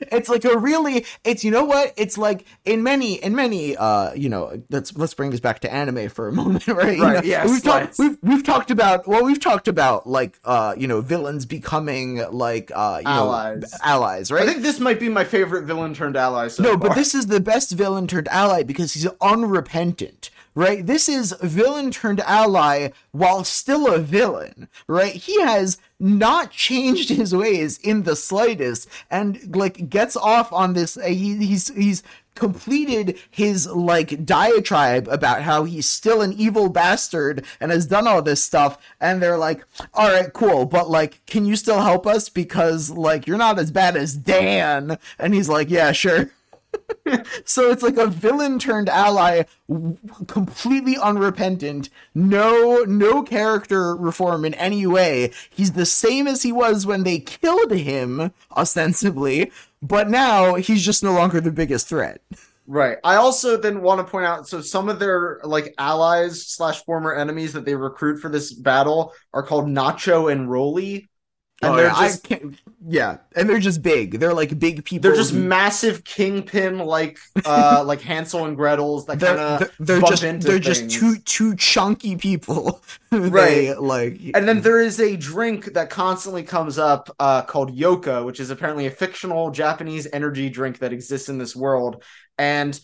it's 0.00 0.28
like 0.28 0.44
a 0.44 0.56
really 0.58 1.04
it's 1.24 1.44
you 1.44 1.50
know 1.50 1.64
what? 1.64 1.92
It's 1.96 2.16
like 2.18 2.46
in 2.64 2.82
many 2.82 3.14
in 3.14 3.34
many 3.34 3.76
uh 3.76 4.12
you 4.14 4.28
know 4.28 4.62
let's 4.70 4.96
let's 4.96 5.14
bring 5.14 5.30
this 5.30 5.40
back 5.40 5.60
to 5.60 5.72
anime 5.72 6.08
for 6.08 6.28
a 6.28 6.32
moment 6.40 6.66
right? 6.66 6.76
Right 6.78 6.96
you 6.96 7.02
know, 7.02 7.20
yes 7.22 7.50
we've 7.50 7.62
talked 7.62 7.98
we've 7.98 8.18
we've 8.22 8.44
talked 8.44 8.70
about 8.70 9.06
well 9.06 9.24
we've 9.24 9.40
talked 9.40 9.68
about 9.68 10.06
like 10.06 10.38
uh 10.44 10.74
you 10.76 10.86
know 10.86 11.00
villains 11.00 11.46
becoming 11.46 12.16
like 12.30 12.70
uh 12.74 12.98
you 13.00 13.08
allies 13.08 13.62
know 13.62 13.68
allies. 13.82 14.30
right? 14.30 14.42
I 14.42 14.46
think 14.46 14.62
this 14.62 14.80
might 14.80 15.00
be 15.00 15.08
my 15.08 15.24
favorite 15.24 15.64
villain 15.64 15.94
turned 15.94 16.16
ally 16.16 16.48
so 16.48 16.62
no 16.62 16.70
far. 16.70 16.78
but 16.78 16.94
this 16.94 17.14
is 17.14 17.26
the 17.26 17.40
best 17.40 17.72
villain 17.72 18.06
turned 18.06 18.28
ally 18.28 18.62
because 18.62 18.94
he's 18.94 19.06
unrepentant 19.20 20.30
right? 20.54 20.84
This 20.86 21.08
is 21.08 21.34
villain 21.40 21.90
turned 21.90 22.20
ally 22.20 22.90
while 23.12 23.44
still 23.44 23.92
a 23.92 23.98
villain, 23.98 24.68
right? 24.86 25.14
He 25.14 25.40
has 25.40 25.78
not 25.98 26.50
changed 26.50 27.08
his 27.10 27.34
ways 27.34 27.78
in 27.78 28.02
the 28.02 28.16
slightest 28.16 28.88
and 29.10 29.54
like 29.54 29.88
gets 29.90 30.16
off 30.16 30.52
on 30.52 30.72
this 30.72 30.96
uh, 30.96 31.02
he, 31.02 31.36
he's 31.36 31.68
he's 31.74 32.02
completed 32.34 33.18
his 33.30 33.66
like 33.66 34.24
diatribe 34.24 35.06
about 35.08 35.42
how 35.42 35.64
he's 35.64 35.88
still 35.88 36.22
an 36.22 36.32
evil 36.32 36.68
bastard 36.70 37.44
and 37.60 37.70
has 37.70 37.86
done 37.86 38.06
all 38.06 38.22
this 38.22 38.42
stuff 38.42 38.78
and 39.00 39.20
they're 39.20 39.36
like 39.36 39.62
all 39.92 40.10
right 40.10 40.32
cool 40.32 40.64
but 40.64 40.88
like 40.88 41.24
can 41.26 41.44
you 41.44 41.54
still 41.54 41.80
help 41.80 42.06
us 42.06 42.28
because 42.28 42.88
like 42.90 43.26
you're 43.26 43.36
not 43.36 43.58
as 43.58 43.70
bad 43.70 43.96
as 43.96 44.16
Dan 44.16 44.96
and 45.18 45.34
he's 45.34 45.48
like 45.48 45.68
yeah 45.68 45.92
sure 45.92 46.30
so 47.44 47.70
it's 47.70 47.82
like 47.82 47.96
a 47.96 48.06
villain 48.06 48.58
turned 48.58 48.88
ally 48.88 49.42
completely 50.26 50.96
unrepentant 50.96 51.88
no 52.14 52.84
no 52.86 53.22
character 53.22 53.96
reform 53.96 54.44
in 54.44 54.54
any 54.54 54.86
way. 54.86 55.32
He's 55.50 55.72
the 55.72 55.86
same 55.86 56.26
as 56.26 56.42
he 56.42 56.52
was 56.52 56.86
when 56.86 57.04
they 57.04 57.18
killed 57.18 57.72
him 57.72 58.32
ostensibly 58.56 59.50
but 59.82 60.08
now 60.10 60.54
he's 60.54 60.84
just 60.84 61.02
no 61.02 61.12
longer 61.12 61.40
the 61.40 61.52
biggest 61.52 61.88
threat. 61.88 62.20
Right. 62.66 62.98
I 63.02 63.16
also 63.16 63.56
then 63.56 63.82
want 63.82 63.98
to 63.98 64.08
point 64.08 64.26
out 64.26 64.46
so 64.46 64.60
some 64.60 64.88
of 64.88 65.00
their 65.00 65.40
like 65.42 65.74
allies 65.76 66.46
slash 66.46 66.84
former 66.84 67.12
enemies 67.12 67.52
that 67.54 67.64
they 67.64 67.74
recruit 67.74 68.20
for 68.20 68.28
this 68.28 68.52
battle 68.52 69.12
are 69.34 69.42
called 69.42 69.66
nacho 69.66 70.30
and 70.30 70.48
roly 70.48 71.09
and 71.62 71.74
oh, 71.74 71.76
they're 71.76 71.86
yeah, 71.86 72.08
just 72.08 72.26
yeah, 72.88 73.18
and 73.36 73.48
they're 73.48 73.58
just 73.58 73.82
big. 73.82 74.18
They're 74.18 74.32
like 74.32 74.58
big 74.58 74.82
people. 74.84 75.02
They're 75.02 75.16
just 75.16 75.32
who... 75.32 75.40
massive 75.40 76.04
kingpin, 76.04 76.78
like 76.78 77.18
uh, 77.44 77.82
like 77.86 78.00
Hansel 78.00 78.46
and 78.46 78.56
Gretel's. 78.56 79.04
That 79.04 79.20
kind 79.20 79.38
of 79.38 79.70
they're, 79.78 80.00
they're 80.00 80.08
just 80.08 80.22
they're 80.22 80.58
things. 80.58 80.66
just 80.66 80.90
two 80.90 81.18
two 81.18 81.54
chunky 81.56 82.16
people, 82.16 82.80
right? 83.12 83.78
like, 83.78 84.20
and 84.34 84.48
then 84.48 84.62
there 84.62 84.80
is 84.80 85.00
a 85.00 85.16
drink 85.16 85.74
that 85.74 85.90
constantly 85.90 86.42
comes 86.42 86.78
up 86.78 87.14
uh, 87.20 87.42
called 87.42 87.74
Yoka, 87.74 88.24
which 88.24 88.40
is 88.40 88.48
apparently 88.48 88.86
a 88.86 88.90
fictional 88.90 89.50
Japanese 89.50 90.08
energy 90.14 90.48
drink 90.48 90.78
that 90.78 90.94
exists 90.94 91.28
in 91.28 91.36
this 91.36 91.54
world, 91.54 92.02
and 92.38 92.80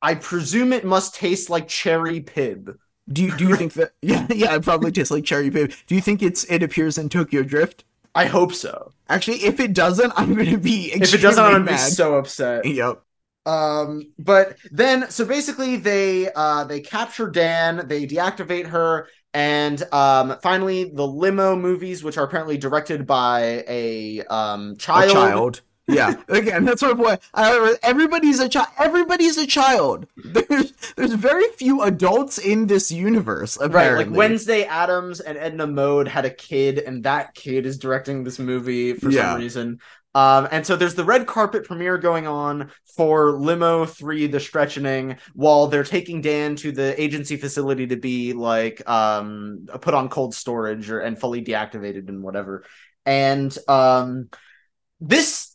I 0.00 0.14
presume 0.14 0.72
it 0.72 0.84
must 0.84 1.16
taste 1.16 1.50
like 1.50 1.66
cherry 1.66 2.20
pib. 2.20 2.78
Do 3.12 3.24
you 3.24 3.36
do 3.36 3.48
you 3.48 3.56
think 3.56 3.72
that? 3.72 3.90
Yeah, 4.02 4.26
yeah, 4.30 4.54
it 4.54 4.62
probably 4.62 4.92
tastes 4.92 5.10
like 5.10 5.24
cherry 5.24 5.50
pib. 5.50 5.72
Do 5.88 5.96
you 5.96 6.00
think 6.00 6.22
it's 6.22 6.44
it 6.44 6.62
appears 6.62 6.96
in 6.96 7.08
Tokyo 7.08 7.42
Drift? 7.42 7.84
I 8.14 8.26
hope 8.26 8.52
so. 8.52 8.92
Actually, 9.08 9.44
if 9.44 9.60
it 9.60 9.72
doesn't, 9.72 10.12
I'm 10.16 10.34
gonna 10.34 10.58
be 10.58 10.92
if 10.92 11.14
it 11.14 11.18
doesn't, 11.18 11.42
I'm 11.42 11.52
gonna 11.52 11.70
be 11.70 11.76
so 11.76 12.16
upset. 12.16 12.64
Yep. 12.64 13.02
Um, 13.46 14.12
but 14.18 14.56
then 14.70 15.10
so 15.10 15.24
basically 15.24 15.76
they 15.76 16.30
uh 16.32 16.64
they 16.64 16.80
capture 16.80 17.28
Dan, 17.28 17.86
they 17.86 18.06
deactivate 18.06 18.66
her, 18.66 19.08
and 19.32 19.82
um 19.92 20.36
finally 20.42 20.84
the 20.84 21.06
limo 21.06 21.56
movies, 21.56 22.04
which 22.04 22.18
are 22.18 22.24
apparently 22.24 22.58
directed 22.58 23.06
by 23.06 23.64
a 23.68 24.22
um 24.24 24.76
child. 24.76 25.10
A 25.10 25.12
child 25.12 25.60
yeah, 25.94 26.14
again, 26.28 26.64
that's 26.64 26.82
my 26.82 26.94
point. 26.94 27.20
everybody's 27.82 28.40
a 28.40 28.48
child. 28.48 28.68
Everybody's 28.78 29.38
a 29.38 29.46
child. 29.46 30.06
There's 30.16 30.72
there's 30.96 31.12
very 31.14 31.48
few 31.52 31.82
adults 31.82 32.38
in 32.38 32.66
this 32.66 32.90
universe. 32.90 33.56
Apparently. 33.56 34.04
Right, 34.04 34.08
like 34.08 34.16
Wednesday 34.16 34.64
Addams 34.64 35.20
and 35.20 35.36
Edna 35.36 35.66
Mode 35.66 36.08
had 36.08 36.24
a 36.24 36.30
kid, 36.30 36.78
and 36.78 37.04
that 37.04 37.34
kid 37.34 37.66
is 37.66 37.78
directing 37.78 38.24
this 38.24 38.38
movie 38.38 38.94
for 38.94 39.10
yeah. 39.10 39.32
some 39.32 39.40
reason. 39.40 39.80
Um, 40.14 40.48
and 40.50 40.66
so 40.66 40.74
there's 40.74 40.96
the 40.96 41.04
red 41.04 41.26
carpet 41.26 41.64
premiere 41.64 41.96
going 41.96 42.26
on 42.26 42.70
for 42.96 43.32
Limo 43.32 43.86
3 43.86 44.26
The 44.26 44.40
Stretching 44.40 45.16
while 45.34 45.68
they're 45.68 45.84
taking 45.84 46.20
Dan 46.20 46.56
to 46.56 46.72
the 46.72 47.00
agency 47.00 47.36
facility 47.36 47.86
to 47.88 47.96
be 47.96 48.32
like 48.32 48.86
um 48.88 49.66
put 49.80 49.94
on 49.94 50.08
cold 50.08 50.34
storage 50.34 50.90
or 50.90 51.00
and 51.00 51.18
fully 51.18 51.44
deactivated 51.44 52.08
and 52.08 52.22
whatever. 52.22 52.64
And 53.06 53.56
um 53.68 54.30
this 55.00 55.49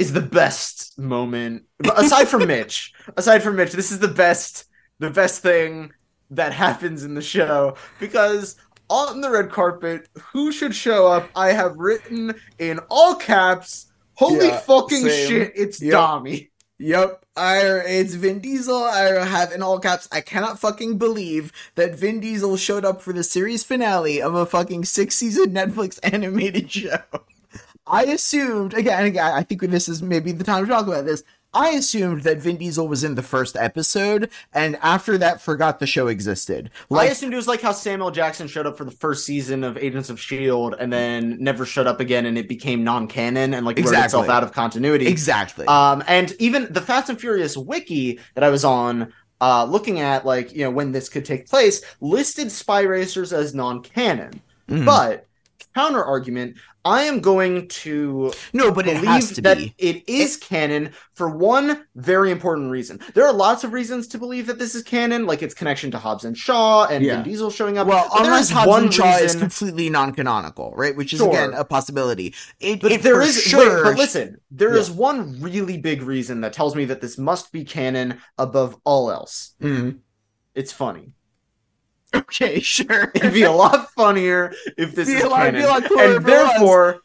is 0.00 0.14
the 0.14 0.20
best 0.20 0.98
moment 0.98 1.64
aside 1.96 2.26
from 2.26 2.46
Mitch. 2.46 2.94
Aside 3.16 3.42
from 3.42 3.56
Mitch, 3.56 3.72
this 3.72 3.92
is 3.92 3.98
the 3.98 4.08
best 4.08 4.64
the 4.98 5.10
best 5.10 5.42
thing 5.42 5.92
that 6.30 6.52
happens 6.52 7.04
in 7.04 7.14
the 7.14 7.22
show 7.22 7.76
because 7.98 8.56
on 8.88 9.20
the 9.20 9.30
red 9.30 9.50
carpet, 9.50 10.08
who 10.32 10.52
should 10.52 10.74
show 10.74 11.06
up? 11.06 11.28
I 11.36 11.52
have 11.52 11.76
written 11.76 12.34
in 12.58 12.80
all 12.90 13.14
caps. 13.14 13.92
Holy 14.14 14.48
yeah, 14.48 14.58
fucking 14.60 15.06
same. 15.06 15.28
shit! 15.28 15.52
It's 15.54 15.82
yep. 15.82 15.94
Dami. 15.94 16.48
Yep, 16.78 17.26
I 17.36 17.58
it's 17.58 18.14
Vin 18.14 18.40
Diesel. 18.40 18.82
I 18.84 19.24
have 19.24 19.52
in 19.52 19.62
all 19.62 19.78
caps. 19.78 20.08
I 20.10 20.22
cannot 20.22 20.58
fucking 20.58 20.96
believe 20.96 21.52
that 21.74 21.94
Vin 21.94 22.20
Diesel 22.20 22.56
showed 22.56 22.86
up 22.86 23.02
for 23.02 23.12
the 23.12 23.22
series 23.22 23.64
finale 23.64 24.22
of 24.22 24.34
a 24.34 24.46
fucking 24.46 24.86
six 24.86 25.16
season 25.16 25.52
Netflix 25.52 25.98
animated 26.02 26.70
show. 26.70 27.00
I 27.90 28.04
assumed 28.04 28.74
again, 28.74 29.04
again, 29.04 29.32
I 29.32 29.42
think 29.42 29.62
this 29.62 29.88
is 29.88 30.02
maybe 30.02 30.32
the 30.32 30.44
time 30.44 30.64
to 30.64 30.70
talk 30.70 30.86
about 30.86 31.04
this. 31.04 31.22
I 31.52 31.70
assumed 31.70 32.22
that 32.22 32.38
Vin 32.38 32.58
Diesel 32.58 32.86
was 32.86 33.02
in 33.02 33.16
the 33.16 33.24
first 33.24 33.56
episode, 33.56 34.30
and 34.52 34.76
after 34.82 35.18
that, 35.18 35.40
forgot 35.40 35.80
the 35.80 35.86
show 35.86 36.06
existed. 36.06 36.70
Like, 36.90 37.08
I 37.08 37.10
assumed 37.10 37.32
it 37.32 37.36
was 37.36 37.48
like 37.48 37.60
how 37.60 37.72
Samuel 37.72 38.12
Jackson 38.12 38.46
showed 38.46 38.68
up 38.68 38.78
for 38.78 38.84
the 38.84 38.92
first 38.92 39.26
season 39.26 39.64
of 39.64 39.76
Agents 39.76 40.10
of 40.10 40.20
Shield, 40.20 40.76
and 40.78 40.92
then 40.92 41.38
never 41.40 41.66
showed 41.66 41.88
up 41.88 41.98
again, 41.98 42.26
and 42.26 42.38
it 42.38 42.48
became 42.48 42.84
non-canon 42.84 43.52
and 43.52 43.66
like 43.66 43.80
exactly. 43.80 43.96
wrote 43.96 44.04
itself 44.04 44.28
out 44.28 44.44
of 44.44 44.52
continuity. 44.52 45.08
Exactly. 45.08 45.66
Um, 45.66 46.04
and 46.06 46.32
even 46.38 46.72
the 46.72 46.80
Fast 46.80 47.10
and 47.10 47.20
Furious 47.20 47.56
wiki 47.56 48.20
that 48.36 48.44
I 48.44 48.50
was 48.50 48.64
on 48.64 49.12
uh, 49.40 49.64
looking 49.64 50.00
at 50.00 50.24
like 50.24 50.52
you 50.52 50.62
know 50.62 50.70
when 50.70 50.92
this 50.92 51.08
could 51.08 51.24
take 51.24 51.48
place 51.48 51.82
listed 52.00 52.52
spy 52.52 52.82
racers 52.82 53.32
as 53.32 53.54
non-canon 53.54 54.40
mm. 54.68 54.84
but 54.84 55.26
counter 55.74 56.04
argument 56.04 56.56
I 56.84 57.02
am 57.02 57.20
going 57.20 57.68
to 57.68 58.32
no, 58.52 58.72
but 58.72 58.86
it 58.86 58.96
has 58.98 59.32
to 59.32 59.42
that 59.42 59.58
be. 59.58 59.74
It 59.76 60.08
is 60.08 60.36
it, 60.36 60.42
canon 60.42 60.92
for 61.12 61.28
one 61.28 61.86
very 61.94 62.30
important 62.30 62.70
reason. 62.70 63.00
There 63.14 63.26
are 63.26 63.32
lots 63.32 63.64
of 63.64 63.72
reasons 63.72 64.08
to 64.08 64.18
believe 64.18 64.46
that 64.46 64.58
this 64.58 64.74
is 64.74 64.82
canon, 64.82 65.26
like 65.26 65.42
its 65.42 65.52
connection 65.52 65.90
to 65.90 65.98
Hobbs 65.98 66.24
and 66.24 66.36
Shaw 66.36 66.86
and 66.86 67.04
yeah. 67.04 67.16
Vin 67.16 67.24
Diesel 67.24 67.50
showing 67.50 67.76
up. 67.76 67.86
Well, 67.86 68.08
unless 68.14 68.48
Hobbs 68.48 68.82
and 68.82 68.94
Shaw 68.94 69.12
reason... 69.12 69.24
is 69.24 69.36
completely 69.36 69.90
non-canonical, 69.90 70.72
right? 70.74 70.96
Which 70.96 71.12
is 71.12 71.18
sure. 71.18 71.28
again 71.28 71.52
a 71.52 71.64
possibility. 71.64 72.34
It, 72.60 72.80
but 72.80 72.92
it 72.92 73.02
there 73.02 73.20
is 73.20 73.40
sure. 73.40 73.84
Wait, 73.84 73.90
but 73.90 73.98
listen, 73.98 74.40
there 74.50 74.74
yeah. 74.74 74.80
is 74.80 74.90
one 74.90 75.40
really 75.40 75.76
big 75.76 76.02
reason 76.02 76.40
that 76.40 76.52
tells 76.52 76.74
me 76.74 76.86
that 76.86 77.00
this 77.00 77.18
must 77.18 77.52
be 77.52 77.64
canon 77.64 78.20
above 78.38 78.76
all 78.84 79.10
else. 79.10 79.54
Mm-hmm. 79.60 79.98
It's 80.54 80.72
funny. 80.72 81.12
Okay, 82.30 82.60
sure. 82.60 83.10
It'd 83.14 83.34
be 83.34 83.42
a 83.42 83.52
lot 83.52 83.90
funnier 83.92 84.52
if 84.76 84.94
this 84.94 85.08
is 85.08 85.24
lot, 85.24 85.52
canon, 85.52 85.64
and 85.98 86.24
therefore, 86.24 87.02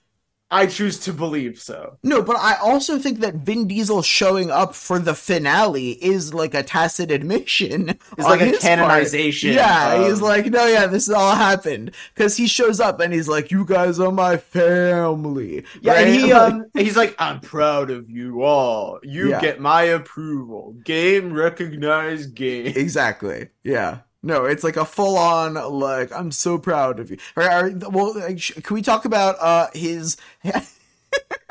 I 0.52 0.68
choose 0.68 1.00
to 1.00 1.14
believe 1.14 1.60
so. 1.60 1.98
No, 2.04 2.22
but 2.22 2.38
I 2.38 2.56
also 2.56 3.00
think 3.00 3.20
that 3.20 3.36
Vin 3.36 3.68
Diesel 3.68 4.04
showing 4.04 4.52
up 4.52 4.76
for 4.76 5.00
the 5.00 5.16
finale 5.16 5.92
is 6.04 6.36
like 6.36 6.54
a 6.54 6.62
tacit 6.62 7.10
admission. 7.10 7.90
It's 7.90 8.20
like 8.20 8.42
a 8.42 8.58
canonization. 8.58 9.56
Part. 9.56 9.68
Yeah, 9.68 9.94
of... 9.94 10.08
he's 10.08 10.22
like, 10.22 10.46
no, 10.46 10.68
yeah, 10.68 10.86
this 10.86 11.10
all 11.10 11.36
happened 11.36 11.92
because 12.14 12.38
he 12.38 12.48
shows 12.48 12.80
up 12.80 13.00
and 13.00 13.12
he's 13.12 13.28
like, 13.28 13.52
"You 13.52 13.66
guys 13.66 14.00
are 14.00 14.12
my 14.12 14.38
family." 14.38 15.66
Yeah, 15.82 15.94
right? 15.94 16.08
and 16.08 16.16
he 16.16 16.32
um, 16.32 16.66
he's 16.74 16.96
like, 16.96 17.16
"I'm 17.18 17.42
proud 17.42 17.90
of 17.90 18.10
you 18.10 18.44
all. 18.44 19.00
You 19.04 19.32
yeah. 19.32 19.42
get 19.42 19.60
my 19.60 19.84
approval. 19.84 20.76
Game 20.86 21.34
recognized 21.34 22.36
game." 22.36 22.68
Exactly. 22.68 23.50
Yeah. 23.64 24.00
No, 24.26 24.46
it's 24.46 24.64
like 24.64 24.76
a 24.76 24.86
full 24.86 25.18
on 25.18 25.54
like 25.54 26.12
I'm 26.12 26.32
so 26.32 26.58
proud 26.58 27.00
of 27.00 27.12
you. 27.12 27.18
Or, 27.36 27.44
or, 27.44 27.72
well, 27.92 28.14
can 28.16 28.74
we 28.74 28.82
talk 28.82 29.06
about 29.06 29.36
uh 29.40 29.68
his? 29.74 30.18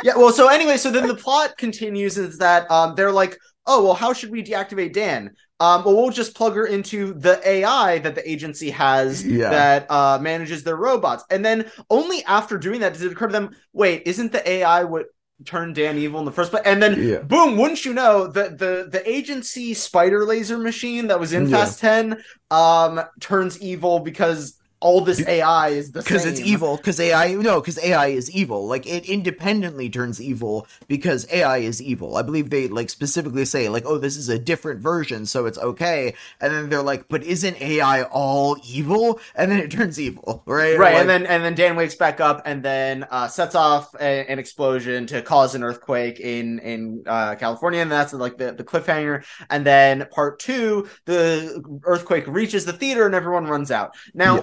yeah. 0.03 0.17
Well, 0.17 0.33
so 0.33 0.49
anyway, 0.49 0.77
so 0.77 0.91
then 0.91 1.07
the 1.07 1.15
plot 1.15 1.57
continues 1.57 2.19
is 2.19 2.39
that 2.39 2.71
um 2.71 2.95
they're 2.95 3.13
like, 3.13 3.39
oh 3.67 3.85
well, 3.85 3.95
how 3.95 4.13
should 4.13 4.31
we 4.31 4.43
deactivate 4.43 4.93
Dan? 4.93 5.31
Um, 5.61 5.85
well, 5.85 5.95
we'll 5.97 6.11
just 6.11 6.35
plug 6.35 6.55
her 6.57 6.67
into 6.67 7.15
the 7.15 7.41
AI 7.49 7.99
that 8.01 8.17
the 8.17 8.29
agency 8.29 8.71
has 8.71 9.25
Yeah. 9.25 9.49
that 9.51 9.87
uh, 9.91 10.19
manages 10.21 10.65
their 10.65 10.77
robots, 10.77 11.25
and 11.31 11.45
then 11.45 11.71
only 11.91 12.25
after 12.25 12.59
doing 12.59 12.81
that 12.81 12.93
does 12.93 13.03
it 13.03 13.13
occur 13.13 13.29
to 13.29 13.33
them, 13.33 13.51
wait, 13.73 14.03
isn't 14.05 14.33
the 14.33 14.47
AI 14.49 14.83
what 14.85 15.07
turned 15.45 15.75
Dan 15.75 15.99
evil 15.99 16.19
in 16.21 16.25
the 16.25 16.33
first 16.33 16.51
place? 16.51 16.63
And 16.65 16.83
then 16.83 17.03
Yeah. 17.03 17.19
boom, 17.19 17.57
wouldn't 17.57 17.85
you 17.85 17.93
know, 17.93 18.27
the 18.27 18.45
the 18.51 18.89
the 18.91 19.03
agency 19.09 19.75
spider 19.75 20.25
laser 20.25 20.59
machine 20.59 21.09
that 21.09 21.21
was 21.21 21.33
in 21.33 21.45
Yeah. 21.49 21.59
Fast 21.59 21.81
Ten 21.81 22.23
um 22.51 23.01
turns 23.21 23.61
evil 23.61 24.01
because 24.01 24.55
all 24.85 25.01
this 25.01 25.27
AI 25.27 25.69
is 25.81 25.93
the 25.93 26.01
because 26.03 26.27
it's 26.27 26.41
evil 26.41 26.77
because 26.77 27.01
ai 27.01 27.33
no 27.33 27.59
because 27.61 27.79
ai 27.83 28.09
is 28.09 28.31
evil 28.31 28.67
like 28.67 28.87
it 28.87 29.07
independently 29.07 29.89
turns 29.89 30.21
evil 30.21 30.67
because 30.89 31.27
ai 31.33 31.57
is 31.71 31.81
evil 31.81 32.17
i 32.19 32.23
believe 32.23 32.51
they 32.51 32.69
like 32.69 32.91
specifically 32.91 33.47
say 33.47 33.69
like 33.71 33.85
oh 33.87 33.97
this 33.97 34.17
is 34.17 34.29
a 34.29 34.39
different 34.39 34.81
version 34.81 35.25
so 35.25 35.47
it's 35.47 35.57
okay 35.59 36.15
and 36.41 36.53
then 36.53 36.69
they're 36.69 36.83
like 36.83 37.09
but 37.09 37.23
isn't 37.25 37.59
ai 37.63 38.03
all 38.05 38.57
evil 38.69 39.19
and 39.35 39.51
then 39.51 39.59
it 39.59 39.71
turns 39.71 39.99
evil 39.99 40.43
right 40.47 40.79
Right, 40.79 40.93
Like- 40.93 41.01
and 41.01 41.09
then 41.09 41.27
and 41.27 41.43
then 41.45 41.55
Dan 41.55 41.77
wakes 41.77 41.95
back 41.95 42.21
up 42.21 42.43
and 42.45 42.63
then 42.63 43.07
uh, 43.11 43.27
sets 43.29 43.55
off 43.55 43.95
a, 44.01 44.31
an 44.31 44.39
explosion 44.39 45.07
to 45.07 45.23
cause 45.23 45.55
an 45.55 45.63
earthquake 45.65 46.21
in 46.21 46.59
in 46.59 47.03
uh, 47.07 47.37
California, 47.37 47.81
and 47.81 47.91
that's 47.91 48.13
like 48.13 48.37
the, 48.37 48.53
the 48.53 48.65
cliffhanger. 48.65 49.25
And 49.51 49.65
then 49.65 50.07
part 50.11 50.41
two, 50.41 50.89
the 51.07 51.63
earthquake 51.85 52.27
reaches 52.27 52.65
the 52.67 52.73
theater 52.73 53.07
and 53.07 53.15
everyone 53.15 53.47
runs 53.47 53.71
out. 53.71 53.93
Now, 54.15 54.35
Yeah. 54.37 54.43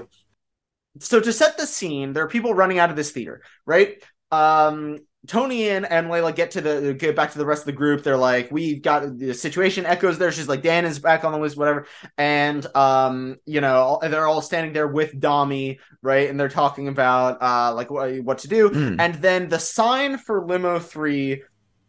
So 1.00 1.20
to 1.20 1.32
set 1.34 1.58
the 1.58 1.66
scene, 1.66 2.14
there 2.14 2.24
are 2.24 2.30
people 2.30 2.54
running 2.54 2.80
out 2.80 2.90
of 2.90 2.96
this 2.96 3.12
theater, 3.12 3.42
right? 3.66 4.04
Um, 4.32 5.00
Tony 5.28 5.70
and, 5.70 5.86
and 5.86 6.08
Layla 6.08 6.36
get 6.36 6.52
to 6.52 6.62
the 6.62 6.96
get 6.96 7.16
back 7.16 7.32
to 7.32 7.38
the 7.38 7.46
rest 7.46 7.62
of 7.62 7.66
the 7.68 7.74
group. 7.74 8.04
They're 8.04 8.18
like, 8.18 8.50
we've 8.52 8.82
got 8.82 9.20
the 9.20 9.34
situation. 9.34 9.86
Echoes 9.86 10.18
there. 10.18 10.32
She's 10.32 10.50
like, 10.50 10.64
Dan 10.64 10.84
is 10.84 10.98
back 10.98 11.24
on 11.24 11.32
the 11.32 11.38
list, 11.38 11.58
whatever. 11.58 11.86
And 12.18 12.66
um, 12.76 13.36
you 13.46 13.62
know, 13.62 14.00
they're 14.02 14.26
all 14.26 14.42
standing 14.42 14.74
there 14.74 14.88
with 14.88 15.14
Dami, 15.20 15.78
right? 16.02 16.28
And 16.28 16.40
they're 16.40 16.50
talking 16.50 16.88
about 16.88 17.42
uh 17.42 17.72
like 17.76 17.92
what, 17.92 18.20
what 18.24 18.40
to 18.40 18.48
do. 18.48 18.72
Mm. 18.72 18.96
And 19.00 19.16
then 19.16 19.48
the 19.48 19.60
sign 19.60 20.18
for 20.18 20.44
limo 20.44 20.80
three, 20.80 21.44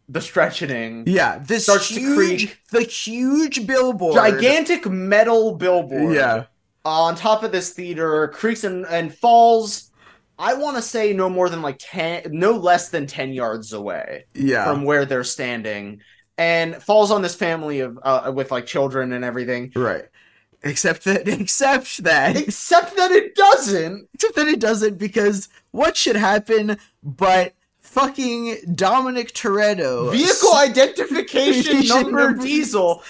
the 0.09 0.21
stretching, 0.21 1.05
yeah 1.07 1.39
this 1.39 1.63
starts 1.63 1.87
to 1.87 1.99
huge 1.99 2.15
creak. 2.15 2.59
the 2.71 2.81
huge 2.81 3.65
billboard 3.65 4.13
gigantic 4.15 4.85
metal 4.85 5.55
billboard. 5.55 6.13
yeah 6.13 6.43
on 6.85 7.15
top 7.15 7.43
of 7.43 7.51
this 7.51 7.71
theater 7.71 8.27
creaks 8.29 8.63
and, 8.63 8.85
and 8.87 9.13
falls 9.13 9.91
i 10.37 10.53
want 10.53 10.75
to 10.75 10.81
say 10.81 11.13
no 11.13 11.29
more 11.29 11.49
than 11.49 11.61
like 11.61 11.77
10 11.79 12.23
no 12.31 12.51
less 12.51 12.89
than 12.89 13.07
10 13.07 13.33
yards 13.33 13.73
away 13.73 14.25
yeah. 14.33 14.65
from 14.65 14.83
where 14.83 15.05
they're 15.05 15.23
standing. 15.23 16.01
And 16.35 16.75
falls 16.81 17.11
on 17.11 17.21
this 17.21 17.35
family 17.35 17.81
of 17.81 17.99
uh, 18.01 18.31
with 18.33 18.49
like 18.49 18.65
children 18.65 19.13
and 19.13 19.23
everything. 19.23 19.71
Right. 19.75 20.05
Except 20.63 21.03
that 21.03 21.27
except 21.27 22.03
that. 22.03 22.35
Except 22.35 22.95
that 22.97 23.11
it 23.11 23.35
doesn't. 23.35 24.09
Except 24.15 24.35
that 24.35 24.47
it 24.47 24.59
doesn't 24.59 24.97
because 24.97 25.49
what 25.71 25.95
should 25.95 26.15
happen 26.15 26.77
but 27.03 27.53
fucking 27.81 28.57
Dominic 28.73 29.33
Toretto 29.33 30.11
vehicle 30.11 30.55
identification 30.55 31.87
number- 31.87 32.33
diesel 32.33 33.03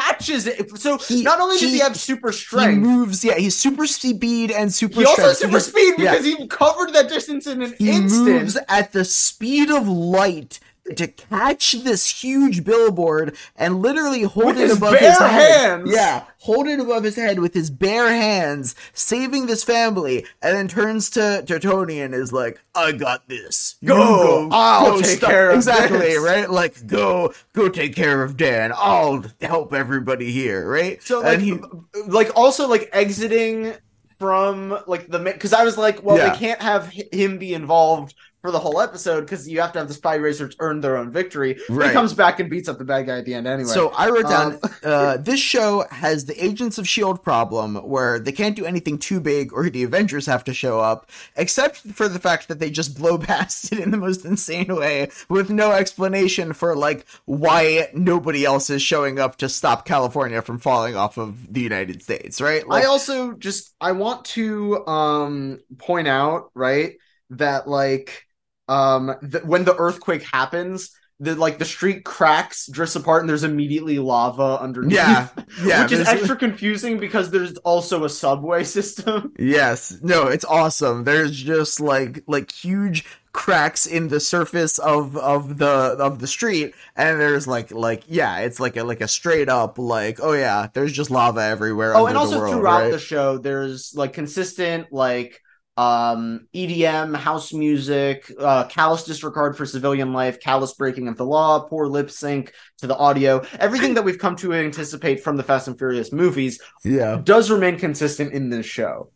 patches 0.00 0.46
it 0.46 0.78
so 0.78 0.96
He- 0.98 1.22
not 1.22 1.40
only 1.40 1.58
does 1.58 1.70
he 1.70 1.78
have 1.80 1.96
super 1.96 2.32
strength, 2.32 2.72
he 2.72 2.78
moves 2.78 3.24
yeah 3.24 3.34
he's 3.34 3.56
super 3.56 3.86
speed 3.86 4.50
and 4.50 4.72
super 4.72 4.94
speed. 4.94 5.00
he 5.02 5.06
also 5.06 5.22
has 5.22 5.38
strength 5.38 5.38
super 5.38 5.50
because 5.52 5.66
speed 5.66 5.94
yeah. 5.98 6.10
because 6.12 6.24
he 6.26 6.46
covered 6.48 6.92
that 6.94 7.08
distance 7.08 7.46
in 7.46 7.62
an 7.62 7.74
he 7.78 7.90
instant 7.90 8.24
moves 8.24 8.58
at 8.68 8.92
the 8.92 9.04
speed 9.04 9.70
of 9.70 9.86
light 9.88 10.58
to 10.96 11.06
catch 11.08 11.72
this 11.72 12.22
huge 12.22 12.64
billboard 12.64 13.36
and 13.56 13.80
literally 13.82 14.22
hold 14.22 14.46
With 14.46 14.58
it 14.58 14.68
his 14.68 14.76
above 14.78 14.94
his 14.98 15.18
head. 15.18 15.30
hands. 15.30 15.90
Yeah, 15.92 16.24
hold 16.38 16.66
it 16.66 16.80
above 16.80 17.04
his 17.04 17.16
head 17.16 17.38
with 17.38 17.54
his 17.54 17.70
bare 17.70 18.08
hands, 18.10 18.74
saving 18.92 19.46
this 19.46 19.62
family, 19.64 20.24
and 20.42 20.56
then 20.56 20.68
turns 20.68 21.10
to, 21.10 21.42
to 21.46 21.58
Tony 21.58 22.00
and 22.00 22.14
is 22.14 22.32
like, 22.32 22.60
"I 22.74 22.92
got 22.92 23.28
this. 23.28 23.76
You 23.80 23.88
Go. 23.88 24.48
I'll 24.52 24.98
take 25.00 25.18
stop-" 25.18 25.30
care 25.30 25.50
of 25.50 25.56
exactly 25.56 25.98
this." 25.98 26.18
right. 26.18 26.50
Like, 26.50 26.86
go 26.86 27.32
go 27.52 27.68
take 27.68 27.94
care 27.94 28.22
of 28.22 28.36
Dan. 28.36 28.72
I'll 28.76 29.24
help 29.40 29.72
everybody 29.72 30.30
here. 30.32 30.68
Right. 30.68 31.02
So 31.02 31.20
like, 31.20 31.34
and 31.34 31.42
he, 31.42 31.58
like 32.06 32.30
also 32.36 32.68
like 32.68 32.88
exiting 32.92 33.74
from 34.18 34.78
like 34.86 35.08
the 35.08 35.18
because 35.18 35.52
I 35.54 35.64
was 35.64 35.78
like, 35.78 36.02
well, 36.02 36.16
Yeah. 36.18 36.30
they 36.32 36.38
can't 36.38 36.60
have 36.60 36.88
him 36.90 37.38
be 37.38 37.54
involved 37.54 38.14
for 38.42 38.50
the 38.50 38.58
whole 38.58 38.80
episode 38.80 39.20
because 39.22 39.48
you 39.48 39.60
have 39.60 39.72
to 39.72 39.78
have 39.78 39.88
the 39.88 39.94
spy 39.94 40.14
racers 40.14 40.56
earn 40.60 40.80
their 40.80 40.96
own 40.96 41.10
victory. 41.10 41.58
Right. 41.68 41.88
He 41.88 41.92
comes 41.92 42.14
back 42.14 42.40
and 42.40 42.48
beats 42.48 42.68
up 42.68 42.78
the 42.78 42.84
bad 42.84 43.06
guy 43.06 43.18
at 43.18 43.24
the 43.24 43.34
end 43.34 43.46
anyway. 43.46 43.68
So 43.70 43.90
I 43.90 44.08
wrote 44.08 44.28
down 44.28 44.52
Um, 44.54 44.58
uh, 44.82 45.16
this 45.18 45.40
show 45.40 45.84
has 45.90 46.24
the 46.24 46.42
Agents 46.42 46.78
of 46.78 46.88
Shield 46.88 47.22
problem 47.22 47.76
where 47.76 48.18
they 48.18 48.32
can't 48.32 48.56
do 48.56 48.64
anything 48.64 48.98
too 48.98 49.20
big 49.20 49.52
or 49.52 49.68
the 49.68 49.82
Avengers 49.82 50.26
have 50.26 50.44
to 50.44 50.54
show 50.54 50.80
up, 50.80 51.10
except 51.36 51.78
for 51.78 52.08
the 52.08 52.18
fact 52.18 52.48
that 52.48 52.58
they 52.58 52.70
just 52.70 52.96
blow 52.96 53.18
past 53.30 53.72
it 53.72 53.78
in 53.78 53.90
the 53.90 53.98
most 53.98 54.24
insane 54.24 54.74
way 54.74 55.10
with 55.28 55.50
no 55.50 55.72
explanation 55.72 56.52
for 56.52 56.74
like 56.74 57.04
why 57.26 57.88
nobody 57.92 58.44
else 58.44 58.70
is 58.70 58.80
showing 58.82 59.18
up 59.18 59.36
to 59.36 59.48
stop 59.48 59.84
California 59.84 60.40
from 60.40 60.58
falling 60.58 60.96
off 60.96 61.18
of 61.18 61.52
the 61.52 61.60
United 61.60 62.02
States, 62.02 62.40
right? 62.40 62.66
Like, 62.66 62.84
I 62.84 62.86
also 62.86 63.32
just 63.32 63.74
I 63.80 63.92
want 63.92 64.24
to 64.26 64.86
um 64.86 65.60
point 65.78 66.08
out 66.08 66.50
right 66.54 66.94
that 67.30 67.68
like 67.68 68.26
um 68.70 69.14
th- 69.30 69.44
when 69.44 69.64
the 69.64 69.76
earthquake 69.76 70.22
happens. 70.24 70.90
The, 71.22 71.34
like 71.34 71.58
the 71.58 71.66
street 71.66 72.06
cracks, 72.06 72.66
drifts 72.66 72.96
apart, 72.96 73.20
and 73.20 73.28
there's 73.28 73.44
immediately 73.44 73.98
lava 73.98 74.58
underneath. 74.58 74.94
yeah, 74.94 75.28
yeah, 75.62 75.82
which 75.82 75.92
is 75.92 76.00
extra 76.06 76.34
confusing 76.34 76.98
because 76.98 77.30
there's 77.30 77.58
also 77.58 78.04
a 78.04 78.08
subway 78.08 78.64
system. 78.64 79.34
Yes, 79.38 79.98
no, 80.02 80.28
it's 80.28 80.44
awesome. 80.44 81.04
There's 81.04 81.32
just 81.34 81.80
like 81.80 82.22
like 82.26 82.52
huge 82.52 83.04
cracks 83.32 83.86
in 83.86 84.08
the 84.08 84.20
surface 84.20 84.78
of 84.78 85.16
of 85.16 85.58
the 85.58 85.66
of 85.98 86.18
the 86.18 86.26
street, 86.26 86.74
and 86.96 87.20
there's 87.20 87.46
like 87.46 87.70
like 87.72 88.04
yeah, 88.06 88.40
it's 88.40 88.60
like 88.60 88.76
a 88.76 88.84
like 88.84 89.00
a 89.00 89.08
straight 89.08 89.48
up 89.48 89.78
like 89.78 90.18
oh 90.22 90.32
yeah, 90.32 90.68
there's 90.74 90.92
just 90.92 91.10
lava 91.10 91.42
everywhere. 91.42 91.96
Oh, 91.96 92.06
and 92.06 92.16
the 92.20 92.20
also 92.20 92.38
world, 92.38 92.50
throughout 92.50 92.66
right? 92.66 92.90
the 92.90 92.98
show, 92.98 93.38
there's 93.38 93.94
like 93.94 94.12
consistent 94.12 94.92
like 94.92 95.40
um 95.80 96.46
EDM, 96.54 97.16
house 97.16 97.54
music, 97.54 98.30
uh 98.38 98.64
callous 98.64 99.04
disregard 99.04 99.56
for 99.56 99.64
civilian 99.64 100.12
life, 100.12 100.38
callous 100.38 100.74
breaking 100.74 101.08
of 101.08 101.16
the 101.16 101.24
law, 101.24 101.60
poor 101.60 101.86
lip 101.86 102.10
sync 102.10 102.52
to 102.78 102.86
the 102.86 102.96
audio. 102.96 103.42
Everything 103.58 103.94
that 103.94 104.04
we've 104.04 104.18
come 104.18 104.36
to 104.36 104.52
anticipate 104.52 105.22
from 105.24 105.36
the 105.38 105.42
Fast 105.42 105.68
and 105.68 105.78
Furious 105.78 106.12
movies 106.12 106.60
yeah, 106.84 107.20
does 107.24 107.50
remain 107.50 107.78
consistent 107.78 108.34
in 108.34 108.50
this 108.50 108.66
show. 108.66 109.10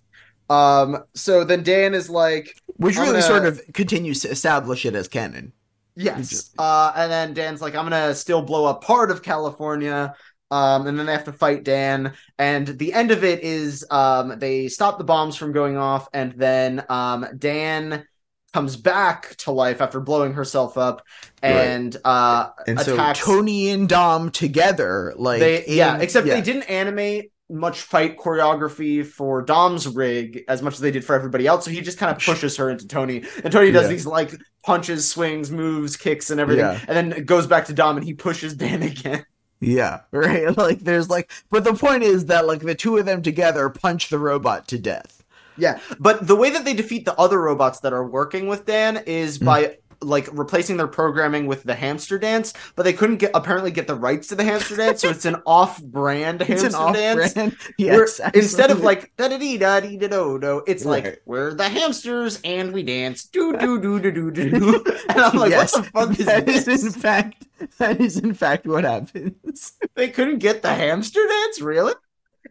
Um 0.49 1.05
so 1.15 1.45
then 1.45 1.63
Dan 1.63 1.93
is 1.93 2.09
like 2.09 2.57
which 2.77 2.97
really 2.97 3.21
gonna- 3.21 3.23
sort 3.23 3.45
of 3.45 3.61
continues 3.75 4.21
to 4.21 4.29
establish 4.31 4.87
it 4.87 4.95
as 4.95 5.07
canon. 5.09 5.53
Yes. 5.97 6.51
Uh, 6.59 6.93
and 6.97 7.13
then 7.13 7.35
Dan's 7.35 7.63
like, 7.63 7.77
I'm 7.77 7.85
gonna 7.85 8.15
still 8.15 8.43
blow 8.43 8.65
up 8.65 8.83
part 8.83 9.11
of 9.13 9.23
California. 9.23 10.15
Um, 10.51 10.87
and 10.87 10.99
then 10.99 11.07
they 11.07 11.13
have 11.13 11.25
to 11.25 11.33
fight 11.33 11.65
Dan. 11.65 12.13
And 12.39 12.67
the 12.67 12.93
end 12.93 13.11
of 13.11 13.25
it 13.25 13.43
is 13.43 13.85
um, 13.91 14.39
they 14.39 14.69
stop 14.69 14.99
the 14.99 15.05
bombs 15.05 15.37
from 15.37 15.53
going 15.53 15.77
off, 15.77 16.09
and 16.13 16.33
then 16.33 16.85
um, 16.89 17.27
Dan 17.39 18.05
comes 18.53 18.77
back 18.77 19.35
to 19.37 19.51
life 19.51 19.81
after 19.81 19.99
blowing 20.01 20.33
herself 20.35 20.79
up, 20.79 21.03
and 21.43 21.97
uh, 22.05 22.51
And 22.69 22.79
attacks. 22.79 23.19
so 23.21 23.27
Tony 23.27 23.71
and 23.71 23.89
Dom 23.89 24.31
together, 24.31 25.13
like 25.17 25.41
they, 25.41 25.65
yeah, 25.67 25.99
except 25.99 26.27
yeah. 26.27 26.35
they 26.35 26.41
didn't 26.43 26.65
animate 26.65 27.33
much 27.51 27.81
fight 27.83 28.17
choreography 28.17 29.05
for 29.05 29.43
Dom's 29.43 29.87
rig 29.89 30.45
as 30.49 30.63
much 30.63 30.75
as 30.75 30.81
they 30.81 30.91
did 30.93 31.05
for 31.05 31.15
everybody 31.17 31.47
else. 31.47 31.65
So 31.65 31.71
he 31.73 31.81
just 31.81 31.99
kind 31.99 32.15
of 32.17 32.23
pushes 32.23 32.57
her 32.59 32.71
into 32.71 32.87
Tony, 32.87 33.25
and 33.43 33.53
Tony 33.53 33.73
does 33.73 33.85
Yeah. 33.85 33.89
these 33.89 34.07
like 34.07 34.33
punches, 34.65 35.09
swings, 35.11 35.51
moves, 35.51 35.97
kicks, 35.97 36.31
and 36.31 36.39
everything, 36.39 36.65
Yeah. 36.65 36.79
and 36.87 36.97
then 36.97 37.13
it 37.13 37.27
goes 37.27 37.47
back 37.49 37.65
to 37.67 37.73
Dom, 37.73 37.97
and 37.97 38.05
he 38.07 38.15
pushes 38.15 38.55
Dan 38.55 38.83
again. 38.93 39.25
Yeah, 39.67 40.01
right. 40.11 40.57
Like 40.57 40.81
there's 40.81 41.11
like, 41.11 41.31
but 41.51 41.65
the 41.65 41.75
point 41.75 42.03
is 42.03 42.27
that 42.27 42.47
like 42.47 42.61
the 42.61 42.75
two 42.75 42.97
of 42.97 43.07
them 43.07 43.23
together 43.23 43.69
punch 43.69 44.09
the 44.09 44.19
robot 44.19 44.69
to 44.69 44.79
death. 44.79 45.25
Yeah, 45.57 45.79
but 46.01 46.27
the 46.27 46.35
way 46.35 46.51
that 46.51 46.65
they 46.65 46.75
defeat 46.75 47.05
the 47.05 47.15
other 47.19 47.41
robots 47.41 47.81
that 47.81 47.93
are 47.93 48.05
working 48.05 48.49
with 48.49 48.67
Dan 48.67 49.03
is 49.07 49.39
by 49.39 49.65
mm. 49.65 49.77
Like 50.05 50.29
replacing 50.33 50.77
their 50.77 50.87
programming 50.89 51.47
with 51.47 51.65
the 51.65 51.75
hamster 51.75 52.19
dance, 52.19 52.53
but 52.77 52.85
they 52.85 52.93
couldn't 52.93 53.17
get 53.17 53.33
apparently 53.35 53.71
get 53.71 53.87
the 53.87 53.95
rights 53.97 54.29
to 54.29 54.35
the 54.37 54.45
hamster 54.45 54.77
dance, 54.77 55.01
so 55.01 55.09
it's 55.09 55.25
an 55.25 55.37
off-brand 55.47 56.43
It's 56.49 56.63
hamster 56.63 56.69
an 56.69 56.75
off-brand. 56.75 57.35
dance. 57.35 57.55
Yes, 57.79 58.21
instead 58.35 58.71
of 58.71 58.81
like 58.83 59.13
da 59.17 59.29
da 59.29 59.39
dee 59.39 59.59
da 59.59 59.81
dee 59.81 59.97
da 59.97 60.09
do 60.09 60.39
do, 60.41 60.63
it's 60.67 60.85
Right. 60.85 61.05
like 61.05 61.23
we're 61.27 61.55
the 61.55 61.69
hamsters 61.69 62.41
and 62.45 62.73
we 62.73 62.83
dance 62.83 63.25
do 63.25 63.57
do 63.57 63.81
do 63.81 63.99
do 64.01 64.13
do 64.13 64.31
do 64.31 64.85
and 65.09 65.21
I'm 65.21 65.37
like, 65.37 65.51
yes, 65.51 65.75
what 65.75 65.85
the 65.85 65.91
fuck 65.91 66.21
is 66.21 66.27
that 66.27 66.47
this? 66.47 66.69
is 66.69 66.85
in 66.85 66.93
fact 66.93 67.47
that 67.79 68.01
is 68.01 68.19
in 68.19 68.35
fact 68.35 68.67
what 68.67 68.85
happens. 68.85 69.73
they 69.97 70.09
couldn't 70.11 70.39
get 70.39 70.63
the 70.63 70.75
hamster 70.75 71.21
dance, 71.27 71.61
really? 71.61 71.95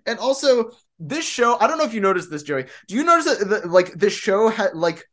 And 0.05 0.19
also, 0.19 0.71
this 0.99 1.25
show. 1.25 1.57
I 1.59 1.67
don't 1.67 1.77
know 1.77 1.85
if 1.85 1.93
you 1.93 2.01
noticed 2.01 2.29
this, 2.31 2.43
Joey. 2.43 2.65
Do 2.87 2.95
you 2.95 3.03
notice 3.03 3.25
that 3.37 3.47
the, 3.47 3.67
like 3.67 3.93
this 3.93 4.13
show 4.13 4.49
had 4.49 4.75
like 4.75 5.07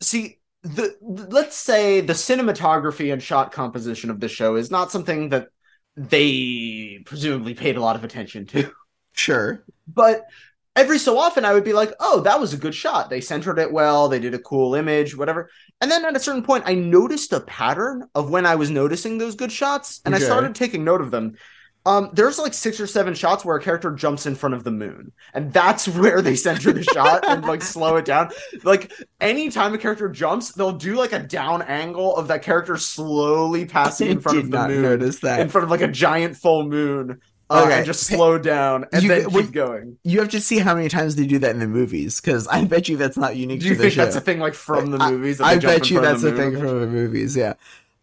see 0.00 0.38
the 0.64 0.96
let's 1.02 1.56
say 1.56 2.00
the 2.00 2.14
cinematography 2.14 3.12
and 3.12 3.22
shot 3.22 3.52
composition 3.52 4.10
of 4.10 4.18
the 4.18 4.28
show 4.28 4.56
is 4.56 4.70
not 4.70 4.90
something 4.90 5.28
that 5.28 5.48
they 5.96 7.02
presumably 7.04 7.54
paid 7.54 7.76
a 7.76 7.80
lot 7.80 7.96
of 7.96 8.04
attention 8.04 8.46
to. 8.46 8.70
Sure. 9.12 9.62
But 9.86 10.26
every 10.74 10.98
so 10.98 11.18
often 11.18 11.44
I 11.44 11.52
would 11.52 11.62
be 11.62 11.72
like, 11.72 11.92
oh, 12.00 12.20
that 12.22 12.40
was 12.40 12.52
a 12.52 12.56
good 12.58 12.74
shot. 12.74 13.10
They 13.10 13.20
centered 13.20 13.60
it 13.60 13.72
well. 13.72 14.08
They 14.08 14.18
did 14.18 14.34
a 14.34 14.40
cool 14.40 14.74
image, 14.74 15.16
whatever. 15.16 15.50
And 15.80 15.90
then 15.90 16.04
at 16.04 16.16
a 16.16 16.20
certain 16.20 16.42
point, 16.42 16.64
I 16.66 16.74
noticed 16.74 17.32
a 17.32 17.40
pattern 17.40 18.08
of 18.14 18.30
when 18.30 18.46
I 18.46 18.56
was 18.56 18.70
noticing 18.70 19.18
those 19.18 19.36
good 19.36 19.52
shots, 19.52 20.00
and 20.04 20.14
Okay. 20.14 20.24
I 20.24 20.26
started 20.26 20.54
taking 20.54 20.82
note 20.82 21.00
of 21.00 21.10
them. 21.10 21.36
Um, 21.86 22.08
there's 22.14 22.38
like 22.38 22.54
six 22.54 22.80
or 22.80 22.86
seven 22.86 23.12
shots 23.14 23.44
where 23.44 23.56
a 23.56 23.60
character 23.62 23.90
jumps 23.90 24.24
in 24.24 24.34
front 24.34 24.54
of 24.54 24.64
the 24.64 24.70
moon, 24.70 25.12
and 25.34 25.52
that's 25.52 25.86
where 25.98 26.22
they 26.22 26.34
center 26.34 26.72
the 26.72 26.82
shot 26.82 27.28
and 27.28 27.44
like 27.44 27.60
slow 27.62 27.96
it 27.96 28.06
down. 28.06 28.30
Like 28.62 28.90
anytime 29.20 29.74
a 29.74 29.78
character 29.78 30.08
jumps, 30.08 30.52
they'll 30.52 30.72
do 30.72 30.94
like 30.94 31.12
a 31.12 31.18
down 31.18 31.60
angle 31.62 32.16
of 32.16 32.28
that 32.28 32.42
character 32.42 32.78
slowly 32.78 33.66
passing 33.66 34.08
in 34.10 34.20
front 34.20 34.38
of 34.38 34.50
the 34.50 34.56
not 34.56 34.70
moon, 34.70 34.82
notice 34.82 35.18
that. 35.20 35.40
in 35.40 35.48
front 35.50 35.64
of 35.64 35.70
like 35.70 35.82
a 35.82 35.88
giant 35.88 36.36
full 36.36 36.66
moon. 36.68 37.20
Uh, 37.50 37.64
Okay. 37.66 37.76
and 37.76 37.86
just 37.86 38.04
slow 38.06 38.38
down 38.38 38.86
and 38.90 39.02
You- 39.02 39.08
then 39.10 39.24
keep 39.26 39.32
wait- 39.34 39.52
going. 39.52 39.98
You 40.02 40.18
have 40.20 40.30
to 40.30 40.40
see 40.40 40.58
how 40.60 40.74
many 40.74 40.88
times 40.88 41.16
they 41.16 41.26
do 41.26 41.38
that 41.40 41.50
in 41.50 41.58
the 41.58 41.66
movies, 41.68 42.18
because 42.18 42.48
I 42.48 42.64
bet 42.64 42.88
you 42.88 42.96
that's 42.96 43.18
not 43.18 43.36
unique 43.36 43.60
Do 43.60 43.66
you 43.68 43.74
think 43.74 43.92
show. 43.92 44.02
that's 44.02 44.16
a 44.16 44.20
thing 44.22 44.38
like 44.40 44.54
from 44.54 44.90
the 44.90 44.96
movies? 44.98 45.36
that 45.38 45.44
I 45.44 45.58
bet 45.58 45.90
you 45.90 46.00
that's 46.00 46.22
a 46.22 46.32
thing 46.32 46.52
from 46.58 46.80
the 46.80 46.86
movies. 46.86 47.36
Yeah. 47.36 47.52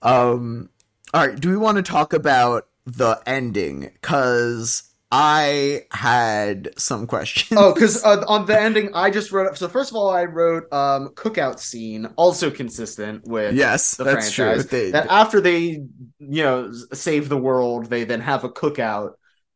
Um. 0.03 0.69
All 1.15 1.25
right. 1.25 1.37
Do 1.39 1.49
we 1.49 1.57
want 1.57 1.77
to 1.77 1.81
talk 1.81 2.13
about 2.13 2.67
the 2.85 3.21
ending? 3.25 3.91
Because 4.01 4.83
I 5.11 5.81
had 5.91 6.69
some 6.77 7.05
questions. 7.05 7.59
Oh, 7.59 7.73
because 7.73 8.03
uh, 8.03 8.23
on 8.27 8.45
the 8.45 8.59
ending, 8.59 8.91
I 8.93 9.09
just 9.09 9.31
wrote. 9.31 9.57
So 9.57 9.67
first 9.67 9.91
of 9.91 9.97
all, 9.97 10.09
I 10.09 10.23
wrote 10.23 10.71
um, 10.71 11.09
cookout 11.15 11.59
scene, 11.59 12.07
also 12.15 12.49
consistent 12.49 13.27
with 13.27 13.55
yes, 13.55 13.95
the 13.95 14.05
that's 14.05 14.33
franchise. 14.33 14.67
true. 14.67 14.79
They, 14.79 14.91
that 14.91 15.07
after 15.09 15.41
they, 15.41 15.83
you 16.19 16.43
know, 16.43 16.71
save 16.93 17.27
the 17.27 17.37
world, 17.37 17.87
they 17.87 18.05
then 18.05 18.21
have 18.21 18.43
a 18.43 18.49
cookout. 18.49 19.11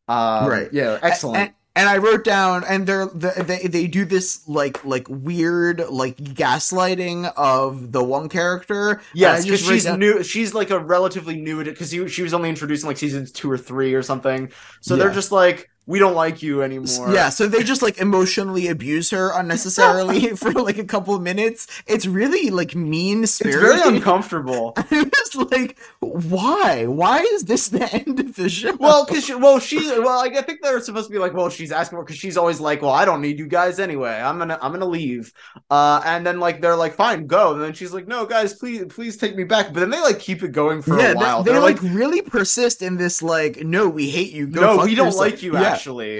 Um, 0.07 0.47
Right. 0.47 0.71
Yeah. 0.71 0.99
Excellent. 1.01 1.37
And, 1.37 1.53
and 1.75 1.89
I 1.89 1.97
wrote 1.97 2.23
down, 2.23 2.63
and 2.63 2.87
they're 2.87 3.07
they 3.07 3.67
they 3.67 3.87
do 3.87 4.05
this 4.05 4.47
like 4.47 4.83
like 4.85 5.07
weird 5.09 5.81
like 5.89 6.17
gaslighting 6.17 7.31
of 7.35 7.91
the 7.91 8.03
one 8.03 8.29
character. 8.29 9.01
Yes, 9.13 9.43
because 9.43 9.61
she's 9.61 9.83
down- 9.83 9.99
new. 9.99 10.23
She's 10.23 10.53
like 10.53 10.69
a 10.69 10.79
relatively 10.79 11.35
new 11.35 11.63
because 11.63 11.89
she 11.91 12.21
was 12.21 12.33
only 12.33 12.49
introduced 12.49 12.83
in 12.83 12.87
like 12.87 12.97
seasons 12.97 13.31
two 13.31 13.51
or 13.51 13.57
three 13.57 13.93
or 13.93 14.01
something. 14.01 14.51
So 14.81 14.95
they're 14.95 15.11
just 15.11 15.31
like, 15.31 15.69
we 15.87 15.99
don't 15.99 16.15
like 16.15 16.41
you 16.41 16.63
anymore. 16.63 17.13
Yeah, 17.13 17.29
so 17.29 17.47
they 17.47 17.63
just 17.63 17.81
like 17.81 17.99
emotionally 17.99 18.67
abuse 18.67 19.11
her 19.11 19.31
unnecessarily 19.37 20.29
for 20.35 20.51
like 20.51 20.77
a 20.79 20.83
couple 20.83 21.13
of 21.13 21.21
minutes. 21.21 21.67
It's 21.85 22.07
really 22.07 22.49
like 22.49 22.75
mean 22.75 23.27
spirit. 23.27 23.55
it's 23.55 23.83
very 23.83 23.95
uncomfortable. 23.97 24.73
I 24.77 25.09
was 25.13 25.51
like, 25.51 25.77
why? 25.99 26.85
Why 26.87 27.19
is 27.19 27.43
this 27.43 27.67
the 27.67 27.91
end 27.93 28.19
of 28.19 28.35
the 28.35 28.49
show? 28.49 28.75
Well, 28.75 29.05
because 29.05 29.25
she, 29.25 29.35
well, 29.35 29.59
she, 29.59 29.77
well, 29.77 30.17
like, 30.17 30.35
I 30.35 30.41
think 30.41 30.61
they're 30.61 30.79
supposed 30.79 31.07
to 31.07 31.13
be 31.13 31.19
like, 31.19 31.33
well, 31.33 31.49
she's 31.49 31.71
asking 31.71 31.99
for 31.99 32.03
because 32.03 32.17
she's 32.17 32.37
always 32.37 32.59
like, 32.59 32.81
well, 32.81 32.91
I 32.91 33.05
don't 33.05 33.21
need 33.21 33.37
you 33.37 33.47
guys 33.47 33.79
anyway. 33.79 34.13
I'm 34.15 34.39
gonna, 34.39 34.57
I'm 34.61 34.71
gonna 34.71 34.85
leave. 34.85 35.33
Uh, 35.69 36.01
and 36.03 36.25
then 36.25 36.39
like 36.39 36.61
they're 36.61 36.75
like, 36.75 36.95
fine, 36.95 37.27
go. 37.27 37.53
And 37.53 37.61
then 37.61 37.73
she's 37.73 37.93
like, 37.93 38.07
no, 38.07 38.25
guys, 38.25 38.53
please, 38.53 38.85
please 38.89 39.17
take 39.17 39.35
me 39.35 39.43
back. 39.43 39.67
But 39.67 39.81
then 39.81 39.91
they 39.91 40.01
like 40.01 40.19
keep 40.19 40.41
it 40.41 40.51
going 40.51 40.81
for 40.81 40.99
yeah, 40.99 41.11
a 41.11 41.15
while. 41.15 41.43
they, 41.43 41.51
they 41.51 41.53
They're 41.53 41.61
like, 41.61 41.81
really 41.81 42.23
persist 42.23 42.81
in 42.81 42.97
this 42.97 43.21
like, 43.21 43.63
no, 43.63 43.87
we 43.87 44.09
hate 44.09 44.31
you. 44.31 44.47
Go 44.47 44.61
no, 44.77 44.83
we 44.83 44.95
don't 44.95 45.07
yourself." 45.07 45.21
like 45.21 45.43
you. 45.43 45.53
Yeah, 45.53 45.74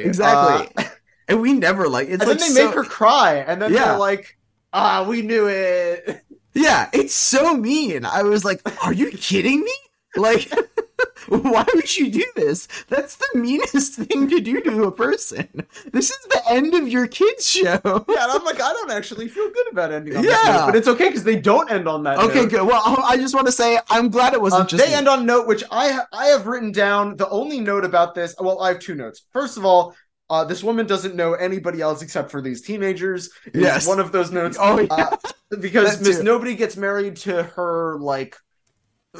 Exactly. 0.05 0.69
Uh, 0.77 0.83
and 1.27 1.41
we 1.41 1.53
never 1.53 1.87
like. 1.87 2.07
It's 2.09 2.21
and 2.21 2.29
like 2.29 2.39
then 2.39 2.53
they 2.53 2.61
so, 2.61 2.65
make 2.67 2.75
her 2.75 2.83
cry, 2.83 3.37
and 3.37 3.61
then 3.61 3.73
Yeah. 3.73 3.85
they're 3.85 3.97
like, 3.97 4.37
ah, 4.73 5.05
we 5.07 5.21
knew 5.21 5.47
it. 5.47 6.21
Yeah, 6.53 6.89
it's 6.93 7.13
so 7.15 7.55
mean. 7.57 8.05
I 8.05 8.23
was 8.23 8.45
like, 8.45 8.61
are 8.85 8.93
you 8.93 9.11
kidding 9.17 9.61
me? 9.61 9.73
Like, 10.15 10.51
why 11.27 11.65
would 11.73 11.97
you 11.97 12.09
do 12.11 12.25
this? 12.35 12.67
That's 12.89 13.15
the 13.15 13.27
meanest 13.39 13.95
thing 13.95 14.29
to 14.29 14.39
do 14.39 14.61
to 14.61 14.83
a 14.83 14.91
person. 14.91 15.47
This 15.91 16.09
is 16.11 16.17
the 16.29 16.41
end 16.49 16.73
of 16.73 16.87
your 16.87 17.07
kids' 17.07 17.49
show. 17.49 17.79
Yeah, 17.83 18.23
and 18.23 18.31
I'm 18.31 18.43
like, 18.45 18.61
I 18.61 18.71
don't 18.73 18.91
actually 18.91 19.27
feel 19.27 19.49
good 19.49 19.67
about 19.71 19.91
ending 19.91 20.15
on 20.17 20.23
that 20.25 20.43
Yeah. 20.45 20.57
note, 20.57 20.65
but 20.67 20.75
it's 20.75 20.87
okay 20.87 21.07
because 21.09 21.23
they 21.23 21.35
don't 21.37 21.69
end 21.71 21.87
on 21.87 22.03
that. 22.03 22.17
Okay, 22.19 22.41
note. 22.41 22.49
good. 22.51 22.67
Well, 22.67 22.81
I 23.03 23.17
just 23.17 23.33
want 23.35 23.47
to 23.47 23.51
say 23.51 23.79
I'm 23.89 24.09
glad 24.09 24.33
it 24.33 24.41
wasn't 24.41 24.61
Um, 24.61 24.67
just 24.67 24.85
they 24.85 24.93
end 24.93 25.07
on 25.07 25.25
note 25.25 25.47
which 25.47 25.63
I 25.71 25.91
ha- 25.91 26.07
I 26.13 26.27
have 26.27 26.47
written 26.47 26.71
down. 26.71 27.17
The 27.17 27.29
only 27.29 27.59
note 27.59 27.85
about 27.85 28.15
this, 28.15 28.35
well, 28.39 28.61
I 28.61 28.69
have 28.69 28.79
two 28.79 28.95
notes. 28.95 29.25
First 29.33 29.57
of 29.57 29.65
all, 29.65 29.95
uh, 30.29 30.43
this 30.43 30.63
woman 30.63 30.87
doesn't 30.87 31.15
know 31.15 31.33
anybody 31.33 31.81
else 31.81 32.01
except 32.01 32.31
for 32.31 32.41
these 32.41 32.61
teenagers. 32.61 33.29
Yes. 33.53 33.87
one 33.87 33.99
of 33.99 34.11
those 34.11 34.31
notes. 34.31 34.57
Oh, 34.59 34.79
yeah. 34.79 34.87
uh, 34.91 35.17
because 35.59 36.01
Miss. 36.07 36.21
Nobody 36.21 36.55
gets 36.55 36.75
married 36.77 37.15
to 37.17 37.43
her 37.43 37.97
like 37.99 38.35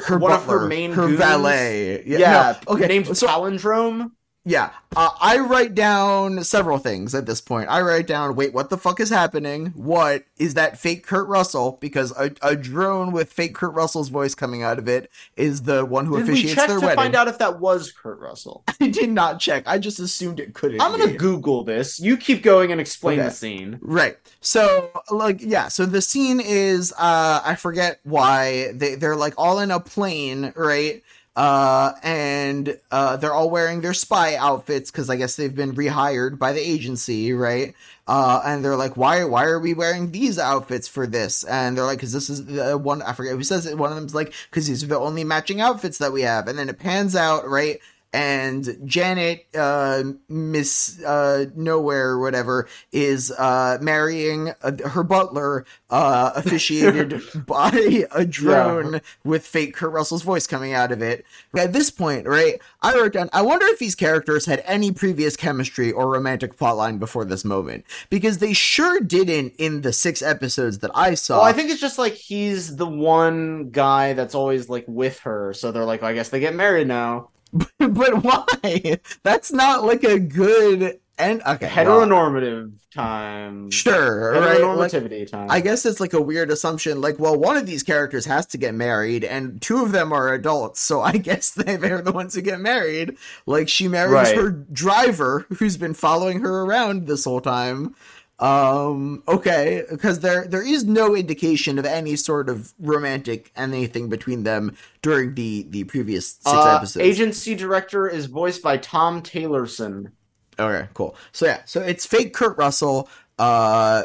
her 0.06 0.18
one 0.18 0.32
of 0.32 0.46
her 0.46 0.68
main 0.68 0.92
her 0.92 1.08
goons. 1.08 1.18
valet. 1.18 2.04
Yeah, 2.06 2.58
no, 2.68 2.74
okay. 2.74 2.88
named 2.88 3.18
so 3.18 3.28
Palindrome. 3.28 4.12
Yeah, 4.48 4.70
uh, 4.96 5.10
I 5.20 5.40
write 5.40 5.74
down 5.74 6.44
several 6.44 6.78
things 6.78 7.16
at 7.16 7.26
this 7.26 7.42
point. 7.42 7.68
I 7.68 7.82
write 7.82 8.06
down, 8.06 8.36
wait, 8.36 8.54
what 8.54 8.70
the 8.70 8.78
fuck 8.78 9.00
is 9.00 9.10
happening? 9.10 9.68
What 9.76 10.24
is 10.38 10.54
that 10.54 10.78
fake 10.78 11.06
Kurt 11.06 11.28
Russell? 11.28 11.78
Because 11.82 12.12
a, 12.18 12.32
a 12.44 12.56
drone 12.56 13.12
with 13.12 13.34
fake 13.34 13.56
Kurt 13.56 13.74
Russell's 13.74 14.10
voice 14.10 14.36
coming 14.36 14.62
out 14.62 14.78
of 14.78 14.88
it 14.88 15.10
is 15.36 15.64
the 15.64 15.84
one 15.84 16.06
who 16.06 16.18
Did 16.24 16.28
we 16.28 16.44
check 16.44 16.68
their 16.68 16.80
to 16.80 16.86
wedding. 16.86 16.96
find 16.96 17.16
out 17.16 17.28
if 17.28 17.40
that 17.40 17.60
was 17.60 17.92
Kurt 17.92 18.20
Russell? 18.20 18.64
I 18.80 18.88
did 18.90 19.10
not 19.10 19.40
check. 19.40 19.64
I 19.66 19.80
just 19.80 20.00
assumed 20.00 20.40
it 20.40 20.54
couldn't. 20.54 20.80
I'm 20.80 20.92
gonna 20.92 21.08
be. 21.08 21.18
Google 21.18 21.64
this. 21.64 22.00
You 22.00 22.16
keep 22.16 22.44
going 22.44 22.72
and 22.72 22.80
explain 22.80 23.20
Okay. 23.20 23.30
the 23.30 23.34
scene. 23.34 23.80
Right. 23.82 24.18
So 24.42 24.92
like 25.10 25.38
yeah, 25.42 25.70
so 25.70 25.88
the 25.88 26.02
scene 26.04 26.40
is 26.40 26.94
uh 27.00 27.42
I 27.44 27.56
forget 27.56 28.00
why 28.04 28.74
they 28.74 28.94
they're 28.96 29.16
like 29.16 29.34
all 29.40 29.58
in 29.60 29.72
a 29.72 29.80
plane, 29.80 30.54
right? 30.56 31.02
Uh 31.36 31.92
and 32.02 32.78
uh 32.92 33.18
they're 33.18 33.34
all 33.34 33.50
wearing 33.50 33.82
their 33.82 33.94
spy 33.94 34.36
outfits 34.36 34.90
cuz 34.90 35.10
I 35.10 35.18
guess 35.18 35.36
they've 35.36 35.54
been 35.54 35.76
rehired 35.76 36.40
by 36.40 36.54
the 36.54 36.62
agency, 36.62 37.34
right? 37.34 37.76
Uh 38.08 38.42
and 38.46 38.64
they're 38.64 38.78
like 38.78 38.96
why 38.96 39.24
why 39.26 39.44
are 39.46 39.60
we 39.60 39.74
wearing 39.74 40.12
these 40.12 40.40
outfits 40.40 40.88
for 40.88 41.06
this? 41.06 41.44
And 41.44 41.78
they're 41.78 41.86
like 41.86 42.00
cuz 42.00 42.14
this 42.14 42.30
is 42.30 42.46
the 42.46 42.78
one 42.78 43.02
I 43.02 43.12
forget 43.12 43.34
who 43.34 43.44
says 43.44 43.66
it 43.66 43.78
one 43.78 43.90
of 43.90 43.98
them's 43.98 44.16
like 44.16 44.34
cuz 44.52 44.68
these 44.68 44.82
are 44.84 44.88
the 44.88 44.98
only 45.00 45.26
matching 45.26 45.60
outfits 45.60 45.98
that 45.98 46.14
we 46.14 46.22
have. 46.22 46.48
And 46.48 46.58
then 46.58 46.70
it 46.70 46.80
pans 46.80 47.16
out, 47.18 47.50
right? 47.50 47.80
And 48.16 48.78
Janet, 48.86 49.46
uh, 49.58 50.02
Miss 50.30 51.04
uh, 51.04 51.48
Nowhere, 51.54 52.12
or 52.12 52.22
whatever, 52.22 52.70
is 52.94 53.30
uh, 53.32 53.78
marrying 53.82 54.54
uh, 54.64 54.72
her 54.88 55.04
butler, 55.04 55.66
uh, 55.90 56.32
officiated 56.36 57.22
by 57.46 58.06
a 58.12 58.24
drone 58.24 59.02
with 59.26 59.46
fake 59.46 59.76
Kurt 59.76 59.92
Russell's 59.92 60.22
voice 60.22 60.48
coming 60.48 60.72
out 60.72 60.94
of 60.94 61.02
it. 61.02 61.26
At 61.58 61.74
this 61.74 61.92
point, 61.92 62.26
right, 62.26 62.62
I 62.82 62.94
wrote 62.94 63.12
down, 63.12 63.30
I 63.34 63.42
wonder 63.42 63.66
if 63.66 63.80
these 63.80 63.96
characters 63.96 64.46
had 64.46 64.64
any 64.66 64.94
previous 64.94 65.36
chemistry 65.36 65.92
or 65.92 66.10
romantic 66.10 66.58
plotline 66.58 67.00
before 67.00 67.26
this 67.26 67.44
moment, 67.44 67.84
because 68.10 68.38
they 68.38 68.54
sure 68.54 69.02
didn't 69.02 69.56
in 69.58 69.82
the 69.82 69.92
six 69.92 70.22
episodes 70.22 70.80
that 70.80 70.92
I 70.96 71.16
saw. 71.16 71.40
Well, 71.40 71.46
I 71.46 71.52
think 71.52 71.70
it's 71.70 71.82
just 71.82 71.98
like 71.98 72.14
he's 72.14 72.78
the 72.78 72.88
one 72.88 73.72
guy 73.72 74.14
that's 74.14 74.36
always 74.36 74.70
like 74.70 74.86
with 74.88 75.20
her, 75.20 75.54
so 75.54 75.74
they're 75.74 75.84
like, 75.84 76.02
I 76.02 76.14
guess 76.14 76.30
they 76.30 76.40
get 76.40 76.56
married 76.56 76.88
now. 76.88 77.32
but 77.80 78.24
why? 78.24 79.00
That's 79.24 79.52
not 79.52 79.84
like 79.84 80.04
a 80.04 80.20
good 80.20 81.00
end. 81.18 81.42
Okay, 81.48 81.72
well, 81.86 82.02
Heteronormative 82.06 82.74
time. 82.94 83.72
Sure, 83.72 84.32
right? 84.34 84.60
Like, 84.60 84.92
Heteronormativity 84.92 85.30
time. 85.30 85.48
I 85.50 85.62
guess 85.62 85.86
it's 85.86 86.00
like 86.00 86.14
a 86.14 86.22
weird 86.22 86.52
assumption. 86.52 87.00
Like, 87.02 87.18
well, 87.20 87.38
one 87.38 87.56
of 87.58 87.66
these 87.66 87.84
characters 87.84 88.26
has 88.26 88.46
to 88.48 88.58
get 88.58 88.74
married, 88.74 89.24
and 89.24 89.62
two 89.62 89.82
of 89.82 89.92
them 89.92 90.12
are 90.12 90.34
adults, 90.34 90.82
so 90.82 91.02
I 91.02 91.14
guess 91.18 91.52
they- 91.52 91.78
they're 91.78 92.02
the 92.02 92.12
ones 92.12 92.36
who 92.36 92.42
get 92.42 92.60
married. 92.60 93.18
Like, 93.46 93.70
she 93.70 93.88
marries 93.88 94.12
Right. 94.14 94.36
her 94.36 94.50
driver, 94.52 95.46
who's 95.58 95.78
been 95.78 95.94
following 95.94 96.42
her 96.42 96.62
around 96.64 97.08
this 97.08 97.24
whole 97.24 97.42
time. 97.42 97.96
Um, 98.38 99.24
okay, 99.30 99.84
because 99.90 100.20
there 100.20 100.46
there 100.46 100.62
is 100.66 100.84
no 100.84 101.16
indication 101.16 101.80
of 101.80 101.86
any 101.86 102.18
sort 102.18 102.50
of 102.50 102.74
romantic 102.80 103.52
anything 103.56 104.10
between 104.10 104.44
them 104.44 104.76
during 105.02 105.36
the 105.36 105.66
the 105.70 105.86
previous 105.86 106.32
six 106.34 106.46
Uh, 106.46 106.76
episodes. 106.76 107.06
agency 107.06 107.56
director 107.56 108.08
is 108.10 108.26
voiced 108.26 108.62
by 108.62 108.76
Tom 108.78 109.22
Taylorson. 109.22 110.12
Okay, 110.60 110.88
cool. 110.94 111.16
So 111.32 111.46
yeah, 111.46 111.62
so 111.66 111.82
it's 111.82 112.06
fake 112.06 112.34
Kurt 112.34 112.58
Russell, 112.58 113.08
uh, 113.40 114.04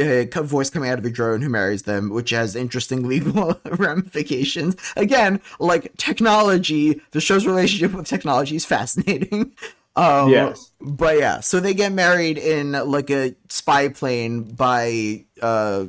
uh, 0.00 0.42
voice 0.42 0.70
coming 0.70 0.90
out 0.90 0.98
of 0.98 1.04
a 1.04 1.10
drone 1.10 1.42
who 1.42 1.48
marries 1.48 1.82
them, 1.82 2.10
which 2.10 2.30
has 2.30 2.56
interesting 2.56 3.06
legal 3.06 3.60
ramifications. 3.64 4.76
Again, 4.96 5.40
like 5.60 5.96
technology, 5.96 7.00
the 7.12 7.20
show's 7.20 7.46
relationship 7.46 7.92
with 7.92 8.06
technology 8.06 8.56
is 8.56 8.64
fascinating. 8.64 9.52
Um, 9.98 10.30
Yes. 10.30 10.70
but 10.80 11.18
yeah, 11.18 11.40
so 11.40 11.58
they 11.60 11.74
get 11.74 11.92
married 11.92 12.38
in 12.38 12.72
like 12.72 13.10
a 13.10 13.34
spy 13.48 13.88
plane 13.88 14.42
by 14.44 15.24
uh 15.42 15.86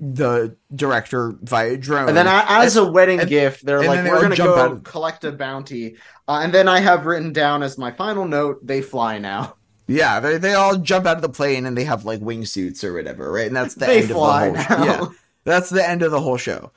the 0.00 0.56
director 0.74 1.32
via 1.42 1.76
drone. 1.76 2.08
And 2.08 2.16
then 2.16 2.26
a- 2.26 2.44
as 2.48 2.76
a 2.76 2.84
wedding 2.90 3.20
and- 3.20 3.28
gift, 3.28 3.64
they're 3.64 3.82
like, 3.82 4.02
they 4.04 4.10
we're 4.10 4.20
gonna 4.22 4.36
go 4.36 4.56
out 4.56 4.84
collect 4.84 5.24
a 5.24 5.32
bounty. 5.32 5.96
Uh, 6.28 6.40
and 6.42 6.52
then 6.52 6.68
I 6.68 6.80
have 6.80 7.06
written 7.06 7.32
down 7.32 7.62
as 7.62 7.78
my 7.78 7.90
final 7.92 8.24
note, 8.26 8.66
they 8.66 8.82
fly 8.82 9.18
now. 9.18 9.54
Yeah, 9.86 10.20
they 10.20 10.38
they 10.38 10.54
all 10.54 10.76
jump 10.76 11.04
out 11.06 11.16
of 11.16 11.22
the 11.22 11.28
plane 11.28 11.66
and 11.66 11.76
they 11.76 11.82
have 11.82 12.04
like 12.04 12.20
wingsuits 12.20 12.84
or 12.84 12.92
whatever, 12.92 13.32
right? 13.32 13.48
And 13.48 13.56
that's 13.56 13.74
the 13.74 13.86
They 13.86 14.02
end 14.02 14.10
fly 14.10 14.46
of 14.46 14.54
the 14.54 14.62
whole 14.62 14.78
now. 14.78 14.84
Yeah. 14.84 15.06
That's 15.44 15.70
the 15.70 15.88
end 15.88 16.02
of 16.02 16.12
the 16.12 16.20
whole 16.20 16.36
show. 16.36 16.70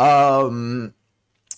Um 0.00 0.92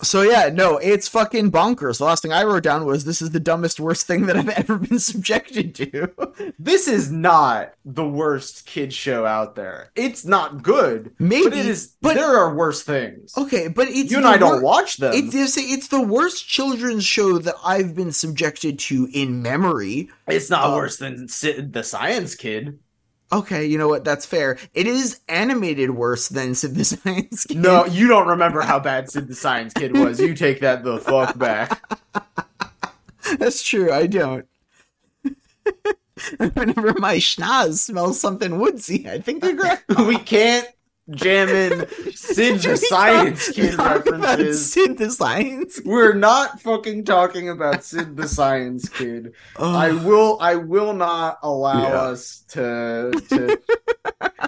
so 0.02 0.22
yeah, 0.22 0.50
no, 0.52 0.76
it's 0.78 1.08
fucking 1.08 1.50
bonkers. 1.50 1.98
The 1.98 2.04
last 2.04 2.22
thing 2.22 2.32
I 2.32 2.44
wrote 2.44 2.62
down 2.62 2.84
was 2.86 3.04
this 3.04 3.20
is 3.22 3.30
the 3.30 3.40
dumbest 3.40 3.78
worst 3.80 4.06
thing 4.06 4.26
that 4.26 4.36
I've 4.36 4.48
ever 4.62 4.78
been 4.78 4.98
subjected 4.98 5.74
to. 5.76 6.52
This 6.58 6.88
is 6.88 7.10
not 7.10 7.74
the 7.84 8.06
worst 8.06 8.66
kid 8.66 8.92
show 8.92 9.26
out 9.26 9.54
there. 9.56 9.90
It's 9.96 10.24
not 10.24 10.62
good, 10.62 11.12
Maybe 11.18 11.44
but 11.50 11.58
it 11.58 11.66
is. 11.66 11.94
but- 12.00 12.14
there 12.14 12.36
are 12.36 12.54
worse 12.54 12.82
things. 12.82 13.32
Okay, 13.36 13.68
but 13.68 13.88
it's 13.88 14.10
you 14.10 14.18
and 14.18 14.26
I 14.26 14.36
don't 14.38 14.62
wor- 14.62 14.62
watch 14.62 14.96
them. 14.96 15.12
It's 15.14 15.34
it's 15.34 15.56
it's 15.56 15.88
the 15.88 16.02
worst 16.02 16.48
children's 16.48 17.04
show 17.04 17.38
that 17.38 17.54
I've 17.64 17.94
been 17.94 18.12
subjected 18.12 18.78
to 18.80 19.08
in 19.12 19.42
memory. 19.42 20.08
It's 20.26 20.50
not 20.50 20.64
Um, 20.64 20.74
worse 20.76 20.96
than 20.98 21.26
the 21.26 21.82
Science 21.84 22.34
Kid. 22.34 22.78
Okay, 23.32 23.64
you 23.66 23.78
know 23.78 23.88
what? 23.88 24.04
That's 24.04 24.26
fair. 24.26 24.58
It 24.74 24.86
is 24.86 25.20
animated 25.28 25.90
worse 25.90 26.28
than 26.28 26.54
Sid 26.54 26.74
the 26.74 26.84
Science 26.84 27.44
Kid. 27.44 27.58
No, 27.58 27.84
you 27.86 28.08
don't 28.08 28.26
remember 28.26 28.60
how 28.60 28.80
bad 28.80 29.10
Sid 29.10 29.28
the 29.28 29.34
Science 29.34 29.72
Kid 29.72 29.96
was. 29.96 30.20
You 30.20 30.34
take 30.34 30.60
that 30.60 30.82
the 30.82 30.98
fuck 30.98 31.38
back. 31.38 31.80
That's 33.38 33.62
true. 33.62 33.92
I 33.92 34.06
don't. 34.06 34.46
Whenever 36.38 36.94
my 36.98 37.16
schnoz 37.16 37.78
smells 37.78 38.20
something 38.20 38.58
woodsy, 38.58 39.08
I 39.08 39.20
think 39.20 39.42
they're 39.42 39.54
great. 39.54 39.78
we 40.06 40.16
can't 40.16 40.66
jam 41.12 41.48
in 41.48 41.86
Sid 42.14 42.60
the 42.60 42.76
Science 42.76 43.50
Kid 43.50 43.76
Talk 43.76 44.06
about 44.06 44.20
references. 44.22 44.72
Sid 44.72 44.98
the 44.98 45.10
Science. 45.10 45.80
We're 45.84 46.14
not 46.14 46.60
fucking 46.60 47.04
talking 47.04 47.48
about 47.48 47.84
Sid 47.84 48.16
the 48.16 48.28
Science 48.28 48.88
Kid. 48.88 49.32
I 49.58 49.92
will 49.92 50.38
I 50.40 50.56
will 50.56 50.92
not 50.92 51.38
allow 51.42 51.82
Yeah. 51.82 52.00
us 52.02 52.44
to 52.50 53.10
to 53.30 53.58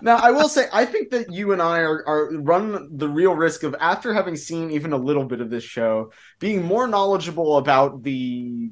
Now 0.03 0.17
I 0.17 0.31
will 0.31 0.49
say 0.49 0.67
I 0.73 0.85
think 0.85 1.11
that 1.11 1.33
you 1.33 1.53
and 1.53 1.63
I 1.63 1.79
are, 1.81 2.07
are 2.07 2.31
run 2.39 2.89
the 2.97 3.09
real 3.09 3.35
risk 3.35 3.63
of 3.63 3.75
after 3.81 4.13
having 4.15 4.37
seen 4.37 4.71
even 4.71 4.93
a 4.93 4.97
little 4.97 5.25
bit 5.25 5.41
of 5.41 5.51
this 5.51 5.65
show 5.65 6.13
being 6.41 6.65
more 6.65 6.87
knowledgeable 6.89 7.59
about 7.59 8.03
the 8.03 8.71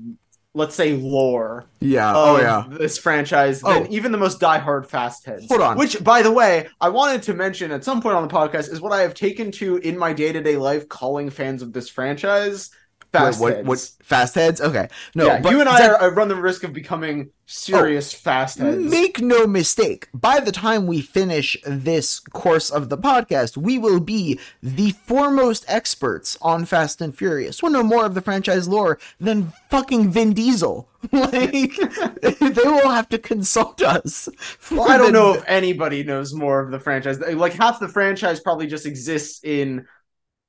let's 0.54 0.74
say 0.74 0.94
lore 0.96 1.66
yeah. 1.80 2.12
Oh, 2.14 2.34
of 2.36 2.40
Oh 2.40 2.42
yeah. 2.42 2.78
this 2.78 2.98
franchise 2.98 3.60
than 3.60 3.84
Oh. 3.84 3.86
even 3.88 4.10
the 4.10 4.18
most 4.18 4.40
diehard 4.40 4.86
fast 4.86 5.24
heads. 5.24 5.46
Hold 5.48 5.60
on. 5.60 5.78
Which 5.78 6.02
by 6.02 6.22
the 6.22 6.32
way, 6.32 6.68
I 6.80 6.88
wanted 6.88 7.22
to 7.24 7.34
mention 7.34 7.70
at 7.70 7.84
some 7.84 8.02
point 8.02 8.16
on 8.16 8.26
the 8.26 8.34
podcast 8.34 8.72
is 8.72 8.80
what 8.80 8.92
I 8.92 9.02
have 9.02 9.14
taken 9.14 9.52
to 9.52 9.76
in 9.76 9.96
my 9.96 10.12
day-to-day 10.12 10.56
life 10.56 10.88
calling 10.88 11.30
fans 11.30 11.62
of 11.62 11.72
this 11.72 11.88
franchise 11.88 12.70
fast 13.12 13.40
what, 13.40 13.54
heads. 13.54 13.66
what, 13.66 13.78
what 13.78 14.06
fast 14.06 14.34
heads? 14.34 14.60
Okay. 14.60 14.88
No, 15.14 15.26
yeah, 15.26 15.40
but 15.40 15.52
you 15.52 15.60
and 15.60 15.68
I 15.68 15.88
are, 15.88 15.96
are 15.96 16.14
run 16.14 16.28
the 16.28 16.36
risk 16.36 16.64
of 16.64 16.72
becoming 16.72 17.30
serious 17.46 18.14
oh, 18.14 18.18
fast 18.18 18.58
heads. 18.58 18.78
Make 18.78 19.20
no 19.20 19.46
mistake, 19.46 20.08
by 20.14 20.40
the 20.40 20.52
time 20.52 20.86
we 20.86 21.00
finish 21.00 21.56
this 21.64 22.20
course 22.20 22.70
of 22.70 22.88
the 22.88 22.98
podcast, 22.98 23.56
we 23.56 23.78
will 23.78 24.00
be 24.00 24.38
the 24.62 24.92
foremost 24.92 25.64
experts 25.68 26.38
on 26.40 26.64
Fast 26.64 27.00
and 27.00 27.16
Furious. 27.16 27.62
We'll 27.62 27.72
know 27.72 27.82
more 27.82 28.06
of 28.06 28.14
the 28.14 28.20
franchise 28.20 28.68
lore 28.68 28.98
than 29.18 29.52
fucking 29.68 30.10
Vin 30.10 30.32
Diesel. 30.32 30.88
Like, 31.12 31.32
they 32.20 32.62
will 32.66 32.90
have 32.90 33.08
to 33.08 33.18
consult 33.18 33.80
us. 33.80 34.28
Well, 34.70 34.82
I 34.82 34.98
don't 34.98 35.06
the- 35.06 35.12
know 35.12 35.32
if 35.32 35.44
anybody 35.46 36.04
knows 36.04 36.34
more 36.34 36.60
of 36.60 36.70
the 36.70 36.78
franchise. 36.78 37.18
Like 37.20 37.54
half 37.54 37.80
the 37.80 37.88
franchise 37.88 38.38
probably 38.38 38.66
just 38.66 38.84
exists 38.84 39.42
in 39.42 39.86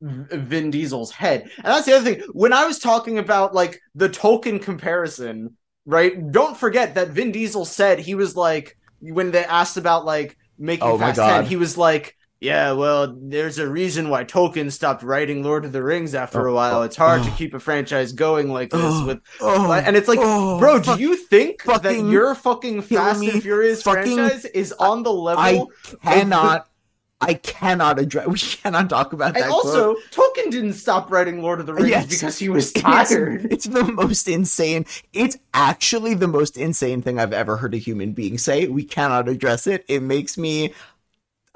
Vin 0.02 0.72
Diesel's 0.72 1.11
head. 1.11 1.44
And 1.57 1.65
that's 1.65 1.86
the 1.86 1.95
other 1.95 2.14
thing. 2.15 2.23
When 2.34 2.53
I 2.53 2.65
was 2.65 2.80
talking 2.80 3.19
about 3.19 3.53
like 3.53 3.80
the 3.95 4.10
Tolkien 4.10 4.61
comparison, 4.61 5.56
right? 5.86 6.32
Don't 6.32 6.57
forget 6.57 6.95
that 6.95 7.10
Vin 7.10 7.32
Diesel 7.32 7.65
said 7.65 7.99
he 7.99 8.15
was 8.15 8.36
like 8.36 8.78
when 8.99 9.32
they 9.32 9.45
asked 9.45 9.78
about 9.78 10.06
like 10.06 10.38
making 10.57 10.88
Oh 10.88 10.98
Fast. 10.98 11.18
10, 11.19 11.45
he 11.45 11.56
was 11.56 11.78
like 11.78 12.18
yeah, 12.44 12.72
well, 12.72 13.15
there's 13.22 13.60
a 13.60 13.68
reason 13.69 14.10
why 14.10 14.23
Tolkien 14.23 14.72
stopped 14.72 15.03
writing 15.03 15.44
Lord 15.44 15.64
of 15.64 15.73
the 15.73 15.84
Rings 15.84 16.15
after 16.15 16.48
a 16.48 16.52
Oh, 16.52 16.56
while. 16.56 16.82
It's 16.82 16.95
hard 16.95 17.22
to 17.22 17.30
oh. 17.30 17.36
keep 17.38 17.53
a 17.53 17.60
franchise 17.60 18.14
going 18.14 18.52
like 18.52 18.72
this 18.72 18.82
Oh, 18.84 19.06
with 19.06 19.19
Oh, 19.41 19.72
and 19.72 19.95
it's 19.95 20.07
like, 20.07 20.18
oh, 20.19 20.57
bro, 20.57 20.80
do 20.82 20.99
you 20.99 21.15
think 21.15 21.61
that 21.65 22.03
your 22.03 22.34
fucking 22.34 22.82
Fast 22.82 23.22
and 23.22 23.44
Furious 23.44 23.84
Fucking- 23.84 24.15
franchise 24.18 24.45
is 24.45 24.72
on 24.73 25.03
the 25.03 25.14
level? 25.14 25.72
I 26.03 26.14
cannot. 26.15 26.68
I 27.23 27.35
cannot 27.35 27.99
address. 27.99 28.26
We 28.27 28.39
cannot 28.39 28.89
talk 28.89 29.14
about 29.14 29.35
that. 29.35 29.43
and 29.43 29.52
quote. 29.52 29.65
also, 29.65 29.95
Tolkien 30.11 30.49
didn't 30.49 30.73
stop 30.73 31.11
writing 31.11 31.41
Lord 31.41 31.60
of 31.60 31.68
the 31.68 31.73
Rings 31.73 31.89
Yes. 31.89 32.07
because 32.07 32.39
he 32.39 32.49
was 32.57 32.72
tired. 32.73 33.45
It's, 33.52 33.65
the 33.65 33.84
most 33.84 34.27
insane. 34.27 34.85
It's 35.14 35.38
actually 35.53 36.15
the 36.15 36.27
most 36.27 36.57
insane 36.57 37.02
thing 37.03 37.19
I've 37.19 37.31
ever 37.34 37.57
heard 37.57 37.73
a 37.76 37.77
human 37.77 38.14
being 38.14 38.38
say. 38.39 38.68
We 38.68 38.84
cannot 38.84 39.30
address 39.30 39.68
it. 39.68 39.85
It 39.88 40.02
makes 40.02 40.38
me. 40.38 40.73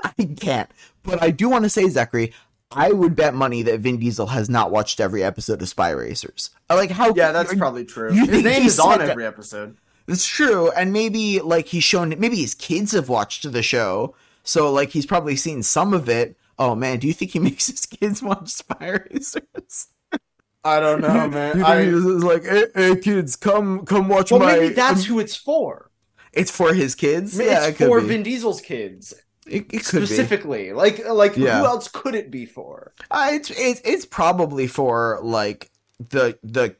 I 0.03 0.11
can't. 0.39 0.69
But 1.03 1.23
I 1.23 1.31
do 1.31 1.49
want 1.49 1.63
to 1.63 1.69
say, 1.69 1.89
Zachary, 1.89 2.31
I 2.71 2.91
would 2.91 3.15
bet 3.15 3.33
money 3.33 3.61
that 3.63 3.79
Vin 3.79 3.97
Diesel 3.97 4.27
has 4.27 4.49
not 4.49 4.69
watched 4.71 4.99
every 4.99 5.23
episode 5.23 5.61
of 5.61 5.69
Spy 5.69 5.89
Racers. 5.91 6.49
Like 6.69 6.91
how? 6.91 7.13
Yeah, 7.15 7.31
that's 7.31 7.53
probably 7.55 7.85
true. 7.85 8.13
you 8.13 8.25
His 8.27 8.43
name 8.43 8.63
is 8.63 8.79
on 8.79 8.99
that- 8.99 9.09
every 9.09 9.25
episode. 9.25 9.77
It's 10.07 10.27
true, 10.27 10.69
and 10.71 10.93
maybe 10.93 11.39
like 11.41 11.65
he's 11.67 11.83
shown. 11.83 12.09
Maybe 12.19 12.35
his 12.35 12.53
kids 12.53 12.91
have 12.91 13.09
watched 13.09 13.51
the 13.51 13.63
show, 13.63 14.13
so 14.45 14.71
like 14.71 14.91
he's 14.91 15.05
probably 15.05 15.35
seen 15.35 15.61
some 15.63 15.93
of 15.93 16.07
it. 16.07 16.37
Oh 16.57 16.73
man, 16.75 16.99
do 16.99 17.07
you 17.07 17.13
think 17.13 17.31
he 17.31 17.39
makes 17.49 17.67
his 17.67 17.85
kids 17.85 18.23
watch 18.23 18.49
Spy 18.49 19.01
Racers? 19.11 19.87
I 20.63 20.79
don't 20.79 21.01
know, 21.01 21.27
man. 21.29 21.57
You 21.57 21.63
think 21.63 21.67
I, 21.67 21.83
he's 21.83 22.23
like, 22.23 22.43
hey, 22.43 22.65
hey, 22.73 22.95
kids, 22.95 23.35
come 23.35 23.85
come 23.85 24.07
watch 24.07 24.31
well, 24.31 24.39
my. 24.39 24.53
maybe 24.57 24.73
that's 24.73 25.03
who 25.05 25.19
it's 25.19 25.35
for. 25.35 25.91
It's 26.31 26.51
for 26.51 26.73
his 26.73 26.95
kids. 26.95 27.37
Maybe 27.37 27.49
yeah, 27.51 27.67
it's 27.67 27.79
it 27.81 27.85
for 27.85 27.99
be. 28.01 28.07
Vin 28.07 28.23
Diesel's 28.23 28.61
kids 28.61 29.13
it, 29.47 29.65
it 29.73 29.85
could 29.85 30.01
be. 30.01 30.05
specifically. 30.05 30.73
Like, 30.73 31.05
like 31.07 31.37
Yeah. 31.37 31.59
who 31.59 31.65
else 31.65 31.87
could 31.87 32.15
it 32.15 32.31
be 32.31 32.45
for? 32.45 32.93
Uh, 33.11 33.29
it's 33.33 33.51
it's 33.51 33.81
it's 33.83 34.05
probably 34.05 34.67
for 34.67 35.19
like 35.21 35.71
the 35.99 36.37
the 36.43 36.75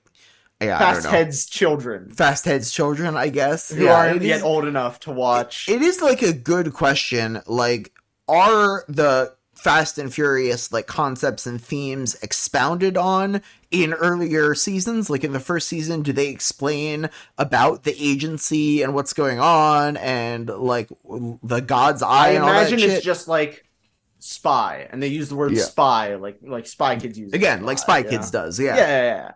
yeah 0.61 0.80
Fast 0.80 1.06
heads 1.07 1.45
children 1.45 2.10
fast 2.11 2.45
heads 2.45 2.72
children 2.72 3.18
I 3.18 3.30
guess 3.30 3.69
who 3.73 3.84
Yeah, 3.86 3.94
aren't 3.94 4.22
yet 4.22 4.38
is- 4.38 4.44
old 4.44 4.65
enough 4.65 4.99
to 5.02 5.11
watch. 5.11 5.68
It 5.69 5.82
is 5.82 6.02
like 6.02 6.22
a 6.22 6.34
good 6.34 6.73
question. 6.73 7.41
Like, 7.45 7.91
are 8.27 8.84
the 8.88 9.34
Fast 9.53 9.98
and 9.98 10.14
Furious 10.14 10.72
like 10.72 10.86
concepts 10.88 11.45
and 11.48 11.61
themes 11.61 12.15
expounded 12.22 12.98
on 12.98 13.41
in 13.72 13.94
earlier 13.94 14.53
seasons? 14.56 15.10
Like 15.10 15.23
in 15.23 15.34
the 15.34 15.40
first 15.40 15.68
season, 15.68 16.03
do 16.03 16.14
they 16.14 16.27
explain 16.27 17.10
about 17.38 17.84
the 17.84 17.95
agency 17.99 18.82
and 18.82 18.94
what's 18.94 19.14
going 19.14 19.40
on 19.40 19.98
and 19.98 20.48
like 20.49 20.90
the 21.44 21.61
God's 21.61 22.02
Eye 22.03 22.27
I 22.27 22.30
and 22.32 22.44
all 22.44 22.49
that 22.49 22.61
imagine 22.61 22.80
shit? 22.80 22.90
it's 22.91 23.06
just 23.06 23.27
like 23.27 23.65
spy, 24.19 24.88
and 24.91 25.02
they 25.02 25.07
use 25.07 25.30
the 25.30 25.36
word 25.36 25.52
Yeah. 25.53 25.64
spy, 25.64 26.15
like 26.15 26.40
like 26.44 26.65
Spy 26.68 26.95
Kids 26.98 27.18
use 27.18 27.32
it. 27.34 27.36
again 27.36 27.65
like 27.65 27.77
Spy 27.77 27.99
yeah. 27.99 28.10
Kids 28.10 28.32
does. 28.32 28.60
Yeah, 28.60 28.76
yeah, 28.77 28.88
yeah. 29.03 29.32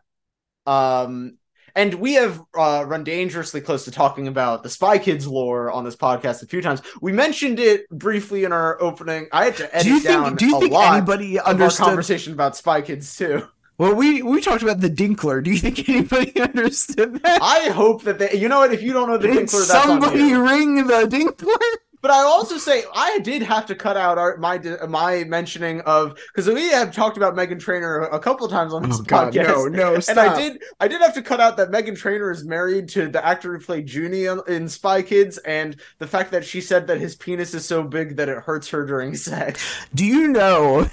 Um, 0.69 1.37
and 1.75 1.93
we 1.95 2.13
have 2.13 2.41
uh, 2.57 2.83
run 2.85 3.03
dangerously 3.03 3.61
close 3.61 3.85
to 3.85 3.91
talking 3.91 4.27
about 4.27 4.63
the 4.63 4.69
Spy 4.69 4.97
Kids 4.97 5.27
lore 5.27 5.71
on 5.71 5.83
this 5.83 5.95
podcast 5.95 6.43
a 6.43 6.45
few 6.45 6.61
times. 6.61 6.81
We 7.01 7.11
mentioned 7.11 7.59
it 7.59 7.89
briefly 7.89 8.43
in 8.43 8.51
our 8.51 8.81
opening. 8.81 9.27
I 9.31 9.45
had 9.45 9.57
to 9.57 9.75
edit 9.75 9.87
Do 9.87 9.93
you 9.93 10.03
down 10.03 10.25
think? 10.25 10.39
Do 10.39 10.45
you 10.47 10.57
a 10.57 10.59
think 10.59 10.73
lot 10.73 10.97
anybody 10.97 11.39
understood? 11.39 11.85
conversation 11.85 12.33
about 12.33 12.55
Spy 12.55 12.81
Kids 12.81 13.15
too. 13.15 13.47
Well, 13.77 13.95
we 13.95 14.21
we 14.21 14.41
talked 14.41 14.61
about 14.61 14.81
the 14.81 14.89
Dinkler. 14.89 15.41
Do 15.41 15.51
you 15.51 15.57
think 15.57 15.87
anybody 15.87 16.39
understood 16.41 17.21
that? 17.23 17.41
I 17.41 17.69
hope 17.69 18.03
that 18.03 18.19
they. 18.19 18.33
You 18.37 18.49
know 18.49 18.59
what? 18.59 18.73
If 18.73 18.81
you 18.81 18.91
don't 18.91 19.07
know 19.07 19.17
the 19.17 19.29
Did 19.29 19.47
Dinkler, 19.47 19.63
somebody 19.63 20.33
ring 20.33 20.87
the 20.87 21.07
Dinkler? 21.07 21.75
But 22.01 22.11
I 22.11 22.23
also 22.23 22.57
say 22.57 22.83
I 22.95 23.19
did 23.19 23.41
have 23.41 23.65
to 23.67 23.75
cut 23.75 23.97
out 23.97 24.17
our 24.17 24.37
my 24.37 24.57
my 24.87 25.23
mentioning 25.25 25.81
of 25.81 26.17
because 26.27 26.47
we 26.47 26.69
have 26.69 26.93
talked 26.93 27.17
about 27.17 27.35
Meghan 27.35 27.59
Trainor 27.59 28.03
a 28.03 28.19
couple 28.19 28.45
of 28.45 28.51
times 28.51 28.73
on 28.73 28.85
oh, 28.85 28.87
this 28.87 29.01
podcast. 29.01 29.49
Oh, 29.49 29.65
no, 29.65 29.93
no, 29.93 29.99
And 30.07 30.19
I 30.19 30.37
did, 30.37 30.63
I 30.79 30.87
did 30.87 31.01
have 31.01 31.13
to 31.15 31.21
cut 31.21 31.41
out 31.41 31.57
that 31.57 31.71
Meghan 31.71 31.97
Trainor 31.97 32.31
is 32.31 32.45
married 32.45 32.87
to 32.89 33.09
the 33.09 33.25
actor 33.25 33.57
who 33.57 33.63
played 33.63 33.89
Junie 33.89 34.25
in 34.47 34.69
Spy 34.69 35.01
Kids, 35.01 35.37
and 35.39 35.75
the 35.97 36.07
fact 36.07 36.31
that 36.31 36.45
she 36.45 36.61
said 36.61 36.87
that 36.87 36.99
his 36.99 37.15
penis 37.15 37.53
is 37.53 37.65
so 37.65 37.83
big 37.83 38.15
that 38.15 38.29
it 38.29 38.37
hurts 38.37 38.69
her 38.69 38.85
during 38.85 39.15
sex. 39.15 39.63
Do 39.93 40.05
you 40.05 40.27
know? 40.29 40.89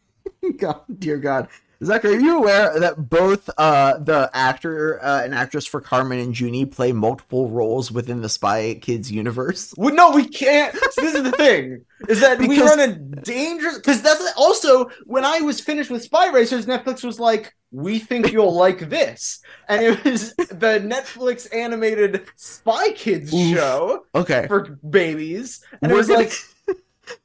God, 0.56 0.80
dear 0.98 1.18
God, 1.18 1.48
Zachary, 1.84 2.16
are 2.16 2.20
you 2.20 2.38
aware 2.38 2.78
that 2.78 3.08
both 3.10 3.50
uh, 3.58 3.98
the 3.98 4.30
actor 4.32 5.02
uh, 5.02 5.22
and 5.24 5.34
actress 5.34 5.66
for 5.66 5.80
Carmen 5.80 6.18
and 6.20 6.38
Junie 6.38 6.64
play 6.66 6.92
multiple 6.92 7.48
roles 7.50 7.90
within 7.90 8.22
the 8.22 8.28
Spy 8.28 8.74
Kids 8.80 9.10
universe? 9.10 9.74
Well, 9.76 9.94
no, 9.94 10.10
we 10.12 10.28
can't. 10.28 10.74
So 10.92 11.00
this 11.02 11.14
is 11.14 11.22
the 11.24 11.32
thing: 11.32 11.84
is 12.08 12.20
that 12.20 12.38
we 12.38 12.60
run 12.60 12.78
a 12.80 12.92
dangerous. 12.94 13.76
Because 13.78 14.02
that's 14.02 14.32
also 14.36 14.90
when 15.06 15.24
I 15.24 15.40
was 15.40 15.60
finished 15.60 15.90
with 15.90 16.02
Spy 16.02 16.30
Racers, 16.30 16.66
Netflix 16.66 17.02
was 17.02 17.18
like, 17.18 17.54
"We 17.72 17.98
think 17.98 18.30
you'll 18.32 18.54
like 18.54 18.88
this," 18.88 19.40
and 19.68 19.82
it 19.82 20.04
was 20.04 20.34
the 20.36 20.80
Netflix 20.84 21.52
animated 21.54 22.26
Spy 22.36 22.92
Kids 22.92 23.32
Oof. 23.34 23.56
show 23.56 24.04
Okay, 24.14 24.46
for 24.46 24.78
babies, 24.88 25.64
and 25.80 25.90
it 25.90 25.94
We're 25.94 25.98
was 25.98 26.08
gonna- 26.08 26.20
like. 26.20 26.32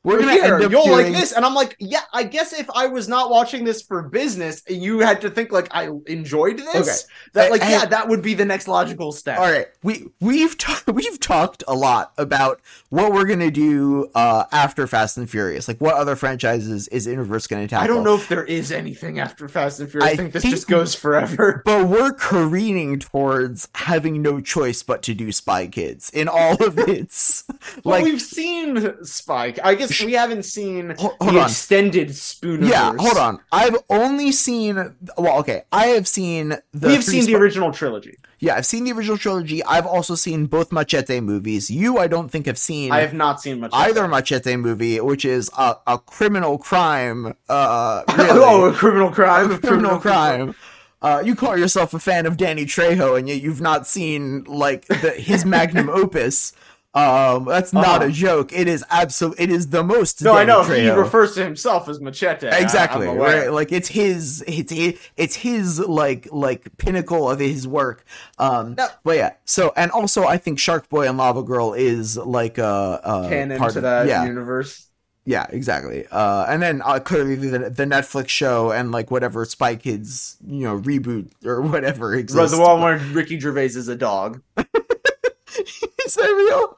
We're 0.03 0.19
gonna 0.19 0.33
Here, 0.33 0.55
end 0.55 0.63
up 0.65 0.71
you'll 0.71 0.83
doing. 0.85 1.05
like 1.05 1.13
this, 1.13 1.31
and 1.33 1.43
I'm 1.45 1.53
like, 1.53 1.75
yeah. 1.79 2.01
I 2.13 2.23
guess 2.23 2.53
if 2.53 2.69
I 2.71 2.87
was 2.87 3.07
not 3.07 3.29
watching 3.29 3.63
this 3.63 3.81
for 3.81 4.03
business, 4.03 4.61
you 4.67 4.99
had 4.99 5.21
to 5.21 5.29
think 5.29 5.51
like 5.51 5.67
I 5.71 5.89
enjoyed 6.07 6.57
this. 6.57 6.75
Okay. 6.75 7.13
That 7.33 7.51
like 7.51 7.61
I- 7.61 7.71
yeah, 7.71 7.85
that 7.85 8.07
would 8.07 8.21
be 8.21 8.33
the 8.33 8.45
next 8.45 8.67
logical 8.67 9.11
step. 9.11 9.39
All 9.39 9.51
right, 9.51 9.67
we 9.83 10.05
we've 10.21 10.57
ta- 10.57 10.83
we've 10.91 11.19
talked 11.19 11.63
a 11.67 11.73
lot 11.75 12.13
about 12.17 12.61
what 12.89 13.11
we're 13.13 13.25
gonna 13.25 13.51
do 13.51 14.09
uh, 14.15 14.45
after 14.51 14.87
Fast 14.87 15.17
and 15.17 15.29
Furious. 15.29 15.67
Like, 15.67 15.81
what 15.81 15.95
other 15.95 16.15
franchises 16.15 16.87
is 16.87 17.07
In 17.07 17.19
Reverse 17.19 17.47
gonna 17.47 17.67
tackle? 17.67 17.83
I 17.83 17.87
don't 17.87 18.03
know 18.03 18.15
if 18.15 18.27
there 18.29 18.45
is 18.45 18.71
anything 18.71 19.19
after 19.19 19.47
Fast 19.47 19.79
and 19.79 19.89
Furious. 19.91 20.09
I, 20.09 20.13
I 20.13 20.15
think 20.15 20.33
this 20.33 20.43
think- 20.43 20.53
just 20.55 20.67
goes 20.67 20.95
forever. 20.95 21.61
but 21.65 21.87
we're 21.87 22.13
careening 22.13 22.99
towards 22.99 23.67
having 23.75 24.21
no 24.21 24.39
choice 24.41 24.83
but 24.83 25.01
to 25.03 25.13
do 25.13 25.31
Spy 25.31 25.67
Kids 25.67 26.09
in 26.11 26.27
all 26.27 26.55
of 26.63 26.77
its 26.79 27.43
Well, 27.83 27.95
like. 27.97 28.03
we've 28.03 28.21
seen 28.21 29.03
Spike. 29.03 29.59
I 29.63 29.75
guess 29.77 30.03
we 30.03 30.13
haven't 30.13 30.43
seen 30.43 30.89
Ho- 30.99 31.15
hold 31.21 31.33
the 31.35 31.39
on. 31.39 31.45
extended 31.45 32.09
Spooniverse. 32.09 32.69
Yeah, 32.69 32.93
hold 32.97 33.17
on. 33.17 33.39
I've 33.51 33.77
only 33.89 34.31
seen. 34.31 34.75
Well, 35.17 35.39
okay, 35.39 35.63
I 35.71 35.87
have 35.87 36.07
seen 36.07 36.49
the. 36.73 36.87
We 36.87 36.93
have 36.95 37.03
three 37.05 37.21
seen 37.21 37.25
the 37.33 37.39
original 37.39 37.71
trilogy. 37.71 38.17
Yeah, 38.39 38.55
I've 38.55 38.65
seen 38.65 38.83
the 38.83 38.91
original 38.91 39.17
trilogy. 39.17 39.63
I've 39.63 39.87
also 39.87 40.15
seen 40.15 40.45
both 40.45 40.71
Machete 40.71 41.19
movies. 41.21 41.71
You, 41.71 41.97
I 41.97 42.07
don't 42.07 42.29
think, 42.29 42.45
have 42.45 42.57
seen. 42.57 42.91
I 42.91 42.99
have 42.99 43.13
not 43.13 43.41
seen 43.41 43.63
of 43.63 43.73
either. 43.73 44.07
Machete 44.07 44.55
movie, 44.57 44.99
which 44.99 45.25
is 45.25 45.49
a, 45.57 45.75
a 45.87 45.97
criminal 45.97 46.57
crime. 46.57 47.33
Uh, 47.49 48.03
really. 48.17 48.29
oh, 48.33 48.65
a 48.69 48.73
criminal 48.73 49.09
crime. 49.11 49.51
a 49.51 49.57
criminal 49.57 49.99
crime. 49.99 50.55
Uh, 51.01 51.21
you 51.23 51.35
call 51.35 51.55
yourself 51.55 51.93
a 51.93 51.99
fan 51.99 52.25
of 52.25 52.37
Danny 52.37 52.65
Trejo, 52.65 53.17
and 53.17 53.29
yet 53.29 53.39
you've 53.41 53.61
not 53.61 53.85
seen 53.85 54.43
like 54.45 54.87
the, 54.87 55.11
his 55.11 55.45
magnum 55.45 55.89
opus. 55.93 56.53
Um, 56.93 57.45
that's 57.45 57.73
not 57.73 58.01
Uh-huh. 58.01 58.05
a 58.05 58.11
joke. 58.11 58.51
It 58.51 58.67
is 58.67 58.83
absolute. 58.89 59.35
It 59.39 59.51
is 59.51 59.67
the 59.69 59.83
most. 59.83 60.21
No, 60.23 60.33
I 60.33 60.45
Danny 60.45 60.47
know 60.47 60.63
he 60.75 60.89
refers 60.89 61.35
to 61.35 61.43
himself 61.43 61.87
as 61.87 61.99
Machete. 62.01 62.47
Exactly 62.47 63.07
I'm 63.07 63.17
right. 63.17 63.51
Like 63.53 63.71
it's 63.71 63.87
his. 63.89 64.43
It's 64.47 64.71
his, 64.71 64.97
it's 65.15 65.35
his 65.35 65.79
like 65.79 66.27
like 66.31 66.75
pinnacle 66.77 67.29
of 67.29 67.39
his 67.39 67.67
work. 67.67 68.03
Um, 68.39 68.75
No. 68.77 68.87
but 69.03 69.17
yeah. 69.17 69.33
So 69.45 69.73
and 69.75 69.91
also 69.91 70.23
I 70.25 70.37
think 70.37 70.57
Shark 70.57 70.89
Boy 70.89 71.07
and 71.07 71.17
Lava 71.19 71.43
Girl 71.43 71.73
is 71.73 72.17
like 72.17 72.57
a, 72.57 72.99
a 73.03 73.29
Canon 73.29 73.59
part 73.59 73.73
to 73.73 73.79
of- 73.79 73.83
that 73.83 74.07
yeah. 74.07 74.25
universe. 74.25 74.85
Yeah, 75.29 75.45
exactly. 75.49 76.07
Uh, 76.09 76.45
and 76.47 76.61
then 76.63 76.81
uh, 76.85 76.99
clearly 77.01 77.35
the, 77.35 77.69
the 77.69 77.83
Netflix 77.85 78.29
show 78.29 78.71
and 78.71 78.93
like 78.93 79.11
whatever 79.11 79.43
Spy 79.43 79.75
Kids, 79.75 80.37
you 80.47 80.63
know, 80.63 80.79
reboot 80.79 81.29
or 81.45 81.59
whatever 81.73 82.11
Right, 82.11 82.19
exists. 82.21 82.55
the 82.55 82.61
one 82.63 82.79
where 82.79 82.97
Ricky 82.97 83.37
Gervais 83.37 83.65
is 83.75 83.89
a 83.89 83.95
dog. 83.95 84.41
Is 86.05 86.15
that 86.15 86.27
real? 86.27 86.77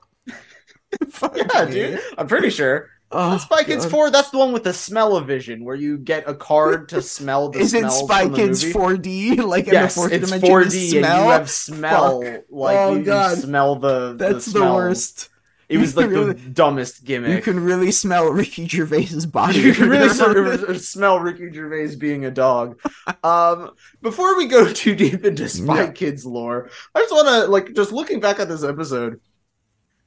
Yeah, 1.35 1.65
me. 1.65 1.71
dude. 1.71 1.99
I'm 2.17 2.27
pretty 2.27 2.49
sure. 2.49 2.89
Oh, 3.11 3.31
That's 3.31 3.43
Spy 3.43 3.63
Kids 3.63 3.85
God. 3.85 3.91
4. 3.91 4.11
That's 4.11 4.29
the 4.29 4.37
one 4.37 4.51
with 4.53 4.63
the 4.63 4.73
smell 4.73 5.17
of 5.17 5.25
vision, 5.25 5.65
where 5.65 5.75
you 5.75 5.97
get 5.97 6.29
a 6.29 6.35
card 6.35 6.89
to 6.89 7.01
smell 7.01 7.49
the 7.49 7.59
Is 7.59 7.73
it 7.73 7.89
Spy 7.91 8.29
Kids 8.29 8.63
4D? 8.63 9.37
Like 9.43 9.67
in 9.67 9.73
Yes, 9.73 9.95
the 9.95 10.01
fourth 10.01 10.11
it's 10.13 10.25
dimension? 10.29 10.49
4D, 10.49 10.69
the 10.91 10.97
and 10.97 11.05
you 11.05 11.29
have 11.31 11.49
smell. 11.49 12.19
Like 12.49 12.77
Oh, 12.77 12.91
you, 12.93 12.99
you 12.99 13.05
God. 13.05 13.37
smell 13.39 13.75
the. 13.77 14.15
That's 14.15 14.45
the, 14.45 14.51
smell. 14.51 14.75
worst. 14.75 15.29
It 15.69 15.77
was 15.77 15.95
like 15.95 16.09
really- 16.09 16.33
the 16.33 16.49
dumbest 16.49 17.03
gimmick. 17.05 17.31
You 17.35 17.41
can 17.41 17.63
really 17.63 17.91
smell 17.91 18.27
Ricky 18.29 18.67
Gervais's 18.67 19.25
body. 19.27 19.59
You 19.59 19.73
can 19.73 19.87
really 19.87 20.07
around 20.07 20.81
smell 20.81 21.19
Ricky 21.19 21.51
Gervais 21.53 21.95
being 21.95 22.25
a 22.25 22.31
dog. 22.31 22.79
Um, 23.23 23.71
before 24.01 24.35
we 24.35 24.47
go 24.47 24.71
too 24.73 24.95
deep 24.95 25.23
into 25.23 25.47
Spy 25.47 25.83
Yeah. 25.83 25.91
Kids 25.91 26.25
lore, 26.25 26.69
I 26.95 26.99
just 27.01 27.13
want 27.13 27.27
to 27.27 27.45
like 27.51 27.73
just 27.75 27.91
looking 27.91 28.19
back 28.19 28.39
at 28.39 28.49
this 28.49 28.63
episode. 28.63 29.21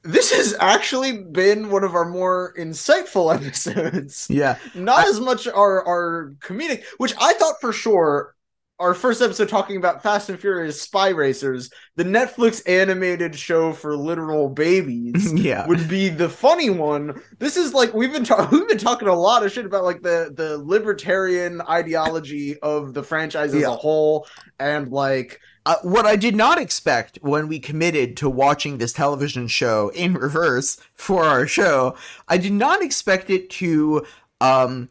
This 0.05 0.33
has 0.35 0.53
actually 0.59 1.13
been 1.23 1.69
one 1.69 1.85
of 1.85 1.95
our 1.95 2.03
more 2.09 2.53
insightful 2.59 3.33
episodes. 3.35 4.27
Yeah, 4.29 4.57
Not 4.75 5.07
as 5.07 5.21
much 5.21 5.47
our 5.47 5.85
our 5.87 6.33
comedic, 6.41 6.83
which 6.97 7.13
I 7.21 7.33
thought 7.35 7.55
for 7.61 7.71
sure. 7.71 8.35
Our 8.83 8.93
first 8.93 9.21
episode 9.21 9.47
talking 9.47 9.77
about 9.77 10.03
Fast 10.03 10.27
and 10.27 10.37
Furious 10.37 10.81
Spy 10.81 11.07
Racers, 11.07 11.69
the 11.95 12.03
Netflix 12.03 12.61
animated 12.67 13.33
show 13.33 13.71
for 13.71 13.95
literal 13.95 14.49
babies 14.49 15.31
yeah. 15.41 15.65
would 15.67 15.87
be 15.87 16.09
the 16.09 16.27
funny 16.27 16.69
one. 16.69 17.21
This 17.39 17.55
is 17.55 17.73
like 17.73 17.93
we've 17.93 18.11
been 18.11 18.25
ta- 18.25 18.49
we've 18.51 18.67
been 18.67 18.77
talking 18.77 19.07
a 19.07 19.15
lot 19.15 19.45
of 19.45 19.53
shit 19.53 19.65
about 19.65 19.85
like 19.85 20.01
the 20.01 20.33
the 20.35 20.57
libertarian 20.57 21.61
ideology 21.61 22.59
of 22.59 22.93
the 22.93 23.03
franchise 23.03 23.53
as 23.53 23.61
Yeah. 23.61 23.69
a 23.69 23.77
whole, 23.77 24.27
and 24.59 24.91
like 24.91 25.39
Uh, 25.65 25.75
what 25.83 26.05
I 26.05 26.17
did 26.17 26.35
not 26.35 26.59
expect 26.59 27.19
when 27.21 27.47
we 27.47 27.59
committed 27.59 28.17
to 28.17 28.29
watching 28.29 28.79
this 28.79 28.91
television 28.91 29.47
show 29.47 29.91
in 29.95 30.13
reverse 30.15 30.77
for 30.93 31.23
our 31.23 31.47
show, 31.47 31.95
I 32.27 32.37
did 32.37 32.51
not 32.51 32.83
expect 32.83 33.29
it 33.29 33.49
to 33.61 34.05
um, 34.41 34.89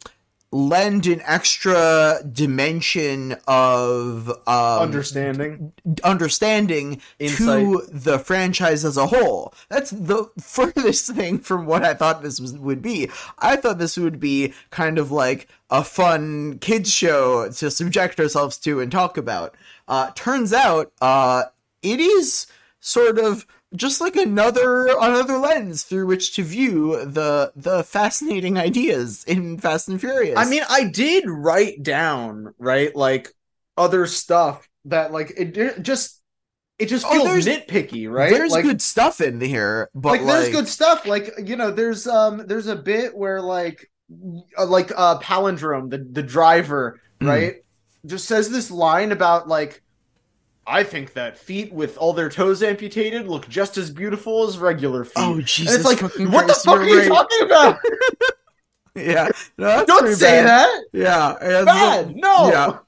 lend 0.53 1.07
an 1.07 1.23
extra 1.25 2.21
dimension 2.31 3.35
of 3.49 4.29
um, 4.47 4.83
understanding. 4.83 5.73
understanding 6.05 7.01
Insight. 7.19 7.39
to 7.39 7.83
the 7.91 8.19
franchise 8.19 8.85
as 8.85 8.99
a 8.99 9.07
whole. 9.07 9.55
That's 9.71 9.91
the 9.91 10.31
furthest 10.39 11.11
thing 11.15 11.39
from 11.39 11.65
what 11.65 11.85
I 11.85 11.95
thought 11.95 12.23
this 12.23 12.39
was, 12.39 12.53
would 12.53 12.83
be. 12.83 13.11
I 13.39 13.57
thought 13.57 13.79
this 13.79 13.97
would 13.97 14.21
be 14.21 14.53
kind 14.69 14.99
of 14.99 15.11
like 15.11 15.49
a 15.71 15.83
fun 15.83 16.59
kids 16.59 16.93
show 16.93 17.51
to 17.51 17.71
subject 17.71 18.21
ourselves 18.21 18.59
to 18.59 18.81
and 18.81 18.93
talk 18.93 19.17
about. 19.17 19.55
Uh, 19.89 20.11
turns 20.15 20.53
out, 20.53 20.93
uh, 21.01 21.45
it 21.83 21.99
is 21.99 22.47
sort 22.79 23.19
of 23.19 23.47
just 23.75 24.01
like 24.01 24.17
another 24.17 24.87
another 25.01 25.39
lens 25.39 25.83
through 25.83 26.07
which 26.07 26.35
to 26.37 26.43
view 26.43 27.05
the 27.05 27.53
the 27.57 27.83
fascinating 27.85 28.59
ideas 28.59 29.25
in 29.25 29.59
Fast 29.59 29.89
and 29.89 30.01
Furious. 30.01 30.39
I 30.39 30.45
mean, 30.49 30.63
I 30.69 30.85
did 30.85 31.25
write 31.29 31.83
down 31.83 32.55
right 32.59 32.95
like 32.95 33.33
other 33.77 34.07
stuff 34.07 34.69
that 34.87 35.13
like 35.13 35.33
it 35.37 35.83
just 35.83 36.21
it 36.79 36.87
just 36.87 37.07
Oh, 37.07 37.13
feels 37.13 37.45
there's- 37.45 37.47
nitpicky, 37.47 38.11
right? 38.11 38.33
there's 38.33 38.53
like, 38.53 38.65
good 38.65 38.83
stuff 38.83 39.21
in 39.21 39.41
here, 39.41 39.89
but 39.95 40.13
like, 40.13 40.21
like, 40.23 40.29
there's 40.43 40.55
good 40.55 40.69
stuff 40.69 41.07
like 41.07 41.33
you 41.45 41.57
know 41.57 41.71
there's 41.71 42.07
um 42.07 42.45
there's 42.47 42.67
a 42.67 42.77
bit 42.77 43.17
where 43.17 43.41
like 43.41 43.91
uh, 44.59 44.67
like 44.67 44.91
uh 44.97 45.19
palindrome 45.21 45.91
the 45.91 45.99
the 45.99 46.23
driver 46.23 47.01
Mm. 47.21 47.29
right 47.29 47.55
just 48.05 48.27
says 48.27 48.51
this 48.51 48.71
line 48.71 49.13
about 49.13 49.47
like 49.47 49.82
i 50.73 50.83
think 50.83 51.13
that 51.13 51.37
feet 51.39 51.73
with 51.73 51.97
all 51.99 52.13
their 52.13 52.29
toes 52.29 52.63
amputated 52.63 53.29
look 53.29 53.49
just 53.49 53.77
as 53.79 53.91
beautiful 53.91 54.47
as 54.49 54.59
regular 54.59 55.05
feet 55.05 55.13
Oh 55.17 55.35
and 55.35 55.47
Jesus! 55.47 55.77
it's 55.77 55.85
like 55.85 56.01
what 56.01 56.13
Christ, 56.47 56.65
the 56.65 56.71
fuck 56.71 56.79
are 56.81 56.85
you 56.85 56.99
right. 56.99 57.09
talking 57.09 57.43
about 57.43 57.79
Yeah, 58.95 59.29
no, 59.59 59.85
don't 59.87 60.15
say 60.15 60.43
bad. 60.43 60.47
that 60.47 60.85
Yeah, 60.93 61.37
bad 61.65 62.15
no 62.17 62.49
Yeah. 62.49 62.79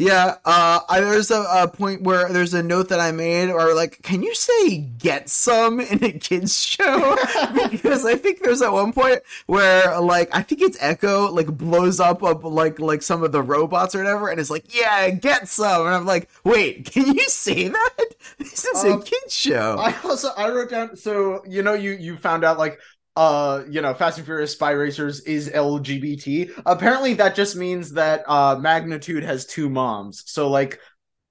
Yeah, 0.00 0.36
uh, 0.44 0.78
I, 0.88 1.00
there's 1.00 1.32
a, 1.32 1.42
a 1.42 1.66
point 1.66 2.02
where 2.02 2.28
there's 2.32 2.54
a 2.54 2.62
note 2.62 2.88
that 2.90 3.00
I 3.00 3.10
made, 3.10 3.50
or 3.50 3.74
like, 3.74 4.00
can 4.02 4.22
you 4.22 4.32
say 4.32 4.78
"get 4.78 5.28
some" 5.28 5.80
in 5.80 6.04
a 6.04 6.12
kids 6.12 6.56
show? 6.62 7.16
because 7.70 8.04
I 8.06 8.14
think 8.14 8.40
there's 8.40 8.62
at 8.62 8.72
one 8.72 8.92
point 8.92 9.20
where, 9.46 10.00
like, 10.00 10.28
I 10.32 10.42
think 10.42 10.60
it's 10.62 10.76
Echo, 10.80 11.32
like, 11.32 11.48
blows 11.48 11.98
up, 11.98 12.22
up 12.22 12.44
like 12.44 12.78
like 12.78 13.02
some 13.02 13.24
of 13.24 13.32
the 13.32 13.42
robots 13.42 13.94
or 13.96 13.98
whatever, 13.98 14.28
and 14.28 14.38
it's 14.38 14.50
like, 14.50 14.72
yeah, 14.72 15.10
get 15.10 15.48
some, 15.48 15.86
and 15.86 15.94
I'm 15.94 16.06
like, 16.06 16.28
wait, 16.44 16.84
can 16.92 17.12
you 17.14 17.28
say 17.28 17.66
that? 17.66 18.04
This 18.38 18.64
is 18.64 18.84
a 18.84 18.94
Um, 18.94 19.02
kids 19.02 19.34
show. 19.34 19.84
I 19.84 19.94
also 20.04 20.30
I 20.36 20.48
wrote 20.50 20.70
down 20.70 20.96
so 20.96 21.42
you 21.46 21.62
know 21.62 21.74
you 21.74 21.92
you 21.92 22.16
found 22.16 22.44
out 22.44 22.58
like 22.58 22.80
uh 23.18 23.64
you 23.70 23.82
know 23.82 23.94
Fast 23.94 24.18
and 24.18 24.26
Furious 24.26 24.52
Spy 24.54 24.72
Racers 24.72 25.20
is 25.22 25.50
LGBT. 25.50 26.50
Apparently 26.66 27.14
that 27.16 27.34
just 27.36 27.56
means 27.56 27.92
that 27.94 28.24
uh 28.28 28.56
Magnitude 28.60 29.24
has 29.24 29.46
two 29.46 29.68
moms. 29.70 30.24
So 30.26 30.50
like 30.50 30.80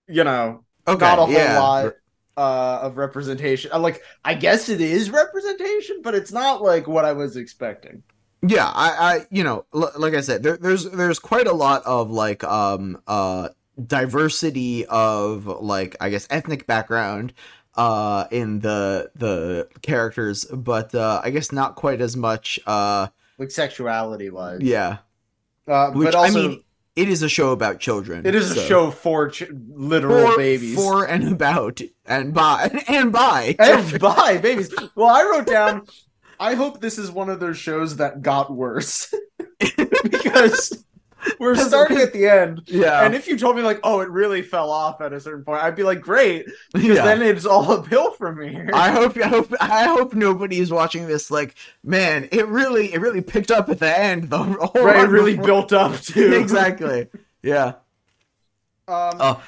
you 0.07 0.23
know 0.23 0.65
okay, 0.87 0.95
not 0.99 1.19
a 1.19 1.25
whole 1.27 1.33
yeah. 1.33 1.53
lot 1.53 1.93
uh 2.37 2.79
of 2.83 2.97
representation. 2.97 3.71
Uh, 3.73 3.79
Like 3.79 4.01
I 4.25 4.35
guess 4.35 4.69
it 4.69 4.81
is 4.81 5.11
representation, 5.11 6.01
but 6.03 6.15
it's 6.15 6.31
not 6.31 6.61
like 6.61 6.87
what 6.87 7.05
I 7.05 7.13
was 7.13 7.37
expecting. 7.37 8.03
yeah 8.47 8.71
i 8.75 9.15
i 9.17 9.25
you 9.31 9.43
know 9.43 9.65
l- 9.73 9.91
like 9.97 10.13
i 10.13 10.21
said 10.21 10.43
there, 10.43 10.57
there's 10.57 10.85
there's 10.91 11.19
quite 11.19 11.47
a 11.47 11.53
lot 11.53 11.83
of 11.85 12.11
like 12.11 12.43
um 12.43 13.01
uh 13.07 13.49
diversity 13.85 14.85
of 14.87 15.45
like 15.47 15.95
i 16.01 16.09
guess 16.09 16.27
ethnic 16.29 16.67
background 16.67 17.33
uh 17.77 18.25
in 18.31 18.59
the 18.59 19.09
the 19.15 19.67
characters 19.81 20.45
but 20.45 20.93
uh 20.95 21.21
i 21.23 21.29
guess 21.29 21.51
not 21.51 21.75
quite 21.75 22.01
as 22.01 22.17
much 22.17 22.59
uh 22.67 23.07
Like 23.37 23.51
sexuality 23.51 24.29
wise. 24.29 24.59
yeah 24.61 24.97
Uh, 25.67 25.91
which 25.91 26.05
but 26.07 26.15
also 26.15 26.45
i 26.45 26.47
mean 26.49 26.63
it 26.95 27.07
is 27.09 27.21
a 27.21 27.29
show 27.29 27.51
about 27.51 27.79
children 27.79 28.25
it 28.25 28.33
is 28.33 28.49
a 28.57 28.59
show 28.67 28.89
for 28.89 29.29
ch- 29.29 29.43
literal 29.69 30.31
for, 30.31 30.37
babies. 30.37 30.75
for 30.75 31.05
and 31.05 31.31
about 31.31 31.79
and 32.05 32.33
by 32.33 32.71
and 32.87 33.11
by 33.11 33.55
and 33.59 33.99
by 33.99 34.37
babies. 34.41 34.73
Well, 34.95 35.07
I 35.09 35.21
wrote 35.23 35.45
down. 35.45 35.85
I 36.39 36.55
hope 36.55 36.81
this 36.81 36.97
is 36.97 37.11
one 37.11 37.29
of 37.29 37.39
those 37.39 37.57
shows 37.57 37.97
that 37.97 38.21
got 38.23 38.51
worse 38.51 39.13
because 40.03 40.83
we're 41.39 41.55
starting 41.55 41.97
at 41.97 42.13
the 42.13 42.27
end. 42.27 42.63
Yeah. 42.67 43.03
And 43.03 43.13
if 43.15 43.27
you 43.27 43.37
told 43.37 43.55
me 43.55 43.61
like, 43.61 43.79
oh, 43.83 43.99
it 44.01 44.09
really 44.09 44.41
fell 44.41 44.69
off 44.71 45.01
at 45.01 45.13
a 45.13 45.19
certain 45.19 45.43
point, 45.43 45.63
I'd 45.63 45.75
be 45.75 45.83
like, 45.83 46.01
great, 46.01 46.45
because 46.73 46.97
Yeah. 46.97 47.05
then 47.05 47.21
it's 47.21 47.45
all 47.45 47.71
uphill 47.79 48.11
from 48.11 48.41
here. 48.41 48.69
I 48.73 48.91
hope 48.91 49.17
I 49.17 49.27
hope 49.27 49.53
I 49.59 49.85
hope 49.85 50.13
nobody 50.13 50.59
is 50.59 50.71
watching 50.71 51.07
this 51.07 51.29
like, 51.31 51.55
man, 51.83 52.27
it 52.31 52.47
really 52.47 52.93
it 52.93 52.99
really 53.01 53.21
picked 53.21 53.51
up 53.51 53.69
at 53.69 53.79
the 53.79 53.99
end. 53.99 54.29
The 54.29 54.37
whole 54.43 54.83
right, 54.83 55.03
it 55.05 55.09
really 55.09 55.33
before- 55.33 55.45
built 55.45 55.73
up 55.73 55.99
too. 56.01 56.33
exactly. 56.33 57.07
Yeah. 57.43 57.73
Um, 58.87 59.17
Oh, 59.19 59.43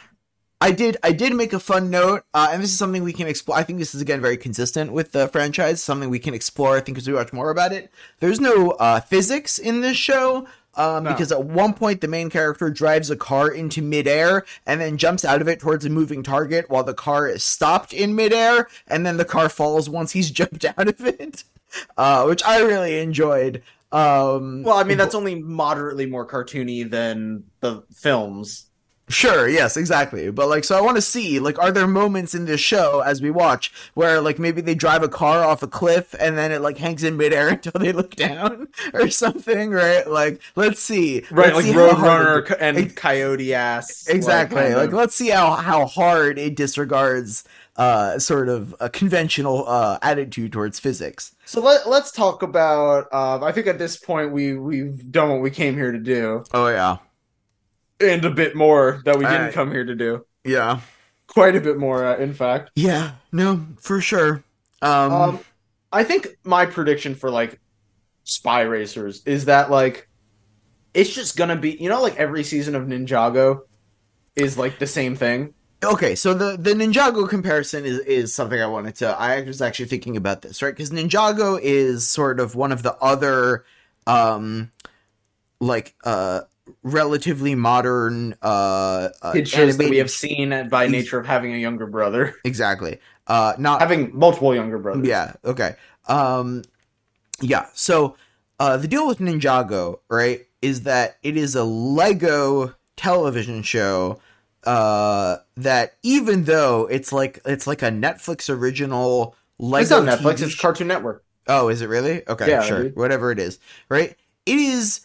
I 0.61 0.71
did. 0.73 0.97
I 1.03 1.13
did 1.13 1.33
make 1.33 1.53
a 1.53 1.59
fun 1.59 1.89
note, 1.89 2.23
uh, 2.33 2.49
and 2.51 2.61
this 2.61 2.69
is 2.71 2.77
something 2.77 3.01
we 3.01 3.13
can 3.13 3.27
explore. 3.27 3.57
I 3.57 3.63
think 3.63 3.79
this 3.79 3.95
is 3.95 4.01
again 4.01 4.19
very 4.19 4.35
consistent 4.35 4.91
with 4.91 5.13
the 5.13 5.29
franchise. 5.29 5.81
Something 5.81 6.09
we 6.09 6.19
can 6.19 6.33
explore. 6.33 6.75
I 6.75 6.81
think 6.81 6.97
as 6.97 7.07
we 7.07 7.13
watch 7.13 7.31
more 7.31 7.49
about 7.49 7.71
it. 7.71 7.89
There's 8.19 8.41
no 8.41 8.71
uh, 8.71 8.99
physics 8.99 9.57
in 9.57 9.79
this 9.79 9.95
show. 9.95 10.45
Um, 10.79 11.03
No. 11.03 11.11
Because 11.11 11.31
at 11.31 11.43
one 11.43 11.73
point 11.73 11.99
the 11.99 12.07
main 12.07 12.29
character 12.29 12.69
drives 12.69 13.11
a 13.11 13.17
car 13.17 13.49
into 13.49 13.81
midair 13.81 14.45
and 14.65 14.79
then 14.79 14.97
jumps 14.97 15.25
out 15.25 15.41
of 15.41 15.47
it 15.49 15.59
towards 15.59 15.83
a 15.83 15.89
moving 15.89 16.23
target 16.23 16.69
while 16.69 16.85
the 16.85 16.93
car 16.93 17.27
is 17.27 17.43
stopped 17.43 17.91
in 17.91 18.15
midair, 18.15 18.69
and 18.87 19.05
then 19.05 19.17
the 19.17 19.25
car 19.25 19.49
falls 19.49 19.89
once 19.89 20.13
he's 20.13 20.31
jumped 20.39 20.63
out 20.65 20.87
of 20.87 21.05
it, 21.05 21.43
uh, 21.97 22.23
which 22.23 22.41
I 22.45 22.61
really 22.61 22.99
enjoyed. 22.99 23.61
Um, 23.91 24.63
well, 24.63 24.77
I 24.77 24.83
mean, 24.83 24.97
that's 24.97 25.15
only 25.15 25.35
moderately 25.35 26.05
more 26.05 26.25
cartoony 26.25 26.89
than 26.89 27.43
the 27.59 27.83
films. 27.93 28.68
Sure, 29.09 29.49
yes, 29.49 29.75
exactly. 29.75 30.29
But 30.29 30.49
like 30.49 30.63
so 30.63 30.77
I 30.77 30.81
want 30.81 30.97
to 30.97 31.01
see 31.01 31.39
like 31.39 31.57
are 31.57 31.71
there 31.71 31.87
moments 31.87 32.35
in 32.35 32.45
this 32.45 32.61
show 32.61 33.01
as 33.01 33.21
we 33.21 33.31
watch 33.31 33.73
where 33.95 34.21
like 34.21 34.37
maybe 34.37 34.61
they 34.61 34.75
drive 34.75 35.01
a 35.01 35.09
car 35.09 35.43
off 35.43 35.63
a 35.63 35.67
cliff 35.67 36.13
and 36.19 36.37
then 36.37 36.51
it 36.51 36.61
like 36.61 36.77
hangs 36.77 37.03
in 37.03 37.17
midair 37.17 37.49
until 37.49 37.73
they 37.79 37.91
look 37.91 38.15
down 38.15 38.67
or 38.93 39.09
something, 39.09 39.71
right? 39.71 40.07
Like 40.07 40.41
let's 40.55 40.79
see. 40.79 41.23
Right, 41.31 41.53
Let's 41.53 41.55
like 41.55 41.65
see 41.65 41.71
how 41.73 41.95
hard 41.95 42.45
Roadrunner 42.45 42.57
and 42.59 42.77
Ex- 42.77 42.93
Coyote 42.93 43.53
ass. 43.53 44.07
Exactly. 44.07 44.61
kind 44.61 44.75
Like, 44.75 44.93
let's 44.93 45.15
see 45.15 45.29
how 45.29 45.55
how 45.55 45.87
hard 45.87 46.37
it 46.37 46.55
disregards 46.55 47.43
uh 47.77 48.19
sort 48.19 48.49
of 48.49 48.75
a 48.79 48.89
conventional 48.89 49.67
uh 49.67 49.97
attitude 50.03 50.51
towards 50.51 50.79
physics. 50.79 51.35
So 51.45 51.61
let 51.61 51.89
let's 51.89 52.11
talk 52.11 52.43
about. 52.43 53.07
Uh, 53.11 53.43
I 53.43 53.51
think 53.51 53.65
at 53.65 53.79
this 53.79 53.97
point 53.97 54.31
we 54.31 54.53
we've 54.53 55.11
done 55.11 55.29
what 55.29 55.41
we 55.41 55.49
came 55.49 55.73
here 55.73 55.91
to 55.91 55.97
do, 55.97 56.43
Oh 56.53 56.67
yeah. 56.67 56.97
And 57.99 58.23
a 58.25 58.29
bit 58.29 58.55
more 58.55 59.01
that 59.05 59.17
we 59.17 59.25
didn't 59.25 59.51
come 59.53 59.71
here 59.71 59.85
to 59.85 59.95
do. 59.95 60.25
Yeah. 60.43 60.81
Quite 61.27 61.55
a 61.55 61.61
bit 61.61 61.77
more, 61.77 62.05
uh, 62.05 62.17
in 62.17 62.33
fact. 62.33 62.71
Yeah. 62.75 63.11
No, 63.31 63.65
for 63.79 64.01
sure. 64.01 64.43
Um, 64.81 65.11
Um, 65.11 65.39
I 65.91 66.03
think 66.03 66.27
my 66.43 66.65
prediction 66.65 67.15
for 67.15 67.29
like 67.29 67.59
Spy 68.23 68.61
Racers 68.61 69.21
is 69.25 69.45
that 69.45 69.69
like 69.71 70.07
it's 70.93 71.13
just 71.13 71.35
gonna 71.37 71.55
be 71.55 71.71
you 71.79 71.89
know 71.89 72.01
like 72.01 72.15
every 72.17 72.43
season 72.43 72.75
of 72.75 72.83
Ninjago 72.83 73.61
is 74.35 74.57
like 74.57 74.79
the 74.79 74.87
same 74.87 75.15
thing. 75.15 75.53
Okay, 75.83 76.13
so 76.15 76.33
the 76.33 76.57
the 76.57 76.71
Ninjago 76.73 77.27
comparison 77.27 77.85
is 77.85 77.99
is 77.99 78.33
something 78.33 78.61
I 78.61 78.67
wanted 78.67 78.95
to. 78.95 79.07
I 79.09 79.41
was 79.41 79.61
actually 79.61 79.85
thinking 79.87 80.17
about 80.17 80.41
this, 80.41 80.61
right? 80.61 80.75
Because 80.75 80.91
Ninjago 80.91 81.59
is 81.61 82.07
sort 82.07 82.39
of 82.39 82.53
one 82.55 82.71
of 82.71 82.83
the 82.83 82.95
other, 82.97 83.65
um, 84.05 84.71
like 85.59 85.95
uh, 86.03 86.41
relatively 86.83 87.55
modern 87.55 88.35
uh, 88.41 89.09
uh 89.21 89.33
It 89.35 89.47
shows 89.47 89.77
that 89.77 89.89
we 89.89 89.97
have 89.97 90.11
seen 90.11 90.69
by 90.69 90.87
nature 90.87 91.19
of 91.19 91.25
having 91.25 91.53
a 91.53 91.57
younger 91.57 91.87
brother, 91.87 92.35
exactly. 92.43 92.99
Uh, 93.27 93.53
not 93.57 93.79
having 93.79 94.17
multiple 94.17 94.55
younger 94.55 94.77
brothers. 94.77 95.07
yeah. 95.07 95.33
Okay. 95.45 95.75
Um. 96.07 96.63
Yeah. 97.41 97.67
So, 97.73 98.15
uh, 98.59 98.77
the 98.77 98.87
deal 98.87 99.07
with 99.07 99.19
Ninjago, 99.19 99.99
right, 100.09 100.45
is 100.61 100.83
that 100.83 101.17
it 101.23 101.37
is 101.37 101.55
a 101.55 101.63
Lego 101.63 102.75
television 102.97 103.63
show. 103.63 104.19
Uh, 104.65 105.37
that 105.55 105.93
even 106.03 106.43
though 106.43 106.85
it's 106.87 107.13
like 107.13 107.39
it's 107.45 107.65
like 107.65 107.81
a 107.81 107.89
Netflix 107.89 108.49
original 108.49 109.35
Lego. 109.57 109.81
It's 109.81 109.89
not 109.91 110.19
Netflix; 110.19 110.35
TV 110.35 110.41
it's 110.43 110.55
Cartoon 110.55 110.87
Network. 110.87 111.23
Oh, 111.47 111.69
is 111.69 111.81
it 111.81 111.87
really? 111.87 112.27
Okay, 112.27 112.49
Yeah, 112.49 112.61
sure. 112.61 112.83
dude. 112.83 112.95
Whatever 112.95 113.31
it 113.31 113.39
is, 113.39 113.59
right? 113.89 114.15
It 114.45 114.59
is 114.59 115.01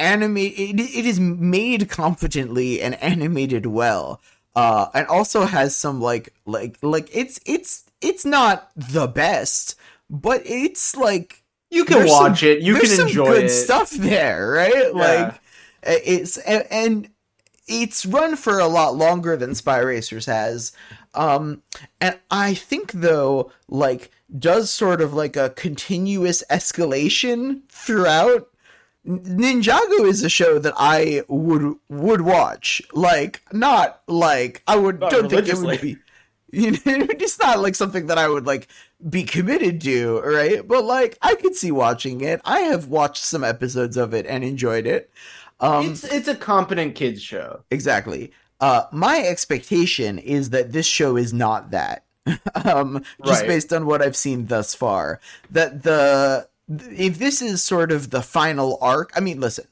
animate. 0.00 0.58
It, 0.58 0.80
it 0.80 1.06
is 1.06 1.20
made 1.20 1.88
competently 1.90 2.80
and 2.80 2.94
animated 3.02 3.66
well, 3.66 4.20
uh, 4.56 4.86
and 4.94 5.06
also 5.06 5.44
has 5.44 5.76
some 5.76 6.00
like 6.00 6.32
like 6.46 6.78
like 6.82 7.08
it's 7.12 7.38
it's 7.46 7.84
it's 8.00 8.24
not 8.24 8.70
the 8.74 9.06
best, 9.06 9.76
but 10.08 10.42
it's 10.44 10.96
like 10.96 11.42
You 11.70 11.84
can 11.84 12.06
watch 12.08 12.42
it. 12.42 12.62
You 12.62 12.74
there's 12.74 12.88
can 12.88 12.96
some 12.96 13.08
enjoy 13.08 13.26
good 13.26 13.44
it. 13.44 13.50
stuff 13.50 13.90
there, 13.90 14.50
right? 14.50 14.72
Yeah. 14.74 14.90
Like 14.92 15.40
it's 15.82 16.38
and, 16.38 16.66
and 16.70 17.08
it's 17.68 18.04
run 18.04 18.36
for 18.36 18.58
a 18.58 18.66
lot 18.66 18.96
longer 18.96 19.36
than 19.36 19.54
Spy 19.54 19.78
Racers 19.78 20.26
has. 20.26 20.72
Um 21.14 21.62
and 22.00 22.18
I 22.30 22.54
think 22.54 22.92
though 22.92 23.52
like 23.68 24.10
does 24.38 24.70
sort 24.70 25.00
of 25.00 25.12
like 25.12 25.36
a 25.36 25.50
continuous 25.50 26.42
escalation 26.50 27.62
throughout 27.68 28.48
Ninjago 29.06 30.06
is 30.06 30.22
a 30.22 30.28
show 30.28 30.58
that 30.58 30.74
I 30.76 31.22
would 31.28 31.76
would 31.88 32.20
watch. 32.20 32.82
Like 32.92 33.40
not 33.52 34.02
like 34.06 34.62
I 34.66 34.76
would 34.76 35.00
Not 35.00 35.10
don't 35.10 35.30
think 35.30 35.48
it 35.48 35.56
would 35.56 35.80
be 35.80 35.96
you 36.52 36.72
know, 36.72 36.78
it's 36.86 37.38
not 37.38 37.60
like 37.60 37.74
something 37.76 38.08
that 38.08 38.18
I 38.18 38.28
would 38.28 38.46
like 38.46 38.68
be 39.08 39.22
committed 39.22 39.80
to, 39.82 40.20
right? 40.20 40.66
But 40.66 40.84
like 40.84 41.16
I 41.22 41.34
could 41.36 41.54
see 41.54 41.70
watching 41.70 42.20
it. 42.20 42.40
I 42.44 42.60
have 42.60 42.88
watched 42.88 43.22
some 43.24 43.44
episodes 43.44 43.96
of 43.96 44.12
it 44.12 44.26
and 44.26 44.44
enjoyed 44.44 44.86
it. 44.86 45.10
Um 45.60 45.92
it's 45.92 46.04
it's 46.04 46.28
a 46.28 46.34
competent 46.36 46.94
kids 46.94 47.22
show. 47.22 47.62
exactly. 47.70 48.32
Uh 48.60 48.84
my 48.92 49.20
expectation 49.26 50.18
is 50.18 50.50
that 50.50 50.72
this 50.72 50.86
show 50.86 51.16
is 51.16 51.32
not 51.32 51.70
that. 51.70 52.04
um 52.64 53.02
just 53.24 53.42
Right. 53.42 53.48
based 53.48 53.72
on 53.72 53.86
what 53.86 54.02
I've 54.02 54.16
seen 54.16 54.46
thus 54.46 54.74
far. 54.74 55.20
That 55.50 55.84
the 55.84 56.48
if 56.70 57.18
this 57.18 57.42
is 57.42 57.62
sort 57.62 57.90
of 57.92 58.10
the 58.10 58.22
final 58.22 58.78
arc, 58.80 59.10
I 59.16 59.20
mean 59.20 59.40
listen, 59.40 59.66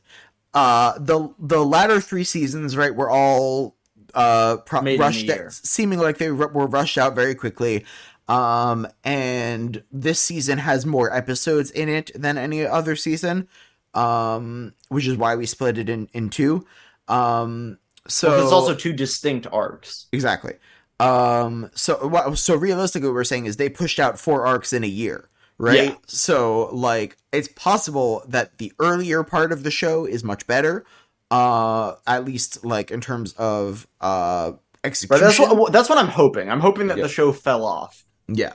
uh 0.55 0.99
the 0.99 1.33
the 1.39 1.65
latter 1.65 2.01
3 2.01 2.25
seasons, 2.25 2.77
right, 2.77 2.95
were 2.95 3.11
all 3.11 3.77
uh 4.15 4.57
pro- 4.59 4.83
Made 4.83 4.95
in 4.97 5.01
a 5.01 5.05
rushed 5.05 5.25
year. 5.27 5.49
seeming 5.51 5.99
like 5.99 6.19
they 6.19 6.31
were 6.31 6.67
rushed 6.67 6.97
out 6.99 7.15
very 7.15 7.35
quickly 7.35 7.85
um 8.27 8.87
and 9.05 9.83
this 9.93 10.21
season 10.21 10.59
has 10.59 10.87
more 10.87 11.15
episodes 11.15 11.71
in 11.71 11.89
it 11.91 12.11
than 12.15 12.39
any 12.39 12.65
other 12.67 12.97
season 12.97 13.47
um 13.95 14.73
which 14.89 15.07
is 15.07 15.17
why 15.17 15.37
we 15.37 15.45
split 15.45 15.77
it 15.77 15.91
in 15.91 16.09
in 16.15 16.31
two 16.31 16.67
um 17.09 17.79
so 18.07 18.43
it's 18.43 18.53
also 18.53 18.75
two 18.75 18.93
distinct 18.95 19.47
arcs. 19.53 20.07
exactly 20.13 20.55
um 21.01 21.71
so 21.75 22.07
what 22.09 22.37
so 22.39 22.57
realistically 22.57 23.09
what 23.09 23.15
we're 23.15 23.25
saying 23.25 23.45
is 23.47 23.57
they 23.59 23.69
pushed 23.69 24.01
out 24.01 24.19
four 24.19 24.47
arcs 24.47 24.73
in 24.73 24.83
a 24.85 24.89
year 24.89 25.29
right 25.59 25.91
Yeah. 25.91 25.95
so 26.07 26.69
like 26.73 27.17
it's 27.33 27.49
possible 27.49 28.23
that 28.29 28.59
the 28.59 28.73
earlier 28.79 29.25
part 29.25 29.53
of 29.53 29.63
the 29.65 29.71
show 29.71 30.05
is 30.05 30.23
much 30.25 30.47
better 30.47 30.85
uh 31.31 31.95
at 32.07 32.25
least 32.25 32.65
like 32.65 32.91
in 32.91 33.01
terms 33.01 33.33
of 33.35 33.87
uh 34.01 34.53
Right. 34.53 34.91
execution 34.93 35.27
That's 35.27 35.39
what 35.41 35.73
that's 35.73 35.89
what 35.89 35.99
I'm 35.99 36.07
hoping. 36.09 36.49
I'm 36.51 36.61
hoping 36.61 36.87
that 36.87 36.97
Yeah. 36.99 37.03
the 37.05 37.09
show 37.09 37.33
fell 37.33 37.65
off. 37.65 38.05
yeah. 38.29 38.53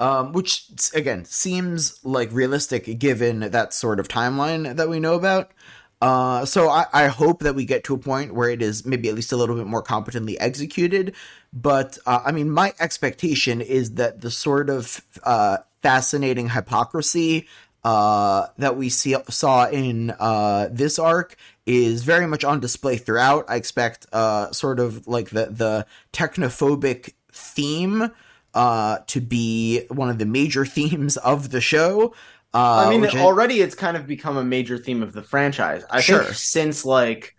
Um, 0.00 0.32
which 0.32 0.64
again 0.92 1.24
seems 1.24 2.00
like 2.04 2.28
realistic 2.32 2.98
given 2.98 3.38
that 3.38 3.72
sort 3.72 4.00
of 4.00 4.08
timeline 4.08 4.74
that 4.76 4.88
we 4.88 4.98
know 4.98 5.14
about. 5.14 5.52
Uh, 6.00 6.44
so 6.44 6.68
I, 6.68 6.86
I 6.92 7.06
hope 7.06 7.40
that 7.40 7.54
we 7.54 7.64
get 7.64 7.84
to 7.84 7.94
a 7.94 7.98
point 7.98 8.34
where 8.34 8.50
it 8.50 8.60
is 8.60 8.84
maybe 8.84 9.08
at 9.08 9.14
least 9.14 9.32
a 9.32 9.36
little 9.36 9.56
bit 9.56 9.66
more 9.66 9.82
competently 9.82 10.38
executed. 10.38 11.14
But 11.52 11.98
uh, 12.04 12.20
I 12.24 12.32
mean, 12.32 12.50
my 12.50 12.74
expectation 12.80 13.60
is 13.60 13.94
that 13.94 14.20
the 14.20 14.30
sort 14.30 14.68
of 14.68 15.00
uh, 15.22 15.58
fascinating 15.82 16.50
hypocrisy 16.50 17.46
uh, 17.84 18.48
that 18.58 18.76
we 18.76 18.88
see, 18.88 19.14
saw 19.28 19.68
in 19.68 20.10
uh, 20.18 20.68
this 20.70 20.98
arc 20.98 21.36
is 21.66 22.02
very 22.02 22.26
much 22.26 22.44
on 22.44 22.60
display 22.60 22.96
throughout. 22.96 23.44
I 23.48 23.56
expect 23.56 24.06
sort 24.54 24.80
of 24.80 25.06
like 25.06 25.30
the 25.30 25.46
the 25.46 25.86
technophobic 26.12 27.12
theme 27.32 28.10
to 28.54 29.20
be 29.26 29.86
one 29.88 30.10
of 30.10 30.18
the 30.18 30.26
major 30.26 30.64
themes 30.66 31.16
of 31.18 31.50
the 31.50 31.60
show. 31.60 32.14
Uh, 32.54 32.84
I 32.86 32.90
mean, 32.90 33.04
I- 33.04 33.20
already 33.20 33.60
it's 33.60 33.74
kind 33.74 33.96
of 33.96 34.06
become 34.06 34.36
a 34.36 34.44
major 34.44 34.78
theme 34.78 35.02
of 35.02 35.12
the 35.12 35.22
franchise. 35.22 35.82
I 35.90 36.00
Sure. 36.00 36.22
think 36.22 36.34
since 36.34 36.84
like 36.84 37.34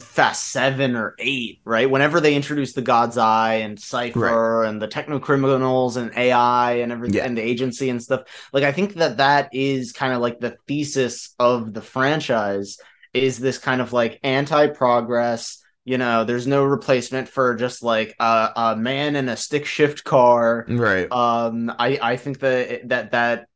Fast 0.00 0.50
Seven 0.52 0.94
or 0.94 1.14
Eight, 1.18 1.58
right? 1.64 1.90
Whenever 1.90 2.20
they 2.20 2.36
introduced 2.36 2.76
the 2.76 2.82
God's 2.82 3.18
Eye 3.18 3.54
and 3.56 3.78
Cipher 3.78 4.62
and 4.62 4.80
the 4.80 4.86
techno 4.86 5.18
criminals 5.18 5.96
and 5.96 6.12
AI 6.16 6.74
and 6.74 6.92
everything 6.92 7.16
Yeah. 7.18 7.24
and 7.26 7.36
the 7.36 7.42
agency 7.42 7.90
and 7.90 8.00
stuff, 8.00 8.22
like 8.52 8.62
I 8.62 8.70
think 8.72 8.94
that 8.94 9.16
that 9.16 9.48
is 9.52 9.90
kind 9.92 10.12
of 10.14 10.20
like 10.20 10.38
the 10.38 10.56
thesis 10.68 11.34
of 11.40 11.74
the 11.74 11.82
franchise 11.82 12.76
is 13.12 13.38
this 13.38 13.58
kind 13.58 13.80
of 13.80 13.92
like 13.92 14.20
anti-progress. 14.22 15.58
You 15.84 15.98
know, 15.98 16.22
there's 16.22 16.46
no 16.46 16.64
replacement 16.64 17.28
for 17.28 17.56
just 17.56 17.82
like 17.82 18.14
a, 18.20 18.50
a 18.54 18.76
man 18.76 19.16
in 19.16 19.28
a 19.28 19.36
stick 19.36 19.66
shift 19.66 20.04
car 20.04 20.64
right. 20.68 21.10
um 21.10 21.72
i 21.76 21.98
i 22.00 22.16
think 22.16 22.38
that 22.38 22.88
that 22.88 23.10
that 23.10 23.46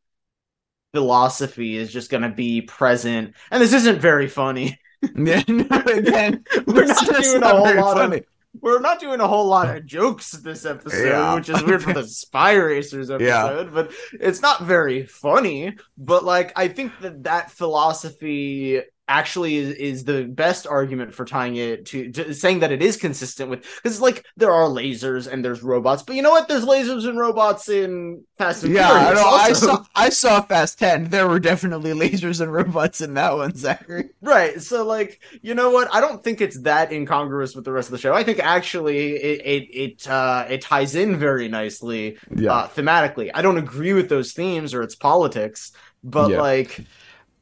philosophy 0.97 1.77
is 1.77 1.93
just 1.93 2.11
going 2.11 2.23
to 2.23 2.31
be 2.31 2.63
present 2.63 3.35
and 3.51 3.63
this 3.63 3.73
isn't 3.73 4.01
very 4.01 4.29
funny 4.29 4.79
Yeah, 5.15 5.43
no, 5.47 5.67
again, 5.87 6.43
We're 6.67 6.87
not 6.87 7.07
doing 7.07 7.43
a 7.43 7.49
whole 7.49 7.75
lot 7.77 8.13
of 8.15 8.25
we're 8.63 8.81
not 8.81 8.99
doing 8.99 9.21
a 9.21 9.29
whole 9.29 9.47
lot 9.47 9.77
of 9.77 9.85
jokes 9.85 10.31
this 10.31 10.65
episode, 10.65 11.07
Yeah. 11.07 11.35
which 11.35 11.51
is 11.51 11.63
weird 11.63 11.83
for 11.83 11.93
the 11.93 12.05
Spy 12.09 12.55
Racers 12.55 13.11
episode, 13.17 13.75
but 13.75 13.93
it's 14.15 14.41
not 14.41 14.63
very 14.63 15.05
funny. 15.05 15.77
But 15.99 16.25
like, 16.25 16.53
I 16.57 16.69
think 16.69 16.93
that 17.03 17.25
that 17.25 17.51
philosophy 17.51 18.81
actually 19.09 19.57
is, 19.57 19.71
is 19.77 20.05
the 20.05 20.25
best 20.25 20.67
argument 20.67 21.15
for 21.15 21.25
tying 21.25 21.57
it 21.57 21.87
to, 21.87 22.11
to 22.13 22.35
saying 22.35 22.61
that 22.61 22.73
it 22.73 22.83
is 22.83 22.97
consistent 22.97 23.51
with 23.51 23.63
because 23.83 24.01
like 24.01 24.25
there 24.37 24.53
are 24.53 24.69
lasers 24.69 25.31
and 25.31 25.45
there's 25.45 25.63
robots, 25.63 26.03
but 26.03 26.17
you 26.17 26.23
know 26.23 26.31
what? 26.31 26.49
There's 26.49 26.65
lasers 26.65 27.09
and 27.09 27.19
robots 27.19 27.69
in 27.69 28.25
Fast 28.39 28.65
and 28.65 28.73
Yeah, 28.73 28.91
I, 28.93 29.15
Furious. 29.15 29.15
know, 29.15 29.29
I 29.33 29.53
also. 29.53 29.55
saw 29.55 29.85
I 29.95 30.09
saw 30.11 30.41
Fast 30.43 30.79
Ten. 30.79 31.09
There 31.11 31.29
were 31.29 31.41
definitely 31.41 31.93
lasers 31.95 32.41
and 32.41 32.53
robots 32.53 33.01
in 33.01 33.15
that 33.15 33.37
one, 33.37 33.55
Zachary. 33.55 34.11
Right. 34.23 34.61
So 34.61 34.85
like, 34.85 35.21
you 35.43 35.55
know 35.55 35.71
what? 35.71 35.89
I 35.95 36.01
don't 36.01 36.23
think 36.23 36.41
it's 36.41 36.61
that 36.63 36.93
incongruous 36.93 37.55
with 37.55 37.65
the 37.65 37.73
rest 37.73 37.89
of 37.89 37.93
the 37.93 37.99
show. 37.99 38.15
I 38.15 38.25
think 38.25 38.39
actually 38.41 39.15
it 39.17 39.41
it 39.45 39.75
it 39.75 40.09
uh 40.09 40.47
it 40.49 40.63
ties 40.63 40.95
in 40.95 41.17
very 41.19 41.49
nicely 41.49 42.19
yeah. 42.35 42.53
uh 42.53 42.69
thematically. 42.69 43.31
I 43.35 43.43
don't 43.43 43.59
agree 43.59 43.93
with 43.93 44.09
those 44.09 44.33
themes 44.33 44.75
or 44.75 44.83
its 44.83 44.95
politics, 44.97 45.73
but 46.03 46.31
Yeah. 46.31 46.39
like 46.39 46.81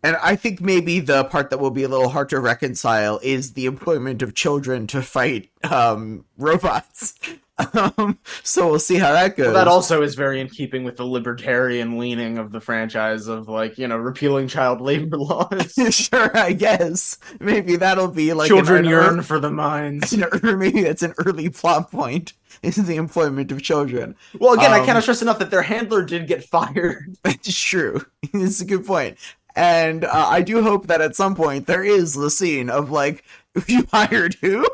And 0.04 0.16
I 0.22 0.36
think 0.36 0.60
maybe 0.60 1.00
the 1.00 1.24
part 1.24 1.48
that 1.48 1.58
will 1.58 1.70
be 1.70 1.82
a 1.82 1.88
little 1.88 2.10
hard 2.10 2.28
to 2.28 2.38
reconcile 2.38 3.18
is 3.22 3.54
the 3.54 3.64
employment 3.64 4.20
of 4.20 4.34
children 4.34 4.86
to 4.88 5.00
fight 5.00 5.48
um, 5.64 6.26
robots. 6.38 7.14
Um, 7.56 8.18
so 8.42 8.68
we'll 8.68 8.80
see 8.80 8.96
how 8.96 9.12
that 9.12 9.36
goes. 9.36 9.54
that 9.54 9.68
also 9.68 10.02
is 10.02 10.16
very 10.16 10.40
in 10.40 10.48
keeping 10.48 10.82
with 10.82 10.96
the 10.96 11.04
libertarian 11.04 12.00
leaning 12.00 12.36
of 12.36 12.50
the 12.50 12.60
franchise 12.60 13.28
of 13.28 13.48
like, 13.48 13.78
you 13.78 13.86
know, 13.86 13.96
repealing 13.96 14.48
child 14.48 14.80
labor 14.80 15.16
laws. 15.18 15.72
sure, 15.94 16.36
I 16.36 16.52
guess 16.52 17.16
maybe 17.38 17.76
that'll 17.76 18.08
be 18.08 18.32
like 18.32 18.48
Children 18.48 18.86
yearn 18.86 19.22
for 19.22 19.38
the 19.38 19.52
mines. 19.52 20.12
An, 20.12 20.24
or 20.42 20.56
maybe 20.56 20.82
that's 20.82 21.04
an 21.04 21.14
early 21.24 21.48
plot 21.48 21.92
point 21.92 22.32
is 22.64 22.74
the 22.74 22.96
employment 22.96 23.52
of 23.52 23.62
children. 23.62 24.16
Well, 24.40 24.54
again, 24.54 24.72
I 24.72 24.80
Um, 24.80 24.86
cannot 24.86 25.04
stress 25.04 25.22
enough 25.22 25.38
that 25.38 25.52
their 25.52 25.62
handler 25.62 26.04
did 26.04 26.26
get 26.26 26.42
fired. 26.42 27.16
It's 27.24 27.56
true. 27.56 28.04
It's 28.32 28.60
a 28.62 28.64
good 28.64 28.84
point. 28.84 29.16
And 29.56 30.04
uh, 30.04 30.26
I 30.28 30.42
do 30.42 30.62
hope 30.62 30.86
that 30.88 31.00
at 31.00 31.14
some 31.14 31.34
point 31.34 31.66
there 31.66 31.84
is 31.84 32.14
the 32.14 32.30
scene 32.30 32.68
of 32.70 32.90
like, 32.90 33.24
you 33.66 33.86
hired 33.92 34.34
who? 34.34 34.66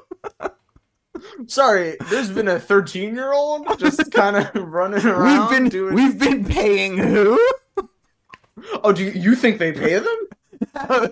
Sorry, 1.47 1.97
there's 2.09 2.31
been 2.31 2.49
a 2.49 2.59
13 2.59 3.15
year 3.15 3.33
old 3.33 3.79
just 3.79 4.11
kind 4.13 4.37
of 4.37 4.55
running 4.55 5.05
around 5.05 5.41
We've 5.41 5.51
been 5.59 5.69
doing. 5.69 5.95
we've 5.95 6.19
been 6.19 6.45
paying 6.45 6.97
who? 6.99 7.39
Oh, 8.85 8.93
do 8.93 9.03
you, 9.03 9.11
you 9.13 9.35
think 9.35 9.59
they 9.59 9.73
pay 9.73 9.99
them? 9.99 10.29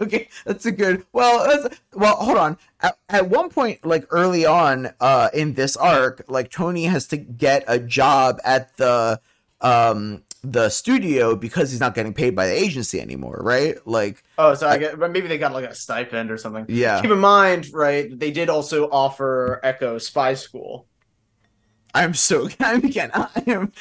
okay, 0.03 0.29
that's 0.45 0.67
a 0.67 0.71
good. 0.71 1.07
Well, 1.15 1.47
that's, 1.63 1.81
well, 1.95 2.17
hold 2.17 2.37
on. 2.37 2.59
At, 2.83 2.99
at 3.09 3.31
one 3.31 3.49
point, 3.49 3.87
like 3.87 4.07
early 4.11 4.45
on, 4.45 4.91
uh, 5.01 5.31
in 5.33 5.55
this 5.55 5.75
arc, 5.75 6.23
like 6.29 6.51
Tony 6.51 6.85
has 6.85 7.07
to 7.07 7.17
get 7.17 7.65
a 7.67 7.79
job 7.79 8.39
at 8.45 8.77
the 8.77 9.19
um 9.63 10.23
the 10.43 10.69
studio 10.69 11.35
because 11.35 11.71
he's 11.71 11.81
not 11.81 11.95
getting 11.95 12.15
paid 12.15 12.35
by 12.37 12.47
the 12.47 12.53
agency 12.55 13.01
anymore, 13.01 13.41
right? 13.43 13.77
Like, 13.87 14.23
Oh, 14.39 14.55
so 14.55 14.69
I, 14.69 14.79
get, 14.79 14.99
but 14.99 15.11
maybe 15.11 15.27
they 15.29 15.39
got 15.39 15.53
like 15.53 15.65
a 15.69 15.75
stipend 15.75 16.31
or 16.31 16.37
something. 16.39 16.67
yeah, 16.69 17.01
Keep 17.03 17.11
in 17.11 17.19
mind, 17.19 17.69
right? 17.73 18.17
They 18.17 18.31
did 18.31 18.49
also 18.49 18.89
offer 18.91 19.61
Echo 19.65 19.99
Spy 19.99 20.35
School. 20.35 20.87
I'm 21.95 22.15
so 22.15 22.49
I'm 22.61 22.85
again. 22.85 23.11
I 23.15 23.43
am. 23.47 23.73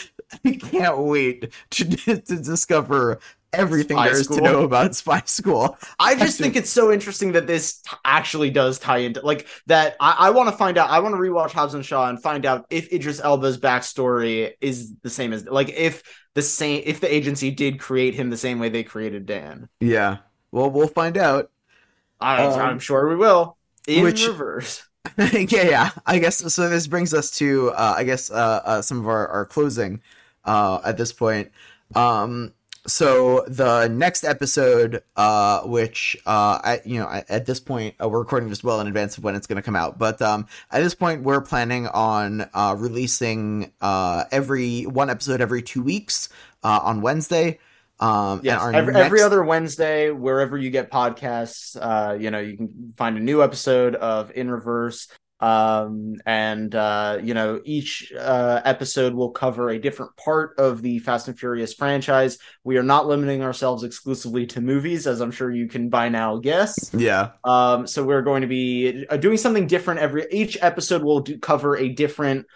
I 0.45 0.51
can't 0.53 0.97
wait 0.99 1.53
to 1.71 1.85
to 1.95 2.37
discover 2.37 3.19
everything 3.53 3.97
Spy 3.97 4.07
there 4.09 4.17
is 4.17 4.25
School. 4.25 4.37
to 4.37 4.43
know 4.43 4.63
about 4.63 4.95
Spy 5.01 5.21
School. 5.25 5.77
I 5.99 6.15
just 6.15 6.37
think 6.37 6.55
it's 6.55 6.69
so 6.69 6.91
interesting 6.91 7.31
that 7.33 7.47
this 7.47 7.81
t- 7.81 7.95
actually 8.05 8.49
does 8.49 8.79
tie 8.79 8.99
into 8.99 9.21
like 9.25 9.47
that. 9.67 9.95
I, 9.99 10.15
I 10.19 10.29
want 10.31 10.49
to 10.49 10.55
find 10.55 10.77
out. 10.77 10.89
I 10.89 10.99
want 10.99 11.13
to 11.15 11.19
rewatch 11.19 11.51
Hobbs 11.51 11.73
and 11.73 11.85
Shaw 11.85 12.09
and 12.09 12.21
find 12.21 12.45
out 12.45 12.65
if 12.69 12.91
Idris 12.93 13.19
Elba's 13.19 13.57
backstory 13.57 14.53
is 14.61 14.93
the 15.01 15.09
same 15.09 15.33
as 15.33 15.45
like 15.45 15.69
if 15.69 16.03
the 16.33 16.41
same 16.41 16.83
if 16.85 16.99
the 16.99 17.13
agency 17.13 17.51
did 17.51 17.79
create 17.79 18.13
him 18.13 18.29
the 18.29 18.37
same 18.37 18.59
way 18.59 18.69
they 18.69 18.83
created 18.83 19.25
Dan. 19.25 19.69
Yeah. 19.79 20.17
Well, 20.51 20.69
we'll 20.69 20.87
find 20.87 21.17
out. 21.17 21.49
I, 22.19 22.43
Um, 22.45 22.59
I'm 22.59 22.79
sure 22.79 23.07
we 23.09 23.15
will 23.15 23.57
in 23.87 24.03
which- 24.03 24.27
reverse. 24.27 24.83
yeah, 25.17 25.45
yeah. 25.47 25.89
I 26.05 26.19
guess 26.19 26.53
so. 26.53 26.67
This 26.67 26.85
brings 26.85 27.13
us 27.13 27.31
to, 27.37 27.69
uh, 27.71 27.93
I 27.97 28.03
guess, 28.03 28.29
uh, 28.29 28.61
uh, 28.65 28.81
some 28.81 28.99
of 28.99 29.07
our, 29.07 29.25
our 29.29 29.45
closing 29.45 30.01
uh, 30.43 30.79
at 30.83 30.97
this 30.97 31.13
point. 31.13 31.49
Um, 31.95 32.53
so 32.87 33.43
the 33.47 33.87
next 33.89 34.23
episode, 34.23 35.03
uh, 35.15 35.61
which 35.61 36.17
uh, 36.25 36.59
I, 36.63 36.81
you 36.85 36.99
know, 36.99 37.09
at, 37.09 37.29
at 37.29 37.45
this 37.45 37.59
point 37.59 37.95
uh, 38.01 38.07
we're 38.07 38.19
recording 38.19 38.49
this 38.49 38.63
well 38.63 38.79
in 38.79 38.87
advance 38.87 39.17
of 39.17 39.23
when 39.23 39.35
it's 39.35 39.45
going 39.45 39.57
to 39.57 39.61
come 39.61 39.75
out, 39.75 39.99
but 39.99 40.21
um, 40.21 40.47
at 40.71 40.81
this 40.81 40.95
point 40.95 41.23
we're 41.23 41.41
planning 41.41 41.87
on 41.87 42.49
uh, 42.53 42.75
releasing 42.77 43.73
uh, 43.81 44.23
every 44.31 44.83
one 44.83 45.09
episode 45.09 45.41
every 45.41 45.61
two 45.61 45.83
weeks 45.83 46.29
uh, 46.63 46.79
on 46.81 47.01
Wednesday. 47.01 47.59
Um, 47.99 48.41
Yes, 48.43 48.61
and 48.61 48.75
our 48.75 48.81
every, 48.81 48.95
every 48.95 49.21
other 49.21 49.43
Wednesday, 49.43 50.11
wherever 50.11 50.57
you 50.57 50.69
get 50.69 50.91
podcasts, 50.91 51.75
uh, 51.81 52.13
you 52.13 52.31
know, 52.31 52.39
you 52.39 52.55
can 52.55 52.93
find 52.95 53.17
a 53.17 53.21
new 53.21 53.43
episode 53.43 53.95
of 53.95 54.31
In 54.35 54.49
Reverse. 54.51 55.07
Um, 55.39 56.15
and 56.25 56.73
uh, 56.73 57.19
you 57.21 57.33
know, 57.33 57.61
each 57.63 58.11
uh 58.17 58.61
episode 58.65 59.13
will 59.13 59.31
cover 59.31 59.69
a 59.69 59.79
different 59.79 60.15
part 60.17 60.57
of 60.57 60.81
the 60.81 60.99
Fast 60.99 61.27
and 61.27 61.37
Furious 61.37 61.73
franchise. 61.73 62.39
We 62.63 62.77
are 62.77 62.83
not 62.83 63.07
limiting 63.07 63.43
ourselves 63.43 63.83
exclusively 63.83 64.47
to 64.47 64.61
movies, 64.61 65.05
as 65.05 65.21
I'm 65.21 65.31
sure 65.31 65.51
you 65.51 65.67
can 65.67 65.89
by 65.89 66.09
now 66.09 66.37
guess. 66.37 66.91
yeah, 66.93 67.31
Um, 67.43 67.85
so 67.85 68.03
we're 68.03 68.23
going 68.23 68.41
to 68.41 68.47
be 68.47 69.05
uh, 69.09 69.17
doing 69.17 69.37
something 69.37 69.67
different 69.67 69.99
every 69.99 70.25
each 70.31 70.57
episode 70.61 71.03
will 71.03 71.19
do, 71.19 71.37
cover 71.37 71.77
a 71.77 71.89
different 71.89 72.47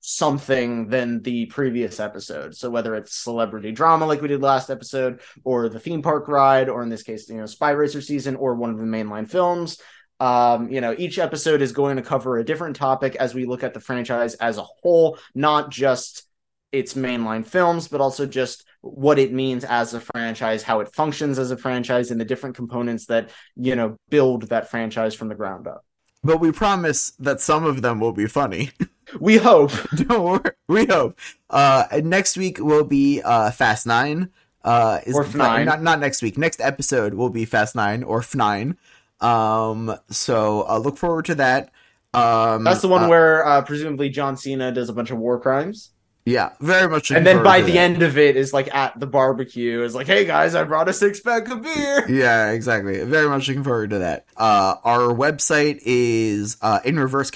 something 0.00 0.88
than 0.88 1.20
the 1.22 1.46
previous 1.46 2.00
episode. 2.00 2.56
So 2.56 2.70
whether 2.70 2.94
it's 2.94 3.14
celebrity 3.14 3.70
drama 3.72 4.06
like 4.06 4.22
we 4.22 4.28
did 4.28 4.40
last 4.40 4.70
episode, 4.70 5.20
or 5.44 5.68
the 5.68 5.78
theme 5.78 6.02
park 6.02 6.26
ride, 6.26 6.68
or 6.70 6.82
in 6.82 6.88
this 6.88 7.02
case, 7.02 7.28
you 7.28 7.36
know, 7.36 7.46
Spy 7.46 7.72
Racer 7.72 8.00
season, 8.00 8.36
or 8.36 8.54
one 8.54 8.70
of 8.70 8.78
the 8.78 8.84
mainline 8.84 9.28
films. 9.28 9.78
Um, 10.20 10.70
you 10.70 10.80
know, 10.80 10.94
each 10.98 11.18
episode 11.18 11.62
is 11.62 11.72
going 11.72 11.96
to 11.96 12.02
cover 12.02 12.38
a 12.38 12.44
different 12.44 12.76
topic 12.76 13.16
as 13.16 13.34
we 13.34 13.46
look 13.46 13.62
at 13.64 13.72
the 13.74 13.80
franchise 13.80 14.34
as 14.34 14.58
a 14.58 14.62
whole, 14.62 15.18
not 15.34 15.70
just 15.70 16.24
its 16.72 16.94
mainline 16.94 17.44
films, 17.44 17.88
but 17.88 18.00
also 18.00 18.26
just 18.26 18.64
what 18.82 19.18
it 19.18 19.32
means 19.32 19.64
as 19.64 19.94
a 19.94 20.00
franchise, 20.00 20.62
how 20.62 20.80
it 20.80 20.94
functions 20.94 21.38
as 21.38 21.50
a 21.50 21.56
franchise, 21.56 22.10
and 22.10 22.20
the 22.20 22.24
different 22.24 22.54
components 22.54 23.06
that 23.06 23.30
you 23.56 23.74
know 23.74 23.96
build 24.10 24.42
that 24.50 24.70
franchise 24.70 25.14
from 25.14 25.28
the 25.28 25.34
ground 25.34 25.66
up. 25.66 25.84
but 26.22 26.38
we 26.38 26.52
promise 26.52 27.12
that 27.18 27.40
some 27.40 27.64
of 27.64 27.82
them 27.82 27.98
will 28.00 28.12
be 28.12 28.26
funny. 28.26 28.70
We 29.18 29.38
hope. 29.38 29.72
Don't 29.96 30.22
worry. 30.22 30.52
We 30.68 30.86
hope. 30.86 31.18
Uh, 31.50 31.84
next 32.04 32.36
week 32.36 32.58
will 32.60 32.84
be 32.84 33.20
uh, 33.20 33.50
Fast 33.50 33.84
Nine. 33.84 34.30
Uh, 34.62 35.00
is 35.04 35.16
Or 35.16 35.24
F9. 35.24 35.64
Not 35.64 35.82
not 35.82 35.98
next 35.98 36.22
week. 36.22 36.38
Next 36.38 36.60
episode 36.60 37.14
will 37.14 37.28
be 37.30 37.44
Fast 37.44 37.74
Nine 37.74 38.04
or 38.04 38.20
F9. 38.20 38.76
Um, 39.20 39.94
so 40.10 40.66
uh, 40.68 40.78
look 40.78 40.96
forward 40.96 41.26
to 41.26 41.34
that. 41.36 41.70
Um, 42.12 42.64
That's 42.64 42.80
the 42.80 42.88
one 42.88 43.04
uh, 43.04 43.08
where 43.08 43.46
uh, 43.46 43.62
presumably 43.62 44.08
John 44.08 44.36
Cena 44.36 44.72
does 44.72 44.88
a 44.88 44.92
bunch 44.92 45.10
of 45.10 45.18
war 45.18 45.38
crimes, 45.38 45.92
yeah, 46.36 46.50
very 46.60 46.88
much. 46.88 47.10
and 47.10 47.26
then 47.26 47.42
by 47.42 47.60
the 47.60 47.76
end 47.86 48.02
of 48.02 48.16
it 48.16 48.36
is 48.36 48.52
like 48.52 48.68
at 48.74 48.98
the 48.98 49.06
barbecue 49.06 49.82
is 49.82 49.94
like, 49.94 50.06
"Hey 50.06 50.24
guys, 50.24 50.54
I 50.54 50.62
brought 50.64 50.88
a 50.88 50.92
six 50.92 51.20
pack 51.20 51.48
of 51.50 51.62
beer." 51.62 52.06
Yeah, 52.20 52.50
exactly. 52.50 53.02
Very 53.04 53.28
much 53.28 53.48
looking 53.48 53.64
forward 53.64 53.90
to 53.90 53.98
that. 53.98 54.26
Uh, 54.36 54.76
our 54.84 55.08
website 55.24 55.80
is 55.84 56.56
uh, 56.62 56.80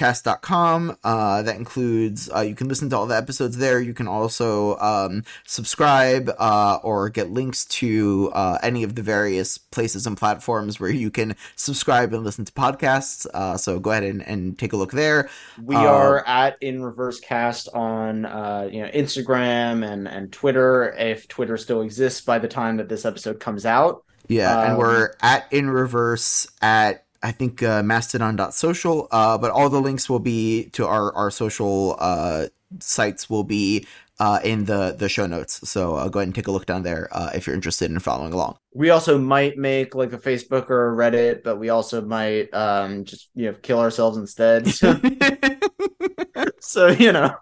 inreversecast.com. 0.09 0.97
Uh, 1.05 1.43
that 1.43 1.57
includes, 1.57 2.31
uh, 2.35 2.41
you 2.41 2.55
can 2.55 2.69
listen 2.69 2.91
to 2.91 2.97
all 2.97 3.07
the 3.07 3.17
episodes 3.17 3.57
there. 3.57 3.81
You 3.81 3.95
can 3.95 4.09
also 4.09 4.77
um, 4.79 5.25
subscribe 5.47 6.31
uh, 6.39 6.79
or 6.83 7.09
get 7.09 7.31
links 7.31 7.65
to 7.67 8.31
uh, 8.35 8.59
any 8.63 8.83
of 8.83 8.95
the 8.95 9.03
various 9.03 9.59
places 9.59 10.07
and 10.07 10.17
platforms 10.17 10.79
where 10.81 10.91
you 10.91 11.11
can 11.11 11.35
subscribe 11.57 12.13
and 12.13 12.25
listen 12.25 12.45
to 12.45 12.53
podcasts. 12.53 13.27
Uh, 13.35 13.57
so 13.57 13.79
go 13.79 13.91
ahead 13.91 14.05
and, 14.05 14.27
and 14.27 14.59
take 14.59 14.73
a 14.73 14.77
look 14.77 14.93
there. 14.93 15.29
We 15.63 15.77
Uh, 15.77 15.81
are 15.85 16.27
at 16.27 16.57
in 16.61 16.83
reverse 16.83 17.21
cast 17.21 17.69
on 17.75 18.25
uh, 18.27 18.69
you 18.71 18.83
know 18.83 18.84
Instagram 18.93 19.87
and 19.87 20.09
and 20.09 20.33
Twitter 20.33 20.93
if 20.99 21.29
Twitter 21.29 21.57
still 21.57 21.83
exists 21.83 22.21
by 22.21 22.39
the 22.39 22.49
time 22.49 22.77
that 22.79 22.89
this 22.89 23.05
episode 23.05 23.41
comes 23.41 23.67
out. 23.67 24.05
Yeah, 24.29 24.59
and 24.61 24.75
Um, 24.75 24.79
we're 24.79 25.13
at 25.23 25.47
in 25.51 25.71
reverse 25.71 26.47
at 26.63 27.05
I 27.23 27.33
think 27.33 27.63
uh, 27.63 27.83
mastodon.social. 27.83 29.09
Uh, 29.11 29.39
but 29.39 29.51
all 29.51 29.71
the 29.71 29.81
links 29.81 30.09
will 30.09 30.19
be 30.21 30.71
to 30.71 30.87
our 30.87 31.13
our 31.15 31.31
social 31.31 31.97
uh, 31.99 32.47
sites 32.81 33.31
will 33.31 33.45
be 33.45 33.87
uh, 34.19 34.41
in 34.45 34.65
the 34.67 34.95
the 34.99 35.09
show 35.09 35.27
notes. 35.27 35.69
So 35.69 35.97
uh, 35.97 36.09
go 36.09 36.21
ahead 36.21 36.29
and 36.29 36.35
take 36.35 36.49
a 36.49 36.53
look 36.53 36.67
down 36.67 36.83
there 36.83 37.09
uh, 37.13 37.31
if 37.35 37.47
you're 37.47 37.57
interested 37.57 37.91
in 37.91 37.99
following 38.01 38.33
along. 38.33 38.59
We 38.75 38.91
also 38.91 39.19
might 39.19 39.57
make 39.57 39.95
like 39.95 40.13
a 40.13 40.19
Facebook 40.19 40.71
or 40.71 40.93
a 40.93 40.97
Reddit, 40.97 41.43
but 41.45 41.59
we 41.59 41.69
also 41.71 42.03
might 42.03 42.53
um 42.55 43.05
just 43.05 43.31
you 43.35 43.47
know 43.47 43.55
kill 43.63 43.81
ourselves 43.81 44.17
instead. 44.19 44.67
So 46.61 46.89
you 46.89 47.13
know, 47.13 47.37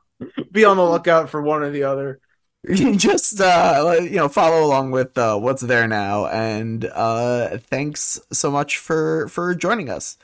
be 0.51 0.65
on 0.65 0.77
the 0.77 0.85
lookout 0.85 1.31
for 1.31 1.43
one 1.43 1.62
or 1.62 1.70
the 1.70 1.85
other. 1.85 2.20
just 2.97 3.40
uh 3.40 3.97
you 4.03 4.11
know 4.11 4.28
follow 4.28 4.65
along 4.65 4.93
with 4.93 5.19
uh 5.19 5.36
what's 5.36 5.62
there 5.62 5.89
now 5.89 6.27
and 6.28 6.85
uh 6.94 7.59
thanks 7.59 8.20
so 8.32 8.53
much 8.53 8.78
for 8.78 9.27
for 9.28 9.53
joining 9.53 9.90
us 9.90 10.16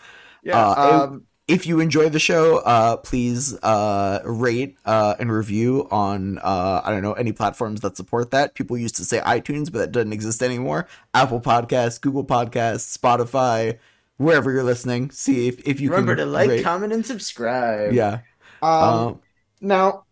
Yeah. 0.43 0.73
Uh, 0.77 1.03
um, 1.11 1.27
if 1.49 1.66
you 1.66 1.81
enjoy 1.81 2.09
the 2.09 2.20
show 2.20 2.59
uh 2.59 2.97
please 2.99 3.55
uh 3.62 4.20
rate 4.25 4.77
uh 4.85 5.16
and 5.19 5.33
review 5.33 5.89
on 5.91 6.39
uh 6.39 6.81
i 6.85 6.91
don't 6.91 7.03
know 7.03 7.15
any 7.15 7.33
platforms 7.33 7.81
that 7.81 7.97
support 7.97 8.31
that 8.31 8.55
people 8.55 8.79
used 8.79 8.95
to 8.97 9.05
say 9.05 9.19
itunes 9.20 9.73
but 9.73 9.79
that 9.79 9.93
doesn't 9.93 10.12
exist 10.12 10.43
anymore 10.43 10.87
apple 11.15 11.41
podcasts 11.41 12.01
google 12.01 12.25
podcasts 12.25 12.97
spotify 12.97 13.77
wherever 14.16 14.53
you're 14.53 14.62
listening 14.62 15.11
see 15.11 15.49
if, 15.49 15.61
if 15.66 15.81
you 15.81 15.91
remember 15.91 16.15
can 16.15 16.16
to 16.16 16.25
like, 16.27 16.49
rate. 16.49 16.62
comment, 16.62 16.93
and 16.93 17.05
subscribe. 17.05 17.93
yeah 17.93 18.20
Um, 18.62 18.70
um 18.81 19.20
now, 19.60 20.05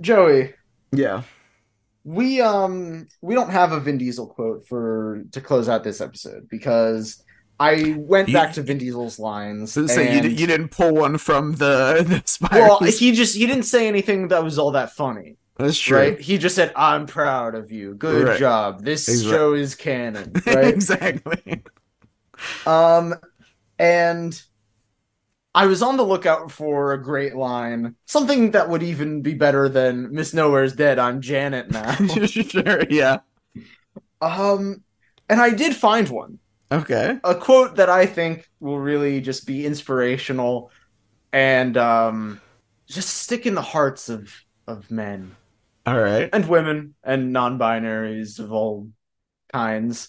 Joey, 0.00 0.54
yeah 0.92 1.22
we 2.04 2.40
um 2.40 3.06
we 3.20 3.32
don't 3.36 3.50
have 3.50 3.70
a 3.70 3.78
Vin 3.78 3.96
Diesel 3.96 4.26
quote 4.26 4.66
for 4.66 5.22
to 5.30 5.40
close 5.40 5.68
out 5.68 5.84
this 5.84 6.00
episode 6.00 6.48
because 6.48 7.22
I 7.60 7.94
went 7.96 8.26
You- 8.28 8.34
back 8.34 8.54
to 8.54 8.62
Vin 8.62 8.78
Diesel's 8.78 9.20
lines. 9.20 9.72
so, 9.72 9.82
you, 9.82 9.88
and- 10.00 10.22
di- 10.22 10.34
you 10.34 10.48
didn't 10.48 10.70
pull 10.72 10.94
one 10.94 11.16
from 11.16 11.52
the, 11.52 12.02
the 12.40 12.48
well, 12.50 12.80
he 12.80 13.12
just 13.12 13.36
he 13.36 13.46
didn't 13.46 13.62
say 13.64 13.86
anything 13.86 14.26
that 14.28 14.42
was 14.42 14.58
all 14.58 14.72
that 14.72 14.90
funny, 14.90 15.36
that's 15.56 15.78
true 15.78 15.96
right? 15.96 16.20
He 16.20 16.38
just 16.38 16.56
said, 16.56 16.72
"I'm 16.74 17.06
proud 17.06 17.54
of 17.54 17.70
you. 17.70 17.94
Good 17.94 18.26
Right. 18.26 18.38
job. 18.40 18.82
This 18.82 19.08
Exact- 19.08 19.30
show 19.30 19.54
is 19.54 19.76
canon." 19.76 20.32
Right? 20.44 20.64
exactly 20.74 21.62
Um, 22.66 23.14
and 23.78 24.42
I 25.54 25.66
was 25.66 25.82
on 25.82 25.96
the 25.96 26.04
lookout 26.04 26.50
for 26.50 26.92
a 26.92 27.02
great 27.02 27.36
line, 27.36 27.94
something 28.06 28.52
that 28.52 28.68
would 28.70 28.82
even 28.82 29.22
be 29.22 29.34
better 29.34 29.68
than 29.68 30.12
"Miss 30.12 30.32
Nowhere's 30.32 30.74
dead. 30.74 30.98
I'm 30.98 31.20
Janet 31.20 31.70
now." 31.70 31.92
sure 32.26 32.84
yeah. 32.88 33.18
Um, 34.20 34.82
and 35.28 35.40
I 35.40 35.50
did 35.50 35.74
find 35.74 36.08
one, 36.08 36.38
okay. 36.70 37.18
A 37.24 37.34
quote 37.34 37.76
that 37.76 37.90
I 37.90 38.06
think 38.06 38.48
will 38.60 38.78
really 38.78 39.20
just 39.20 39.46
be 39.46 39.66
inspirational 39.66 40.70
and 41.32 41.76
um, 41.76 42.40
just 42.86 43.08
stick 43.22 43.46
in 43.46 43.54
the 43.54 43.62
hearts 43.62 44.08
of 44.08 44.32
of 44.66 44.90
men. 44.90 45.36
All 45.84 45.98
right. 45.98 46.30
And 46.32 46.48
women 46.48 46.94
and 47.02 47.32
non-binaries 47.32 48.38
of 48.38 48.52
all 48.52 48.88
kinds, 49.52 50.08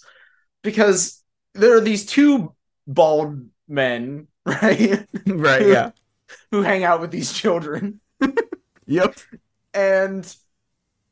because 0.62 1.24
there 1.54 1.76
are 1.76 1.82
these 1.82 2.06
two 2.06 2.54
bald 2.86 3.48
men, 3.68 4.28
right? 4.62 5.06
right 5.28 5.66
yeah 5.68 5.92
who 6.52 6.62
hang 6.62 6.84
out 6.84 7.00
with 7.02 7.12
these 7.12 7.32
children. 7.34 8.00
yep 8.86 9.16
And 9.74 10.36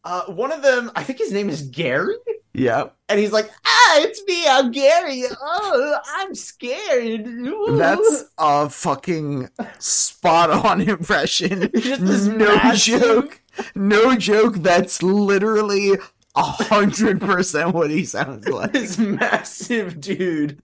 uh, 0.04 0.24
one 0.26 0.52
of 0.52 0.62
them, 0.64 0.92
I 0.96 1.04
think 1.04 1.20
his 1.20 1.32
name 1.32 1.48
is 1.50 1.62
Gary. 1.64 2.16
yep 2.54 2.96
And 3.08 3.20
he's 3.20 3.32
like, 3.32 3.50
ah, 3.66 3.98
it's 4.00 4.24
me, 4.26 4.48
I'm 4.48 4.72
Gary. 4.72 5.24
Oh, 5.42 5.98
I'm 6.18 6.34
scared. 6.36 7.28
Ooh." 7.28 7.78
That's 7.78 8.26
a 8.38 8.70
fucking 8.70 9.50
spot 9.80 10.50
on 10.50 10.82
impression. 10.90 11.70
He's 11.74 11.84
just 11.86 12.06
this 12.06 12.26
no 12.28 12.56
massive- 12.56 13.00
joke. 13.02 13.42
No 13.76 14.16
joke. 14.16 14.56
That's 14.56 15.04
literally 15.04 15.92
a 16.36 16.42
hundred 16.44 17.20
percent 17.22 17.74
what 17.76 17.90
he 17.92 18.06
sounds 18.06 18.48
like. 18.48 18.72
this 18.74 18.98
massive 18.98 20.00
dude, 20.02 20.62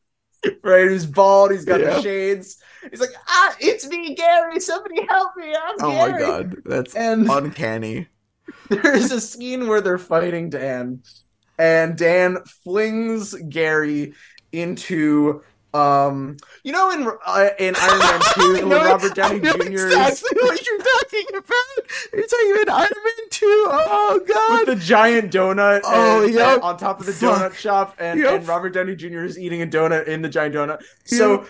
right? 0.63 0.89
He's 0.89 1.05
bald, 1.05 1.51
he's 1.51 1.65
got 1.65 1.81
Yeah. 1.81 1.89
the 1.91 2.01
shades. 2.01 2.57
He's 2.89 3.01
like, 3.01 3.11
ah, 3.27 3.55
it's 3.59 3.87
me, 3.87 4.15
Gary. 4.15 4.59
Somebody 4.59 5.05
help 5.07 5.31
me. 5.35 5.53
I'm 5.55 5.77
Oh 5.79 5.87
Gary. 5.87 6.11
my 6.11 6.17
god, 6.17 6.55
that's 6.65 6.95
And 6.95 7.27
uncanny. 7.29 8.07
there's 8.69 9.11
a 9.11 9.21
scene 9.21 9.67
where 9.67 9.81
they're 9.81 9.97
fighting 9.97 10.49
Dan, 10.49 11.01
and 11.57 11.97
Dan 11.97 12.39
flings 12.63 13.33
Gary 13.49 14.13
into 14.51 15.41
um 15.77 16.37
you 16.63 16.71
know 16.71 16.89
in 16.91 17.07
uh, 17.25 17.49
in 17.59 17.75
Iron 17.77 17.99
Man 17.99 18.19
2 18.19 18.41
I 18.41 18.51
when 18.59 18.69
know- 18.69 18.83
Robert 18.85 19.15
Downey 19.15 19.39
Jr. 19.39 19.51
is 19.73 19.83
exactly 19.85 20.37
what 20.41 20.65
you're 20.65 20.77
talking 20.79 21.25
about. 21.29 21.91
You're 22.13 22.27
talking 22.27 22.63
about 22.63 22.79
Iron 22.81 23.03
Man 23.03 23.29
2. 23.29 23.45
Oh 23.69 24.21
god, 24.27 24.67
with 24.67 24.79
the 24.79 24.83
giant 24.85 25.31
donut 25.31 25.81
Oh, 25.83 26.25
and- 26.25 26.35
and 26.35 26.61
on 26.61 26.77
top 26.77 26.99
of 26.99 27.05
the 27.05 27.13
Fuck. 27.13 27.39
donut 27.51 27.53
shop 27.55 27.95
and, 27.99 28.19
Yep. 28.19 28.33
and 28.33 28.47
Robert 28.47 28.69
Downey 28.73 28.95
Jr. 28.95 29.23
is 29.23 29.37
eating 29.39 29.61
a 29.61 29.67
donut 29.67 30.07
in 30.07 30.21
the 30.21 30.29
giant 30.29 30.55
donut. 30.55 30.81
So 31.05 31.45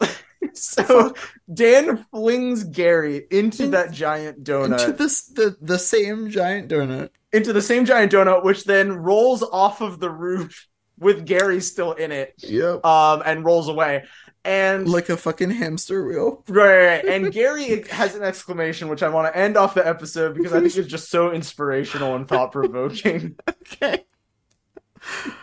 so 0.52 1.14
Dan 1.52 2.04
flings 2.10 2.64
Gary 2.64 3.26
into 3.30 3.64
In- 3.64 3.70
that 3.72 3.92
giant 3.92 4.44
donut. 4.44 4.80
Into 4.80 4.92
this 4.92 5.26
the 5.26 5.56
the 5.60 5.78
same 5.78 6.30
giant 6.30 6.68
donut. 6.70 7.10
into 7.32 7.52
the 7.52 7.62
same 7.62 7.84
giant 7.84 8.12
donut 8.12 8.44
which 8.44 8.64
then 8.64 8.92
rolls 8.92 9.42
off 9.42 9.80
of 9.80 10.00
the 10.00 10.10
roof 10.10 10.66
with 10.98 11.26
Gary 11.26 11.60
still 11.60 11.92
in 11.92 12.12
it. 12.12 12.34
Yep. 12.38 12.84
um, 12.84 13.22
and 13.24 13.44
rolls 13.44 13.68
away. 13.68 14.04
And 14.44 14.88
Like 14.88 15.08
a 15.08 15.16
fucking 15.16 15.50
hamster 15.50 16.06
wheel. 16.06 16.44
right, 16.48 16.86
right, 16.86 17.04
and 17.04 17.32
Gary 17.32 17.82
has 17.90 18.14
an 18.14 18.22
exclamation, 18.22 18.86
which 18.88 19.02
I 19.02 19.08
want 19.08 19.26
to 19.32 19.36
end 19.36 19.56
off 19.56 19.74
the 19.74 19.84
episode 19.86 20.34
because 20.36 20.52
I 20.52 20.60
think 20.60 20.76
it's 20.76 20.86
just 20.88 21.10
so 21.10 21.32
inspirational 21.32 22.14
and 22.14 22.28
thought 22.28 22.52
provoking. 22.52 23.36
Okay. 23.82 24.04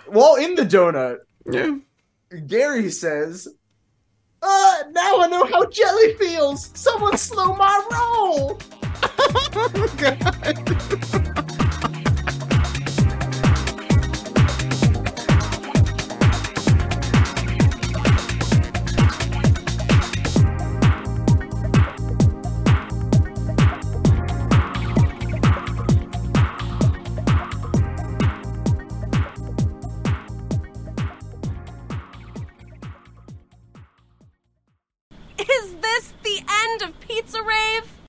While 0.08 0.36
in 0.36 0.56
the 0.56 0.64
donut, 0.64 1.18
Yeah. 1.46 1.76
Gary 2.48 2.90
says, 2.90 3.48
"Uh, 4.42 4.76
now 4.92 5.20
I 5.22 5.28
know 5.28 5.44
how 5.46 5.66
jelly 5.66 6.16
feels. 6.16 6.72
Someone 6.74 7.18
slow 7.18 7.54
my 7.56 7.82
roll." 7.92 8.60
Oh 9.56 9.94
god. 9.98 11.50